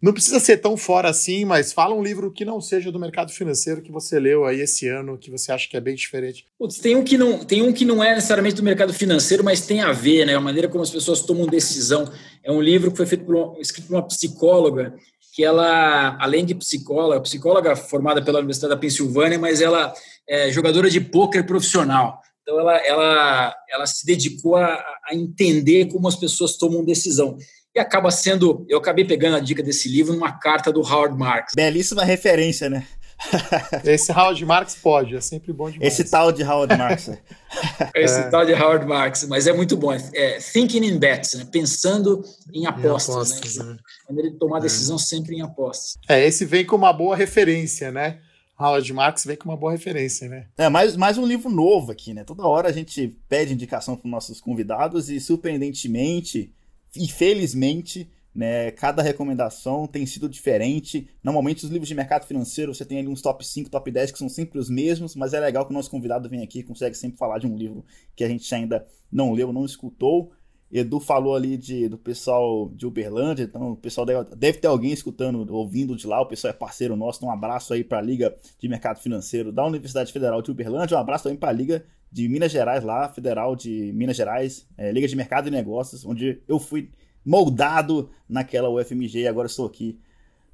não 0.00 0.14
precisa 0.14 0.40
ser 0.40 0.56
tão 0.56 0.78
fora 0.78 1.10
assim, 1.10 1.44
mas 1.44 1.74
fala 1.74 1.94
um 1.94 2.02
livro 2.02 2.30
que 2.30 2.42
não 2.44 2.58
seja 2.58 2.90
do 2.90 2.98
mercado 2.98 3.30
financeiro 3.32 3.82
que 3.82 3.92
você 3.92 4.18
leu 4.18 4.46
aí 4.46 4.60
esse 4.60 4.88
ano, 4.88 5.18
que 5.18 5.30
você 5.30 5.52
acha 5.52 5.68
que 5.68 5.76
é 5.76 5.80
bem 5.80 5.94
diferente. 5.94 6.46
Putz, 6.58 6.78
tem 6.78 6.96
um 6.96 7.04
que 7.04 7.18
não, 7.18 7.44
tem 7.44 7.60
um 7.62 7.72
que 7.72 7.84
não 7.84 8.02
é 8.02 8.14
necessariamente 8.14 8.56
do 8.56 8.62
mercado 8.62 8.94
financeiro, 8.94 9.44
mas 9.44 9.66
tem 9.66 9.82
a 9.82 9.92
ver, 9.92 10.24
né? 10.24 10.34
A 10.34 10.40
maneira 10.40 10.68
como 10.68 10.82
as 10.82 10.90
pessoas 10.90 11.20
tomam 11.20 11.46
decisão. 11.46 12.10
É 12.42 12.50
um 12.50 12.62
livro 12.62 12.90
que 12.90 12.96
foi 12.96 13.04
feito 13.04 13.26
por 13.26 13.58
escrito 13.60 13.88
por 13.88 13.96
uma 13.96 14.06
psicóloga, 14.06 14.94
que 15.34 15.44
ela, 15.44 16.16
além 16.18 16.46
de 16.46 16.54
psicóloga, 16.54 17.20
psicóloga 17.20 17.76
formada 17.76 18.22
pela 18.22 18.38
Universidade 18.38 18.74
da 18.74 18.80
Pensilvânia, 18.80 19.38
mas 19.38 19.60
ela 19.60 19.92
é 20.26 20.50
jogadora 20.50 20.88
de 20.88 21.00
pôquer 21.00 21.44
profissional. 21.44 22.20
Então 22.42 22.58
ela, 22.58 22.76
ela, 22.78 23.54
ela 23.70 23.86
se 23.86 24.04
dedicou 24.06 24.56
a, 24.56 24.82
a 25.04 25.14
entender 25.14 25.86
como 25.86 26.08
as 26.08 26.16
pessoas 26.16 26.56
tomam 26.56 26.84
decisão 26.84 27.36
e 27.74 27.80
acaba 27.80 28.10
sendo. 28.10 28.64
Eu 28.68 28.78
acabei 28.78 29.04
pegando 29.04 29.36
a 29.36 29.40
dica 29.40 29.62
desse 29.62 29.88
livro 29.88 30.12
numa 30.12 30.32
carta 30.32 30.72
do 30.72 30.80
Howard 30.80 31.16
Marks. 31.16 31.54
Belíssima 31.54 32.04
referência, 32.04 32.68
né? 32.68 32.86
Esse 33.84 34.10
Howard 34.12 34.44
Marks 34.44 34.74
pode, 34.76 35.14
é 35.14 35.20
sempre 35.20 35.52
bom 35.52 35.70
demais. 35.70 35.92
Esse 35.92 36.10
tal 36.10 36.32
de 36.32 36.42
Howard 36.42 36.76
Marks. 36.76 37.10
Esse 37.94 38.20
é. 38.20 38.30
tal 38.30 38.46
de 38.46 38.54
Howard 38.54 38.86
Marks, 38.86 39.24
mas 39.24 39.46
é 39.46 39.52
muito 39.52 39.76
bom. 39.76 39.92
É, 39.92 40.38
thinking 40.38 40.84
in 40.84 40.98
bets, 40.98 41.34
né? 41.34 41.46
pensando 41.50 42.24
em 42.52 42.66
apostas. 42.66 43.14
Em 43.14 43.18
apostas 43.18 43.56
né? 43.56 43.64
né? 43.64 43.76
Maneira 44.08 44.30
de 44.30 44.38
tomar 44.38 44.58
é. 44.58 44.62
decisão 44.62 44.98
sempre 44.98 45.36
em 45.36 45.42
apostas. 45.42 45.98
É, 46.08 46.24
esse 46.26 46.44
vem 46.44 46.64
com 46.64 46.76
uma 46.76 46.92
boa 46.92 47.14
referência, 47.14 47.92
né? 47.92 48.20
Howard 48.58 48.92
Marks 48.92 49.24
vem 49.24 49.36
com 49.36 49.48
uma 49.48 49.56
boa 49.56 49.72
referência, 49.72 50.28
né? 50.28 50.46
É, 50.58 50.68
mais, 50.68 50.94
mais 50.94 51.16
um 51.16 51.24
livro 51.24 51.50
novo 51.50 51.92
aqui, 51.92 52.12
né? 52.12 52.24
Toda 52.24 52.46
hora 52.46 52.68
a 52.68 52.72
gente 52.72 53.16
pede 53.28 53.54
indicação 53.54 53.96
para 53.96 54.06
os 54.06 54.10
nossos 54.10 54.40
convidados 54.40 55.08
e, 55.08 55.18
surpreendentemente, 55.18 56.52
infelizmente, 56.96 58.10
né, 58.34 58.70
cada 58.70 59.02
recomendação 59.02 59.86
tem 59.86 60.06
sido 60.06 60.28
diferente. 60.28 61.08
Normalmente, 61.22 61.64
os 61.64 61.70
livros 61.70 61.88
de 61.88 61.94
mercado 61.94 62.26
financeiro 62.26 62.74
você 62.74 62.84
tem 62.84 62.98
ali 62.98 63.08
uns 63.08 63.20
top 63.20 63.46
5, 63.46 63.70
top 63.70 63.90
10 63.90 64.12
que 64.12 64.18
são 64.18 64.28
sempre 64.28 64.58
os 64.58 64.70
mesmos, 64.70 65.16
mas 65.16 65.34
é 65.34 65.40
legal 65.40 65.66
que 65.66 65.72
o 65.72 65.74
nosso 65.74 65.90
convidado 65.90 66.28
vem 66.28 66.42
aqui 66.42 66.60
e 66.60 66.64
consegue 66.64 66.96
sempre 66.96 67.18
falar 67.18 67.38
de 67.38 67.46
um 67.46 67.56
livro 67.56 67.84
que 68.14 68.24
a 68.24 68.28
gente 68.28 68.52
ainda 68.54 68.86
não 69.10 69.32
leu, 69.32 69.52
não 69.52 69.64
escutou. 69.64 70.32
Edu 70.72 71.00
falou 71.00 71.34
ali 71.34 71.56
de, 71.56 71.88
do 71.88 71.98
pessoal 71.98 72.70
de 72.74 72.86
Uberlândia, 72.86 73.44
então 73.44 73.72
o 73.72 73.76
pessoal 73.76 74.06
deve, 74.06 74.36
deve 74.36 74.58
ter 74.58 74.68
alguém 74.68 74.92
escutando, 74.92 75.52
ouvindo 75.52 75.96
de 75.96 76.06
lá, 76.06 76.20
o 76.20 76.26
pessoal 76.26 76.50
é 76.50 76.56
parceiro 76.56 76.94
nosso, 76.94 77.18
então 77.18 77.28
um 77.28 77.32
abraço 77.32 77.74
aí 77.74 77.82
para 77.82 77.98
a 77.98 78.02
Liga 78.02 78.36
de 78.58 78.68
Mercado 78.68 79.00
Financeiro 79.00 79.50
da 79.50 79.66
Universidade 79.66 80.12
Federal 80.12 80.40
de 80.40 80.50
Uberlândia, 80.50 80.96
um 80.96 81.00
abraço 81.00 81.24
também 81.24 81.38
para 81.38 81.48
a 81.48 81.52
Liga 81.52 81.84
de 82.12 82.28
Minas 82.28 82.52
Gerais 82.52 82.84
lá, 82.84 83.08
Federal 83.08 83.56
de 83.56 83.92
Minas 83.94 84.16
Gerais, 84.16 84.66
é, 84.76 84.92
Liga 84.92 85.08
de 85.08 85.16
Mercado 85.16 85.48
e 85.48 85.50
Negócios, 85.50 86.04
onde 86.04 86.40
eu 86.46 86.58
fui 86.58 86.90
moldado 87.24 88.10
naquela 88.28 88.68
UFMG 88.68 89.20
e 89.20 89.28
agora 89.28 89.46
estou 89.46 89.66
aqui 89.66 89.98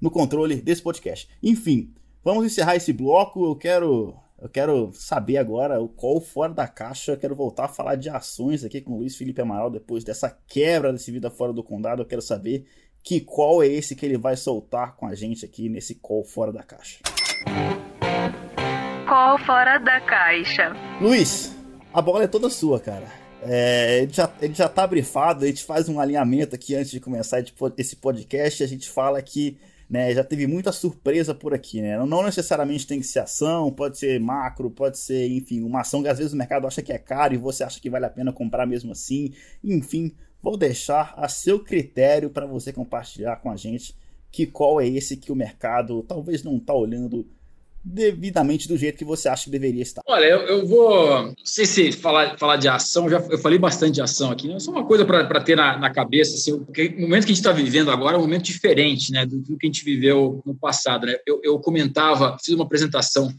no 0.00 0.10
controle 0.10 0.56
desse 0.56 0.82
podcast. 0.82 1.28
Enfim, 1.42 1.92
vamos 2.22 2.44
encerrar 2.44 2.76
esse 2.76 2.92
bloco. 2.92 3.46
Eu 3.46 3.56
quero, 3.56 4.14
eu 4.46 4.50
quero 4.50 4.92
saber 4.92 5.38
agora 5.38 5.80
o 5.80 5.88
qual 5.88 6.20
fora 6.20 6.54
da 6.54 6.68
caixa. 6.68 7.10
Eu 7.10 7.16
quero 7.16 7.34
voltar 7.34 7.64
a 7.64 7.68
falar 7.68 7.96
de 7.96 8.08
ações 8.08 8.64
aqui 8.64 8.80
com 8.80 8.92
o 8.92 8.98
Luiz 8.98 9.16
Felipe 9.16 9.40
Amaral 9.40 9.68
depois 9.68 10.04
dessa 10.04 10.38
quebra 10.46 10.92
desse 10.92 11.10
vida 11.10 11.28
fora 11.28 11.52
do 11.52 11.64
condado. 11.64 12.02
Eu 12.02 12.06
quero 12.06 12.22
saber 12.22 12.64
que 13.02 13.20
qual 13.20 13.60
é 13.60 13.66
esse 13.66 13.96
que 13.96 14.06
ele 14.06 14.16
vai 14.16 14.36
soltar 14.36 14.94
com 14.94 15.04
a 15.04 15.16
gente 15.16 15.44
aqui 15.44 15.68
nesse 15.68 15.96
call 15.96 16.22
fora 16.22 16.52
da 16.52 16.62
caixa. 16.62 17.00
Call 19.08 19.38
fora 19.44 19.78
da 19.78 20.00
caixa. 20.02 20.72
Luiz, 21.00 21.52
a 21.92 22.00
bola 22.00 22.22
é 22.22 22.28
toda 22.28 22.48
sua, 22.48 22.78
cara. 22.78 23.08
É, 23.42 24.02
ele, 24.02 24.12
já, 24.12 24.32
ele 24.40 24.54
já 24.54 24.68
tá 24.68 24.86
brifado, 24.86 25.44
a 25.44 25.48
gente 25.48 25.64
faz 25.64 25.88
um 25.88 25.98
alinhamento 25.98 26.54
aqui 26.54 26.76
antes 26.76 26.92
de 26.92 27.00
começar 27.00 27.42
esse 27.76 27.96
podcast. 27.96 28.62
A 28.62 28.68
gente 28.68 28.88
fala 28.88 29.20
que 29.20 29.58
né, 29.88 30.12
já 30.14 30.24
teve 30.24 30.46
muita 30.46 30.72
surpresa 30.72 31.34
por 31.34 31.54
aqui, 31.54 31.80
né? 31.80 31.96
Não 32.04 32.22
necessariamente 32.22 32.86
tem 32.86 32.98
que 32.98 33.06
ser 33.06 33.20
ação, 33.20 33.72
pode 33.72 33.98
ser 33.98 34.18
macro, 34.20 34.70
pode 34.70 34.98
ser, 34.98 35.28
enfim, 35.30 35.62
uma 35.62 35.80
ação 35.80 36.02
que 36.02 36.08
às 36.08 36.18
vezes 36.18 36.32
o 36.32 36.36
mercado 36.36 36.66
acha 36.66 36.82
que 36.82 36.92
é 36.92 36.98
caro 36.98 37.34
e 37.34 37.38
você 37.38 37.62
acha 37.62 37.80
que 37.80 37.88
vale 37.88 38.04
a 38.04 38.10
pena 38.10 38.32
comprar 38.32 38.66
mesmo 38.66 38.92
assim. 38.92 39.32
Enfim, 39.62 40.12
vou 40.42 40.56
deixar 40.56 41.14
a 41.16 41.28
seu 41.28 41.62
critério 41.62 42.30
para 42.30 42.46
você 42.46 42.72
compartilhar 42.72 43.36
com 43.36 43.50
a 43.50 43.56
gente 43.56 43.94
que 44.30 44.44
qual 44.44 44.80
é 44.80 44.86
esse 44.86 45.16
que 45.16 45.32
o 45.32 45.36
mercado 45.36 46.02
talvez 46.02 46.42
não 46.42 46.56
está 46.56 46.74
olhando 46.74 47.26
devidamente 47.88 48.66
do 48.66 48.76
jeito 48.76 48.98
que 48.98 49.04
você 49.04 49.28
acha 49.28 49.44
que 49.44 49.50
deveria 49.50 49.82
estar? 49.82 50.02
Olha, 50.04 50.24
eu, 50.24 50.40
eu 50.40 50.66
vou. 50.66 51.22
Não 51.22 51.34
sei 51.44 51.64
se 51.64 51.92
falar, 51.92 52.36
falar 52.36 52.56
de 52.56 52.66
ação, 52.66 53.08
já, 53.08 53.18
eu 53.30 53.38
falei 53.38 53.58
bastante 53.60 53.94
de 53.94 54.02
ação 54.02 54.32
aqui, 54.32 54.48
né? 54.48 54.58
Só 54.58 54.72
uma 54.72 54.84
coisa 54.84 55.04
para 55.04 55.40
ter 55.40 55.56
na, 55.56 55.78
na 55.78 55.88
cabeça. 55.88 56.34
Assim, 56.34 56.58
porque 56.64 56.88
o 56.88 57.02
momento 57.02 57.24
que 57.24 57.32
a 57.32 57.34
gente 57.34 57.44
está 57.44 57.52
vivendo 57.52 57.92
agora 57.92 58.16
é 58.16 58.18
um 58.18 58.22
momento 58.22 58.42
diferente 58.42 59.12
né, 59.12 59.24
do, 59.24 59.38
do, 59.38 59.56
que 59.56 59.66
a 59.66 59.70
gente 59.70 59.84
viveu 59.84 60.42
no 60.44 60.54
passado. 60.56 61.06
Né? 61.06 61.16
Eu, 61.24 61.40
eu 61.44 61.60
comentava, 61.60 62.36
fiz 62.44 62.52
uma 62.54 62.64
apresentação 62.64 63.32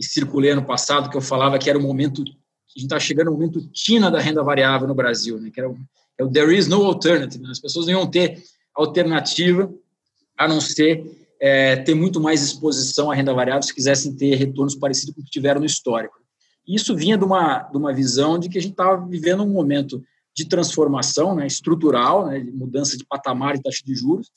e 0.00 0.04
circulei 0.04 0.52
ano 0.52 0.64
passado 0.64 1.10
que 1.10 1.16
eu 1.16 1.20
falava 1.20 1.58
que 1.58 1.68
era 1.68 1.78
o 1.78 1.82
momento. 1.82 2.22
A 2.22 2.78
gente 2.78 2.84
está 2.84 2.98
chegando 2.98 3.26
no 3.26 3.32
momento 3.32 3.60
tina 3.72 4.10
da 4.10 4.18
renda 4.18 4.42
variável 4.42 4.88
no 4.88 4.94
Brasil, 4.94 5.38
né? 5.38 5.50
que 5.52 5.60
era 5.60 5.68
o, 5.68 5.76
é 6.18 6.24
o 6.24 6.30
There 6.30 6.56
is 6.56 6.66
no 6.66 6.82
alternative. 6.86 7.42
Né? 7.42 7.50
As 7.50 7.60
pessoas 7.60 7.86
não 7.86 7.92
iam 7.92 8.06
ter 8.06 8.42
alternativa 8.74 9.70
a 10.38 10.48
não 10.48 10.62
ser 10.62 11.04
é, 11.42 11.74
ter 11.74 11.92
muito 11.92 12.20
mais 12.20 12.40
exposição 12.40 13.10
à 13.10 13.14
renda 13.16 13.34
variável 13.34 13.64
se 13.64 13.74
quisessem 13.74 14.14
ter 14.14 14.36
retornos 14.36 14.76
parecidos 14.76 15.12
com 15.12 15.20
o 15.20 15.24
que 15.24 15.30
tiveram 15.30 15.58
no 15.58 15.66
histórico. 15.66 16.14
Isso 16.66 16.94
vinha 16.94 17.18
de 17.18 17.24
uma, 17.24 17.64
de 17.64 17.76
uma 17.76 17.92
visão 17.92 18.38
de 18.38 18.48
que 18.48 18.58
a 18.58 18.60
gente 18.60 18.70
estava 18.70 19.04
vivendo 19.04 19.42
um 19.42 19.50
momento 19.50 20.00
de 20.32 20.48
transformação 20.48 21.34
né, 21.34 21.44
estrutural, 21.44 22.28
né, 22.28 22.38
de 22.38 22.52
mudança 22.52 22.96
de 22.96 23.04
patamar 23.04 23.56
e 23.56 23.60
taxa 23.60 23.82
de 23.84 23.92
juros. 23.92 24.30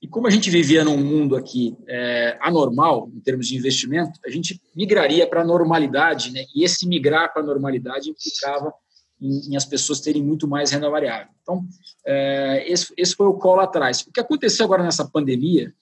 E 0.00 0.06
como 0.06 0.28
a 0.28 0.30
gente 0.30 0.48
vivia 0.48 0.84
num 0.84 0.96
mundo 0.96 1.34
aqui 1.34 1.76
é, 1.88 2.38
anormal, 2.40 3.10
em 3.12 3.18
termos 3.18 3.48
de 3.48 3.56
investimento, 3.56 4.12
a 4.24 4.30
gente 4.30 4.60
migraria 4.76 5.26
para 5.26 5.40
a 5.40 5.44
normalidade, 5.44 6.30
né, 6.30 6.44
e 6.54 6.62
esse 6.62 6.86
migrar 6.86 7.32
para 7.32 7.42
a 7.42 7.44
normalidade 7.44 8.10
implicava 8.10 8.72
em, 9.20 9.50
em, 9.50 9.56
as 9.56 9.64
pessoas 9.64 10.00
terem 10.00 10.22
muito 10.22 10.46
mais 10.46 10.70
renda 10.70 10.88
variável. 10.88 11.26
Então, 11.42 11.66
é, 12.06 12.64
esse, 12.70 12.94
esse 12.96 13.16
foi 13.16 13.26
o 13.26 13.34
colo 13.34 13.60
atrás. 13.60 14.02
O 14.02 14.12
que 14.12 14.20
aconteceu 14.20 14.64
agora 14.64 14.84
nessa 14.84 15.04
pandemia, 15.04 15.74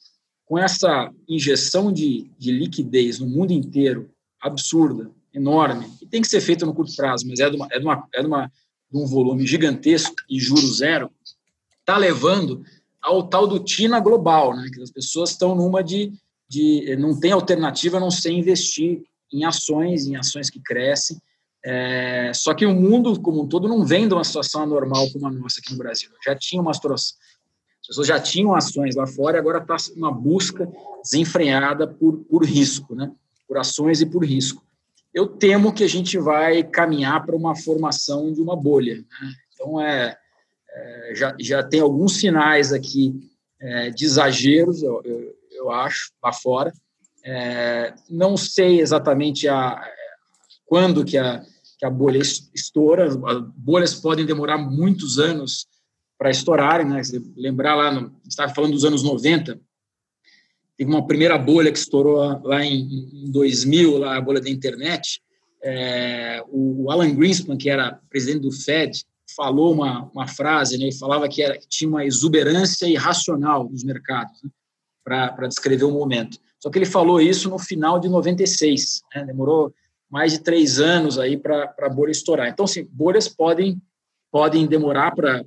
com 0.53 0.59
essa 0.59 1.11
injeção 1.27 1.91
de, 1.91 2.31
de 2.39 2.53
liquidez 2.53 3.19
no 3.19 3.27
mundo 3.27 3.55
inteiro, 3.55 4.11
absurda, 4.39 5.11
enorme, 5.33 5.89
que 5.99 6.05
tem 6.05 6.21
que 6.21 6.29
ser 6.29 6.43
feita 6.43 6.67
no 6.67 6.75
curto 6.75 6.95
prazo, 6.95 7.27
mas 7.27 7.41
é 7.41 7.49
de, 7.49 7.57
uma, 7.57 7.67
é 7.73 7.79
de, 7.79 7.85
uma, 7.87 8.07
é 8.15 8.21
de, 8.21 8.27
uma, 8.27 8.53
de 8.91 8.99
um 8.99 9.07
volume 9.07 9.47
gigantesco 9.47 10.15
e 10.29 10.39
juro 10.39 10.67
zero, 10.75 11.11
está 11.81 11.97
levando 11.97 12.63
ao 13.01 13.23
tal 13.23 13.47
do 13.47 13.61
TINA 13.61 13.99
global, 13.99 14.55
né? 14.55 14.69
que 14.71 14.83
as 14.83 14.91
pessoas 14.91 15.31
estão 15.31 15.55
numa 15.55 15.83
de, 15.83 16.13
de 16.47 16.97
não 16.97 17.19
tem 17.19 17.33
alternativa 17.33 17.97
a 17.97 18.01
não 18.01 18.11
ser 18.11 18.33
investir 18.33 19.05
em 19.33 19.47
ações, 19.47 20.07
em 20.07 20.17
ações 20.17 20.51
que 20.51 20.61
crescem, 20.61 21.17
é, 21.65 22.31
só 22.35 22.53
que 22.53 22.67
o 22.67 22.75
mundo 22.75 23.19
como 23.23 23.43
um 23.43 23.49
todo 23.49 23.67
não 23.67 23.87
vem 23.87 24.07
de 24.07 24.13
uma 24.13 24.25
situação 24.25 24.65
anormal 24.65 25.11
como 25.13 25.29
a 25.29 25.31
nossa 25.31 25.61
aqui 25.61 25.73
no 25.73 25.79
Brasil. 25.79 26.11
Já 26.23 26.37
tinha 26.37 26.61
uma 26.61 26.75
situação, 26.75 27.17
as 27.83 27.89
pessoas 27.89 28.07
já 28.07 28.21
tinham 28.21 28.55
ações 28.55 28.95
lá 28.95 29.07
fora 29.07 29.37
e 29.37 29.41
agora 29.41 29.59
está 29.59 29.77
uma 29.97 30.13
busca 30.13 30.71
desenfreada 31.03 31.87
por, 31.87 32.19
por 32.25 32.45
risco, 32.45 32.95
né? 32.95 33.13
por 33.47 33.59
ações 33.59 34.01
e 34.01 34.07
por 34.07 34.25
risco. 34.25 34.65
Eu 35.13 35.27
temo 35.27 35.75
que 35.75 35.85
a 35.85 35.89
gente 35.89 36.17
vai 36.17 36.63
caminhar 36.63 37.27
para 37.27 37.37
uma 37.37 37.55
formação 37.57 38.33
de 38.33 38.41
uma 38.41 38.57
bolha. 38.57 38.97
Né? 38.97 39.33
Então, 39.53 39.81
é, 39.81 40.17
é, 40.71 41.13
já, 41.15 41.37
já 41.39 41.63
tem 41.63 41.81
alguns 41.81 42.17
sinais 42.19 42.73
aqui 42.73 43.31
é, 43.61 43.91
de 43.91 44.05
exageros, 44.05 44.83
eu, 44.83 45.03
eu, 45.05 45.35
eu, 45.51 45.71
acho, 45.71 46.13
lá 46.23 46.33
fora. 46.33 46.73
É, 47.25 47.95
não 48.09 48.37
sei 48.37 48.81
exatamente 48.81 49.47
a, 49.49 49.85
quando 50.65 51.05
que 51.05 51.19
a, 51.19 51.45
que 51.79 51.85
a 51.85 51.91
bolha 51.91 52.19
estoura. 52.55 53.07
As 53.07 53.17
bolhas 53.57 53.93
podem 53.95 54.25
demorar 54.25 54.57
muitos 54.57 55.19
anos 55.19 55.67
para 56.23 56.31
estourarem. 56.31 56.87
Né? 56.87 57.03
Se 57.03 57.21
lembrar 57.37 57.75
lá, 57.75 58.09
estava 58.29 58.55
falando 58.55 58.75
dos 58.75 58.85
anos 58.85 59.03
90, 59.03 59.61
teve 60.79 60.89
uma 60.89 61.05
primeira 61.05 61.37
bolha 61.37 61.73
que 61.73 61.79
estourou 61.79 62.41
lá 62.45 62.65
em, 62.65 63.25
em 63.25 63.31
2000, 63.33 63.99
lá 63.99 64.17
a 64.17 64.21
bolha 64.21 64.41
da 64.41 64.49
internet. 64.49 65.21
É, 65.61 66.41
o 66.49 66.89
Alan 66.93 67.13
Greenspan, 67.13 67.57
que 67.57 67.69
era 67.69 67.99
presidente 68.09 68.43
do 68.43 68.53
Fed, 68.53 69.05
falou 69.37 69.73
uma, 69.73 70.09
uma 70.15 70.29
frase, 70.29 70.79
né? 70.79 70.85
ele 70.85 70.95
falava 70.95 71.29
que, 71.29 71.43
era, 71.43 71.59
que 71.59 71.67
tinha 71.69 71.89
uma 71.89 72.05
exuberância 72.05 72.87
irracional 72.87 73.69
nos 73.69 73.83
mercados 73.83 74.41
né? 74.45 74.51
para 75.03 75.49
descrever 75.49 75.85
o 75.85 75.91
momento. 75.91 76.39
Só 76.61 76.71
que 76.71 76.79
ele 76.79 76.87
falou 76.87 77.21
isso 77.21 77.51
no 77.51 77.59
final 77.59 77.99
de 77.99 78.09
96, 78.09 79.03
né? 79.13 79.25
demorou 79.25 79.75
mais 80.09 80.33
de 80.33 80.39
três 80.39 80.79
anos 80.79 81.19
aí 81.19 81.37
para 81.37 81.75
a 81.81 81.89
bolha 81.89 82.13
estourar. 82.13 82.49
Então, 82.49 82.65
sim, 82.65 82.87
bolhas 82.93 83.27
podem, 83.27 83.83
podem 84.33 84.67
demorar 84.67 85.15
para 85.15 85.45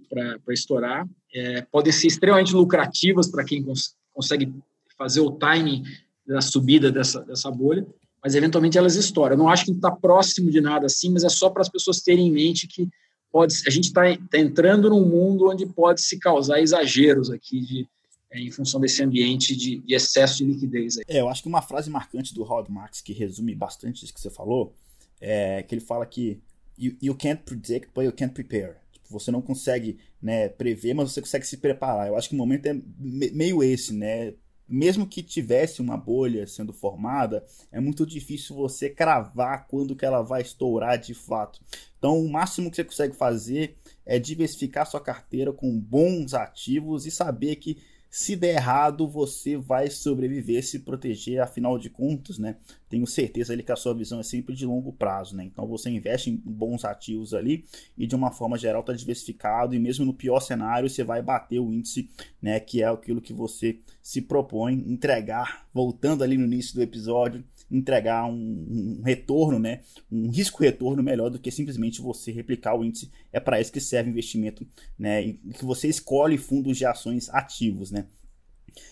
estourar, 0.50 1.08
é, 1.34 1.64
podem 1.72 1.92
ser 1.92 2.06
extremamente 2.06 2.54
lucrativas 2.54 3.28
para 3.28 3.44
quem 3.44 3.64
cons 3.64 3.96
consegue 4.14 4.54
fazer 4.98 5.20
o 5.20 5.32
timing 5.32 5.84
da 6.26 6.40
subida 6.40 6.90
dessa, 6.90 7.20
dessa 7.22 7.52
bolha, 7.52 7.86
mas 8.24 8.34
eventualmente 8.34 8.78
elas 8.78 8.96
estouram. 8.96 9.34
Eu 9.34 9.40
não 9.40 9.50
acho 9.50 9.66
que 9.66 9.72
está 9.72 9.92
próximo 9.92 10.50
de 10.50 10.62
nada 10.62 10.86
assim, 10.86 11.10
mas 11.10 11.24
é 11.26 11.30
só 11.30 11.50
para 11.50 11.62
as 11.62 11.68
pessoas 11.68 12.00
terem 12.00 12.28
em 12.28 12.32
mente 12.32 12.68
que 12.68 12.88
pode, 13.30 13.54
a 13.68 13.70
gente 13.70 13.86
está 13.86 14.04
tá 14.32 14.38
entrando 14.38 14.90
num 14.90 15.06
mundo 15.06 15.50
onde 15.50 15.66
pode 15.66 16.02
se 16.02 16.18
causar 16.18 16.62
exageros 16.62 17.30
aqui 17.30 17.60
de, 17.60 17.88
é, 18.32 18.40
em 18.40 18.52
função 18.52 18.80
desse 18.80 19.04
ambiente 19.04 19.54
de, 19.56 19.80
de, 19.80 19.94
excesso 19.94 20.38
de 20.38 20.46
liquidez. 20.46 20.98
Aí. 21.00 21.04
É, 21.08 21.20
eu 21.20 21.28
acho 21.28 21.42
que 21.42 21.50
uma 21.50 21.62
frase 21.62 21.90
marcante 21.90 22.34
do 22.34 22.44
Rod 22.44 22.70
Marx 22.70 23.02
que 23.02 23.12
resume 23.12 23.54
bastante 23.54 24.06
isso 24.06 24.14
que 24.14 24.22
você 24.22 24.30
falou 24.30 24.74
é 25.20 25.62
que 25.64 25.76
ele 25.76 25.82
fala 25.82 26.06
que 26.06 26.40
you, 26.78 26.96
you 27.02 27.16
can't 27.16 27.44
predict, 27.44 27.92
but 27.94 28.04
you 28.04 28.12
can't 28.12 28.34
prepare. 28.34 28.76
Tipo, 28.92 29.10
você 29.10 29.32
não 29.32 29.42
consegue 29.42 30.00
né, 30.22 30.50
prever, 30.50 30.94
mas 30.94 31.12
você 31.12 31.22
consegue 31.22 31.46
se 31.46 31.58
preparar. 31.58 32.08
Eu 32.08 32.18
acho 32.18 32.30
que 32.30 32.36
o 32.36 32.38
momento 32.38 32.66
é 32.66 32.76
meio 33.00 33.64
esse, 33.64 33.94
né? 33.94 34.34
mesmo 34.68 35.06
que 35.06 35.22
tivesse 35.22 35.82
uma 35.82 35.96
bolha 35.96 36.48
sendo 36.48 36.74
formada, 36.74 37.46
é 37.72 37.80
muito 37.80 38.06
difícil 38.06 38.56
você 38.56 38.90
cravar 38.90 39.68
quando 39.68 39.96
que 39.96 40.06
ela 40.06 40.22
vai 40.22 40.42
estourar 40.42 40.98
de 40.98 41.14
fato. 41.14 41.62
Então, 41.98 42.20
o 42.20 42.32
máximo 42.32 42.70
que 42.70 42.76
você 42.76 42.84
consegue 42.84 43.16
fazer 43.16 43.78
é 44.06 44.18
diversificar 44.18 44.90
sua 44.90 45.00
carteira 45.00 45.54
com 45.54 45.80
bons 45.80 46.34
ativos 46.34 47.06
e 47.06 47.12
saber 47.12 47.58
que 47.58 47.78
se 48.18 48.34
der 48.34 48.56
errado, 48.56 49.10
você 49.10 49.58
vai 49.58 49.90
sobreviver, 49.90 50.66
se 50.66 50.80
proteger, 50.80 51.42
afinal 51.42 51.78
de 51.78 51.90
contas, 51.90 52.40
né? 52.40 52.56
Tenho 52.88 53.06
certeza 53.06 53.52
ali 53.52 53.62
que 53.62 53.74
a 53.74 53.76
sua 53.76 53.94
visão 53.94 54.22
é 54.22 54.24
sempre 54.24 54.56
de 54.56 54.66
longo 54.66 54.94
prazo, 54.94 55.36
né? 55.36 55.44
Então 55.44 55.68
você 55.68 55.90
investe 55.90 56.30
em 56.30 56.38
bons 56.38 56.86
ativos 56.86 57.34
ali 57.34 57.66
e 57.98 58.08
de 58.08 58.16
uma 58.16 58.32
forma 58.32 58.58
geral 58.58 58.80
está 58.80 58.94
diversificado 58.94 59.76
e 59.76 59.80
mesmo 59.80 60.06
no 60.06 60.14
pior 60.14 60.40
cenário 60.40 60.90
você 60.90 61.04
vai 61.04 61.22
bater 61.22 61.60
o 61.60 61.74
índice, 61.74 62.10
né? 62.42 62.58
Que 62.58 62.82
é 62.82 62.88
aquilo 62.88 63.20
que 63.20 63.34
você 63.34 63.80
se 64.02 64.22
propõe 64.22 64.76
entregar. 64.88 65.68
Voltando 65.74 66.24
ali 66.24 66.38
no 66.38 66.46
início 66.46 66.74
do 66.74 66.82
episódio, 66.82 67.44
entregar 67.70 68.26
um, 68.26 69.00
um 69.00 69.02
retorno, 69.04 69.60
né? 69.60 69.82
Um 70.12 70.30
risco-retorno 70.30 71.02
melhor 71.02 71.30
do 71.30 71.40
que 71.40 71.52
simplesmente 71.52 72.02
você 72.02 72.32
replicar 72.32 72.76
o 72.76 72.84
índice. 72.84 73.12
É 73.32 73.40
para 73.40 73.60
isso 73.60 73.72
que 73.72 73.82
serve 73.82 74.10
investimento, 74.10 74.66
né? 74.98 75.24
E 75.24 75.34
que 75.34 75.66
você 75.66 75.88
escolhe 75.88 76.38
fundos 76.38 76.78
de 76.78 76.86
ações 76.86 77.30
ativos, 77.30 77.92
né? 77.92 78.06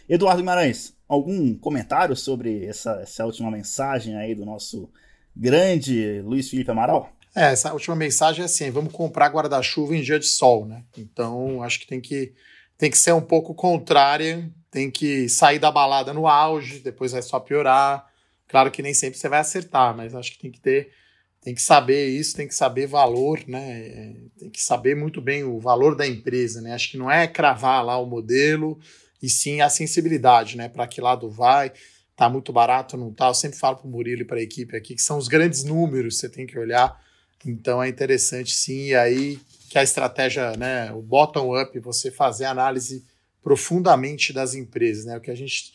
Eduardo 0.07 0.41
Guimarães, 0.41 0.95
algum 1.07 1.55
comentário 1.55 2.15
sobre 2.15 2.65
essa, 2.65 2.99
essa 3.01 3.25
última 3.25 3.51
mensagem 3.51 4.15
aí 4.15 4.33
do 4.33 4.45
nosso 4.45 4.89
grande 5.35 6.21
Luiz 6.21 6.49
Felipe 6.49 6.71
Amaral? 6.71 7.11
É, 7.35 7.51
essa 7.51 7.73
última 7.73 7.95
mensagem 7.95 8.43
é 8.43 8.45
assim: 8.45 8.69
vamos 8.69 8.93
comprar 8.93 9.29
guarda-chuva 9.29 9.95
em 9.95 10.01
dia 10.01 10.19
de 10.19 10.27
sol, 10.27 10.65
né? 10.65 10.83
Então, 10.97 11.63
acho 11.63 11.79
que 11.79 11.87
tem 11.87 11.99
que, 11.99 12.33
tem 12.77 12.91
que 12.91 12.97
ser 12.97 13.13
um 13.13 13.21
pouco 13.21 13.53
contrária, 13.53 14.49
tem 14.69 14.89
que 14.89 15.27
sair 15.27 15.59
da 15.59 15.71
balada 15.71 16.13
no 16.13 16.27
auge, 16.27 16.79
depois 16.79 17.11
vai 17.11 17.21
só 17.21 17.39
piorar. 17.39 18.11
Claro 18.53 18.69
que 18.69 18.83
nem 18.83 18.93
sempre 18.93 19.17
você 19.17 19.27
vai 19.27 19.39
acertar, 19.39 19.97
mas 19.97 20.13
acho 20.13 20.33
que 20.33 20.37
tem 20.37 20.51
que 20.51 20.59
ter, 20.59 20.91
tem 21.41 21.55
que 21.55 21.61
saber 21.63 22.09
isso, 22.09 22.35
tem 22.35 22.47
que 22.47 22.53
saber 22.53 22.85
valor, 22.85 23.39
né? 23.47 23.79
É, 23.87 24.13
tem 24.37 24.47
que 24.51 24.61
saber 24.61 24.95
muito 24.95 25.19
bem 25.19 25.43
o 25.43 25.59
valor 25.59 25.95
da 25.95 26.05
empresa, 26.05 26.61
né? 26.61 26.71
Acho 26.75 26.91
que 26.91 26.97
não 26.97 27.09
é 27.09 27.27
cravar 27.27 27.83
lá 27.83 27.97
o 27.97 28.05
modelo, 28.05 28.79
e 29.19 29.27
sim 29.27 29.59
a 29.61 29.69
sensibilidade, 29.69 30.55
né? 30.55 30.69
Para 30.69 30.85
que 30.85 31.01
lado 31.01 31.31
vai, 31.31 31.73
tá 32.15 32.29
muito 32.29 32.53
barato, 32.53 32.95
não 32.95 33.11
tá? 33.11 33.27
Eu 33.27 33.33
sempre 33.33 33.57
falo 33.57 33.77
para 33.77 33.87
o 33.87 33.89
Murilo 33.89 34.21
e 34.21 34.25
para 34.25 34.37
a 34.37 34.43
equipe 34.43 34.77
aqui 34.77 34.93
que 34.93 35.01
são 35.01 35.17
os 35.17 35.27
grandes 35.27 35.63
números 35.63 36.13
que 36.13 36.21
você 36.21 36.29
tem 36.29 36.45
que 36.45 36.59
olhar. 36.59 37.03
Então 37.43 37.81
é 37.81 37.89
interessante 37.89 38.55
sim, 38.55 38.89
e 38.89 38.95
aí 38.95 39.39
que 39.67 39.79
a 39.79 39.83
estratégia, 39.83 40.55
né, 40.57 40.91
o 40.93 41.01
bottom 41.01 41.59
up, 41.59 41.79
você 41.79 42.11
fazer 42.11 42.45
análise 42.45 43.03
profundamente 43.41 44.31
das 44.31 44.53
empresas, 44.53 45.05
né? 45.05 45.17
O 45.17 45.21
que 45.21 45.31
a 45.31 45.35
gente 45.35 45.73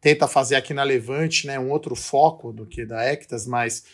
tenta 0.00 0.26
fazer 0.26 0.56
aqui 0.56 0.72
na 0.72 0.82
Levante, 0.82 1.46
né, 1.46 1.58
um 1.58 1.70
outro 1.70 1.94
foco 1.94 2.52
do 2.52 2.66
que 2.66 2.86
da 2.86 3.02
Ectas, 3.02 3.46
mas 3.46 3.84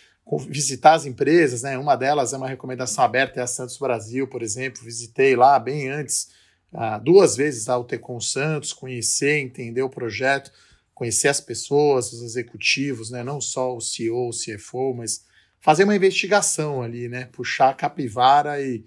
visitar 0.49 0.95
as 0.95 1.07
empresas, 1.07 1.62
né? 1.62 1.78
Uma 1.78 1.95
delas 1.95 2.33
é 2.33 2.37
uma 2.37 2.49
recomendação 2.49 3.05
aberta, 3.05 3.39
é 3.39 3.43
a 3.43 3.47
Santos 3.47 3.78
Brasil, 3.78 4.27
por 4.27 4.43
exemplo. 4.43 4.83
Visitei 4.83 5.37
lá 5.37 5.59
bem 5.59 5.89
antes, 5.89 6.31
ah, 6.73 6.99
duas 6.99 7.37
vezes 7.37 7.69
a 7.69 7.78
UTCom 7.78 8.20
Santos, 8.20 8.73
conhecer, 8.73 9.39
entender 9.39 9.83
o 9.83 9.89
projeto, 9.89 10.51
conhecer 10.93 11.28
as 11.28 11.41
pessoas, 11.41 12.12
os 12.12 12.23
executivos, 12.23 13.11
né? 13.11 13.23
Não 13.23 13.41
só 13.41 13.77
o 13.77 13.81
CEO, 13.81 14.28
o 14.28 14.33
CFO, 14.33 14.95
mas 14.95 15.24
fazer 15.61 15.85
uma 15.85 15.95
investigação 15.95 16.83
ali, 16.83 17.09
né? 17.09 17.27
Puxar 17.27 17.70
a 17.70 17.74
capivara 17.74 18.61
e 18.61 18.85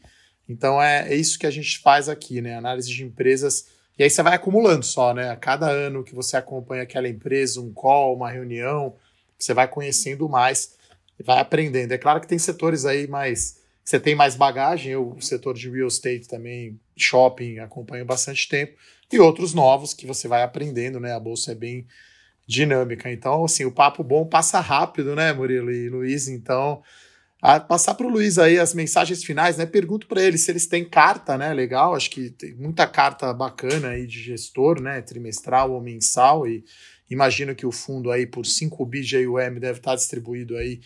então 0.48 0.82
é, 0.82 1.14
é 1.14 1.16
isso 1.16 1.38
que 1.38 1.46
a 1.46 1.52
gente 1.52 1.78
faz 1.78 2.10
aqui, 2.10 2.42
né? 2.42 2.56
Análise 2.58 2.90
de 2.90 3.04
empresas 3.04 3.68
e 4.00 4.04
aí 4.04 4.10
você 4.10 4.24
vai 4.24 4.34
acumulando 4.34 4.86
só, 4.86 5.14
né? 5.14 5.30
A 5.30 5.36
cada 5.36 5.70
ano 5.70 6.06
que 6.06 6.16
você 6.16 6.38
acompanha 6.38 6.84
aquela 6.84 7.10
empresa, 7.10 7.60
um 7.60 7.74
call, 7.74 8.16
uma 8.16 8.32
reunião, 8.32 8.96
você 9.38 9.54
vai 9.54 9.68
conhecendo 9.68 10.30
mais 10.30 10.78
e 11.20 11.24
vai 11.24 11.40
aprendendo. 11.40 11.92
É 11.92 11.98
claro 11.98 12.22
que 12.22 12.28
tem 12.28 12.40
setores 12.40 12.86
aí 12.86 13.08
mais. 13.08 13.60
Você 13.84 14.00
tem 14.00 14.16
mais 14.16 14.36
bagagem, 14.36 14.94
eu, 14.94 15.10
o 15.18 15.22
setor 15.22 15.54
de 15.54 15.70
real 15.70 15.88
estate 15.88 16.30
também, 16.30 16.80
shopping, 16.96 17.60
acompanho 17.60 18.06
bastante 18.06 18.48
tempo, 18.48 18.78
e 19.12 19.20
outros 19.20 19.54
novos 19.54 19.94
que 19.94 20.06
você 20.06 20.28
vai 20.28 20.44
aprendendo, 20.44 21.00
né? 21.00 21.14
A 21.14 21.20
bolsa 21.20 21.52
é 21.52 21.56
bem 21.56 21.86
dinâmica. 22.48 23.12
Então, 23.12 23.44
assim, 23.44 23.66
o 23.66 23.72
papo 23.72 24.04
bom 24.04 24.26
passa 24.26 24.60
rápido, 24.60 25.16
né, 25.16 25.34
Murilo 25.34 25.72
e 25.72 25.90
Luiz? 25.90 26.28
Então, 26.28 26.82
a 27.42 27.60
passar 27.60 27.94
para 27.94 28.06
o 28.06 28.10
Luiz 28.10 28.38
aí 28.38 28.60
as 28.60 28.74
mensagens 28.74 29.24
finais, 29.24 29.58
né? 29.58 29.66
Pergunto 29.66 30.08
para 30.08 30.22
eles 30.22 30.42
se 30.42 30.52
eles 30.52 30.68
têm 30.68 30.84
carta, 30.84 31.38
né? 31.38 31.54
Legal, 31.54 31.96
acho 31.96 32.10
que 32.10 32.30
tem 32.30 32.54
muita 32.56 32.86
carta 32.86 33.34
bacana 33.34 33.90
aí 33.90 34.06
de 34.06 34.22
gestor, 34.22 34.82
né? 34.82 35.02
Trimestral 35.02 35.72
ou 35.72 35.82
mensal 35.82 36.46
e 36.46 36.64
imagino 37.10 37.56
que 37.56 37.66
o 37.66 37.72
fundo 37.72 38.12
aí 38.12 38.26
por 38.26 38.46
5 38.46 38.86
bi 38.86 39.02
de 39.02 39.18
AUM 39.18 39.60
deve 39.60 39.80
estar 39.80 39.96
distribuído 39.96 40.58
aí 40.58 40.82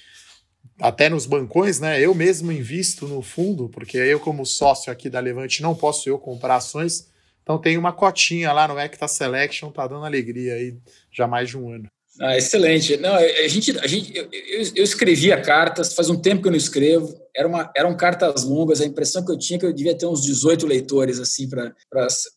até 0.79 1.09
nos 1.09 1.25
bancões, 1.25 1.79
né? 1.79 1.99
Eu 1.99 2.13
mesmo 2.13 2.51
invisto 2.51 3.07
no 3.07 3.21
fundo, 3.21 3.67
porque 3.69 3.97
eu 3.97 4.19
como 4.19 4.45
sócio 4.45 4.91
aqui 4.91 5.09
da 5.09 5.19
Levante 5.19 5.61
não 5.61 5.75
posso 5.75 6.07
eu 6.07 6.19
comprar 6.19 6.57
ações, 6.57 7.11
então 7.41 7.59
tem 7.59 7.77
uma 7.77 7.91
cotinha 7.91 8.53
lá 8.53 8.67
no 8.67 8.79
Ecta 8.79 9.07
Selection, 9.07 9.71
tá 9.71 9.87
dando 9.87 10.05
alegria 10.05 10.53
aí 10.53 10.77
já 11.11 11.27
mais 11.27 11.49
de 11.49 11.57
um 11.57 11.69
ano. 11.69 11.92
Ah, 12.21 12.37
excelente. 12.37 12.95
Não, 12.97 13.15
a 13.15 13.47
gente, 13.47 13.77
a 13.79 13.87
gente, 13.87 14.15
eu, 14.15 14.29
eu, 14.31 14.83
escrevia 14.83 15.41
cartas, 15.41 15.95
faz 15.95 16.09
um 16.11 16.19
tempo 16.19 16.43
que 16.43 16.47
eu 16.47 16.51
não 16.51 16.57
escrevo. 16.57 17.11
Era 17.35 17.47
uma, 17.47 17.71
eram 17.75 17.97
cartas 17.97 18.43
longas. 18.43 18.79
A 18.79 18.85
impressão 18.85 19.25
que 19.25 19.31
eu 19.31 19.37
tinha 19.37 19.57
é 19.57 19.59
que 19.59 19.65
eu 19.65 19.73
devia 19.73 19.97
ter 19.97 20.05
uns 20.05 20.21
18 20.23 20.67
leitores 20.67 21.19
assim 21.19 21.49
para 21.49 21.73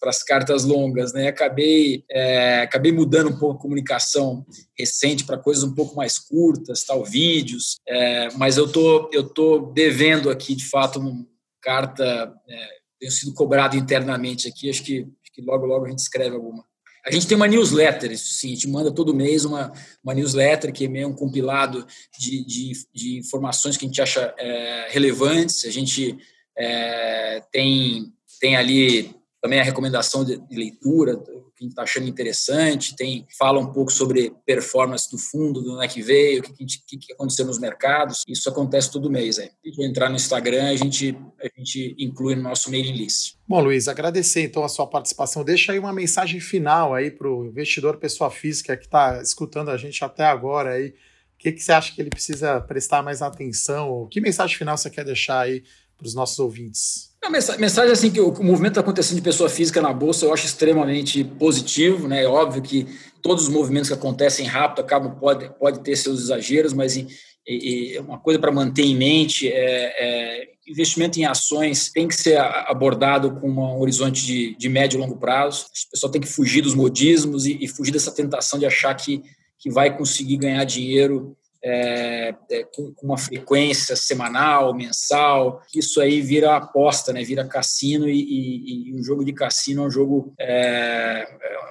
as 0.04 0.22
cartas 0.22 0.64
longas, 0.64 1.12
né? 1.12 1.28
Acabei, 1.28 2.04
é, 2.10 2.62
acabei 2.62 2.90
mudando 2.90 3.28
um 3.28 3.38
pouco 3.38 3.58
a 3.58 3.60
comunicação 3.60 4.46
recente 4.78 5.26
para 5.26 5.36
coisas 5.36 5.62
um 5.62 5.74
pouco 5.74 5.94
mais 5.94 6.18
curtas, 6.18 6.84
tal, 6.84 7.04
vídeos. 7.04 7.76
É, 7.86 8.28
mas 8.36 8.56
eu 8.56 8.66
tô, 8.66 9.10
eu 9.12 9.28
tô 9.28 9.72
devendo 9.74 10.30
aqui 10.30 10.54
de 10.54 10.64
fato 10.64 10.98
uma 10.98 11.26
carta. 11.60 12.32
É, 12.48 12.68
tenho 12.98 13.12
sido 13.12 13.34
cobrado 13.34 13.76
internamente 13.76 14.48
aqui. 14.48 14.70
Acho 14.70 14.82
que, 14.82 15.00
acho 15.00 15.32
que 15.34 15.42
logo 15.42 15.66
logo 15.66 15.84
a 15.84 15.90
gente 15.90 15.98
escreve 15.98 16.34
alguma. 16.34 16.64
A 17.06 17.12
gente 17.12 17.28
tem 17.28 17.36
uma 17.36 17.46
newsletter, 17.46 18.10
isso 18.10 18.32
sim, 18.32 18.48
a 18.48 18.54
gente 18.54 18.68
manda 18.68 18.90
todo 18.90 19.14
mês 19.14 19.44
uma, 19.44 19.72
uma 20.02 20.12
newsletter 20.12 20.72
que 20.72 20.86
é 20.86 20.88
meio 20.88 21.06
um 21.06 21.14
compilado 21.14 21.86
de, 22.18 22.44
de, 22.44 22.72
de 22.92 23.18
informações 23.18 23.76
que 23.76 23.84
a 23.84 23.88
gente 23.88 24.02
acha 24.02 24.34
é, 24.36 24.88
relevantes. 24.90 25.64
A 25.64 25.70
gente 25.70 26.18
é, 26.56 27.44
tem, 27.52 28.12
tem 28.40 28.56
ali 28.56 29.14
também 29.40 29.60
a 29.60 29.62
recomendação 29.62 30.24
de, 30.24 30.36
de 30.36 30.56
leitura, 30.56 31.22
que 31.56 31.66
está 31.66 31.82
achando 31.82 32.06
interessante, 32.06 32.94
tem 32.94 33.26
fala 33.38 33.58
um 33.58 33.72
pouco 33.72 33.90
sobre 33.90 34.32
performance 34.44 35.10
do 35.10 35.18
fundo, 35.18 35.62
do 35.62 35.74
onde 35.74 35.84
é 35.84 35.88
que 35.88 36.02
veio, 36.02 36.40
o 36.40 36.42
que, 36.42 36.66
que, 36.86 36.98
que, 36.98 37.12
aconteceu 37.14 37.46
nos 37.46 37.58
mercados. 37.58 38.22
Isso 38.28 38.48
acontece 38.48 38.90
todo 38.90 39.10
mês. 39.10 39.38
Aí. 39.38 39.50
Se 39.64 39.82
entrar 39.82 40.10
no 40.10 40.16
Instagram, 40.16 40.68
a 40.68 40.76
gente, 40.76 41.16
a 41.40 41.48
gente 41.58 41.96
inclui 41.98 42.34
no 42.34 42.42
nosso 42.42 42.70
mailing 42.70 42.96
list. 42.96 43.34
Bom, 43.48 43.60
Luiz, 43.60 43.88
agradecer 43.88 44.42
então 44.42 44.64
a 44.64 44.68
sua 44.68 44.86
participação. 44.86 45.42
Deixa 45.42 45.72
aí 45.72 45.78
uma 45.78 45.92
mensagem 45.92 46.40
final 46.40 46.94
aí 46.94 47.10
para 47.10 47.28
o 47.28 47.46
investidor 47.46 47.96
pessoa 47.96 48.30
física 48.30 48.76
que 48.76 48.84
está 48.84 49.22
escutando 49.22 49.70
a 49.70 49.76
gente 49.76 50.04
até 50.04 50.24
agora 50.24 50.72
aí. 50.72 50.88
O 50.88 51.38
que, 51.38 51.52
que 51.52 51.60
você 51.60 51.72
acha 51.72 51.94
que 51.94 52.00
ele 52.00 52.10
precisa 52.10 52.60
prestar 52.60 53.02
mais 53.02 53.22
atenção? 53.22 54.08
Que 54.10 54.20
mensagem 54.20 54.56
final 54.56 54.76
você 54.76 54.90
quer 54.90 55.04
deixar 55.04 55.40
aí 55.40 55.62
para 55.96 56.06
os 56.06 56.14
nossos 56.14 56.38
ouvintes? 56.38 57.14
A 57.26 57.58
mensagem 57.58 57.90
assim 57.90 58.10
que 58.10 58.20
o 58.20 58.30
movimento 58.42 58.72
está 58.72 58.80
acontecendo 58.80 59.16
de 59.16 59.22
pessoa 59.22 59.50
física 59.50 59.82
na 59.82 59.92
bolsa 59.92 60.24
eu 60.24 60.32
acho 60.32 60.46
extremamente 60.46 61.24
positivo, 61.24 62.06
né? 62.06 62.22
É 62.22 62.28
óbvio 62.28 62.62
que 62.62 62.86
todos 63.20 63.44
os 63.44 63.48
movimentos 63.48 63.88
que 63.88 63.94
acontecem 63.94 64.46
rápido 64.46 64.80
acabam 64.80 65.18
pode 65.18 65.50
pode 65.58 65.80
ter 65.80 65.96
seus 65.96 66.20
exageros, 66.20 66.72
mas 66.72 66.96
e, 66.96 67.08
e, 67.48 67.98
uma 67.98 68.18
coisa 68.20 68.38
para 68.38 68.52
manter 68.52 68.84
em 68.84 68.94
mente 68.94 69.48
é, 69.48 69.94
é, 69.98 70.48
investimento 70.68 71.18
em 71.18 71.24
ações 71.24 71.90
tem 71.90 72.06
que 72.06 72.14
ser 72.14 72.38
abordado 72.38 73.40
com 73.40 73.50
um 73.50 73.80
horizonte 73.80 74.24
de, 74.24 74.56
de 74.56 74.68
médio 74.68 74.96
e 74.96 75.00
longo 75.00 75.16
prazo. 75.16 75.66
O 75.88 75.90
pessoal 75.90 76.12
tem 76.12 76.20
que 76.20 76.28
fugir 76.28 76.62
dos 76.62 76.74
modismos 76.74 77.44
e, 77.44 77.58
e 77.60 77.66
fugir 77.66 77.90
dessa 77.90 78.12
tentação 78.12 78.56
de 78.56 78.66
achar 78.66 78.94
que 78.94 79.22
que 79.58 79.70
vai 79.70 79.96
conseguir 79.96 80.36
ganhar 80.36 80.64
dinheiro 80.64 81.36
é, 81.62 82.34
é, 82.50 82.64
com, 82.64 82.92
com, 82.92 83.06
uma 83.06 83.18
frequência 83.18 83.96
semanal, 83.96 84.74
mensal, 84.74 85.62
isso 85.74 86.00
aí 86.00 86.20
vira 86.20 86.56
aposta, 86.56 87.12
né? 87.12 87.22
vira 87.22 87.46
cassino 87.46 88.08
e, 88.08 88.20
e, 88.20 88.88
e 88.90 88.94
um 88.94 89.02
jogo 89.02 89.24
de 89.24 89.32
cassino 89.32 89.82
é 89.82 89.86
um 89.86 89.90
jogo, 89.90 90.34
é, 90.38 91.26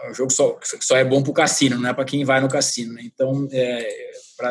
é 0.06 0.12
um 0.12 0.14
jogo 0.14 0.32
só, 0.32 0.54
que 0.54 0.86
só 0.86 0.98
é 0.98 1.04
bom 1.04 1.22
para 1.22 1.32
o 1.32 1.34
cassino, 1.34 1.80
não 1.80 1.90
é 1.90 1.94
para 1.94 2.06
quem 2.06 2.26
vai 2.26 2.42
no 2.42 2.50
cassino. 2.50 2.94
Né? 2.94 3.04
Então, 3.06 3.48
é, 3.52 3.88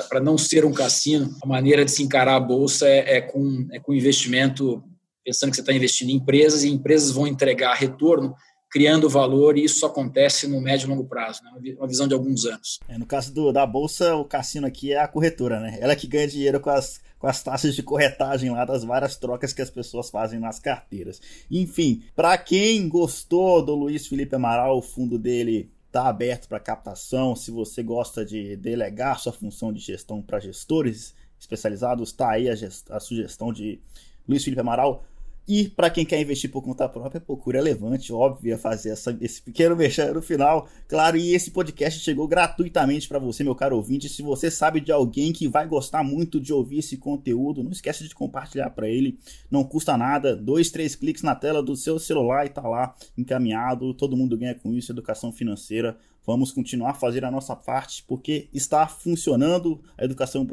para 0.08 0.20
não 0.20 0.38
ser 0.38 0.64
um 0.64 0.72
cassino, 0.72 1.36
a 1.42 1.46
maneira 1.46 1.84
de 1.84 1.90
se 1.90 2.02
encarar 2.02 2.36
a 2.36 2.40
bolsa 2.40 2.88
é, 2.88 3.16
é 3.16 3.20
com, 3.20 3.66
é 3.72 3.78
com 3.78 3.92
investimento, 3.92 4.82
pensando 5.24 5.50
que 5.50 5.56
você 5.56 5.62
está 5.62 5.72
investindo 5.72 6.10
em 6.10 6.16
empresas 6.16 6.64
e 6.64 6.70
empresas 6.70 7.10
vão 7.10 7.26
entregar 7.26 7.74
retorno 7.74 8.34
criando 8.74 9.08
valor 9.08 9.56
e 9.56 9.62
isso 9.62 9.86
acontece 9.86 10.48
no 10.48 10.60
médio 10.60 10.86
e 10.86 10.90
longo 10.90 11.04
prazo, 11.04 11.44
né? 11.44 11.76
uma 11.78 11.86
visão 11.86 12.08
de 12.08 12.14
alguns 12.14 12.44
anos. 12.44 12.80
É, 12.88 12.98
no 12.98 13.06
caso 13.06 13.32
do, 13.32 13.52
da 13.52 13.64
bolsa, 13.64 14.16
o 14.16 14.24
cassino 14.24 14.66
aqui 14.66 14.92
é 14.92 14.98
a 14.98 15.06
corretora, 15.06 15.60
né? 15.60 15.78
Ela 15.80 15.94
que 15.94 16.08
ganha 16.08 16.26
dinheiro 16.26 16.58
com 16.58 16.70
as, 16.70 17.00
com 17.16 17.28
as 17.28 17.40
taxas 17.40 17.76
de 17.76 17.84
corretagem 17.84 18.50
lá 18.50 18.64
das 18.64 18.82
várias 18.82 19.16
trocas 19.16 19.52
que 19.52 19.62
as 19.62 19.70
pessoas 19.70 20.10
fazem 20.10 20.40
nas 20.40 20.58
carteiras. 20.58 21.22
Enfim, 21.48 22.02
para 22.16 22.36
quem 22.36 22.88
gostou 22.88 23.64
do 23.64 23.76
Luiz 23.76 24.08
Felipe 24.08 24.34
Amaral, 24.34 24.76
o 24.76 24.82
fundo 24.82 25.20
dele 25.20 25.70
está 25.86 26.08
aberto 26.08 26.48
para 26.48 26.58
captação. 26.58 27.36
Se 27.36 27.52
você 27.52 27.80
gosta 27.80 28.26
de 28.26 28.56
delegar 28.56 29.20
sua 29.20 29.32
função 29.32 29.72
de 29.72 29.78
gestão 29.78 30.20
para 30.20 30.40
gestores 30.40 31.14
especializados, 31.38 32.08
está 32.08 32.32
aí 32.32 32.50
a, 32.50 32.54
a 32.90 32.98
sugestão 32.98 33.52
de 33.52 33.80
Luiz 34.26 34.42
Felipe 34.42 34.62
Amaral. 34.62 35.04
E 35.46 35.68
para 35.68 35.90
quem 35.90 36.06
quer 36.06 36.20
investir 36.20 36.50
por 36.50 36.62
conta 36.62 36.88
própria, 36.88 37.20
procura 37.20 37.60
Levante, 37.60 38.12
óbvio, 38.12 38.56
fazer 38.56 38.90
essa, 38.90 39.16
esse 39.20 39.42
pequeno 39.42 39.76
mexer 39.76 40.14
no 40.14 40.22
final. 40.22 40.66
Claro, 40.88 41.18
e 41.18 41.34
esse 41.34 41.50
podcast 41.50 42.00
chegou 42.00 42.26
gratuitamente 42.26 43.06
para 43.06 43.18
você, 43.18 43.44
meu 43.44 43.54
caro 43.54 43.76
ouvinte. 43.76 44.08
Se 44.08 44.22
você 44.22 44.50
sabe 44.50 44.80
de 44.80 44.90
alguém 44.90 45.32
que 45.32 45.46
vai 45.46 45.66
gostar 45.66 46.02
muito 46.02 46.40
de 46.40 46.52
ouvir 46.52 46.78
esse 46.78 46.96
conteúdo, 46.96 47.62
não 47.62 47.72
esquece 47.72 48.08
de 48.08 48.14
compartilhar 48.14 48.70
para 48.70 48.88
ele. 48.88 49.18
Não 49.50 49.64
custa 49.64 49.98
nada, 49.98 50.34
dois, 50.34 50.70
três 50.70 50.96
cliques 50.96 51.22
na 51.22 51.34
tela 51.34 51.62
do 51.62 51.76
seu 51.76 51.98
celular 51.98 52.46
e 52.46 52.48
tá 52.48 52.66
lá 52.66 52.94
encaminhado. 53.16 53.92
Todo 53.92 54.16
mundo 54.16 54.38
ganha 54.38 54.54
com 54.54 54.72
isso, 54.72 54.92
educação 54.92 55.30
financeira. 55.30 55.98
Vamos 56.26 56.52
continuar 56.52 56.90
a 56.90 56.94
fazer 56.94 57.22
a 57.22 57.30
nossa 57.30 57.54
parte 57.54 58.02
porque 58.08 58.48
está 58.52 58.86
funcionando. 58.86 59.82
A 59.98 60.04
educação 60.04 60.46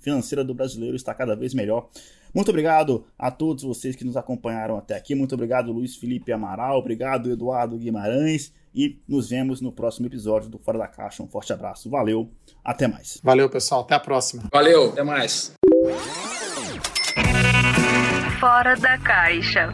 financeira 0.00 0.42
do 0.42 0.54
brasileiro 0.54 0.96
está 0.96 1.12
cada 1.12 1.36
vez 1.36 1.52
melhor. 1.52 1.90
Muito 2.34 2.50
obrigado 2.50 3.04
a 3.18 3.30
todos 3.30 3.62
vocês 3.62 3.94
que 3.94 4.04
nos 4.04 4.16
acompanharam 4.16 4.76
até 4.76 4.96
aqui. 4.96 5.14
Muito 5.14 5.34
obrigado, 5.34 5.72
Luiz 5.72 5.96
Felipe 5.96 6.32
Amaral. 6.32 6.78
Obrigado, 6.78 7.30
Eduardo 7.30 7.76
Guimarães. 7.76 8.52
E 8.74 8.98
nos 9.06 9.28
vemos 9.28 9.60
no 9.60 9.70
próximo 9.70 10.06
episódio 10.06 10.48
do 10.48 10.58
Fora 10.58 10.78
da 10.78 10.88
Caixa. 10.88 11.22
Um 11.22 11.28
forte 11.28 11.52
abraço. 11.52 11.90
Valeu. 11.90 12.30
Até 12.64 12.88
mais. 12.88 13.20
Valeu, 13.22 13.50
pessoal. 13.50 13.82
Até 13.82 13.94
a 13.94 14.00
próxima. 14.00 14.44
Valeu. 14.50 14.88
Até 14.88 15.02
mais. 15.02 15.52
Fora 18.40 18.74
da 18.76 18.96
Caixa. 18.98 19.72